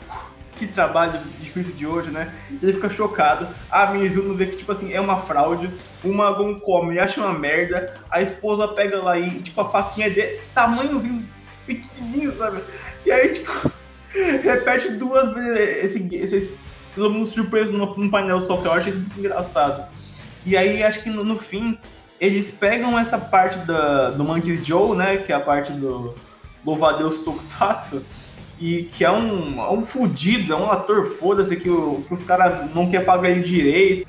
que 0.56 0.66
trabalho 0.66 1.20
difícil 1.40 1.74
de 1.74 1.86
hoje, 1.86 2.10
né? 2.10 2.32
Ele 2.62 2.72
fica 2.72 2.90
chocado. 2.90 3.48
A 3.70 3.86
Mizuno 3.86 4.34
vê 4.34 4.46
que, 4.46 4.56
tipo 4.56 4.72
assim, 4.72 4.92
é 4.92 5.00
uma 5.00 5.20
fraude. 5.20 5.70
O 6.02 6.12
Magon 6.12 6.58
come 6.58 6.94
e 6.94 6.98
acha 6.98 7.20
uma 7.20 7.32
merda. 7.32 7.94
A 8.10 8.22
esposa 8.22 8.68
pega 8.68 9.02
lá 9.02 9.18
e, 9.18 9.40
tipo, 9.42 9.60
a 9.60 9.70
faquinha 9.70 10.10
de 10.10 10.38
tamanhozinho 10.54 11.28
pequenininho, 11.66 12.32
sabe? 12.32 12.60
E 13.04 13.12
aí, 13.12 13.32
tipo, 13.32 13.70
repete 14.42 14.90
duas 14.92 15.32
vezes 15.32 15.84
esse, 15.84 16.16
esse, 16.16 16.52
todo 16.94 17.10
mundo 17.10 17.26
surpreso 17.26 17.72
num 17.72 18.10
painel 18.10 18.40
só, 18.40 18.56
que 18.56 18.66
eu 18.66 18.72
acho 18.72 18.88
isso 18.90 18.98
muito 18.98 19.18
engraçado. 19.18 19.88
E 20.46 20.56
aí, 20.56 20.82
acho 20.82 21.02
que 21.02 21.10
no, 21.10 21.24
no 21.24 21.38
fim, 21.38 21.78
eles 22.20 22.50
pegam 22.50 22.98
essa 22.98 23.18
parte 23.18 23.58
da, 23.58 24.10
do 24.10 24.24
Monkey 24.24 24.62
Joe, 24.62 24.96
né, 24.96 25.16
que 25.16 25.32
é 25.32 25.36
a 25.36 25.40
parte 25.40 25.72
do 25.72 26.14
Louvadeus 26.64 27.20
Tokusatsu, 27.20 28.04
e 28.58 28.84
que 28.84 29.04
é 29.04 29.10
um, 29.10 29.60
é 29.60 29.70
um 29.70 29.82
fudido, 29.82 30.52
é 30.52 30.56
um 30.56 30.70
ator 30.70 31.04
foda-se 31.04 31.56
que, 31.56 31.62
que 31.62 32.14
os 32.14 32.22
caras 32.22 32.72
não 32.74 32.90
quer 32.90 33.04
pagar 33.04 33.30
ele 33.30 33.42
direito, 33.42 34.08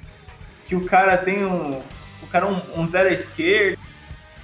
que 0.66 0.76
o 0.76 0.86
cara 0.86 1.18
tem 1.18 1.46
um. 1.46 1.80
O 2.22 2.28
cara 2.32 2.48
é 2.48 2.50
um, 2.50 2.82
um 2.82 2.88
zero 2.88 3.10
à 3.10 3.12
esquerda. 3.12 3.78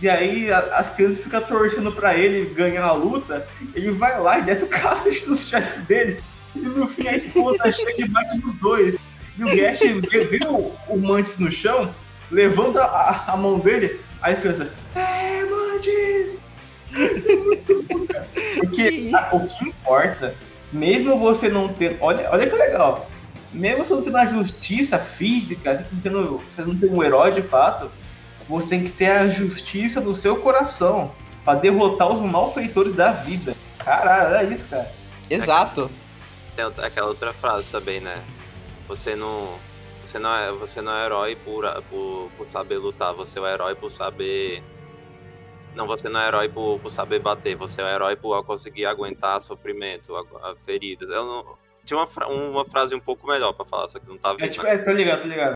E 0.01 0.09
aí 0.09 0.51
a, 0.51 0.59
as 0.77 0.89
crianças 0.89 1.23
ficam 1.23 1.41
torcendo 1.41 1.91
pra 1.91 2.17
ele 2.17 2.53
ganhar 2.53 2.85
a 2.85 2.93
luta. 2.93 3.45
Ele 3.75 3.91
vai 3.91 4.19
lá 4.19 4.39
e 4.39 4.43
desce 4.43 4.63
o 4.63 4.67
cacete 4.67 5.25
dos 5.25 5.47
chefes 5.47 5.85
dele. 5.85 6.21
E 6.55 6.59
no 6.59 6.87
fim 6.87 7.07
a 7.07 7.15
esposa 7.15 7.71
chega 7.71 8.05
e 8.05 8.07
bate 8.07 8.37
nos 8.39 8.55
dois. 8.55 8.97
E 9.37 9.43
o 9.43 9.47
Gash 9.47 9.79
vê, 9.79 10.39
o, 10.47 10.73
o 10.89 10.97
Mantis 10.99 11.37
no 11.37 11.51
chão, 11.51 11.93
levanta 12.29 12.83
a, 12.83 13.33
a 13.33 13.37
mão 13.37 13.59
dele, 13.59 13.99
aí 14.21 14.33
a 14.33 14.37
criança, 14.37 14.73
é, 14.95 15.43
Mantis! 15.45 16.41
Porque 18.55 19.11
a, 19.13 19.35
o 19.35 19.47
que 19.47 19.69
importa, 19.69 20.35
mesmo 20.71 21.17
você 21.17 21.47
não 21.47 21.69
ter. 21.69 21.97
Olha, 22.01 22.29
olha 22.29 22.47
que 22.47 22.55
legal. 22.55 23.09
Mesmo 23.53 23.85
você 23.85 23.93
não 23.93 24.01
tendo 24.01 24.17
a 24.17 24.25
justiça 24.25 24.97
física, 24.97 25.75
você 25.75 25.85
não, 25.93 26.01
tendo, 26.01 26.37
você 26.37 26.61
não 26.61 26.77
sendo 26.77 26.95
um 26.95 27.03
herói 27.03 27.31
de 27.31 27.41
fato, 27.41 27.91
você 28.51 28.69
tem 28.69 28.83
que 28.83 28.91
ter 28.91 29.07
a 29.07 29.27
justiça 29.27 29.99
no 29.99 30.15
seu 30.15 30.37
coração 30.37 31.11
para 31.43 31.59
derrotar 31.59 32.09
os 32.09 32.19
malfeitores 32.19 32.93
da 32.93 33.11
vida. 33.11 33.55
Caralho, 33.79 34.35
é 34.35 34.53
isso, 34.53 34.67
cara. 34.67 34.91
Exato 35.29 35.89
tem 36.55 36.85
aquela 36.85 37.07
outra 37.07 37.33
frase 37.33 37.69
também, 37.69 37.99
né? 37.99 38.23
Você 38.87 39.15
não. 39.15 39.57
Você 40.05 40.17
não 40.17 40.35
é, 40.35 40.51
você 40.51 40.81
não 40.81 40.93
é 40.93 41.05
herói 41.05 41.35
por, 41.35 41.63
por, 41.83 42.31
por 42.35 42.45
saber 42.45 42.77
lutar, 42.77 43.13
você 43.13 43.37
é 43.37 43.41
o 43.41 43.47
herói 43.47 43.75
por 43.75 43.91
saber. 43.91 44.63
Não, 45.75 45.85
você 45.85 46.09
não 46.09 46.19
é 46.19 46.27
herói 46.27 46.49
por, 46.49 46.79
por 46.79 46.89
saber 46.89 47.19
bater, 47.19 47.55
você 47.55 47.81
é 47.81 47.85
o 47.85 47.87
herói 47.87 48.15
por 48.15 48.43
conseguir 48.43 48.85
aguentar 48.85 49.39
sofrimento, 49.39 50.15
a, 50.15 50.51
a 50.51 50.55
feridas. 50.55 51.09
Eu 51.09 51.25
não, 51.25 51.57
tinha 51.85 51.97
uma, 51.97 52.07
fra 52.07 52.27
uma 52.27 52.65
frase 52.65 52.95
um 52.95 52.99
pouco 52.99 53.27
melhor 53.27 53.53
pra 53.53 53.63
falar, 53.63 53.87
só 53.87 53.99
que 53.99 54.07
não 54.07 54.17
tava 54.17 54.43
É, 54.43 54.47
tipo, 54.47 54.65
é, 54.65 54.77
tô 54.79 54.91
ligado, 54.91 55.21
tô 55.21 55.27
ligado. 55.27 55.55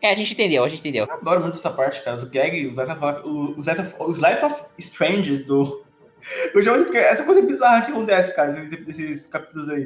É, 0.00 0.10
a 0.10 0.14
gente 0.14 0.32
entendeu, 0.32 0.64
a 0.64 0.68
gente 0.68 0.80
entendeu. 0.80 1.06
Eu 1.06 1.14
adoro 1.14 1.40
muito 1.40 1.56
essa 1.56 1.70
parte, 1.70 2.02
cara. 2.02 2.22
O 2.22 2.26
gag, 2.26 2.66
os 2.66 2.76
Life 2.76 3.80
of, 3.84 3.92
os 4.00 4.18
Life 4.18 4.44
of 4.44 4.62
Strangers 4.78 5.44
do. 5.44 5.84
Eu 6.54 6.62
chamo 6.62 6.84
porque 6.84 6.98
essa 6.98 7.24
coisa 7.24 7.42
bizarra 7.42 7.84
que 7.84 7.92
acontece, 7.92 8.34
cara, 8.34 8.52
desses, 8.52 8.86
desses 8.86 9.26
capítulos 9.26 9.68
aí. 9.68 9.84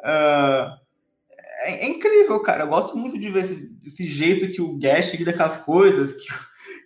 Uh, 0.00 0.78
é, 1.60 1.84
é, 1.84 1.88
incrível, 1.88 2.40
cara. 2.40 2.64
Eu 2.64 2.68
gosto 2.68 2.96
muito 2.96 3.18
de 3.18 3.28
ver 3.30 3.44
esse, 3.44 3.70
esse 3.84 4.06
jeito 4.06 4.48
que 4.48 4.62
o 4.62 4.78
Gash 4.78 5.14
lida 5.14 5.32
com 5.32 5.42
as 5.42 5.56
coisas, 5.58 6.12
que, 6.12 6.28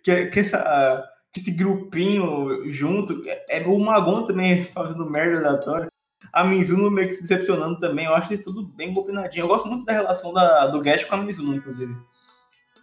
que, 0.03 0.27
que, 0.27 0.41
essa, 0.41 1.05
que 1.33 1.41
esse 1.41 1.51
grupinho 1.53 2.71
junto. 2.71 3.23
É, 3.29 3.59
é 3.59 3.67
o 3.67 3.79
Magon 3.79 4.27
também 4.27 4.65
fazendo 4.67 5.09
merda 5.09 5.39
aleatória. 5.39 5.89
A 6.33 6.45
Mizuno 6.45 6.91
meio 6.91 7.09
que 7.09 7.15
se 7.15 7.23
decepcionando 7.23 7.79
também. 7.79 8.07
Eu 8.07 8.15
acho 8.15 8.33
isso 8.33 8.45
tudo 8.45 8.67
bem 8.67 8.95
combinadinho. 8.95 9.43
Eu 9.43 9.49
gosto 9.49 9.69
muito 9.69 9.85
da 9.85 9.93
relação 9.93 10.33
da, 10.33 10.67
do 10.69 10.81
Gash 10.81 11.05
com 11.05 11.15
a 11.15 11.19
Mizuno, 11.19 11.55
inclusive. 11.55 11.95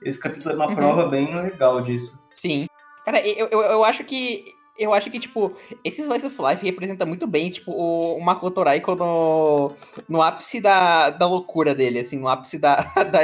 Esse 0.03 0.19
capítulo 0.19 0.53
é 0.53 0.55
uma 0.55 0.67
uhum. 0.67 0.75
prova 0.75 1.07
bem 1.07 1.35
legal 1.35 1.81
disso. 1.81 2.17
Sim. 2.35 2.67
Cara, 3.05 3.25
eu, 3.27 3.47
eu, 3.47 3.61
eu 3.61 3.83
acho 3.83 4.03
que 4.03 4.45
eu 4.79 4.93
acho 4.93 5.11
que, 5.11 5.19
tipo, 5.19 5.53
esse 5.83 6.01
Slice 6.01 6.25
of 6.25 6.41
Life 6.41 6.65
representa 6.65 7.05
muito 7.05 7.27
bem, 7.27 7.51
tipo, 7.51 7.71
o 7.71 8.19
Makoto 8.21 8.63
Raiko 8.63 8.95
no, 8.95 9.75
no 10.07 10.21
ápice 10.21 10.61
da, 10.61 11.09
da 11.09 11.27
loucura 11.27 11.75
dele, 11.75 11.99
assim, 11.99 12.17
no 12.17 12.29
ápice 12.29 12.57
da, 12.57 12.75
da 13.11 13.19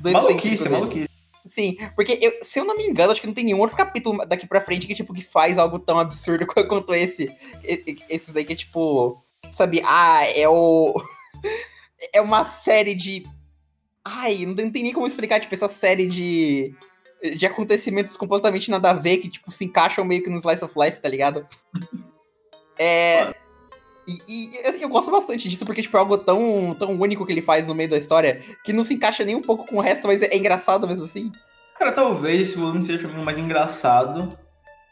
do 0.00 0.10
maluquice, 0.10 0.68
maluquice. 0.68 1.08
Sim, 1.48 1.76
porque 1.94 2.18
eu, 2.20 2.32
se 2.42 2.58
eu 2.58 2.64
não 2.64 2.76
me 2.76 2.86
engano, 2.86 3.12
acho 3.12 3.20
que 3.20 3.26
não 3.26 3.34
tem 3.34 3.44
nenhum 3.44 3.60
outro 3.60 3.76
capítulo 3.76 4.26
daqui 4.26 4.46
pra 4.46 4.60
frente 4.60 4.86
que, 4.86 4.94
tipo, 4.94 5.12
que 5.12 5.22
faz 5.22 5.58
algo 5.58 5.78
tão 5.78 5.98
absurdo 5.98 6.46
quanto 6.66 6.94
esse. 6.94 7.30
Esses 8.08 8.32
daí 8.32 8.44
que 8.44 8.54
é, 8.54 8.56
tipo, 8.56 9.22
sabe, 9.50 9.82
ah, 9.84 10.24
é 10.34 10.48
o... 10.48 10.94
é 12.12 12.20
uma 12.20 12.44
série 12.44 12.94
de... 12.94 13.22
Ai, 14.08 14.46
não 14.46 14.54
tem, 14.54 14.64
não 14.66 14.72
tem 14.72 14.82
nem 14.84 14.92
como 14.92 15.06
explicar, 15.06 15.40
tipo, 15.40 15.52
essa 15.52 15.68
série 15.68 16.06
de 16.06 16.72
de 17.34 17.46
acontecimentos 17.46 18.16
completamente 18.16 18.70
nada 18.70 18.90
a 18.90 18.92
ver, 18.92 19.16
que, 19.16 19.28
tipo, 19.28 19.50
se 19.50 19.64
encaixam 19.64 20.04
meio 20.04 20.22
que 20.22 20.30
no 20.30 20.36
Slice 20.36 20.64
of 20.64 20.74
Life, 20.78 21.00
tá 21.00 21.08
ligado? 21.08 21.46
É. 22.78 23.34
E, 24.06 24.20
e 24.28 24.66
assim, 24.66 24.82
eu 24.82 24.88
gosto 24.90 25.10
bastante 25.10 25.48
disso, 25.48 25.64
porque, 25.64 25.80
tipo, 25.80 25.96
é 25.96 26.00
algo 26.00 26.18
tão, 26.18 26.76
tão 26.78 26.90
único 26.92 27.24
que 27.24 27.32
ele 27.32 27.40
faz 27.40 27.66
no 27.66 27.74
meio 27.74 27.88
da 27.88 27.96
história, 27.96 28.42
que 28.62 28.70
não 28.70 28.84
se 28.84 28.92
encaixa 28.92 29.24
nem 29.24 29.34
um 29.34 29.40
pouco 29.40 29.64
com 29.64 29.78
o 29.78 29.80
resto, 29.80 30.06
mas 30.06 30.20
é, 30.20 30.26
é 30.26 30.36
engraçado 30.36 30.86
mesmo 30.86 31.06
assim. 31.06 31.32
Cara, 31.78 31.92
talvez 31.92 32.48
esse 32.48 32.58
volume 32.58 32.84
seja 32.84 33.08
mim 33.08 33.24
mais 33.24 33.38
engraçado 33.38 34.38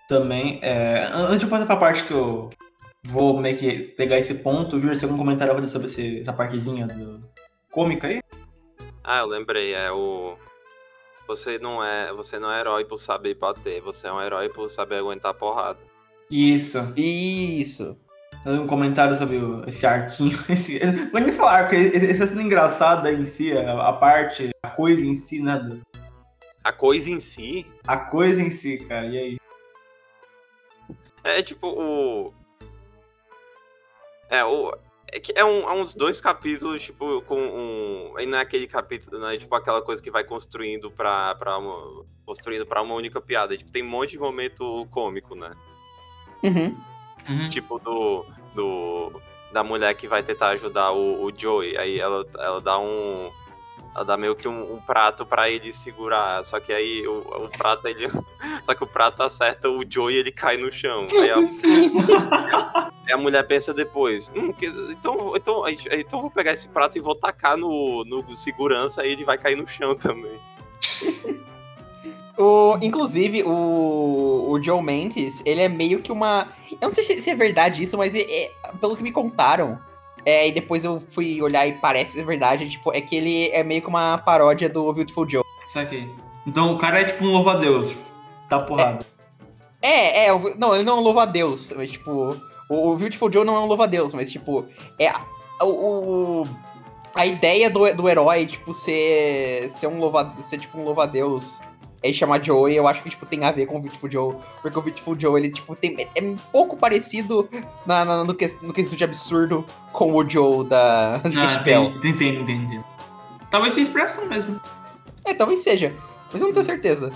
também. 0.09 0.61
É... 0.63 1.11
Antes 1.13 1.41
de 1.41 1.47
passar 1.47 1.67
pra 1.67 1.77
parte 1.77 2.05
que 2.05 2.15
eu 2.15 2.49
vou 3.05 3.39
meio 3.39 3.59
que 3.59 3.81
pegar 3.81 4.19
esse 4.19 4.37
ponto, 4.37 4.81
Júlio, 4.81 4.97
você 4.97 5.05
algum 5.05 5.19
comentário 5.19 5.69
sobre 5.69 5.89
esse, 5.89 6.21
essa 6.21 6.33
partezinha 6.33 6.87
do, 6.87 7.21
cômica 7.75 8.07
aí? 8.07 8.23
Ah, 9.05 9.19
eu 9.19 9.27
lembrei, 9.27 9.75
é 9.75 9.93
o. 9.93 10.37
Você 11.27 11.59
não 11.59 11.83
é, 11.85 12.13
você 12.13 12.39
não 12.39 12.51
é 12.51 12.61
herói 12.61 12.85
por 12.85 12.99
saber 12.99 13.35
bater, 13.35 13.81
você 13.81 14.07
é 14.07 14.13
um 14.13 14.21
herói 14.21 14.49
por 14.49 14.69
saber 14.71 14.97
aguentar 14.99 15.35
porrada. 15.35 15.79
Isso. 16.31 16.79
Isso. 16.97 17.97
Um 18.47 18.67
comentário 18.67 19.17
sobre 19.17 19.39
esse 19.67 19.87
arquinho. 19.87 20.39
Esse, 20.51 20.79
quando 21.11 21.25
me 21.25 21.33
falar 21.33 21.61
arco, 21.61 21.75
esse, 21.75 22.11
essa 22.11 22.27
cena 22.27 22.43
engraçada 22.43 23.11
em 23.11 23.25
si, 23.25 23.57
a, 23.57 23.89
a 23.89 23.93
parte, 23.95 24.51
a 24.63 24.69
coisa 24.69 25.07
em 25.07 25.15
si, 25.15 25.41
né? 25.41 25.57
do- 25.59 25.81
A 26.63 26.71
coisa 26.73 27.11
em 27.11 27.21
si 27.21 27.67
A 27.87 27.97
coisa 27.97 28.43
em 28.43 28.51
si, 28.51 28.79
cara. 28.87 29.07
E 29.07 29.17
aí? 29.19 29.37
é 31.25 31.43
tipo 31.43 31.69
o. 31.69 32.35
É, 34.29 34.45
o. 34.45 34.75
É, 35.15 35.21
que 35.21 35.33
é, 35.37 35.45
um- 35.45 35.69
é 35.71 35.73
uns 35.75 35.95
dois 35.95 36.21
capítulos, 36.21 36.83
tipo, 36.83 37.23
com 37.23 37.37
um. 37.41 38.15
Aí 38.17 38.27
naquele 38.27 38.67
capítulo, 38.67 39.21
né? 39.21 39.37
Tipo 39.37 39.55
aquela 39.55 39.81
coisa 39.81 40.03
que 40.03 40.11
vai 40.11 40.25
construindo 40.25 40.91
pra, 40.91 41.35
pra 41.37 41.57
uma. 41.57 42.05
Construindo 42.27 42.67
pra 42.67 42.83
uma 42.83 42.95
única 42.95 43.21
piada. 43.21 43.57
Tipo, 43.57 43.71
tem 43.71 43.83
um 43.85 43.89
monte 43.89 44.11
de 44.13 44.19
momento 44.19 44.87
cômico, 44.91 45.35
né? 45.37 45.53
Uhum. 46.43 47.49
Tipo 47.49 47.79
do. 47.79 48.27
do 48.55 49.23
da 49.53 49.63
mulher 49.63 49.95
que 49.95 50.09
vai 50.09 50.21
tentar 50.21 50.49
ajudar 50.49 50.91
o, 50.91 51.25
o 51.25 51.33
Joey. 51.35 51.77
Aí 51.79 52.01
ela, 52.01 52.27
ela 52.37 52.61
dá 52.61 52.77
um. 52.79 53.31
Ela 53.95 54.05
dá 54.05 54.17
meio 54.17 54.35
que 54.35 54.49
um, 54.49 54.75
um 54.75 54.81
prato 54.81 55.25
pra 55.25 55.49
ele 55.49 55.73
segurar. 55.73 56.45
Só 56.45 56.59
que 56.59 56.73
aí 56.73 57.07
o, 57.07 57.19
o 57.21 57.49
prato 57.57 57.87
ele. 57.87 58.09
Só 58.65 58.75
que 58.75 58.83
o 58.83 58.87
prato 58.89 59.23
acerta 59.23 59.71
o 59.71 59.85
Joey 59.89 60.17
e 60.17 60.19
ele 60.19 60.33
cai 60.33 60.57
no 60.57 60.73
chão. 60.73 61.07
Aí 61.13 61.31
a, 61.31 61.41
Sim. 61.47 61.93
aí 63.07 63.13
a 63.13 63.17
mulher 63.17 63.47
pensa 63.47 63.73
depois. 63.75 64.31
Hum, 64.35 64.53
que- 64.53 64.67
então, 64.91 65.33
então, 65.37 65.65
a 65.65 65.71
então 65.73 66.19
eu 66.19 66.21
vou 66.23 66.31
pegar 66.31 66.53
esse 66.53 66.69
prato 66.69 66.97
e 66.99 67.01
vou 67.01 67.15
tacar 67.15 67.57
no, 67.57 68.05
no 68.05 68.35
segurança 68.37 69.07
e 69.07 69.13
ele 69.13 69.25
vai 69.25 69.39
cair 69.39 69.57
no 69.57 69.67
chão 69.67 69.95
também. 69.95 70.39
O, 72.37 72.77
inclusive, 72.83 73.45
o, 73.45 74.47
o 74.51 74.63
Joe 74.63 74.83
Mantis, 74.83 75.41
ele 75.47 75.61
é 75.61 75.69
meio 75.69 76.03
que 76.03 76.11
uma. 76.11 76.49
Eu 76.81 76.89
não 76.89 76.95
sei 76.95 77.05
se, 77.05 77.23
se 77.23 77.31
é 77.31 77.35
verdade 77.35 77.83
isso, 77.83 77.97
mas 77.97 78.15
é- 78.15 78.23
é- 78.23 78.51
pelo 78.81 78.97
que 78.97 79.03
me 79.05 79.13
contaram, 79.13 79.79
é, 80.27 80.49
e 80.49 80.53
depois 80.53 80.85
eu 80.85 81.01
fui 81.11 81.41
olhar 81.41 81.65
e 81.67 81.75
parece 81.75 82.13
ser 82.15 82.25
verdade, 82.25 82.69
tipo, 82.69 82.93
é 82.93 83.01
que 83.01 83.15
ele 83.15 83.49
é 83.51 83.63
meio 83.63 83.81
que 83.81 83.89
uma 83.89 84.19
paródia 84.19 84.69
do 84.69 84.93
Beautiful 84.93 85.29
Joe. 85.29 85.45
Saquei. 85.69 86.11
Então 86.45 86.75
o 86.75 86.79
cara 86.79 87.01
é 87.01 87.05
tipo 87.05 87.25
um 87.25 87.29
louva-a-Deus. 87.31 87.95
Tá 88.49 88.59
porrada. 88.59 89.07
É, 89.81 90.27
é, 90.27 90.33
o- 90.33 90.57
não, 90.59 90.75
ele 90.75 90.83
não 90.83 90.97
é 90.97 91.01
um 91.01 91.03
louva-a-Deus, 91.05 91.73
mas 91.77 91.93
tipo, 91.93 92.37
o, 92.75 92.93
o 92.93 92.97
Beautiful 92.97 93.33
Joe 93.33 93.45
não 93.45 93.57
é 93.57 93.61
um 93.61 93.67
louva-a-Deus, 93.67 94.13
mas 94.15 94.31
tipo, 94.31 94.67
é 94.99 95.09
a- 95.09 95.21
o, 95.63 96.43
o- 96.43 96.49
a 97.15 97.25
ideia 97.27 97.71
do, 97.71 97.93
do 97.95 98.09
herói, 98.09 98.47
tipo, 98.47 98.75
ser, 98.75 99.69
ser 99.71 99.87
um 99.87 99.99
louva 99.99 100.35
ser 100.43 100.59
tipo 100.59 100.79
um 100.79 100.85
louva-a-Deus 100.85 101.61
é 102.03 102.13
chamar 102.13 102.45
Joey, 102.45 102.77
eu 102.77 102.87
acho 102.87 103.03
que 103.03 103.09
tipo, 103.09 103.25
tem 103.25 103.43
a 103.45 103.51
ver 103.53 103.65
com 103.67 103.79
o 103.79 103.81
Beautiful 103.81 104.11
Joe, 104.11 104.35
porque 104.61 104.79
o 104.79 104.83
Beautiful 104.83 105.19
Joe, 105.19 105.41
ele 105.41 105.51
tipo, 105.51 105.75
tem, 105.75 105.97
é 106.15 106.21
um 106.23 106.37
pouco 106.53 106.77
parecido 106.77 107.49
na, 107.87 108.05
na- 108.05 108.25
no, 108.25 108.35
que, 108.35 108.47
no 108.61 108.73
quesito 108.75 108.95
de 108.97 109.05
absurdo 109.05 109.65
com 109.93 110.13
o 110.13 110.29
Joe 110.29 110.67
da 110.67 111.15
Ah, 111.17 111.21
Cashbell. 111.31 111.93
entendo, 112.05 112.51
entendo. 112.51 112.85
Talvez 113.51 113.73
seja 113.73 113.87
expressão 113.87 114.27
mesmo. 114.27 114.61
É, 115.25 115.33
talvez 115.33 115.61
seja, 115.63 115.95
mas 116.31 116.43
eu 116.43 116.49
não 116.49 116.53
tenho 116.53 116.67
certeza. 116.67 117.11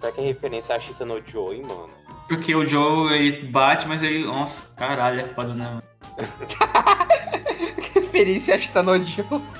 Será 0.00 0.12
que 0.12 0.20
é 0.20 0.24
referência 0.24 0.74
à 0.74 0.80
Chita 0.80 1.04
no 1.04 1.20
Joey, 1.26 1.60
mano? 1.62 1.88
Porque 2.28 2.54
o 2.54 2.66
Joe, 2.66 3.12
ele 3.14 3.48
bate, 3.48 3.88
mas 3.88 4.02
ele. 4.02 4.24
Nossa, 4.24 4.62
caralho, 4.76 5.20
é 5.20 5.24
foda, 5.24 5.54
né, 5.54 5.64
mano? 5.64 5.82
Referência 7.94 8.54
acho 8.54 8.68
que 8.68 8.72
tá 8.72 8.82
no 8.82 9.02
Joe. 9.02 9.24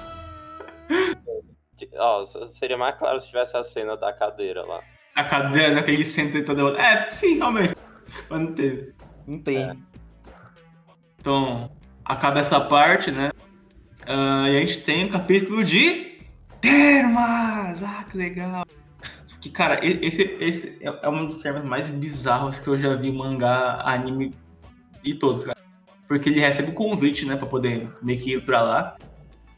Ó, 1.96 2.24
seria 2.46 2.76
mais 2.76 2.96
claro 2.96 3.18
se 3.20 3.28
tivesse 3.28 3.56
a 3.56 3.64
cena 3.64 3.96
da 3.96 4.12
cadeira 4.12 4.64
lá. 4.64 4.82
A 5.14 5.24
cadeira 5.24 5.76
daquele 5.76 6.04
centro 6.04 6.38
e 6.38 6.44
toda. 6.44 6.62
É, 6.80 7.10
sim, 7.10 7.38
realmente. 7.38 7.74
Mas 8.28 8.40
não 8.40 8.52
teve. 8.52 8.94
Não 9.26 9.38
tem. 9.38 9.62
É. 9.62 9.76
Então, 11.18 11.70
acaba 12.04 12.40
essa 12.40 12.60
parte, 12.60 13.10
né? 13.10 13.30
Ah, 14.06 14.48
e 14.48 14.56
a 14.56 14.60
gente 14.60 14.80
tem 14.80 15.06
o 15.06 15.10
capítulo 15.10 15.64
de 15.64 16.18
Termas! 16.60 17.82
Ah, 17.82 18.04
que 18.10 18.16
legal! 18.16 18.64
Que, 19.40 19.50
cara, 19.50 19.78
esse, 19.84 20.36
esse 20.40 20.78
é 20.80 20.98
é 21.02 21.08
um 21.08 21.26
dos 21.26 21.42
termos 21.42 21.64
mais 21.64 21.88
bizarros 21.88 22.58
que 22.58 22.68
eu 22.68 22.78
já 22.78 22.94
vi 22.96 23.12
mangá, 23.12 23.80
anime 23.84 24.32
e 25.04 25.14
todos, 25.14 25.44
cara. 25.44 25.58
Porque 26.06 26.28
ele 26.28 26.40
recebe 26.40 26.70
o 26.70 26.74
convite, 26.74 27.24
né, 27.24 27.36
pra 27.36 27.46
poder 27.46 27.88
meio 28.02 28.18
que 28.18 28.32
ir 28.32 28.44
pra 28.44 28.62
lá. 28.62 28.96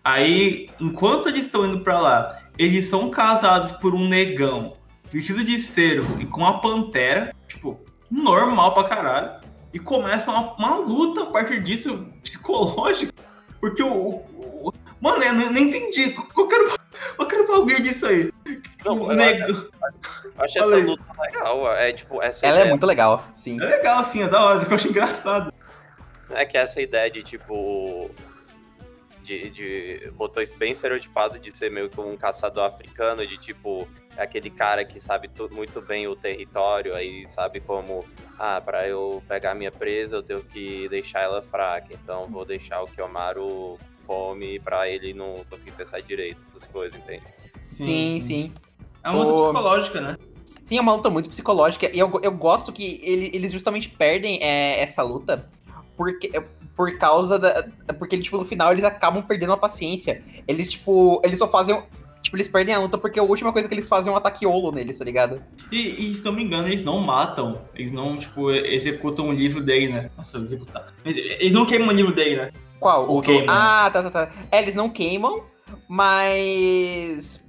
Aí, 0.05 0.69
enquanto 0.81 1.28
eles 1.28 1.47
estão 1.47 1.65
indo 1.66 1.81
pra 1.81 1.98
lá, 2.01 2.43
eles 2.59 2.86
são 2.86 3.11
casados 3.11 3.73
por 3.73 3.94
um 3.94 4.09
negão 4.09 4.73
vestido 5.09 5.43
de 5.44 5.59
cervo 5.61 6.20
e 6.20 6.27
com 6.27 6.44
a 6.44 6.59
pantera, 6.59 7.35
tipo, 7.47 7.81
normal 8.11 8.74
pra 8.74 8.85
caralho. 8.85 9.40
E 9.73 9.78
começa 9.78 10.31
uma, 10.31 10.55
uma 10.57 10.77
luta 10.78 11.23
a 11.23 11.27
partir 11.27 11.62
disso, 11.62 12.07
psicológica. 12.23 13.12
Porque 13.61 13.82
o. 13.82 14.23
mano, 15.01 15.23
eu 15.23 15.32
não 15.35 15.59
entendi. 15.59 16.11
Qual 16.11 16.48
que 16.48 16.55
era 16.55 16.65
o- 16.74 16.80
qual 17.16 17.28
que 17.28 17.35
era 17.35 17.44
o 17.44 17.48
bagulho 17.48 17.82
disso 17.82 18.06
aí? 18.06 18.32
Não, 18.85 19.01
o 19.02 19.10
eu 19.12 19.16
negão. 19.16 19.48
Eu 19.48 20.44
acho 20.44 20.59
essa 20.59 20.68
Falei. 20.68 20.82
luta 20.85 21.05
legal. 21.22 21.72
É 21.77 21.93
tipo, 21.93 22.22
essa 22.22 22.44
Ela 22.47 22.56
é 22.56 22.60
ideia, 22.60 22.70
muito 22.70 22.86
legal, 22.86 23.24
sim. 23.35 23.60
É 23.60 23.64
legal, 23.66 23.98
assim, 24.01 24.22
é 24.22 24.28
da 24.28 24.44
hora, 24.44 24.66
eu 24.68 24.74
acho 24.74 24.89
engraçado. 24.89 25.52
é 26.31 26.44
que 26.44 26.56
essa 26.59 26.81
ideia 26.81 27.10
de 27.10 27.22
tipo. 27.22 28.10
De, 29.22 29.51
de. 29.51 30.10
Botou 30.12 30.43
isso 30.43 30.56
bem 30.56 30.72
estereotipado 30.72 31.39
de 31.39 31.55
ser 31.56 31.70
meio 31.70 31.89
que 31.89 32.01
um 32.01 32.16
caçador 32.16 32.64
africano, 32.64 33.27
de 33.27 33.39
tipo, 33.39 33.86
é 34.16 34.22
aquele 34.22 34.51
cara 34.51 34.85
que 34.85 34.98
sabe 35.01 35.28
tu- 35.28 35.48
muito 35.52 35.81
bem 35.81 36.09
o 36.09 36.16
território, 36.16 36.94
aí 36.94 37.28
sabe 37.28 37.60
como. 37.60 38.05
Ah, 38.39 38.59
pra 38.60 38.89
eu 38.89 39.22
pegar 39.28 39.55
minha 39.55 39.70
presa, 39.70 40.16
eu 40.16 40.22
tenho 40.22 40.43
que 40.43 40.89
deixar 40.89 41.20
ela 41.20 41.43
fraca. 41.43 41.89
Então 41.93 42.27
vou 42.27 42.44
deixar 42.44 42.81
o 42.82 42.86
Kiyomaru 42.86 43.47
com 43.48 43.78
fome 44.15 44.59
pra 44.59 44.89
ele 44.89 45.15
não 45.15 45.37
conseguir 45.49 45.70
pensar 45.73 46.01
direito, 46.03 46.43
essas 46.51 46.66
coisas, 46.66 46.99
entende? 47.01 47.23
Sim, 47.62 48.20
sim. 48.20 48.53
É 49.05 49.09
uma 49.11 49.23
luta 49.23 49.32
O- 49.32 49.45
psicológica, 49.45 50.01
né? 50.01 50.16
Sim, 50.65 50.78
é 50.78 50.81
uma 50.81 50.95
luta 50.95 51.09
muito 51.11 51.28
psicológica. 51.28 51.89
E 51.95 51.99
eu, 51.99 52.11
eu 52.23 52.32
gosto 52.32 52.73
que 52.73 53.01
ele- 53.05 53.31
eles 53.32 53.53
justamente 53.53 53.89
perdem 53.89 54.43
é, 54.43 54.81
essa 54.81 55.03
luta 55.03 55.49
porque, 55.97 56.31
por 56.77 56.97
causa 56.99 57.39
da. 57.39 57.69
Porque, 57.99 58.19
tipo, 58.19 58.37
no 58.37 58.45
final 58.45 58.73
eles 58.73 58.85
acabam 58.85 59.23
perdendo 59.23 59.53
a 59.53 59.57
paciência. 59.57 60.23
Eles, 60.47 60.70
tipo, 60.73 61.20
eles 61.24 61.39
só 61.39 61.49
fazem. 61.49 61.81
Tipo, 62.23 62.37
eles 62.37 62.49
perdem 62.49 62.74
a 62.74 62.78
luta 62.81 62.99
porque 62.99 63.19
a 63.19 63.23
última 63.23 63.53
coisa 63.53 63.66
que 63.69 63.74
eles 63.74 63.89
fazem 63.89 64.11
é 64.11 64.15
um 64.15 64.16
ataque 64.16 64.45
olo 64.47 64.70
neles, 64.70 64.99
tá 64.99 65.05
ligado? 65.05 65.43
E, 65.73 66.11
e 66.11 66.15
se 66.15 66.24
não 66.24 66.32
me 66.32 66.45
engano, 66.45 66.69
eles 66.69 66.82
não 66.82 66.99
matam. 67.01 67.59
Eles 67.74 67.93
não, 67.93 68.16
tipo, 68.19 68.51
executam 68.53 69.28
o 69.28 69.32
livro 69.32 69.62
dele, 69.62 69.89
né? 69.93 70.11
Nossa, 70.16 70.37
executar. 70.39 70.93
Eles, 71.05 71.16
eles 71.16 71.53
não 71.53 71.65
queimam 71.65 71.89
o 71.89 71.93
livro 71.93 72.15
dele, 72.15 72.37
né? 72.37 72.51
Qual? 72.81 73.09
O 73.09 73.19
O, 73.19 73.20
do- 73.20 73.27
queimam. 73.27 73.47
Ah, 73.55 73.90
tá, 73.93 74.02
tá, 74.02 74.11
tá. 74.11 74.32
É, 74.51 74.61
eles 74.62 74.74
não 74.74 74.89
queimam, 74.89 75.44
mas. 75.89 77.44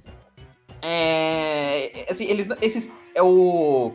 É. 0.80 2.06
Assim, 2.10 2.26
eles. 2.26 2.48
Esses. 2.60 2.92
É 3.14 3.22
o. 3.22 3.92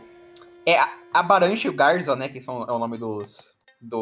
É 0.66 0.80
a, 0.80 0.90
a 1.14 1.24
Baranche 1.24 1.68
e 1.68 1.70
o 1.70 1.74
Garza, 1.74 2.16
né? 2.16 2.28
Que 2.28 2.42
são, 2.42 2.64
é 2.64 2.72
o 2.72 2.80
nome 2.80 2.98
dos. 2.98 3.56
Do. 3.82 4.00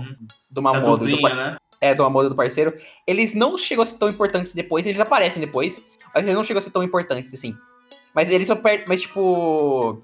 Uhum. 0.00 0.16
Do 0.50 0.62
Mamodo. 0.62 1.08
e 1.08 1.12
do, 1.16 1.20
par- 1.20 1.34
né? 1.36 1.56
é, 1.80 1.94
do 1.94 2.02
Mamodo 2.02 2.30
do 2.30 2.34
parceiro. 2.34 2.72
Eles 3.06 3.34
não 3.34 3.58
chegam 3.58 3.82
a 3.82 3.86
ser 3.86 3.98
tão 3.98 4.08
importantes 4.08 4.54
depois, 4.54 4.86
eles 4.86 5.00
aparecem 5.00 5.40
depois, 5.40 5.82
mas 6.14 6.24
eles 6.24 6.34
não 6.34 6.42
chegam 6.44 6.58
a 6.60 6.62
ser 6.62 6.70
tão 6.70 6.82
importantes 6.82 7.32
assim. 7.34 7.54
Mas 8.14 8.30
eles 8.30 8.46
só 8.46 8.56
perdem. 8.56 8.86
Mas, 8.88 9.02
tipo. 9.02 10.02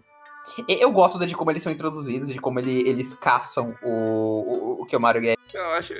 Eu 0.68 0.90
gosto 0.90 1.24
de 1.24 1.36
como 1.36 1.52
eles 1.52 1.62
são 1.62 1.72
introduzidos, 1.72 2.28
de 2.28 2.38
como 2.40 2.58
ele- 2.58 2.86
eles 2.86 3.14
caçam 3.14 3.68
o, 3.80 3.90
o, 3.90 4.82
o 4.82 4.84
Kiyomaru 4.84 5.20
Gek. 5.20 5.38
Eu 5.54 5.70
acho. 5.74 5.94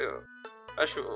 Acho. 0.76 1.14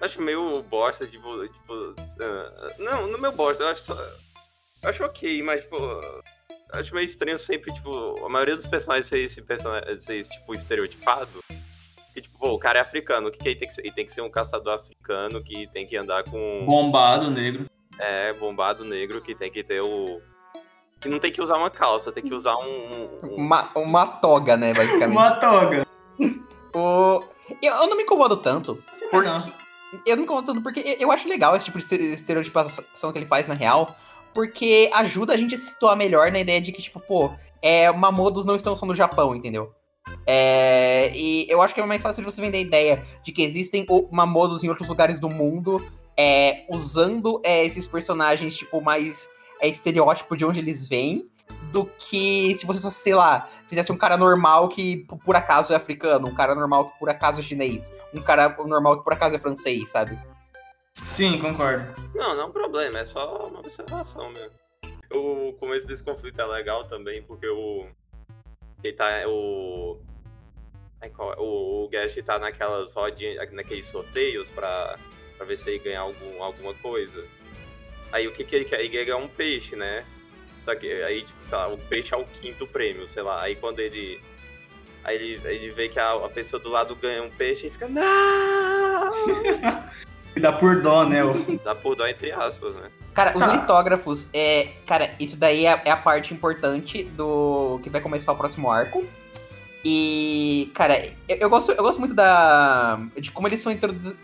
Acho 0.00 0.20
meio 0.20 0.62
bosta, 0.62 1.06
tipo. 1.06 1.44
tipo 1.44 1.94
ah, 2.20 2.74
não, 2.78 3.06
não 3.06 3.18
meio 3.18 3.32
bosta, 3.32 3.62
eu 3.62 3.68
acho 3.68 3.82
só. 3.82 3.94
Eu 4.82 4.90
acho 4.90 5.04
ok, 5.04 5.42
mas, 5.42 5.62
tipo. 5.62 5.76
Acho 6.72 6.94
meio 6.94 7.04
estranho 7.04 7.38
sempre, 7.38 7.72
tipo, 7.72 8.26
a 8.26 8.28
maioria 8.28 8.56
dos 8.56 8.66
personagens 8.66 9.06
ser 9.06 9.18
esse 9.20 9.40
personagem, 9.40 9.98
ser 10.00 10.16
esse, 10.16 10.28
tipo, 10.30 10.52
estereotipado. 10.54 11.38
Que, 12.12 12.20
tipo, 12.20 12.36
pô, 12.38 12.52
o 12.52 12.58
cara 12.58 12.80
é 12.80 12.82
africano, 12.82 13.28
o 13.28 13.30
que, 13.30 13.38
que 13.38 13.48
ele 13.48 13.58
tem 13.58 13.68
que 13.68 13.74
ser? 13.74 13.82
Ele 13.82 13.92
tem 13.92 14.04
que 14.04 14.12
ser 14.12 14.22
um 14.22 14.30
caçador 14.30 14.74
africano 14.74 15.42
que 15.42 15.68
tem 15.68 15.86
que 15.86 15.96
andar 15.96 16.24
com. 16.24 16.64
Bombado, 16.66 17.30
negro. 17.30 17.66
É, 17.98 18.32
bombado 18.32 18.84
negro, 18.84 19.20
que 19.20 19.34
tem 19.34 19.50
que 19.50 19.62
ter 19.62 19.80
o. 19.82 20.20
Que 21.00 21.08
não 21.08 21.18
tem 21.20 21.30
que 21.30 21.40
usar 21.40 21.56
uma 21.56 21.70
calça, 21.70 22.10
tem 22.10 22.22
que 22.24 22.34
usar 22.34 22.56
um. 22.56 23.18
um- 23.22 23.34
Uma, 23.36 23.70
uma 23.76 24.06
toga, 24.06 24.56
né, 24.56 24.74
basicamente. 24.74 25.16
Uma 25.16 25.30
toga. 25.36 25.86
O... 26.76 27.22
Eu, 27.62 27.74
eu 27.74 27.86
não 27.86 27.96
me 27.96 28.02
incomodo 28.02 28.36
tanto. 28.36 28.82
Porque... 29.10 29.28
Não. 29.28 29.52
Eu 30.04 30.16
não 30.16 30.18
me 30.18 30.22
incomodo 30.24 30.46
tanto 30.46 30.62
porque 30.62 30.96
eu- 30.98 31.12
acho 31.12 31.28
legal 31.28 31.54
esse 31.54 31.66
tipo 31.66 31.78
de 31.78 31.84
estere- 31.84 32.12
estereotipação 32.12 33.12
que 33.12 33.18
ele 33.18 33.26
faz 33.26 33.46
na 33.46 33.54
real. 33.54 33.94
Porque 34.32 34.90
ajuda 34.92 35.34
a 35.34 35.36
gente 35.36 35.54
a 35.54 35.58
se 35.58 35.66
situar 35.70 35.96
melhor 35.96 36.32
na 36.32 36.40
ideia 36.40 36.60
de 36.60 36.72
que, 36.72 36.82
tipo, 36.82 36.98
pô, 37.00 37.32
é, 37.62 37.90
Mamodos 37.92 38.44
não 38.44 38.56
estão 38.56 38.74
só 38.76 38.84
no 38.84 38.94
Japão, 38.94 39.34
entendeu? 39.34 39.72
É, 40.26 41.12
e 41.14 41.46
eu 41.48 41.62
acho 41.62 41.72
que 41.74 41.80
é 41.80 41.86
mais 41.86 42.02
fácil 42.02 42.22
de 42.24 42.30
você 42.30 42.40
vender 42.40 42.58
a 42.58 42.60
ideia 42.60 43.04
de 43.22 43.30
que 43.32 43.42
existem 43.42 43.86
Mamodos 44.10 44.64
em 44.64 44.68
outros 44.68 44.88
lugares 44.88 45.20
do 45.20 45.28
mundo, 45.30 45.84
é, 46.16 46.64
usando 46.68 47.40
é, 47.44 47.64
esses 47.64 47.86
personagens, 47.86 48.56
tipo, 48.56 48.80
mais 48.80 49.28
é, 49.60 49.68
estereótipo 49.68 50.36
de 50.36 50.44
onde 50.44 50.58
eles 50.60 50.86
vêm, 50.86 51.28
do 51.70 51.84
que 51.84 52.54
se 52.56 52.66
você, 52.66 52.90
sei 52.90 53.14
lá, 53.14 53.48
fizesse 53.66 53.90
um 53.90 53.96
cara 53.96 54.16
normal 54.16 54.68
que 54.68 55.06
por 55.24 55.36
acaso 55.36 55.72
é 55.72 55.76
africano, 55.76 56.28
um 56.28 56.34
cara 56.34 56.54
normal 56.54 56.90
que 56.90 56.98
por 56.98 57.08
acaso 57.10 57.40
é 57.40 57.42
chinês, 57.42 57.90
um 58.12 58.22
cara 58.22 58.56
normal 58.64 58.98
que 58.98 59.04
por 59.04 59.12
acaso 59.12 59.34
é 59.34 59.38
francês, 59.38 59.90
sabe? 59.90 60.18
Sim, 61.06 61.38
concordo. 61.38 61.84
Não, 62.14 62.34
não 62.34 62.42
é 62.42 62.44
um 62.46 62.52
problema, 62.52 63.00
é 63.00 63.04
só 63.04 63.48
uma 63.48 63.58
observação 63.58 64.30
mesmo. 64.30 64.64
O 65.10 65.52
começo 65.54 65.86
desse 65.86 66.02
conflito 66.02 66.40
é 66.40 66.46
legal 66.46 66.84
também, 66.84 67.22
porque 67.22 67.46
o. 67.46 67.86
Ele 68.82 68.92
tá. 68.92 69.08
O. 69.26 70.00
É 71.00 71.10
o, 71.38 71.84
o 71.84 71.88
Gash 71.88 72.16
tá 72.24 72.38
naquelas 72.38 72.92
rodinhas, 72.92 73.52
naqueles 73.52 73.86
sorteios 73.86 74.48
pra, 74.50 74.98
pra 75.36 75.44
ver 75.44 75.58
se 75.58 75.68
ele 75.70 75.78
ganha 75.80 76.00
algum, 76.00 76.42
alguma 76.42 76.74
coisa. 76.74 77.24
Aí 78.10 78.26
o 78.26 78.32
que, 78.32 78.42
que 78.42 78.56
ele 78.56 78.64
quer? 78.64 78.80
Ele 78.80 78.88
quer 78.88 79.04
ganhar 79.04 79.18
um 79.18 79.28
peixe, 79.28 79.76
né? 79.76 80.04
Só 80.64 80.74
que 80.74 80.90
aí, 81.02 81.22
tipo, 81.22 81.44
sei 81.44 81.58
lá, 81.58 81.68
o 81.68 81.76
peixe 81.76 82.14
é 82.14 82.16
o 82.16 82.24
quinto 82.24 82.66
prêmio, 82.66 83.06
sei 83.06 83.22
lá. 83.22 83.42
Aí 83.42 83.54
quando 83.54 83.80
ele. 83.80 84.18
Aí 85.04 85.16
ele, 85.16 85.40
ele 85.44 85.70
vê 85.70 85.90
que 85.90 85.98
a, 85.98 86.12
a 86.12 86.28
pessoa 86.30 86.60
do 86.60 86.70
lado 86.70 86.96
ganha 86.96 87.22
um 87.22 87.28
peixe 87.28 87.66
e 87.66 87.70
fica. 87.70 87.86
Não! 87.86 89.12
Dá 90.40 90.52
por 90.52 90.80
dó, 90.80 91.04
né? 91.04 91.20
Dá 91.62 91.74
por 91.74 91.94
dó 91.94 92.06
entre 92.06 92.32
aspas, 92.32 92.74
né? 92.76 92.90
Cara, 93.12 93.36
os 93.36 93.44
tá. 93.44 93.54
litógrafos, 93.54 94.28
é. 94.32 94.72
Cara, 94.86 95.14
isso 95.20 95.36
daí 95.36 95.66
é, 95.66 95.82
é, 95.84 95.90
a 95.90 95.96
parte 95.96 96.32
importante 96.32 97.04
do. 97.04 97.78
que 97.82 97.90
vai 97.90 98.00
começar 98.00 98.32
o 98.32 98.36
próximo 98.36 98.70
arco. 98.70 99.04
E, 99.84 100.72
cara, 100.74 101.12
eu, 101.28 101.36
eu, 101.36 101.50
gosto, 101.50 101.72
eu 101.72 101.82
gosto 101.82 101.98
muito 101.98 102.14
da. 102.14 102.98
de 103.16 103.30
como 103.30 103.46
eles 103.46 103.60
são 103.60 103.70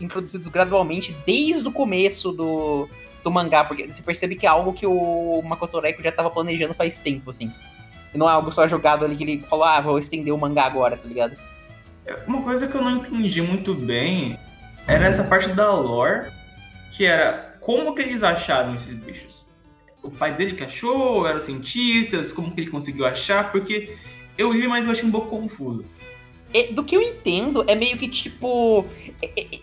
introduzidos 0.00 0.48
gradualmente 0.48 1.14
desde 1.26 1.68
o 1.68 1.72
começo 1.72 2.32
do, 2.32 2.88
do 3.22 3.30
mangá, 3.30 3.64
porque 3.64 3.90
você 3.90 4.02
percebe 4.02 4.36
que 4.36 4.46
é 4.46 4.48
algo 4.48 4.72
que 4.72 4.86
o 4.86 5.42
Makoto 5.42 5.80
Reiko 5.80 6.02
já 6.02 6.12
tava 6.12 6.30
planejando 6.30 6.74
faz 6.74 7.00
tempo, 7.00 7.30
assim. 7.30 7.52
E 8.14 8.18
não 8.18 8.28
é 8.28 8.32
algo 8.32 8.50
só 8.50 8.66
jogado 8.66 9.04
ali 9.04 9.16
que 9.16 9.22
ele 9.22 9.44
falou, 9.48 9.64
ah, 9.64 9.80
vou 9.80 9.98
estender 9.98 10.32
o 10.32 10.38
mangá 10.38 10.64
agora, 10.64 10.96
tá 10.96 11.06
ligado? 11.06 11.36
É, 12.06 12.16
uma 12.26 12.42
coisa 12.42 12.66
que 12.66 12.74
eu 12.74 12.82
não 12.82 12.96
entendi 12.96 13.42
muito 13.42 13.74
bem 13.74 14.38
era 14.86 15.06
essa 15.06 15.24
parte 15.24 15.50
da 15.50 15.72
lore, 15.72 16.30
que 16.90 17.04
era 17.04 17.50
como 17.60 17.94
que 17.94 18.02
eles 18.02 18.22
acharam 18.22 18.74
esses 18.74 18.96
bichos? 18.96 19.44
O 20.02 20.10
pai 20.10 20.34
dele 20.34 20.54
que 20.54 20.64
achou, 20.64 21.26
eram 21.26 21.40
cientistas, 21.40 22.32
como 22.32 22.50
que 22.50 22.62
ele 22.62 22.70
conseguiu 22.70 23.06
achar? 23.06 23.52
Porque 23.52 23.96
eu 24.36 24.52
li, 24.52 24.66
mas 24.66 24.84
eu 24.84 24.90
achei 24.90 25.06
um 25.06 25.10
pouco 25.10 25.28
confuso. 25.28 25.84
É, 26.52 26.72
do 26.72 26.82
que 26.82 26.96
eu 26.96 27.02
entendo, 27.02 27.64
é 27.68 27.74
meio 27.74 27.96
que 27.96 28.08
tipo. 28.08 28.86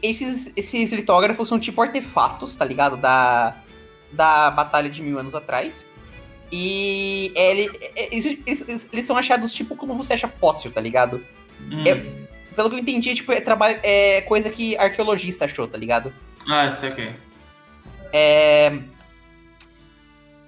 Esses, 0.02 0.54
esses 0.56 0.92
litógrafos 0.94 1.50
são 1.50 1.60
tipo 1.60 1.82
artefatos, 1.82 2.56
tá 2.56 2.64
ligado? 2.64 2.96
Da, 2.98 3.58
da 4.12 4.52
batalha 4.52 4.90
de 4.90 5.02
mil 5.02 5.20
anos 5.20 5.36
atrás. 5.36 5.86
E 6.52 7.32
é, 7.36 7.52
ele, 7.52 7.78
é, 7.96 8.16
eles, 8.16 8.26
eles, 8.46 8.90
eles, 8.94 9.06
são 9.06 9.18
achados 9.18 9.54
tipo 9.54 9.76
como 9.76 9.96
você 9.96 10.14
acha 10.14 10.30
fóssil, 10.30 10.72
tá 10.72 10.80
ligado? 10.80 11.24
Hum. 11.70 11.84
É, 11.86 11.96
pelo 12.56 12.70
que 12.70 12.76
eu 12.76 12.80
entendi, 12.80 13.14
tipo, 13.14 13.32
é, 13.32 13.42
trabalho, 13.42 13.80
é 13.84 14.22
coisa 14.22 14.50
que 14.50 14.78
arqueologista 14.78 15.46
achou, 15.46 15.68
tá 15.68 15.78
ligado? 15.78 16.14
Ah, 16.48 16.68
isso 16.68 16.86
aqui. 16.86 17.12
É. 18.14 18.80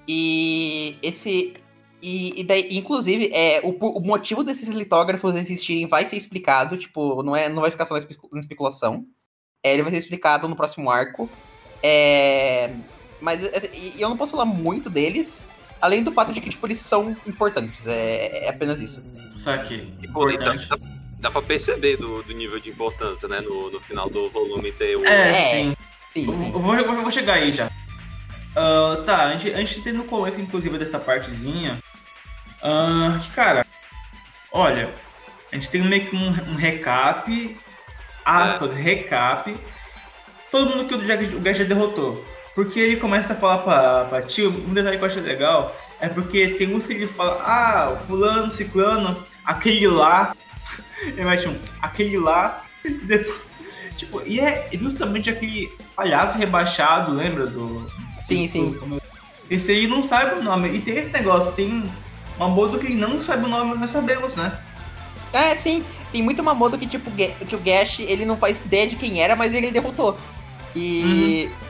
E 0.08 0.98
esse. 1.04 1.54
E, 2.02 2.40
e 2.40 2.44
daí, 2.44 2.78
inclusive, 2.78 3.30
é, 3.34 3.60
o, 3.62 3.70
o, 3.70 4.00
motivo 4.00 4.44
desses 4.44 4.70
litógrafos 4.70 5.36
existirem 5.36 5.86
vai 5.86 6.06
ser 6.06 6.16
explicado, 6.16 6.78
tipo, 6.78 7.22
não, 7.24 7.36
é, 7.36 7.50
não 7.50 7.62
vai 7.62 7.72
ficar 7.72 7.86
só 7.86 7.96
na 7.96 8.40
especulação. 8.40 9.06
É, 9.62 9.74
ele 9.74 9.84
vai 9.84 9.92
ser 9.92 9.98
explicado 9.98 10.48
no 10.48 10.56
próximo 10.56 10.90
arco. 10.90 11.30
É, 11.84 12.72
mas 13.20 13.44
assim, 13.54 13.94
eu 13.98 14.08
não 14.08 14.18
posso 14.18 14.32
falar 14.32 14.46
muito 14.46 14.90
deles, 14.90 15.46
além 15.82 16.04
do 16.04 16.12
fato 16.12 16.32
de 16.32 16.40
que, 16.40 16.50
tipo, 16.50 16.66
eles 16.66 16.80
são 16.80 17.16
importantes. 17.28 17.86
É, 17.86 18.46
é 18.46 18.50
apenas 18.50 18.80
isso. 18.80 19.02
Só 19.38 19.58
que. 19.58 19.78
Tipo, 20.00 20.30
então, 20.30 20.56
dá, 20.56 20.78
dá 21.20 21.32
pra 21.32 21.42
perceber 21.42 21.98
do, 21.98 22.24
do 22.24 22.34
nível 22.34 22.60
de 22.60 22.70
importância, 22.70 23.28
né? 23.28 23.42
No, 23.42 23.70
no 23.70 23.80
final 23.82 24.10
do 24.10 24.30
volume 24.30 24.72
ter 24.72 24.96
o. 24.96 25.06
É, 25.06 25.34
sim. 25.34 25.76
sim, 26.08 26.34
sim. 26.34 26.52
Eu, 26.54 26.60
vou, 26.60 26.76
eu 26.76 27.02
vou 27.02 27.12
chegar 27.12 27.36
aí 27.36 27.52
já. 27.52 27.68
Uh, 28.50 29.04
tá, 29.04 29.28
a 29.28 29.36
gente, 29.36 29.54
a 29.54 29.58
gente 29.60 29.82
tem 29.82 29.94
no 29.94 30.06
começo, 30.06 30.42
inclusive, 30.42 30.78
dessa 30.78 30.98
partezinha, 30.98 31.80
Uh, 32.62 33.20
cara, 33.34 33.66
olha, 34.52 34.90
a 35.52 35.56
gente 35.56 35.70
tem 35.70 35.82
meio 35.82 36.06
que 36.06 36.16
um, 36.16 36.28
um 36.52 36.56
recap, 36.56 37.58
aspas, 38.26 38.72
é. 38.72 38.76
recap. 38.76 39.56
Todo 40.52 40.76
mundo 40.76 40.88
que 40.88 40.96
o 40.96 41.06
Jack, 41.06 41.36
o 41.36 41.54
já 41.54 41.64
derrotou. 41.64 42.26
Porque 42.56 42.80
ele 42.80 42.98
começa 42.98 43.34
a 43.34 43.36
falar 43.36 43.60
pra, 43.60 44.06
pra 44.06 44.22
tio, 44.22 44.50
um 44.50 44.74
detalhe 44.74 44.98
que 44.98 45.04
eu 45.04 45.08
acho 45.08 45.20
legal, 45.20 45.76
é 46.02 46.10
porque 46.10 46.50
tem 46.50 46.74
uns 46.74 46.86
que 46.86 46.94
ele 46.94 47.08
fala, 47.08 47.42
ah, 47.42 47.96
fulano, 48.08 48.52
ciclano, 48.52 49.26
aquele 49.46 49.88
lá. 49.88 50.36
ele 51.06 51.24
vai 51.24 51.48
um, 51.48 51.58
aquele 51.82 52.18
lá. 52.18 52.66
Depois, 53.04 53.40
tipo, 53.96 54.22
e 54.26 54.40
é 54.40 54.70
justamente 54.74 55.30
aquele 55.30 55.70
palhaço 55.96 56.38
rebaixado, 56.38 57.14
lembra 57.14 57.48
do. 57.48 57.90
Sim, 58.22 58.48
sim. 58.48 58.80
Esse 59.50 59.72
aí 59.72 59.88
não 59.88 60.04
sabe 60.04 60.40
o 60.40 60.44
nome. 60.44 60.70
E 60.70 60.80
tem 60.80 60.98
esse 60.98 61.12
negócio, 61.12 61.52
tem 61.54 61.90
Mamodo 62.40 62.80
que 62.80 62.96
não 62.96 63.20
sabe 63.20 63.46
o 63.46 63.50
nome, 63.50 63.76
nós 63.76 63.90
sabemos, 63.90 64.34
né? 64.36 64.58
É, 65.34 65.54
sim. 65.56 65.84
Tem 66.12 66.24
muito 66.24 66.42
Mamodo 66.42 66.78
que, 66.78 66.88
tipo, 66.88 67.12
que 67.12 67.56
o 67.56 67.60
Gash, 67.60 68.00
ele 68.00 68.26
não 68.26 68.38
faz 68.38 68.62
ideia 68.62 68.88
de 68.88 68.96
quem 68.96 69.22
era, 69.22 69.36
mas 69.36 69.54
ele 69.54 69.70
derrotou. 69.70 70.18
E... 70.76 71.50
Uhum. 71.52 71.70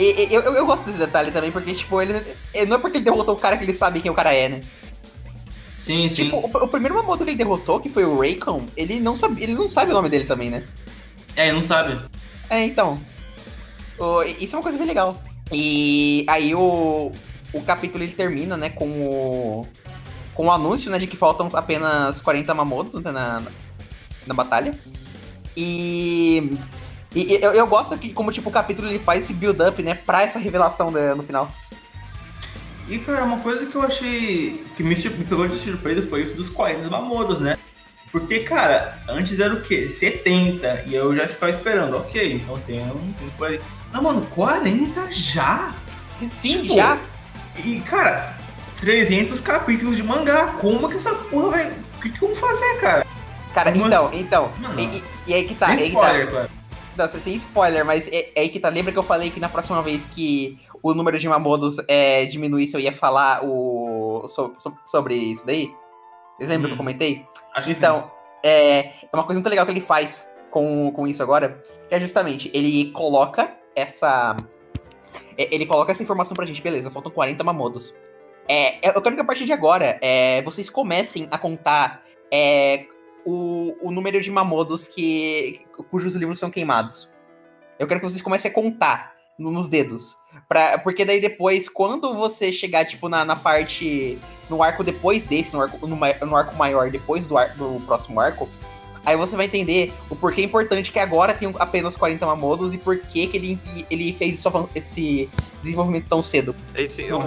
E, 0.00 0.28
eu, 0.30 0.42
eu, 0.42 0.54
eu, 0.54 0.64
gosto 0.64 0.84
desse 0.84 0.98
detalhe 0.98 1.32
também, 1.32 1.50
porque, 1.50 1.74
tipo, 1.74 2.00
ele, 2.00 2.22
não 2.68 2.76
é 2.76 2.78
porque 2.78 2.98
ele 2.98 3.04
derrotou 3.04 3.34
o 3.34 3.38
cara 3.38 3.56
que 3.56 3.64
ele 3.64 3.74
sabe 3.74 3.98
quem 3.98 4.08
o 4.08 4.14
cara 4.14 4.32
é, 4.32 4.48
né? 4.48 4.60
Sim, 5.76 6.08
sim. 6.08 6.26
Tipo, 6.26 6.36
o, 6.36 6.64
o, 6.64 6.68
primeiro 6.68 6.94
Mamodo 6.94 7.24
que 7.24 7.30
ele 7.30 7.36
derrotou, 7.36 7.80
que 7.80 7.88
foi 7.88 8.04
o 8.04 8.16
Raycon, 8.16 8.64
ele 8.76 9.00
não 9.00 9.16
sabe, 9.16 9.42
ele 9.42 9.54
não 9.54 9.66
sabe 9.66 9.90
o 9.90 9.94
nome 9.94 10.08
dele 10.08 10.24
também, 10.24 10.50
né? 10.50 10.62
É, 11.34 11.46
ele 11.48 11.56
não 11.56 11.62
sabe. 11.62 12.00
É, 12.48 12.64
então. 12.64 13.00
O, 13.98 14.22
isso 14.22 14.54
é 14.54 14.58
uma 14.58 14.62
coisa 14.62 14.78
bem 14.78 14.86
legal. 14.86 15.20
E 15.50 16.24
aí 16.28 16.54
o, 16.54 17.10
o 17.52 17.60
capítulo 17.62 18.04
ele 18.04 18.12
termina, 18.12 18.56
né, 18.56 18.70
com 18.70 18.88
o 18.88 19.66
com 20.34 20.46
o 20.46 20.52
anúncio, 20.52 20.88
né, 20.88 21.00
de 21.00 21.08
que 21.08 21.16
faltam 21.16 21.48
apenas 21.52 22.20
40 22.20 22.54
Mamodos 22.54 23.02
né, 23.02 23.10
na, 23.10 23.42
na 24.24 24.34
batalha. 24.34 24.78
E, 25.56 26.56
e 27.12 27.40
eu, 27.42 27.52
eu, 27.52 27.66
gosto 27.66 27.98
que, 27.98 28.12
como 28.12 28.30
tipo, 28.30 28.48
o 28.48 28.52
capítulo 28.52 28.86
ele 28.86 29.00
faz 29.00 29.24
esse 29.24 29.34
build-up, 29.34 29.82
né, 29.82 29.94
pra 29.94 30.22
essa 30.22 30.38
revelação 30.38 30.92
né, 30.92 31.12
no 31.12 31.24
final. 31.24 31.48
E, 32.88 32.98
cara, 32.98 33.24
uma 33.24 33.40
coisa 33.40 33.66
que 33.66 33.74
eu 33.74 33.82
achei 33.82 34.64
que 34.76 34.84
me, 34.84 34.94
me 34.94 35.24
pegou 35.24 35.48
de 35.48 35.58
surpresa 35.58 36.06
foi 36.06 36.22
isso 36.22 36.36
dos 36.36 36.48
40 36.48 36.88
Mamodos, 36.88 37.40
né? 37.40 37.58
Porque, 38.12 38.40
cara, 38.40 38.98
antes 39.08 39.40
era 39.40 39.52
o 39.52 39.60
quê? 39.60 39.88
70. 39.88 40.84
E 40.86 40.94
eu 40.94 41.14
já 41.14 41.26
ficava 41.26 41.50
esperando, 41.50 41.96
ok, 41.96 42.34
então 42.34 42.58
tem 42.60 42.80
um 42.80 43.12
tempo 43.12 43.44
aí. 43.44 43.60
Não, 43.92 44.02
mano, 44.02 44.22
40 44.34 45.10
já? 45.10 45.74
Sim, 46.32 46.62
tipo, 46.62 46.76
já. 46.76 46.98
E, 47.64 47.80
cara, 47.80 48.36
300 48.80 49.40
capítulos 49.40 49.96
de 49.96 50.02
mangá. 50.02 50.54
Como 50.60 50.88
que 50.88 50.96
essa 50.96 51.14
porra 51.14 51.50
vai. 51.50 51.70
O 51.70 52.00
que, 52.00 52.10
que 52.10 52.20
vamos 52.20 52.38
fazer, 52.38 52.80
cara? 52.80 53.06
Cara, 53.54 53.72
Como 53.72 53.86
então, 53.86 54.10
então. 54.12 54.52
E, 54.76 55.02
e, 55.26 55.34
aí 55.34 55.44
que 55.44 55.54
tá. 55.54 55.76
Sem 55.76 55.88
spoiler, 55.88 56.26
que 56.26 56.32
tá. 56.32 56.38
Claro. 56.38 56.50
Não, 56.96 57.08
sem 57.08 57.34
spoiler, 57.34 57.84
mas 57.84 58.08
é, 58.08 58.32
é, 58.34 58.40
aí 58.40 58.48
que 58.48 58.60
tá. 58.60 58.68
Lembra 58.68 58.92
que 58.92 58.98
eu 58.98 59.02
falei 59.02 59.30
que 59.30 59.40
na 59.40 59.48
próxima 59.48 59.82
vez 59.82 60.06
que 60.06 60.58
o 60.82 60.94
número 60.94 61.18
de 61.18 61.28
Mamodos 61.28 61.76
é, 61.88 62.24
diminuísse, 62.26 62.74
eu 62.74 62.80
ia 62.80 62.92
falar 62.92 63.44
o, 63.44 64.26
so, 64.28 64.54
so, 64.58 64.76
sobre 64.86 65.14
isso 65.14 65.46
daí? 65.46 65.72
Vocês 66.36 66.48
lembram 66.48 66.58
hum, 66.58 66.62
que 66.62 66.66
eu 66.66 66.70
uhum. 66.70 66.76
comentei? 66.76 67.26
então, 67.66 68.10
é, 68.44 68.78
é 68.80 69.08
uma 69.12 69.24
coisa 69.24 69.40
muito 69.40 69.50
legal 69.50 69.66
que 69.66 69.72
ele 69.72 69.80
faz 69.80 70.28
com, 70.50 70.92
com 70.92 71.06
isso 71.06 71.22
agora, 71.22 71.62
que 71.88 71.94
é 71.94 72.00
justamente, 72.00 72.50
ele 72.54 72.90
coloca 72.92 73.52
essa. 73.74 74.36
É, 75.38 75.54
ele 75.54 75.64
coloca 75.64 75.92
essa 75.92 76.02
informação 76.02 76.34
pra 76.34 76.44
gente, 76.44 76.60
beleza, 76.60 76.90
faltam 76.90 77.12
40 77.12 77.42
Mamodos. 77.44 77.94
É, 78.48 78.88
eu 78.88 79.00
quero 79.00 79.14
que 79.14 79.20
a 79.20 79.24
partir 79.24 79.44
de 79.44 79.52
agora 79.52 79.98
é, 80.02 80.42
vocês 80.42 80.68
comecem 80.68 81.28
a 81.30 81.38
contar 81.38 82.02
é, 82.32 82.86
o, 83.24 83.76
o 83.82 83.90
número 83.90 84.20
de 84.20 84.30
mamodos 84.30 84.86
que, 84.86 85.66
cujos 85.90 86.14
livros 86.14 86.38
são 86.38 86.50
queimados. 86.50 87.12
Eu 87.78 87.86
quero 87.86 88.00
que 88.00 88.08
vocês 88.08 88.22
comecem 88.22 88.50
a 88.50 88.54
contar 88.54 89.14
nos 89.38 89.68
dedos. 89.68 90.16
Pra, 90.48 90.78
porque 90.78 91.04
daí 91.04 91.20
depois, 91.20 91.68
quando 91.68 92.14
você 92.14 92.50
chegar, 92.50 92.84
tipo, 92.84 93.08
na, 93.08 93.24
na 93.24 93.36
parte. 93.36 94.18
No 94.50 94.62
arco 94.62 94.82
depois 94.82 95.26
desse, 95.26 95.52
no 95.52 95.60
arco, 95.60 95.86
no, 95.86 95.94
no 95.94 96.36
arco 96.36 96.56
maior, 96.56 96.90
depois 96.90 97.26
do, 97.26 97.36
ar, 97.36 97.54
do 97.54 97.78
próximo 97.84 98.18
arco, 98.18 98.48
aí 99.04 99.16
você 99.16 99.36
vai 99.36 99.46
entender 99.46 99.92
o 100.08 100.16
porquê 100.16 100.40
é 100.40 100.44
importante 100.44 100.90
que 100.92 100.98
agora 100.98 101.34
tem 101.34 101.52
apenas 101.58 101.96
40 101.96 102.24
mamodos 102.26 102.72
e 102.72 102.78
por 102.78 102.98
que, 102.98 103.26
que 103.26 103.36
ele, 103.36 103.58
ele 103.90 104.12
fez 104.12 104.42
esse 104.74 105.28
desenvolvimento 105.62 106.06
tão 106.08 106.22
cedo. 106.22 106.54
Esse, 106.74 107.02
eu, 107.02 107.18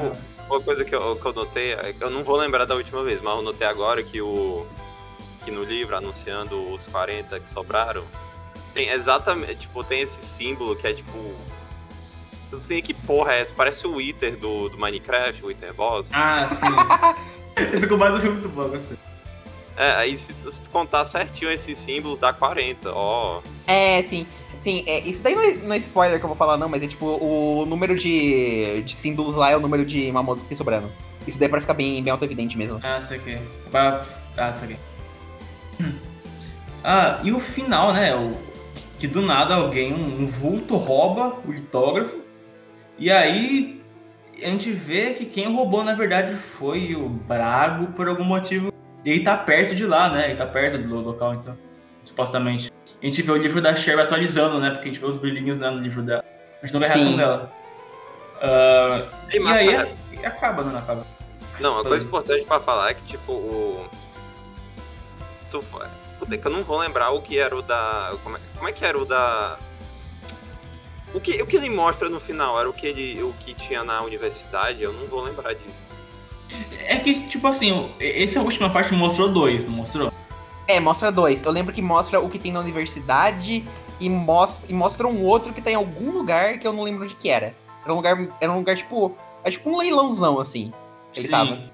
uma 0.52 0.62
coisa 0.62 0.84
que 0.84 0.94
eu, 0.94 1.16
que 1.16 1.26
eu 1.26 1.34
notei, 1.34 1.74
é 1.74 1.96
eu 2.00 2.10
não 2.10 2.24
vou 2.24 2.36
lembrar 2.36 2.66
da 2.66 2.76
última 2.76 3.04
vez, 3.04 3.22
mas 3.22 3.36
eu 3.36 3.42
notei 3.42 3.66
agora 3.66 4.04
que 4.04 4.22
o. 4.22 4.66
que 5.44 5.52
no 5.52 5.64
livro, 5.64 5.96
anunciando 5.96 6.72
os 6.74 6.86
40 6.88 7.40
que 7.40 7.48
sobraram, 7.48 8.04
tem 8.74 8.90
exatamente, 8.90 9.56
tipo, 9.56 9.84
tem 9.84 10.02
esse 10.02 10.22
símbolo 10.22 10.76
que 10.76 10.88
é 10.88 10.94
tipo. 10.94 11.18
Não 12.52 12.60
sei 12.60 12.82
que 12.82 12.94
porra 12.94 13.34
é 13.34 13.40
essa, 13.40 13.54
parece 13.54 13.88
o 13.88 13.96
Wither 13.96 14.36
do, 14.36 14.68
do 14.68 14.78
Minecraft, 14.78 15.42
o 15.42 15.48
Wither 15.48 15.74
Boss. 15.74 16.10
Ah, 16.12 16.36
sim. 16.36 17.16
Esse 17.74 17.88
combate 17.88 18.20
foi 18.20 18.30
muito 18.30 18.50
bom, 18.50 18.68
gostei. 18.68 18.98
É, 19.78 19.92
aí 19.92 20.18
se, 20.18 20.34
se 20.34 20.62
tu 20.62 20.70
contar 20.70 21.06
certinho 21.06 21.50
esses 21.52 21.78
símbolos, 21.78 22.18
dá 22.18 22.34
40, 22.34 22.92
ó. 22.94 23.42
É, 23.68 24.02
sim. 24.04 24.26
Sim, 24.60 24.84
é, 24.86 25.00
isso 25.00 25.24
daí 25.24 25.34
não 25.34 25.42
é, 25.42 25.54
não 25.56 25.74
é 25.74 25.78
spoiler 25.78 26.20
que 26.20 26.24
eu 26.24 26.28
vou 26.28 26.38
falar, 26.38 26.56
não, 26.56 26.70
mas 26.70 26.84
é 26.84 26.88
tipo, 26.88 27.06
o 27.06 27.66
número 27.66 27.98
de, 27.98 28.84
de 28.84 28.96
símbolos 28.96 29.36
lá 29.36 29.50
é 29.50 29.58
o 29.58 29.60
número 29.60 29.84
de 29.84 30.12
mamotos 30.12 30.44
que 30.44 30.50
tem 30.50 30.58
sobrando. 30.58 30.92
Isso 31.26 31.40
daí 31.40 31.48
é 31.48 31.50
pra 31.50 31.62
ficar 31.62 31.74
bem, 31.74 32.02
bem 32.04 32.12
auto-evidente 32.12 32.58
mesmo. 32.58 32.80
Ah, 32.84 33.00
isso 33.00 33.14
aqui. 33.14 33.38
Ah, 33.74 34.50
isso 34.50 34.64
aqui. 34.64 34.78
Ah, 36.84 37.20
e 37.24 37.32
o 37.32 37.40
final, 37.40 37.94
né? 37.94 38.16
O, 38.16 38.36
que 38.98 39.08
do 39.08 39.22
nada 39.22 39.56
alguém, 39.56 39.94
um, 39.94 40.22
um 40.22 40.26
vulto, 40.28 40.78
rouba 40.78 41.36
o 41.44 41.52
litógrafo. 41.52 42.18
E 43.00 43.10
aí 43.10 43.82
a 44.44 44.48
gente 44.48 44.72
vê 44.72 45.14
que 45.14 45.26
quem 45.26 45.52
roubou, 45.52 45.84
na 45.84 45.94
verdade, 45.94 46.36
foi 46.36 46.96
o 46.96 47.10
Brago 47.10 47.94
por 47.94 48.08
algum 48.08 48.24
motivo. 48.24 48.71
E 49.04 49.10
ele 49.12 49.24
tá 49.24 49.36
perto 49.36 49.76
de 49.76 49.86
lá, 49.86 50.10
né? 50.10 50.30
Ele 50.30 50.36
tá 50.36 50.46
perto 50.46 50.78
do 50.78 51.00
local, 51.00 51.34
então. 51.36 51.58
Supostamente. 52.04 52.72
A 53.02 53.06
gente 53.06 53.22
vê 53.22 53.32
o 53.32 53.38
livro 53.38 53.62
da 53.62 53.76
Sherry 53.76 54.02
atualizando, 54.02 54.60
né? 54.60 54.70
Porque 54.70 54.90
a 54.90 54.92
gente 54.92 55.00
vê 55.02 55.08
os 55.08 55.18
brilhinhos 55.18 55.60
né, 55.60 55.70
no 55.70 55.80
livro 55.80 56.02
dela. 56.04 56.24
A 56.62 56.66
gente 56.66 56.74
não 56.74 56.80
vê 56.80 56.86
a 56.86 56.90
reação 56.90 57.18
dela. 57.18 57.52
Uh, 58.38 59.08
e, 59.32 59.38
e 59.38 59.48
aí 59.48 59.70
é, 59.76 60.26
acaba, 60.26 60.64
né? 60.64 60.78
Acaba. 60.78 61.06
Não, 61.60 61.74
uma 61.74 61.84
coisa 61.84 62.04
importante 62.04 62.46
pra 62.46 62.60
falar 62.60 62.92
é 62.92 62.94
que, 62.94 63.04
tipo, 63.04 63.32
o. 63.32 63.90
Tu... 65.50 65.64
Puta, 66.20 66.36
é 66.36 66.38
que 66.38 66.48
eu 66.48 66.52
não 66.52 66.64
vou 66.64 66.78
lembrar 66.78 67.10
o 67.12 67.22
que 67.22 67.38
era 67.38 67.56
o 67.56 67.62
da. 67.62 68.16
Como 68.24 68.38
é, 68.38 68.40
como 68.56 68.70
é 68.70 68.72
que 68.72 68.86
era 68.86 68.98
o 68.98 69.06
da. 69.06 69.58
O 71.14 71.20
que, 71.20 71.42
o 71.42 71.46
que 71.46 71.58
ele 71.58 71.70
mostra 71.70 72.10
no 72.10 72.20
final? 72.20 72.60
Era 72.60 72.70
o 72.70 72.74
que, 72.74 72.88
ele, 72.88 73.22
o 73.22 73.34
que 73.34 73.54
tinha 73.54 73.84
na 73.84 74.02
universidade? 74.02 74.82
Eu 74.82 74.94
não 74.94 75.08
vou 75.08 75.22
lembrar 75.22 75.54
disso. 75.54 75.91
É 76.86 76.98
que, 76.98 77.28
tipo 77.28 77.48
assim, 77.48 77.90
essa 78.00 78.42
última 78.42 78.70
parte 78.70 78.94
mostrou 78.94 79.30
dois, 79.30 79.66
não 79.66 79.72
mostrou? 79.72 80.12
É, 80.68 80.80
mostra 80.80 81.12
dois. 81.12 81.44
Eu 81.44 81.52
lembro 81.52 81.74
que 81.74 81.82
mostra 81.82 82.20
o 82.20 82.30
que 82.30 82.40
tem 82.40 82.52
na 82.52 82.60
universidade 82.60 83.66
e, 84.00 84.10
mostra, 84.10 84.72
e 84.72 84.74
mostra 84.74 85.08
um 85.08 85.24
outro 85.24 85.54
que 85.54 85.62
tá 85.62 85.72
em 85.72 85.76
algum 85.76 86.12
lugar 86.12 86.58
que 86.58 86.68
eu 86.68 86.74
não 86.74 86.84
lembro 86.84 87.08
de 87.08 87.16
que 87.16 87.30
era. 87.30 87.56
Era 87.84 87.94
um 87.94 87.98
lugar, 87.98 88.38
era 88.40 88.52
um 88.52 88.58
lugar 88.58 88.76
tipo. 88.76 89.16
É 89.44 89.50
tipo 89.50 89.70
um 89.70 89.78
leilãozão, 89.78 90.40
assim. 90.40 90.72
Ele 91.16 91.26
Sim. 91.26 91.32
tava. 91.32 91.72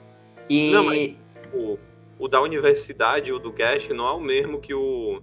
E. 0.50 0.72
Não, 0.72 0.86
mas, 0.86 1.16
o, 1.54 1.78
o 2.20 2.28
da 2.28 2.42
universidade, 2.42 3.32
o 3.32 3.40
do 3.40 3.52
Gash, 3.52 3.90
não 3.90 4.08
é 4.08 4.12
o 4.12 4.20
mesmo 4.20 4.60
que 4.60 4.74
o. 4.74 5.22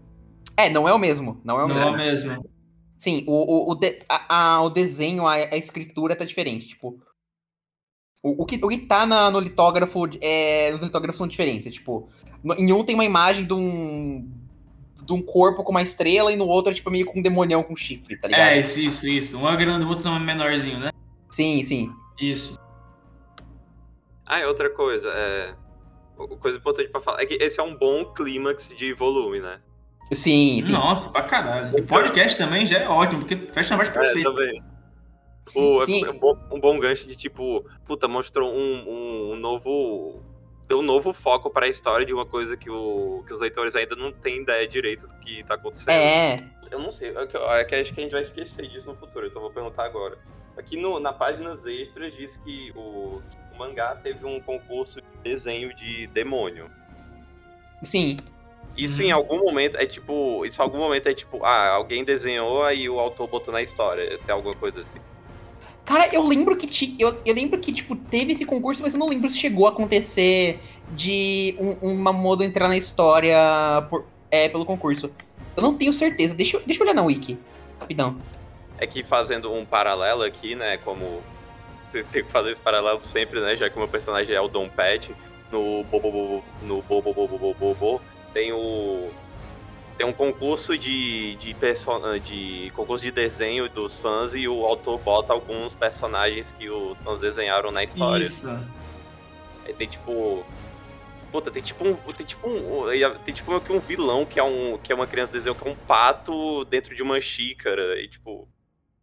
É, 0.56 0.70
não 0.70 0.88
é 0.88 0.92
o 0.92 0.98
mesmo. 0.98 1.40
Não 1.42 1.58
é 1.58 1.64
o 1.64 1.68
não 1.68 1.74
mesmo. 1.74 1.90
Não 1.90 1.98
é 1.98 2.02
o 2.02 2.06
mesmo. 2.06 2.50
Sim, 2.96 3.24
o, 3.26 3.32
o, 3.32 3.72
o, 3.72 3.74
de, 3.74 3.98
a, 4.08 4.54
a, 4.54 4.62
o 4.62 4.70
desenho, 4.70 5.26
a, 5.26 5.34
a 5.34 5.56
escritura 5.56 6.14
tá 6.14 6.24
diferente. 6.24 6.68
Tipo, 6.68 6.98
o, 8.24 8.42
o, 8.42 8.46
que, 8.46 8.58
o 8.64 8.68
que 8.68 8.78
tá 8.78 9.04
na, 9.04 9.30
no 9.30 9.38
litógrafo, 9.38 10.08
é, 10.22 10.72
os 10.74 10.80
litógrafos 10.80 11.18
são 11.18 11.26
diferentes. 11.26 11.66
É, 11.66 11.70
tipo, 11.70 12.08
no, 12.42 12.54
em 12.54 12.72
um 12.72 12.82
tem 12.82 12.94
uma 12.94 13.04
imagem 13.04 13.44
de 13.44 13.52
um, 13.52 14.26
de 15.04 15.12
um 15.12 15.20
corpo 15.20 15.62
com 15.62 15.70
uma 15.70 15.82
estrela 15.82 16.32
e 16.32 16.36
no 16.36 16.46
outro 16.46 16.72
é 16.72 16.74
tipo 16.74 16.90
meio 16.90 17.04
com 17.04 17.18
um 17.18 17.22
demonião 17.22 17.62
com 17.62 17.76
chifre, 17.76 18.16
tá 18.16 18.26
ligado? 18.26 18.48
É, 18.48 18.58
isso, 18.58 18.80
isso, 18.80 19.06
isso. 19.06 19.38
Um 19.38 19.46
é 19.46 19.54
grande, 19.54 19.84
o 19.84 19.88
outro 19.90 20.08
é 20.08 20.18
menorzinho, 20.18 20.80
né? 20.80 20.90
Sim, 21.28 21.62
sim. 21.64 21.92
Isso. 22.18 22.58
Ah, 24.26 24.40
e 24.40 24.46
outra 24.46 24.70
coisa, 24.70 25.10
é... 25.10 25.54
Coisa 26.40 26.56
importante 26.56 26.88
pra 26.88 27.02
falar 27.02 27.20
é 27.20 27.26
que 27.26 27.34
esse 27.34 27.60
é 27.60 27.62
um 27.62 27.76
bom 27.76 28.06
clímax 28.06 28.72
de 28.74 28.94
volume, 28.94 29.40
né? 29.40 29.60
Sim, 30.12 30.62
sim. 30.62 30.72
Nossa, 30.72 31.10
pra 31.10 31.24
caralho. 31.24 31.76
O 31.76 31.82
podcast 31.82 32.38
também 32.38 32.64
já 32.64 32.78
é 32.78 32.88
ótimo, 32.88 33.20
porque 33.20 33.36
fecha 33.52 33.70
na 33.70 33.76
parte 33.76 33.92
perfeita. 33.92 34.30
É, 34.30 34.32
também. 34.32 34.73
O, 35.54 35.82
é 35.82 36.10
um, 36.10 36.18
bom, 36.18 36.38
um 36.50 36.60
bom 36.60 36.78
gancho 36.78 37.06
de 37.06 37.14
tipo, 37.14 37.64
puta, 37.84 38.08
mostrou 38.08 38.52
um, 38.52 39.32
um 39.32 39.36
novo. 39.36 40.22
Deu 40.66 40.78
um 40.78 40.82
novo 40.82 41.12
foco 41.12 41.50
para 41.50 41.66
a 41.66 41.68
história 41.68 42.06
de 42.06 42.14
uma 42.14 42.24
coisa 42.24 42.56
que, 42.56 42.70
o, 42.70 43.22
que 43.26 43.34
os 43.34 43.40
leitores 43.40 43.76
ainda 43.76 43.94
não 43.94 44.10
têm 44.10 44.40
ideia 44.40 44.66
direito 44.66 45.06
do 45.06 45.14
que 45.18 45.44
tá 45.44 45.54
acontecendo. 45.54 45.90
É. 45.90 46.42
Eu 46.70 46.78
não 46.78 46.90
sei, 46.90 47.10
é 47.14 47.26
que, 47.26 47.36
é 47.36 47.64
que 47.64 47.74
acho 47.74 47.92
que 47.92 48.00
a 48.00 48.02
gente 48.02 48.12
vai 48.12 48.22
esquecer 48.22 48.66
disso 48.68 48.88
no 48.88 48.96
futuro, 48.96 49.26
então 49.26 49.36
eu 49.36 49.42
vou 49.42 49.50
perguntar 49.50 49.84
agora. 49.84 50.18
Aqui 50.56 50.76
no, 50.76 50.98
na 50.98 51.12
páginas 51.12 51.66
extras 51.66 52.16
diz 52.16 52.36
que 52.38 52.72
o, 52.74 53.20
o 53.52 53.58
mangá 53.58 53.94
teve 53.96 54.24
um 54.24 54.40
concurso 54.40 55.00
de 55.00 55.18
desenho 55.22 55.74
de 55.74 56.06
demônio. 56.08 56.70
Sim. 57.82 58.16
Isso 58.76 59.02
em 59.02 59.12
algum 59.12 59.38
momento 59.38 59.76
é 59.76 59.86
tipo. 59.86 60.44
Isso 60.44 60.60
em 60.60 60.64
algum 60.64 60.78
momento 60.78 61.08
é 61.08 61.14
tipo, 61.14 61.44
ah, 61.44 61.68
alguém 61.68 62.04
desenhou 62.04 62.62
aí 62.62 62.88
o 62.88 62.98
autor 62.98 63.28
botou 63.28 63.52
na 63.52 63.62
história. 63.62 64.18
Tem 64.18 64.34
alguma 64.34 64.54
coisa 64.54 64.80
assim. 64.80 65.00
Cara, 65.84 66.08
eu 66.14 66.22
lembro 66.22 66.56
que 66.56 66.66
ti, 66.66 66.96
eu, 66.98 67.20
eu 67.26 67.34
lembro 67.34 67.60
que, 67.60 67.70
tipo, 67.72 67.94
teve 67.94 68.32
esse 68.32 68.46
concurso, 68.46 68.82
mas 68.82 68.94
eu 68.94 68.98
não 68.98 69.08
lembro 69.08 69.28
se 69.28 69.38
chegou 69.38 69.66
a 69.66 69.70
acontecer 69.70 70.58
de 70.92 71.54
um, 71.58 71.92
uma 71.92 72.12
moda 72.12 72.44
entrar 72.44 72.68
na 72.68 72.76
história 72.76 73.36
por, 73.90 74.06
é, 74.30 74.48
pelo 74.48 74.64
concurso. 74.64 75.10
Eu 75.56 75.62
não 75.62 75.74
tenho 75.74 75.92
certeza. 75.92 76.34
Deixa, 76.34 76.58
deixa 76.64 76.82
eu 76.82 76.86
olhar 76.86 76.94
na 76.94 77.02
wiki. 77.02 77.38
Rapidão. 77.78 78.16
É 78.78 78.86
que 78.86 79.02
fazendo 79.04 79.52
um 79.52 79.64
paralelo 79.64 80.22
aqui, 80.22 80.54
né? 80.54 80.78
Como. 80.78 81.22
Vocês 81.90 82.04
têm 82.06 82.24
que 82.24 82.30
fazer 82.30 82.50
esse 82.50 82.60
paralelo 82.60 83.00
sempre, 83.00 83.40
né? 83.40 83.54
Já 83.54 83.70
que 83.70 83.76
o 83.76 83.78
meu 83.78 83.88
personagem 83.88 84.34
é 84.34 84.40
o 84.40 84.48
Dom 84.48 84.68
Pet. 84.68 85.14
No 85.52 85.84
Bobo 85.84 86.42
no 86.62 86.82
Bobo 86.82 87.12
Bobo 87.14 87.38
Bobo 87.38 87.54
Bobo 87.54 88.00
tem 88.32 88.52
o 88.52 89.10
tem 89.96 90.06
um 90.06 90.12
concurso 90.12 90.76
de, 90.76 91.36
de, 91.36 91.54
person... 91.54 92.18
de 92.18 92.70
concurso 92.74 93.02
de 93.04 93.10
desenho 93.10 93.68
dos 93.68 93.98
fãs 93.98 94.34
e 94.34 94.48
o 94.48 94.64
autor 94.64 94.98
bota 94.98 95.32
alguns 95.32 95.74
personagens 95.74 96.52
que 96.58 96.68
os 96.68 96.98
fãs 96.98 97.20
desenharam 97.20 97.70
na 97.70 97.84
história. 97.84 98.24
Isso. 98.24 98.48
Aí 99.64 99.72
tem 99.72 99.86
tipo. 99.86 100.44
Puta, 101.30 101.50
tem 101.50 101.62
tipo 101.62 101.86
um. 101.86 101.94
Tem 101.94 102.26
tipo 102.26 102.48
um. 102.48 103.18
Tem 103.24 103.34
tipo 103.34 103.52
um 103.52 103.80
vilão 103.80 104.26
que 104.26 104.38
é 104.38 104.42
um. 104.42 104.78
que 104.78 104.92
é 104.92 104.94
uma 104.94 105.06
criança 105.06 105.32
desenhou 105.32 105.54
que 105.54 105.66
é 105.66 105.70
um 105.70 105.76
pato 105.76 106.64
dentro 106.64 106.94
de 106.94 107.02
uma 107.02 107.20
xícara. 107.20 108.00
E 108.00 108.08
tipo. 108.08 108.48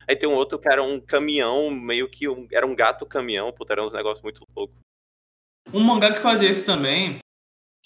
Aí 0.07 0.15
tem 0.15 0.27
um 0.27 0.33
outro 0.33 0.59
que 0.59 0.67
era 0.67 0.83
um 0.83 0.99
caminhão, 0.99 1.69
meio 1.69 2.09
que 2.09 2.27
um, 2.27 2.47
era 2.51 2.65
um 2.65 2.75
gato 2.75 3.05
caminhão, 3.05 3.51
puta, 3.53 3.73
era 3.73 3.83
uns 3.83 3.93
negócios 3.93 4.21
muito 4.21 4.45
loucos. 4.55 4.75
Um 5.71 5.79
mangá 5.79 6.11
que 6.11 6.19
fazia 6.19 6.49
isso 6.49 6.65
também 6.65 7.20
que 7.20 7.20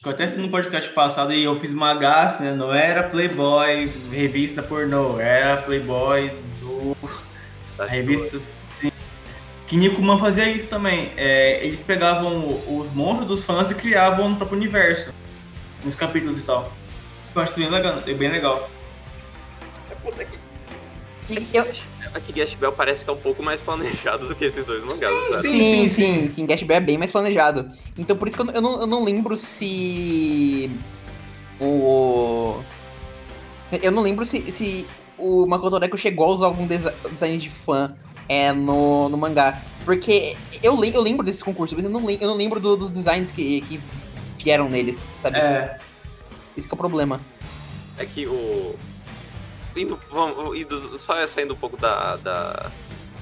eu 0.08 0.12
até 0.12 0.26
assisti 0.26 0.42
no 0.42 0.50
podcast 0.50 0.90
passado 0.92 1.34
e 1.34 1.44
eu 1.44 1.60
fiz 1.60 1.72
uma 1.72 1.94
gafe, 1.96 2.44
né? 2.44 2.54
Não 2.54 2.74
era 2.74 3.04
Playboy, 3.04 3.92
revista 4.12 4.62
pornô, 4.62 5.20
era 5.20 5.58
Playboy 5.58 6.30
do. 6.60 6.96
Da 7.78 7.86
revista. 7.86 8.40
Sim. 8.80 8.92
Que 9.68 9.76
Nikuman 9.76 10.18
fazia 10.18 10.48
isso 10.48 10.70
também. 10.70 11.12
É, 11.18 11.66
eles 11.66 11.80
pegavam 11.80 12.62
os 12.68 12.92
monstros 12.94 13.28
dos 13.28 13.44
fãs 13.44 13.72
e 13.72 13.76
criavam 13.76 14.30
no 14.30 14.36
próprio 14.36 14.58
universo. 14.58 15.14
Nos 15.84 15.96
capítulos 15.96 16.40
e 16.40 16.46
tal. 16.46 16.72
Eu 17.36 17.42
acho 17.42 17.56
bem 17.56 17.70
legal. 17.70 18.02
É 18.06 18.14
bem 18.14 18.32
legal. 18.32 18.70
É, 19.92 19.96
puta 19.96 20.24
que 20.24 20.45
eu... 21.30 21.66
A 22.14 22.20
Kigash 22.20 22.56
Bell 22.56 22.72
parece 22.72 23.04
que 23.04 23.10
é 23.10 23.14
um 23.14 23.18
pouco 23.18 23.44
mais 23.44 23.60
planejado 23.60 24.28
do 24.30 24.36
que 24.36 24.46
esses 24.46 24.64
dois 24.64 24.82
mangás, 24.82 25.42
sim, 25.42 25.50
sim, 25.50 25.90
sim, 25.90 26.32
sim. 26.32 26.46
Kigash 26.48 26.64
Bell 26.64 26.78
é 26.78 26.82
bem 26.82 26.98
mais 26.98 27.12
planejado. 27.12 27.70
Então 27.98 28.16
por 28.16 28.28
isso 28.28 28.38
que 28.38 28.44
eu, 28.44 28.52
eu, 28.52 28.62
não, 28.62 28.82
eu 28.82 28.88
não 28.88 29.04
lembro 29.04 29.36
se. 29.36 30.70
O. 31.60 32.62
Eu 33.82 33.92
não 33.92 34.02
lembro 34.02 34.24
se, 34.24 34.50
se 34.52 34.86
o 35.18 35.46
Makoto 35.46 35.80
Neko 35.80 35.98
chegou 35.98 36.28
a 36.28 36.30
usar 36.30 36.46
algum 36.46 36.68
design 36.68 37.38
de 37.38 37.50
fã 37.50 37.96
é, 38.30 38.52
no, 38.52 39.10
no 39.10 39.18
mangá. 39.18 39.62
Porque 39.84 40.36
eu, 40.64 40.84
eu 40.84 41.02
lembro 41.02 41.24
desse 41.26 41.44
concurso, 41.44 41.76
mas 41.76 41.86
eu 41.86 41.92
não, 41.92 42.10
eu 42.10 42.28
não 42.28 42.36
lembro 42.36 42.60
do, 42.60 42.76
dos 42.76 42.90
designs 42.90 43.32
que, 43.32 43.62
que 43.62 43.80
vieram 44.44 44.70
neles, 44.70 45.08
sabe? 45.22 45.38
É. 45.38 45.78
Esse 46.58 46.70
é 46.70 46.74
o 46.74 46.78
problema. 46.78 47.22
É 47.98 48.06
que 48.06 48.26
o, 48.26 48.76
indo, 49.76 50.00
vamos, 50.10 50.58
indo, 50.58 50.98
só 50.98 51.26
saindo 51.28 51.54
um 51.54 51.58
pouco 51.58 51.78
da, 51.78 52.16
da, 52.18 52.72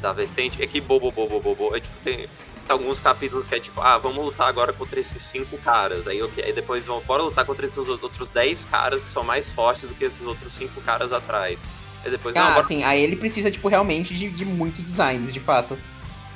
da 0.02 0.14
vertente, 0.14 0.62
é 0.62 0.68
que 0.68 0.80
bobo, 0.80 1.12
bobo, 1.12 1.40
bobo, 1.40 1.76
é 1.76 1.80
tipo, 1.80 1.96
tem, 2.04 2.18
tem 2.18 2.28
alguns 2.70 3.00
capítulos 3.00 3.48
que 3.48 3.56
é 3.56 3.60
tipo, 3.60 3.82
ah, 3.82 3.98
vamos 3.98 4.24
lutar 4.24 4.48
agora 4.48 4.72
contra 4.72 5.00
esses 5.00 5.22
cinco 5.22 5.58
caras. 5.58 6.08
Aí, 6.08 6.22
okay, 6.22 6.44
aí 6.46 6.54
depois 6.54 6.86
vamos, 6.86 7.04
bora 7.06 7.24
lutar 7.24 7.46
contra 7.46 7.66
esses 7.66 7.78
outros 7.78 8.30
dez 8.30 8.66
caras 8.66 9.04
que 9.04 9.10
são 9.10 9.24
mais 9.24 9.48
fortes 9.50 9.88
do 9.88 9.96
que 9.96 10.06
esses 10.06 10.22
outros 10.26 10.54
cinco 10.54 10.80
caras 10.82 11.12
atrás. 11.12 11.60
Aí 12.04 12.12
depois, 12.12 12.36
ah, 12.36 12.40
não, 12.40 12.54
bora... 12.54 12.64
sim, 12.64 12.84
aí 12.84 13.02
ele 13.02 13.16
precisa, 13.16 13.50
tipo, 13.50 13.68
realmente 13.68 14.14
de, 14.14 14.30
de 14.30 14.46
muitos 14.46 14.84
designs, 14.84 15.32
de 15.32 15.40
fato. 15.40 15.78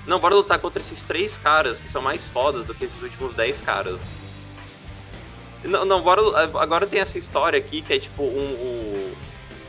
Não, 0.06 0.20
bora 0.20 0.36
lutar 0.36 0.58
contra 0.60 0.82
esses 0.82 1.04
três 1.04 1.38
caras 1.38 1.82
que 1.82 1.88
são 1.88 2.02
mais 2.02 2.26
fodas 2.26 2.64
do 2.64 2.74
que 2.74 2.86
esses 2.86 3.02
últimos 3.02 3.34
dez 3.34 3.62
caras. 3.62 4.00
Não, 5.64 5.84
não, 5.84 6.02
bora. 6.02 6.22
Agora 6.60 6.88
tem 6.88 7.02
essa 7.02 7.18
história 7.18 7.60
aqui 7.60 7.82
que 7.82 7.94
é 7.94 8.00
tipo 8.00 8.24
um, 8.24 8.28
um 8.28 9.14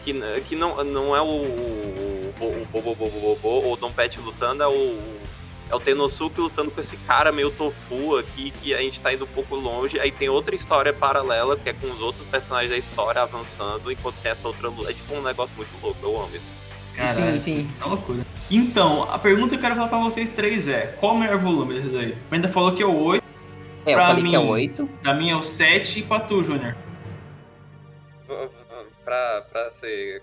que, 0.05 0.41
que 0.49 0.57
não, 0.57 0.83
não 0.85 1.15
é 1.17 1.21
o, 1.21 1.25
o, 1.25 2.35
o 2.41 2.67
Bobo 2.73 2.95
Bobo 2.95 3.21
Bobo 3.21 3.49
ou 3.49 3.73
o 3.73 3.77
Dom 3.77 3.93
Pet 3.93 4.19
lutando, 4.21 4.63
é 4.63 4.69
o, 4.69 4.99
é 5.71 5.75
o 5.75 5.81
Tenosuke 5.81 6.41
lutando 6.41 6.71
com 6.71 6.81
esse 6.81 6.97
cara 6.99 7.31
meio 7.33 7.51
tofu 7.51 8.17
aqui, 8.17 8.51
que 8.51 8.73
a 8.75 8.79
gente 8.79 9.01
tá 9.01 9.13
indo 9.13 9.25
um 9.25 9.29
pouco 9.29 9.55
longe. 9.57 9.99
Aí 10.01 10.11
tem 10.11 10.29
outra 10.29 10.55
história 10.55 10.93
paralela, 10.93 11.57
que 11.57 11.69
é 11.69 11.73
com 11.73 11.89
os 11.91 12.01
outros 12.01 12.27
personagens 12.27 12.71
da 12.71 12.77
história 12.79 13.21
avançando, 13.23 13.91
enquanto 13.93 14.17
tem 14.23 14.33
essa 14.33 14.47
outra 14.49 14.69
luta. 14.69 14.91
É 14.91 14.95
tipo 14.95 15.15
um 15.15 15.23
negócio 15.23 15.55
muito 15.57 15.71
louco, 15.83 15.99
eu 16.03 16.17
amo 16.23 16.35
isso. 16.35 16.47
Caralho, 16.97 17.41
sim, 17.41 17.65
sim. 17.67 17.75
É 17.81 17.85
uma 17.85 17.95
loucura. 17.95 18.27
Então, 18.51 19.05
a 19.05 19.19
pergunta 19.19 19.51
que 19.51 19.55
eu 19.57 19.61
quero 19.61 19.75
falar 19.77 19.89
pra 19.89 19.99
vocês 20.01 20.31
três 20.31 20.67
é: 20.67 20.97
qual 20.99 21.15
o 21.15 21.19
melhor 21.19 21.39
volume 21.39 21.75
desses 21.75 21.95
aí? 21.95 22.17
O 22.31 22.35
ainda 22.35 22.49
falou 22.49 22.73
que 22.73 22.83
é 22.83 22.87
o 22.87 22.97
8, 22.97 23.23
É, 23.87 23.93
eu 23.93 23.95
Pra 23.97 24.07
falei 24.09 24.25
que 24.25 24.35
é 24.35 24.39
mim- 24.39 24.49
8. 24.49 24.89
pra 25.03 25.15
mim 25.15 25.31
é 25.31 25.37
o 25.37 25.43
7 25.43 26.01
e 26.01 26.03
pra 26.03 26.19
tu, 26.21 26.43
Júnior. 26.43 26.75
Pra, 29.09 29.41
pra 29.41 29.71
ser. 29.71 30.23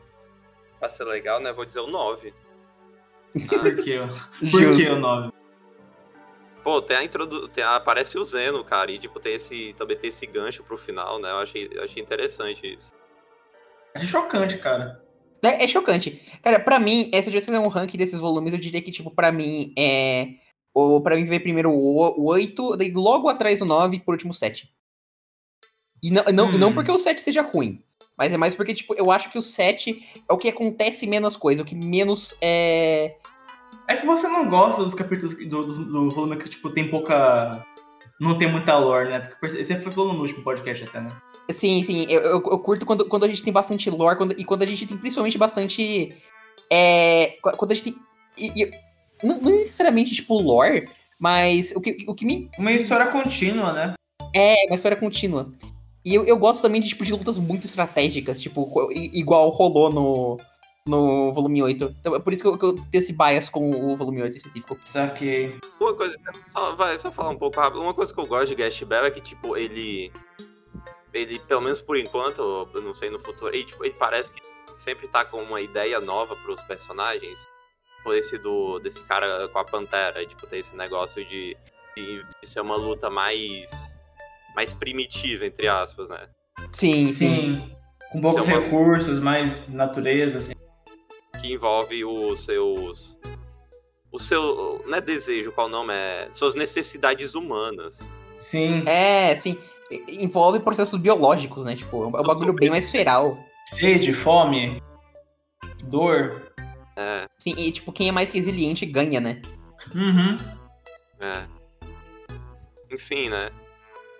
Pra 0.79 0.87
ser 0.87 1.05
legal, 1.05 1.39
né? 1.39 1.51
Vou 1.51 1.65
dizer 1.65 1.79
o 1.79 1.87
9. 1.87 2.31
Por 3.49 3.75
quê? 3.83 3.97
Por 4.51 4.75
que 4.77 4.89
o 4.89 4.99
9? 4.99 5.31
Pô, 6.63 6.79
tem 6.83 6.97
a 6.97 7.03
introdu... 7.03 7.47
tem 7.47 7.63
a... 7.63 7.77
aparece 7.77 8.15
o 8.19 8.23
Zeno, 8.23 8.63
cara, 8.63 8.91
e 8.91 8.99
tipo, 8.99 9.19
tem 9.19 9.33
esse. 9.33 9.73
Também 9.73 9.97
tem 9.97 10.09
esse 10.09 10.27
gancho 10.27 10.63
pro 10.63 10.77
final, 10.77 11.19
né? 11.19 11.31
Eu 11.31 11.37
achei, 11.39 11.67
eu 11.71 11.83
achei 11.83 12.01
interessante 12.01 12.75
isso. 12.75 12.93
É 13.95 14.05
chocante, 14.05 14.59
cara. 14.59 15.03
É, 15.43 15.63
é 15.63 15.67
chocante. 15.67 16.23
Cara, 16.43 16.59
pra 16.59 16.79
mim, 16.79 17.09
essa 17.11 17.31
de 17.31 17.41
fazer 17.41 17.57
um 17.57 17.67
ranking 17.67 17.97
desses 17.97 18.19
volumes, 18.19 18.53
eu 18.53 18.59
diria 18.59 18.83
que, 18.83 18.91
tipo, 18.91 19.09
pra 19.09 19.31
mim 19.31 19.73
é. 19.75 20.27
O, 20.75 21.01
pra 21.01 21.15
mim, 21.15 21.25
veio 21.25 21.41
primeiro 21.41 21.71
o, 21.71 22.21
o 22.21 22.25
8, 22.29 22.77
daí 22.77 22.91
logo 22.91 23.29
atrás 23.29 23.61
o 23.61 23.65
9 23.65 23.95
e 23.95 23.99
por 23.99 24.13
último 24.13 24.29
o 24.29 24.33
7. 24.35 24.69
E 26.03 26.11
não, 26.11 26.23
não, 26.31 26.47
Hum. 26.49 26.57
não 26.59 26.73
porque 26.75 26.91
o 26.91 26.99
7 26.99 27.19
seja 27.19 27.41
ruim, 27.41 27.83
mas 28.17 28.33
é 28.33 28.37
mais 28.37 28.55
porque, 28.55 28.73
tipo, 28.73 28.93
eu 28.95 29.11
acho 29.11 29.29
que 29.31 29.37
o 29.37 29.41
7 29.41 30.01
é 30.29 30.33
o 30.33 30.37
que 30.37 30.49
acontece 30.49 31.05
menos 31.07 31.35
coisa, 31.35 31.61
o 31.61 31.65
que 31.65 31.75
menos 31.75 32.35
é. 32.41 33.15
É 33.87 33.95
que 33.95 34.05
você 34.05 34.27
não 34.27 34.49
gosta 34.49 34.83
dos 34.83 34.93
capítulos 34.95 35.35
do, 35.37 35.45
do, 35.63 35.85
do 35.85 36.11
volume 36.11 36.37
que, 36.37 36.49
tipo, 36.49 36.69
tem 36.71 36.89
pouca. 36.89 37.63
Não 38.19 38.37
tem 38.37 38.49
muita 38.49 38.77
lore, 38.77 39.09
né? 39.09 39.19
Porque 39.19 39.63
você 39.63 39.79
foi 39.79 39.91
falando 39.91 40.13
no 40.13 40.21
último 40.21 40.41
podcast 40.43 40.85
até, 40.85 41.01
né? 41.01 41.09
Sim, 41.51 41.83
sim, 41.83 42.05
eu, 42.09 42.21
eu, 42.21 42.31
eu 42.31 42.59
curto 42.59 42.85
quando, 42.85 43.05
quando 43.05 43.25
a 43.25 43.27
gente 43.27 43.43
tem 43.43 43.53
bastante 43.53 43.89
lore 43.89 44.17
quando- 44.17 44.39
e 44.39 44.43
quando 44.43 44.63
a 44.63 44.65
gente 44.65 44.85
tem 44.87 44.97
principalmente 44.97 45.37
bastante. 45.37 46.15
É. 46.71 47.37
qu- 47.41 47.55
Quando 47.57 47.71
a 47.71 47.75
gente 47.75 47.83
tem. 47.91 47.95
e- 48.37 48.63
e- 48.63 48.71
não, 49.23 49.39
não 49.39 49.51
necessariamente, 49.51 50.15
tipo, 50.15 50.39
lore, 50.39 50.87
mas 51.19 51.71
o 51.75 51.81
que, 51.81 51.97
o 52.07 52.15
que 52.15 52.25
me 52.25 52.49
Uma 52.57 52.71
história 52.71 53.05
contínua, 53.07 53.71
né? 53.73 53.93
É, 54.33 54.55
uma 54.67 54.75
história 54.75 54.97
contínua. 54.97 55.51
E 56.05 56.13
eu, 56.13 56.23
eu 56.23 56.37
gosto 56.37 56.61
também 56.61 56.79
de, 56.79 56.87
tipo, 56.87 57.03
de 57.03 57.11
lutas 57.11 57.39
muito 57.39 57.65
estratégicas, 57.65 58.39
tipo, 58.39 58.69
igual 58.93 59.49
rolou 59.49 59.91
no, 59.91 60.37
no 60.87 61.33
volume 61.33 61.63
8. 61.63 61.95
Então, 61.99 62.15
é 62.15 62.19
por 62.19 62.31
isso 62.31 62.43
que 62.43 62.47
eu, 62.47 62.57
que 62.57 62.65
eu 62.65 62.73
tenho 62.75 63.03
esse 63.03 63.11
bias 63.11 63.49
com 63.49 63.71
o 63.71 63.97
volume 63.97 64.21
8 64.21 64.37
específico. 64.37 64.77
Saquei. 64.83 65.57
Uma 65.79 65.95
coisa, 65.95 66.15
só, 66.45 66.75
vai, 66.75 66.97
só 66.99 67.11
falar 67.11 67.31
um 67.31 67.37
pouco 67.37 67.59
rápido. 67.59 67.81
Uma 67.81 67.93
coisa 67.93 68.13
que 68.13 68.19
eu 68.19 68.27
gosto 68.27 68.49
de 68.49 68.55
Gash 68.55 68.83
Bell 68.83 69.05
é 69.05 69.11
que, 69.11 69.19
tipo, 69.19 69.57
ele. 69.57 70.11
Ele, 71.11 71.39
pelo 71.39 71.61
menos 71.61 71.81
por 71.81 71.97
enquanto, 71.97 72.69
eu 72.73 72.81
não 72.81 72.93
sei 72.93 73.09
no 73.09 73.17
futuro, 73.17 73.55
ele, 73.55 73.63
tipo, 73.63 73.83
ele 73.85 73.95
parece 73.97 74.33
que 74.33 74.41
sempre 74.75 75.07
tá 75.07 75.23
com 75.23 75.37
uma 75.37 75.61
ideia 75.61 75.99
nova 75.99 76.35
pros 76.35 76.61
personagens. 76.63 77.39
Tipo, 77.97 78.13
esse 78.13 78.37
do. 78.37 78.77
desse 78.79 79.01
cara 79.05 79.47
com 79.47 79.57
a 79.57 79.65
Pantera. 79.65 80.23
Tipo, 80.23 80.45
tem 80.45 80.59
esse 80.59 80.75
negócio 80.75 81.25
de, 81.25 81.57
de, 81.97 82.23
de 82.23 82.47
ser 82.47 82.61
uma 82.61 82.75
luta 82.75 83.09
mais. 83.09 83.94
Mais 84.55 84.73
primitiva, 84.73 85.45
entre 85.45 85.67
aspas, 85.67 86.09
né? 86.09 86.27
Sim, 86.73 87.03
sim. 87.03 87.13
Sim. 87.53 87.71
Com 88.11 88.21
poucos 88.21 88.47
é 88.47 88.53
uma- 88.53 88.59
recursos, 88.61 89.19
mais 89.19 89.67
natureza, 89.67 90.37
assim. 90.37 90.53
que 91.41 91.51
envolve 91.53 92.03
os 92.05 92.45
seus. 92.45 93.17
O 94.11 94.17
seu. 94.17 94.81
Não 94.87 94.97
é 94.97 95.01
desejo, 95.01 95.51
qual 95.51 95.67
o 95.67 95.69
nome? 95.69 95.93
É. 95.93 96.29
Suas 96.31 96.55
necessidades 96.55 97.35
humanas. 97.35 97.99
Sim. 98.37 98.83
É, 98.87 99.35
sim. 99.35 99.57
Envolve 100.07 100.59
processos 100.61 100.97
biológicos, 100.99 101.63
né? 101.65 101.75
Tipo, 101.75 102.03
é 102.05 102.07
um 102.07 102.11
bagulho 102.23 102.53
bem 102.53 102.69
mais 102.69 102.89
feral. 102.89 103.37
Sede, 103.65 104.13
fome, 104.13 104.81
dor. 105.83 106.41
É, 106.95 107.25
Sim, 107.37 107.53
e 107.57 107.71
tipo, 107.71 107.91
quem 107.91 108.07
é 108.07 108.11
mais 108.11 108.31
resiliente 108.31 108.85
ganha, 108.85 109.19
né? 109.19 109.41
Uhum. 109.93 110.37
é. 111.19 111.43
Enfim, 112.91 113.27
né? 113.29 113.49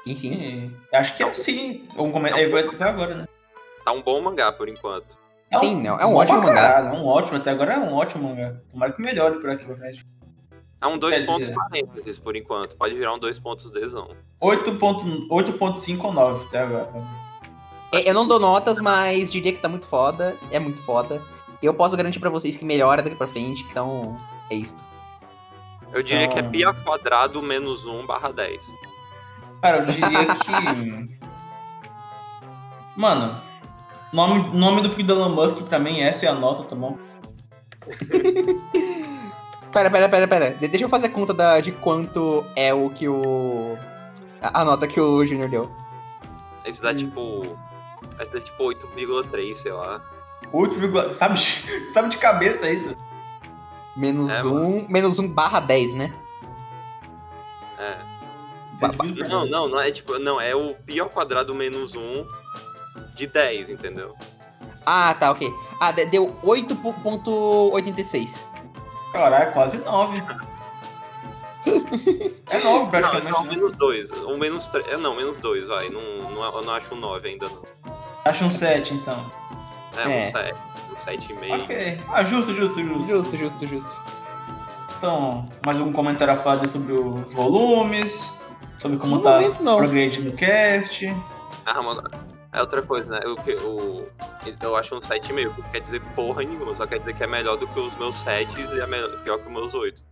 Enfim. 0.05 0.71
E 0.91 0.95
acho 0.95 1.15
que 1.17 1.23
é 1.23 1.27
assim. 1.27 1.87
Um 1.97 2.11
comentário. 2.11 2.51
Vai 2.51 2.63
até 2.67 2.83
agora, 2.83 3.15
né? 3.15 3.27
Tá 3.83 3.91
um 3.91 4.01
bom 4.01 4.21
mangá 4.21 4.51
por 4.51 4.67
enquanto. 4.69 5.17
Sim, 5.59 5.87
é 5.87 5.93
um 5.93 6.11
bom 6.11 6.15
ótimo 6.17 6.39
mangá. 6.41 6.53
caralho, 6.53 6.87
É 6.89 6.91
um 6.99 7.05
ótimo, 7.05 7.37
até 7.37 7.51
agora 7.51 7.73
é 7.73 7.77
um 7.79 7.93
ótimo 7.93 8.29
mangá. 8.29 8.55
Tomara 8.71 8.91
que 8.93 9.01
melhore 9.01 9.39
por 9.39 9.49
aqui 9.49 9.65
pra 9.65 9.75
frente. 9.75 10.05
É 10.81 10.87
um 10.87 10.97
dois 10.97 11.17
Quer 11.19 11.25
pontos 11.25 11.47
dizer- 11.47 11.55
parênteses 11.59 12.19
por 12.19 12.35
enquanto. 12.35 12.75
Pode 12.75 12.93
virar 12.93 13.13
um 13.13 13.19
dois 13.19 13.39
pontos 13.39 13.71
desão. 13.71 14.09
8.5 14.41 16.03
ou 16.05 16.13
9 16.13 16.45
até 16.45 16.59
agora. 16.59 16.89
É, 17.93 18.09
Eu 18.09 18.13
não 18.13 18.27
dou 18.27 18.39
notas, 18.39 18.79
mas 18.79 19.31
diria 19.31 19.53
que 19.53 19.59
tá 19.59 19.69
muito 19.69 19.87
foda. 19.87 20.35
É 20.51 20.59
muito 20.59 20.81
foda. 20.81 21.21
Eu 21.61 21.73
posso 21.73 21.95
garantir 21.95 22.19
pra 22.19 22.29
vocês 22.29 22.55
que 22.57 22.65
melhora 22.65 23.01
daqui 23.01 23.15
pra 23.15 23.27
frente, 23.27 23.63
então 23.69 24.17
é 24.49 24.55
isso. 24.55 24.77
Eu 25.93 26.03
diria 26.03 26.27
que 26.27 26.35
é 26.35 26.39
Então- 26.39 26.51
pi 26.51 26.63
ao 26.63 26.73
quadrado 26.75 27.41
menos 27.41 27.85
1 27.85 28.05
barra 28.05 28.31
10. 28.31 28.61
Cara, 29.65 29.77
eu 29.79 29.85
diria 29.87 30.25
que. 30.35 31.19
Mano, 32.95 33.41
nome, 34.13 34.55
nome 34.55 34.81
do 34.83 34.91
filho 34.91 35.07
do 35.07 35.13
Elon 35.13 35.29
Musk 35.29 35.63
pra 35.63 35.79
mim, 35.79 36.01
essa 36.01 36.27
é 36.27 36.29
a 36.29 36.35
nota, 36.35 36.63
tá 36.65 36.75
bom? 36.75 36.99
Pera, 39.73 39.89
pera, 39.89 40.07
pera, 40.07 40.27
pera. 40.27 40.49
De- 40.51 40.67
Deixa 40.69 40.85
eu 40.85 40.89
fazer 40.89 41.07
a 41.07 41.09
conta 41.09 41.33
da, 41.33 41.59
de 41.59 41.71
quanto 41.73 42.45
é 42.55 42.73
o 42.73 42.89
que 42.91 43.09
o. 43.09 43.75
A, 44.41 44.61
a 44.61 44.65
nota 44.65 44.87
que 44.87 45.01
o 45.01 45.25
Junior 45.25 45.49
deu. 45.49 45.69
Isso 46.65 46.81
dá 46.83 46.91
Hum. 46.91 46.95
tipo. 46.95 47.57
Isso 48.21 48.31
dá 48.31 48.39
tipo 48.39 48.63
8,3, 48.63 49.53
sei 49.55 49.71
lá. 49.73 49.99
8, 50.53 51.09
sabe, 51.09 51.39
sabe 51.91 52.07
de 52.09 52.17
cabeça 52.17 52.69
isso? 52.69 52.95
Menos 53.97 54.29
É, 54.29 54.43
1. 54.43 54.85
Menos 54.87 55.17
1 55.19 55.27
barra 55.27 55.59
10, 55.59 55.95
né? 55.95 56.13
É. 57.77 57.97
Não, 59.29 59.45
não, 59.45 59.67
não 59.69 59.79
é 59.79 59.91
tipo. 59.91 60.17
Não, 60.19 60.39
é 60.39 60.55
o 60.55 60.73
pi 60.73 60.99
ao 60.99 61.09
quadrado 61.09 61.53
menos 61.53 61.93
1 61.95 62.25
de 63.15 63.27
10, 63.27 63.69
entendeu? 63.69 64.15
Ah, 64.85 65.15
tá, 65.19 65.31
ok. 65.31 65.51
Ah, 65.79 65.91
de- 65.91 66.05
deu 66.05 66.35
8.86. 66.43 68.43
Caralho, 69.11 69.51
quase 69.53 69.77
9. 69.79 70.21
É 72.47 72.59
9 72.59 72.63
Não, 72.63 72.87
praticamente. 72.89 73.31
não, 73.31 73.43
né? 73.43 73.49
menos 73.55 73.73
2. 73.73 74.11
Ou 74.11 74.37
menos 74.37 74.67
3. 74.67 74.87
É, 74.87 74.97
não, 74.97 75.15
menos 75.15 75.37
2, 75.39 75.67
vai. 75.67 75.89
Não, 75.89 75.99
não, 76.31 76.43
eu 76.43 76.61
não 76.63 76.73
acho 76.75 76.93
um 76.93 76.99
9 76.99 77.27
ainda, 77.27 77.47
não. 77.49 77.63
Acho 78.23 78.45
um 78.45 78.51
7 78.51 78.93
então. 78.93 79.25
É, 79.97 80.25
É. 80.25 80.27
um 80.27 80.31
7. 80.31 80.53
Um 80.91 80.95
7,5. 80.95 81.63
Ok. 81.63 81.99
Ah, 82.13 82.23
justo, 82.23 82.53
justo, 82.53 82.83
justo. 82.83 83.09
Justo, 83.09 83.37
justo, 83.37 83.67
justo. 83.67 83.97
Então, 84.97 85.49
mais 85.65 85.79
algum 85.79 85.91
comentário 85.91 86.35
a 86.35 86.37
fazer 86.37 86.67
sobre 86.67 86.93
os 86.93 87.33
volumes? 87.33 88.31
Sobre 88.77 88.97
como 88.97 89.15
No 89.17 89.21
tá 89.21 89.39
momento, 89.39 89.63
não. 89.63 89.77
progredindo 89.77 90.29
o 90.29 90.35
cast? 90.35 91.05
Ah, 91.65 91.81
mano. 91.81 92.03
É 92.53 92.61
outra 92.61 92.81
coisa, 92.81 93.09
né? 93.09 93.19
Eu, 93.23 93.35
que- 93.35 93.55
o, 93.55 94.07
eu 94.61 94.75
acho 94.77 94.95
um 94.95 94.99
7,5, 95.01 95.53
que 95.55 95.61
não 95.61 95.69
quer 95.69 95.81
dizer 95.81 96.01
porra 96.15 96.41
nenhuma, 96.43 96.75
só 96.75 96.87
quer 96.87 96.99
dizer 96.99 97.13
que 97.13 97.23
é 97.23 97.27
melhor 97.27 97.57
do 97.57 97.67
que 97.67 97.79
os 97.79 97.93
meus 97.97 98.15
7 98.15 98.49
e 98.61 98.79
é 98.79 98.87
melhor, 98.87 99.21
pior 99.23 99.37
que 99.39 99.45
os 99.47 99.51
meus 99.51 99.73
8. 99.73 100.05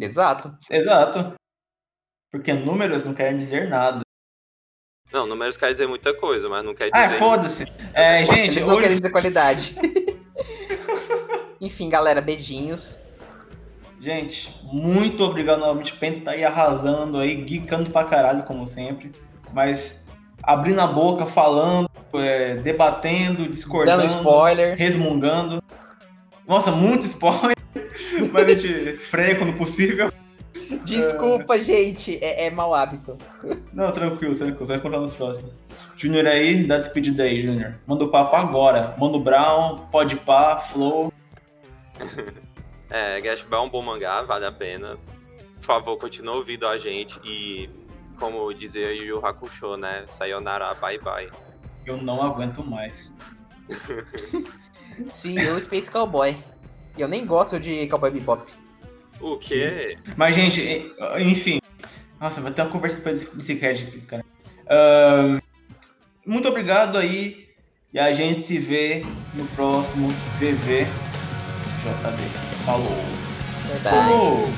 Exato. 0.00 0.56
Exato. 0.70 1.34
Porque 2.30 2.52
números 2.52 3.04
não 3.04 3.12
querem 3.14 3.36
dizer 3.36 3.68
nada. 3.68 4.00
Não, 5.12 5.26
números 5.26 5.56
quer 5.56 5.72
dizer 5.72 5.86
muita 5.88 6.14
coisa, 6.16 6.48
mas 6.48 6.64
não 6.64 6.74
quer 6.74 6.90
Ah, 6.92 7.06
dizer. 7.06 7.18
foda-se. 7.18 7.64
É, 7.92 8.24
gente, 8.24 8.58
Eles 8.58 8.64
não 8.64 8.74
querem 8.76 8.90
hoje. 8.90 8.96
dizer 8.96 9.10
qualidade. 9.10 9.76
Enfim, 11.60 11.88
galera, 11.88 12.20
beijinhos. 12.20 12.98
Gente, 14.04 14.54
muito 14.64 15.24
obrigado 15.24 15.60
novamente. 15.60 15.94
Penta 15.94 16.20
tá 16.20 16.30
aí 16.32 16.44
arrasando 16.44 17.18
aí, 17.20 17.42
geekando 17.42 17.88
pra 17.90 18.04
caralho, 18.04 18.42
como 18.42 18.68
sempre. 18.68 19.10
Mas 19.50 20.06
abrindo 20.42 20.78
a 20.82 20.86
boca, 20.86 21.24
falando, 21.24 21.88
é, 22.12 22.56
debatendo, 22.56 23.48
discordando. 23.48 24.02
Dando 24.02 24.14
spoiler. 24.14 24.76
resmungando. 24.76 25.64
Nossa, 26.46 26.70
muito 26.70 27.06
spoiler. 27.06 27.56
Mas 28.30 28.44
a 28.44 28.48
gente 28.54 28.98
freia 28.98 29.36
quando 29.36 29.56
possível. 29.56 30.12
Desculpa, 30.84 31.58
gente. 31.58 32.18
É, 32.20 32.44
é 32.44 32.50
mau 32.50 32.74
hábito. 32.74 33.16
Não, 33.72 33.90
tranquilo, 33.90 34.36
tranquilo. 34.36 34.66
Vai 34.66 34.78
contar 34.80 35.00
nos 35.00 35.14
próximos. 35.14 35.54
Júnior 35.96 36.26
aí, 36.26 36.62
dá 36.64 36.76
despedida 36.76 37.22
aí, 37.22 37.40
Júnior. 37.40 37.76
Manda 37.86 38.04
o 38.04 38.08
papo 38.08 38.36
agora. 38.36 38.94
Manda 38.98 39.16
o 39.16 39.20
Brown, 39.20 39.76
pode 39.90 40.14
pá, 40.16 40.58
Flow. 40.58 41.10
É, 42.90 43.20
Gash 43.20 43.42
Bell 43.42 43.60
é 43.60 43.62
um 43.62 43.68
bom 43.68 43.82
mangá, 43.82 44.22
vale 44.22 44.46
a 44.46 44.52
pena. 44.52 44.98
Por 45.56 45.62
favor, 45.62 45.96
continue 45.96 46.36
ouvindo 46.36 46.66
a 46.66 46.76
gente 46.76 47.18
e, 47.24 47.68
como 48.18 48.52
dizia 48.52 48.92
Yu 48.92 49.04
Yu 49.04 49.26
Hakusho, 49.26 49.76
né? 49.76 50.04
Sayonara, 50.08 50.74
bye 50.74 50.98
bye. 50.98 51.30
Eu 51.86 51.96
não 51.96 52.22
aguento 52.22 52.62
mais. 52.62 53.14
Sim, 55.08 55.38
eu 55.40 55.60
Space 55.60 55.90
Cowboy. 55.90 56.36
E 56.96 57.00
eu 57.00 57.08
nem 57.08 57.26
gosto 57.26 57.58
de 57.58 57.86
Cowboy 57.88 58.10
Bebop. 58.10 58.50
O 59.20 59.36
quê? 59.38 59.98
Mas, 60.16 60.34
gente, 60.34 60.92
enfim. 61.18 61.60
Nossa, 62.20 62.40
vai 62.40 62.52
ter 62.52 62.62
uma 62.62 62.70
conversa 62.70 62.96
depois 62.96 63.24
desse 63.30 63.56
cast 63.56 63.84
aqui, 63.84 64.00
cara. 64.02 64.24
Uh, 64.64 65.42
muito 66.24 66.48
obrigado 66.48 66.98
aí. 66.98 67.48
E 67.92 67.98
a 67.98 68.12
gente 68.12 68.42
se 68.42 68.58
vê 68.58 69.04
no 69.34 69.46
próximo 69.48 70.08
VV 70.38 70.84
JB. 71.84 72.43
Falou. 72.64 72.96
Verdade. 73.68 73.96
Falou. 74.08 74.48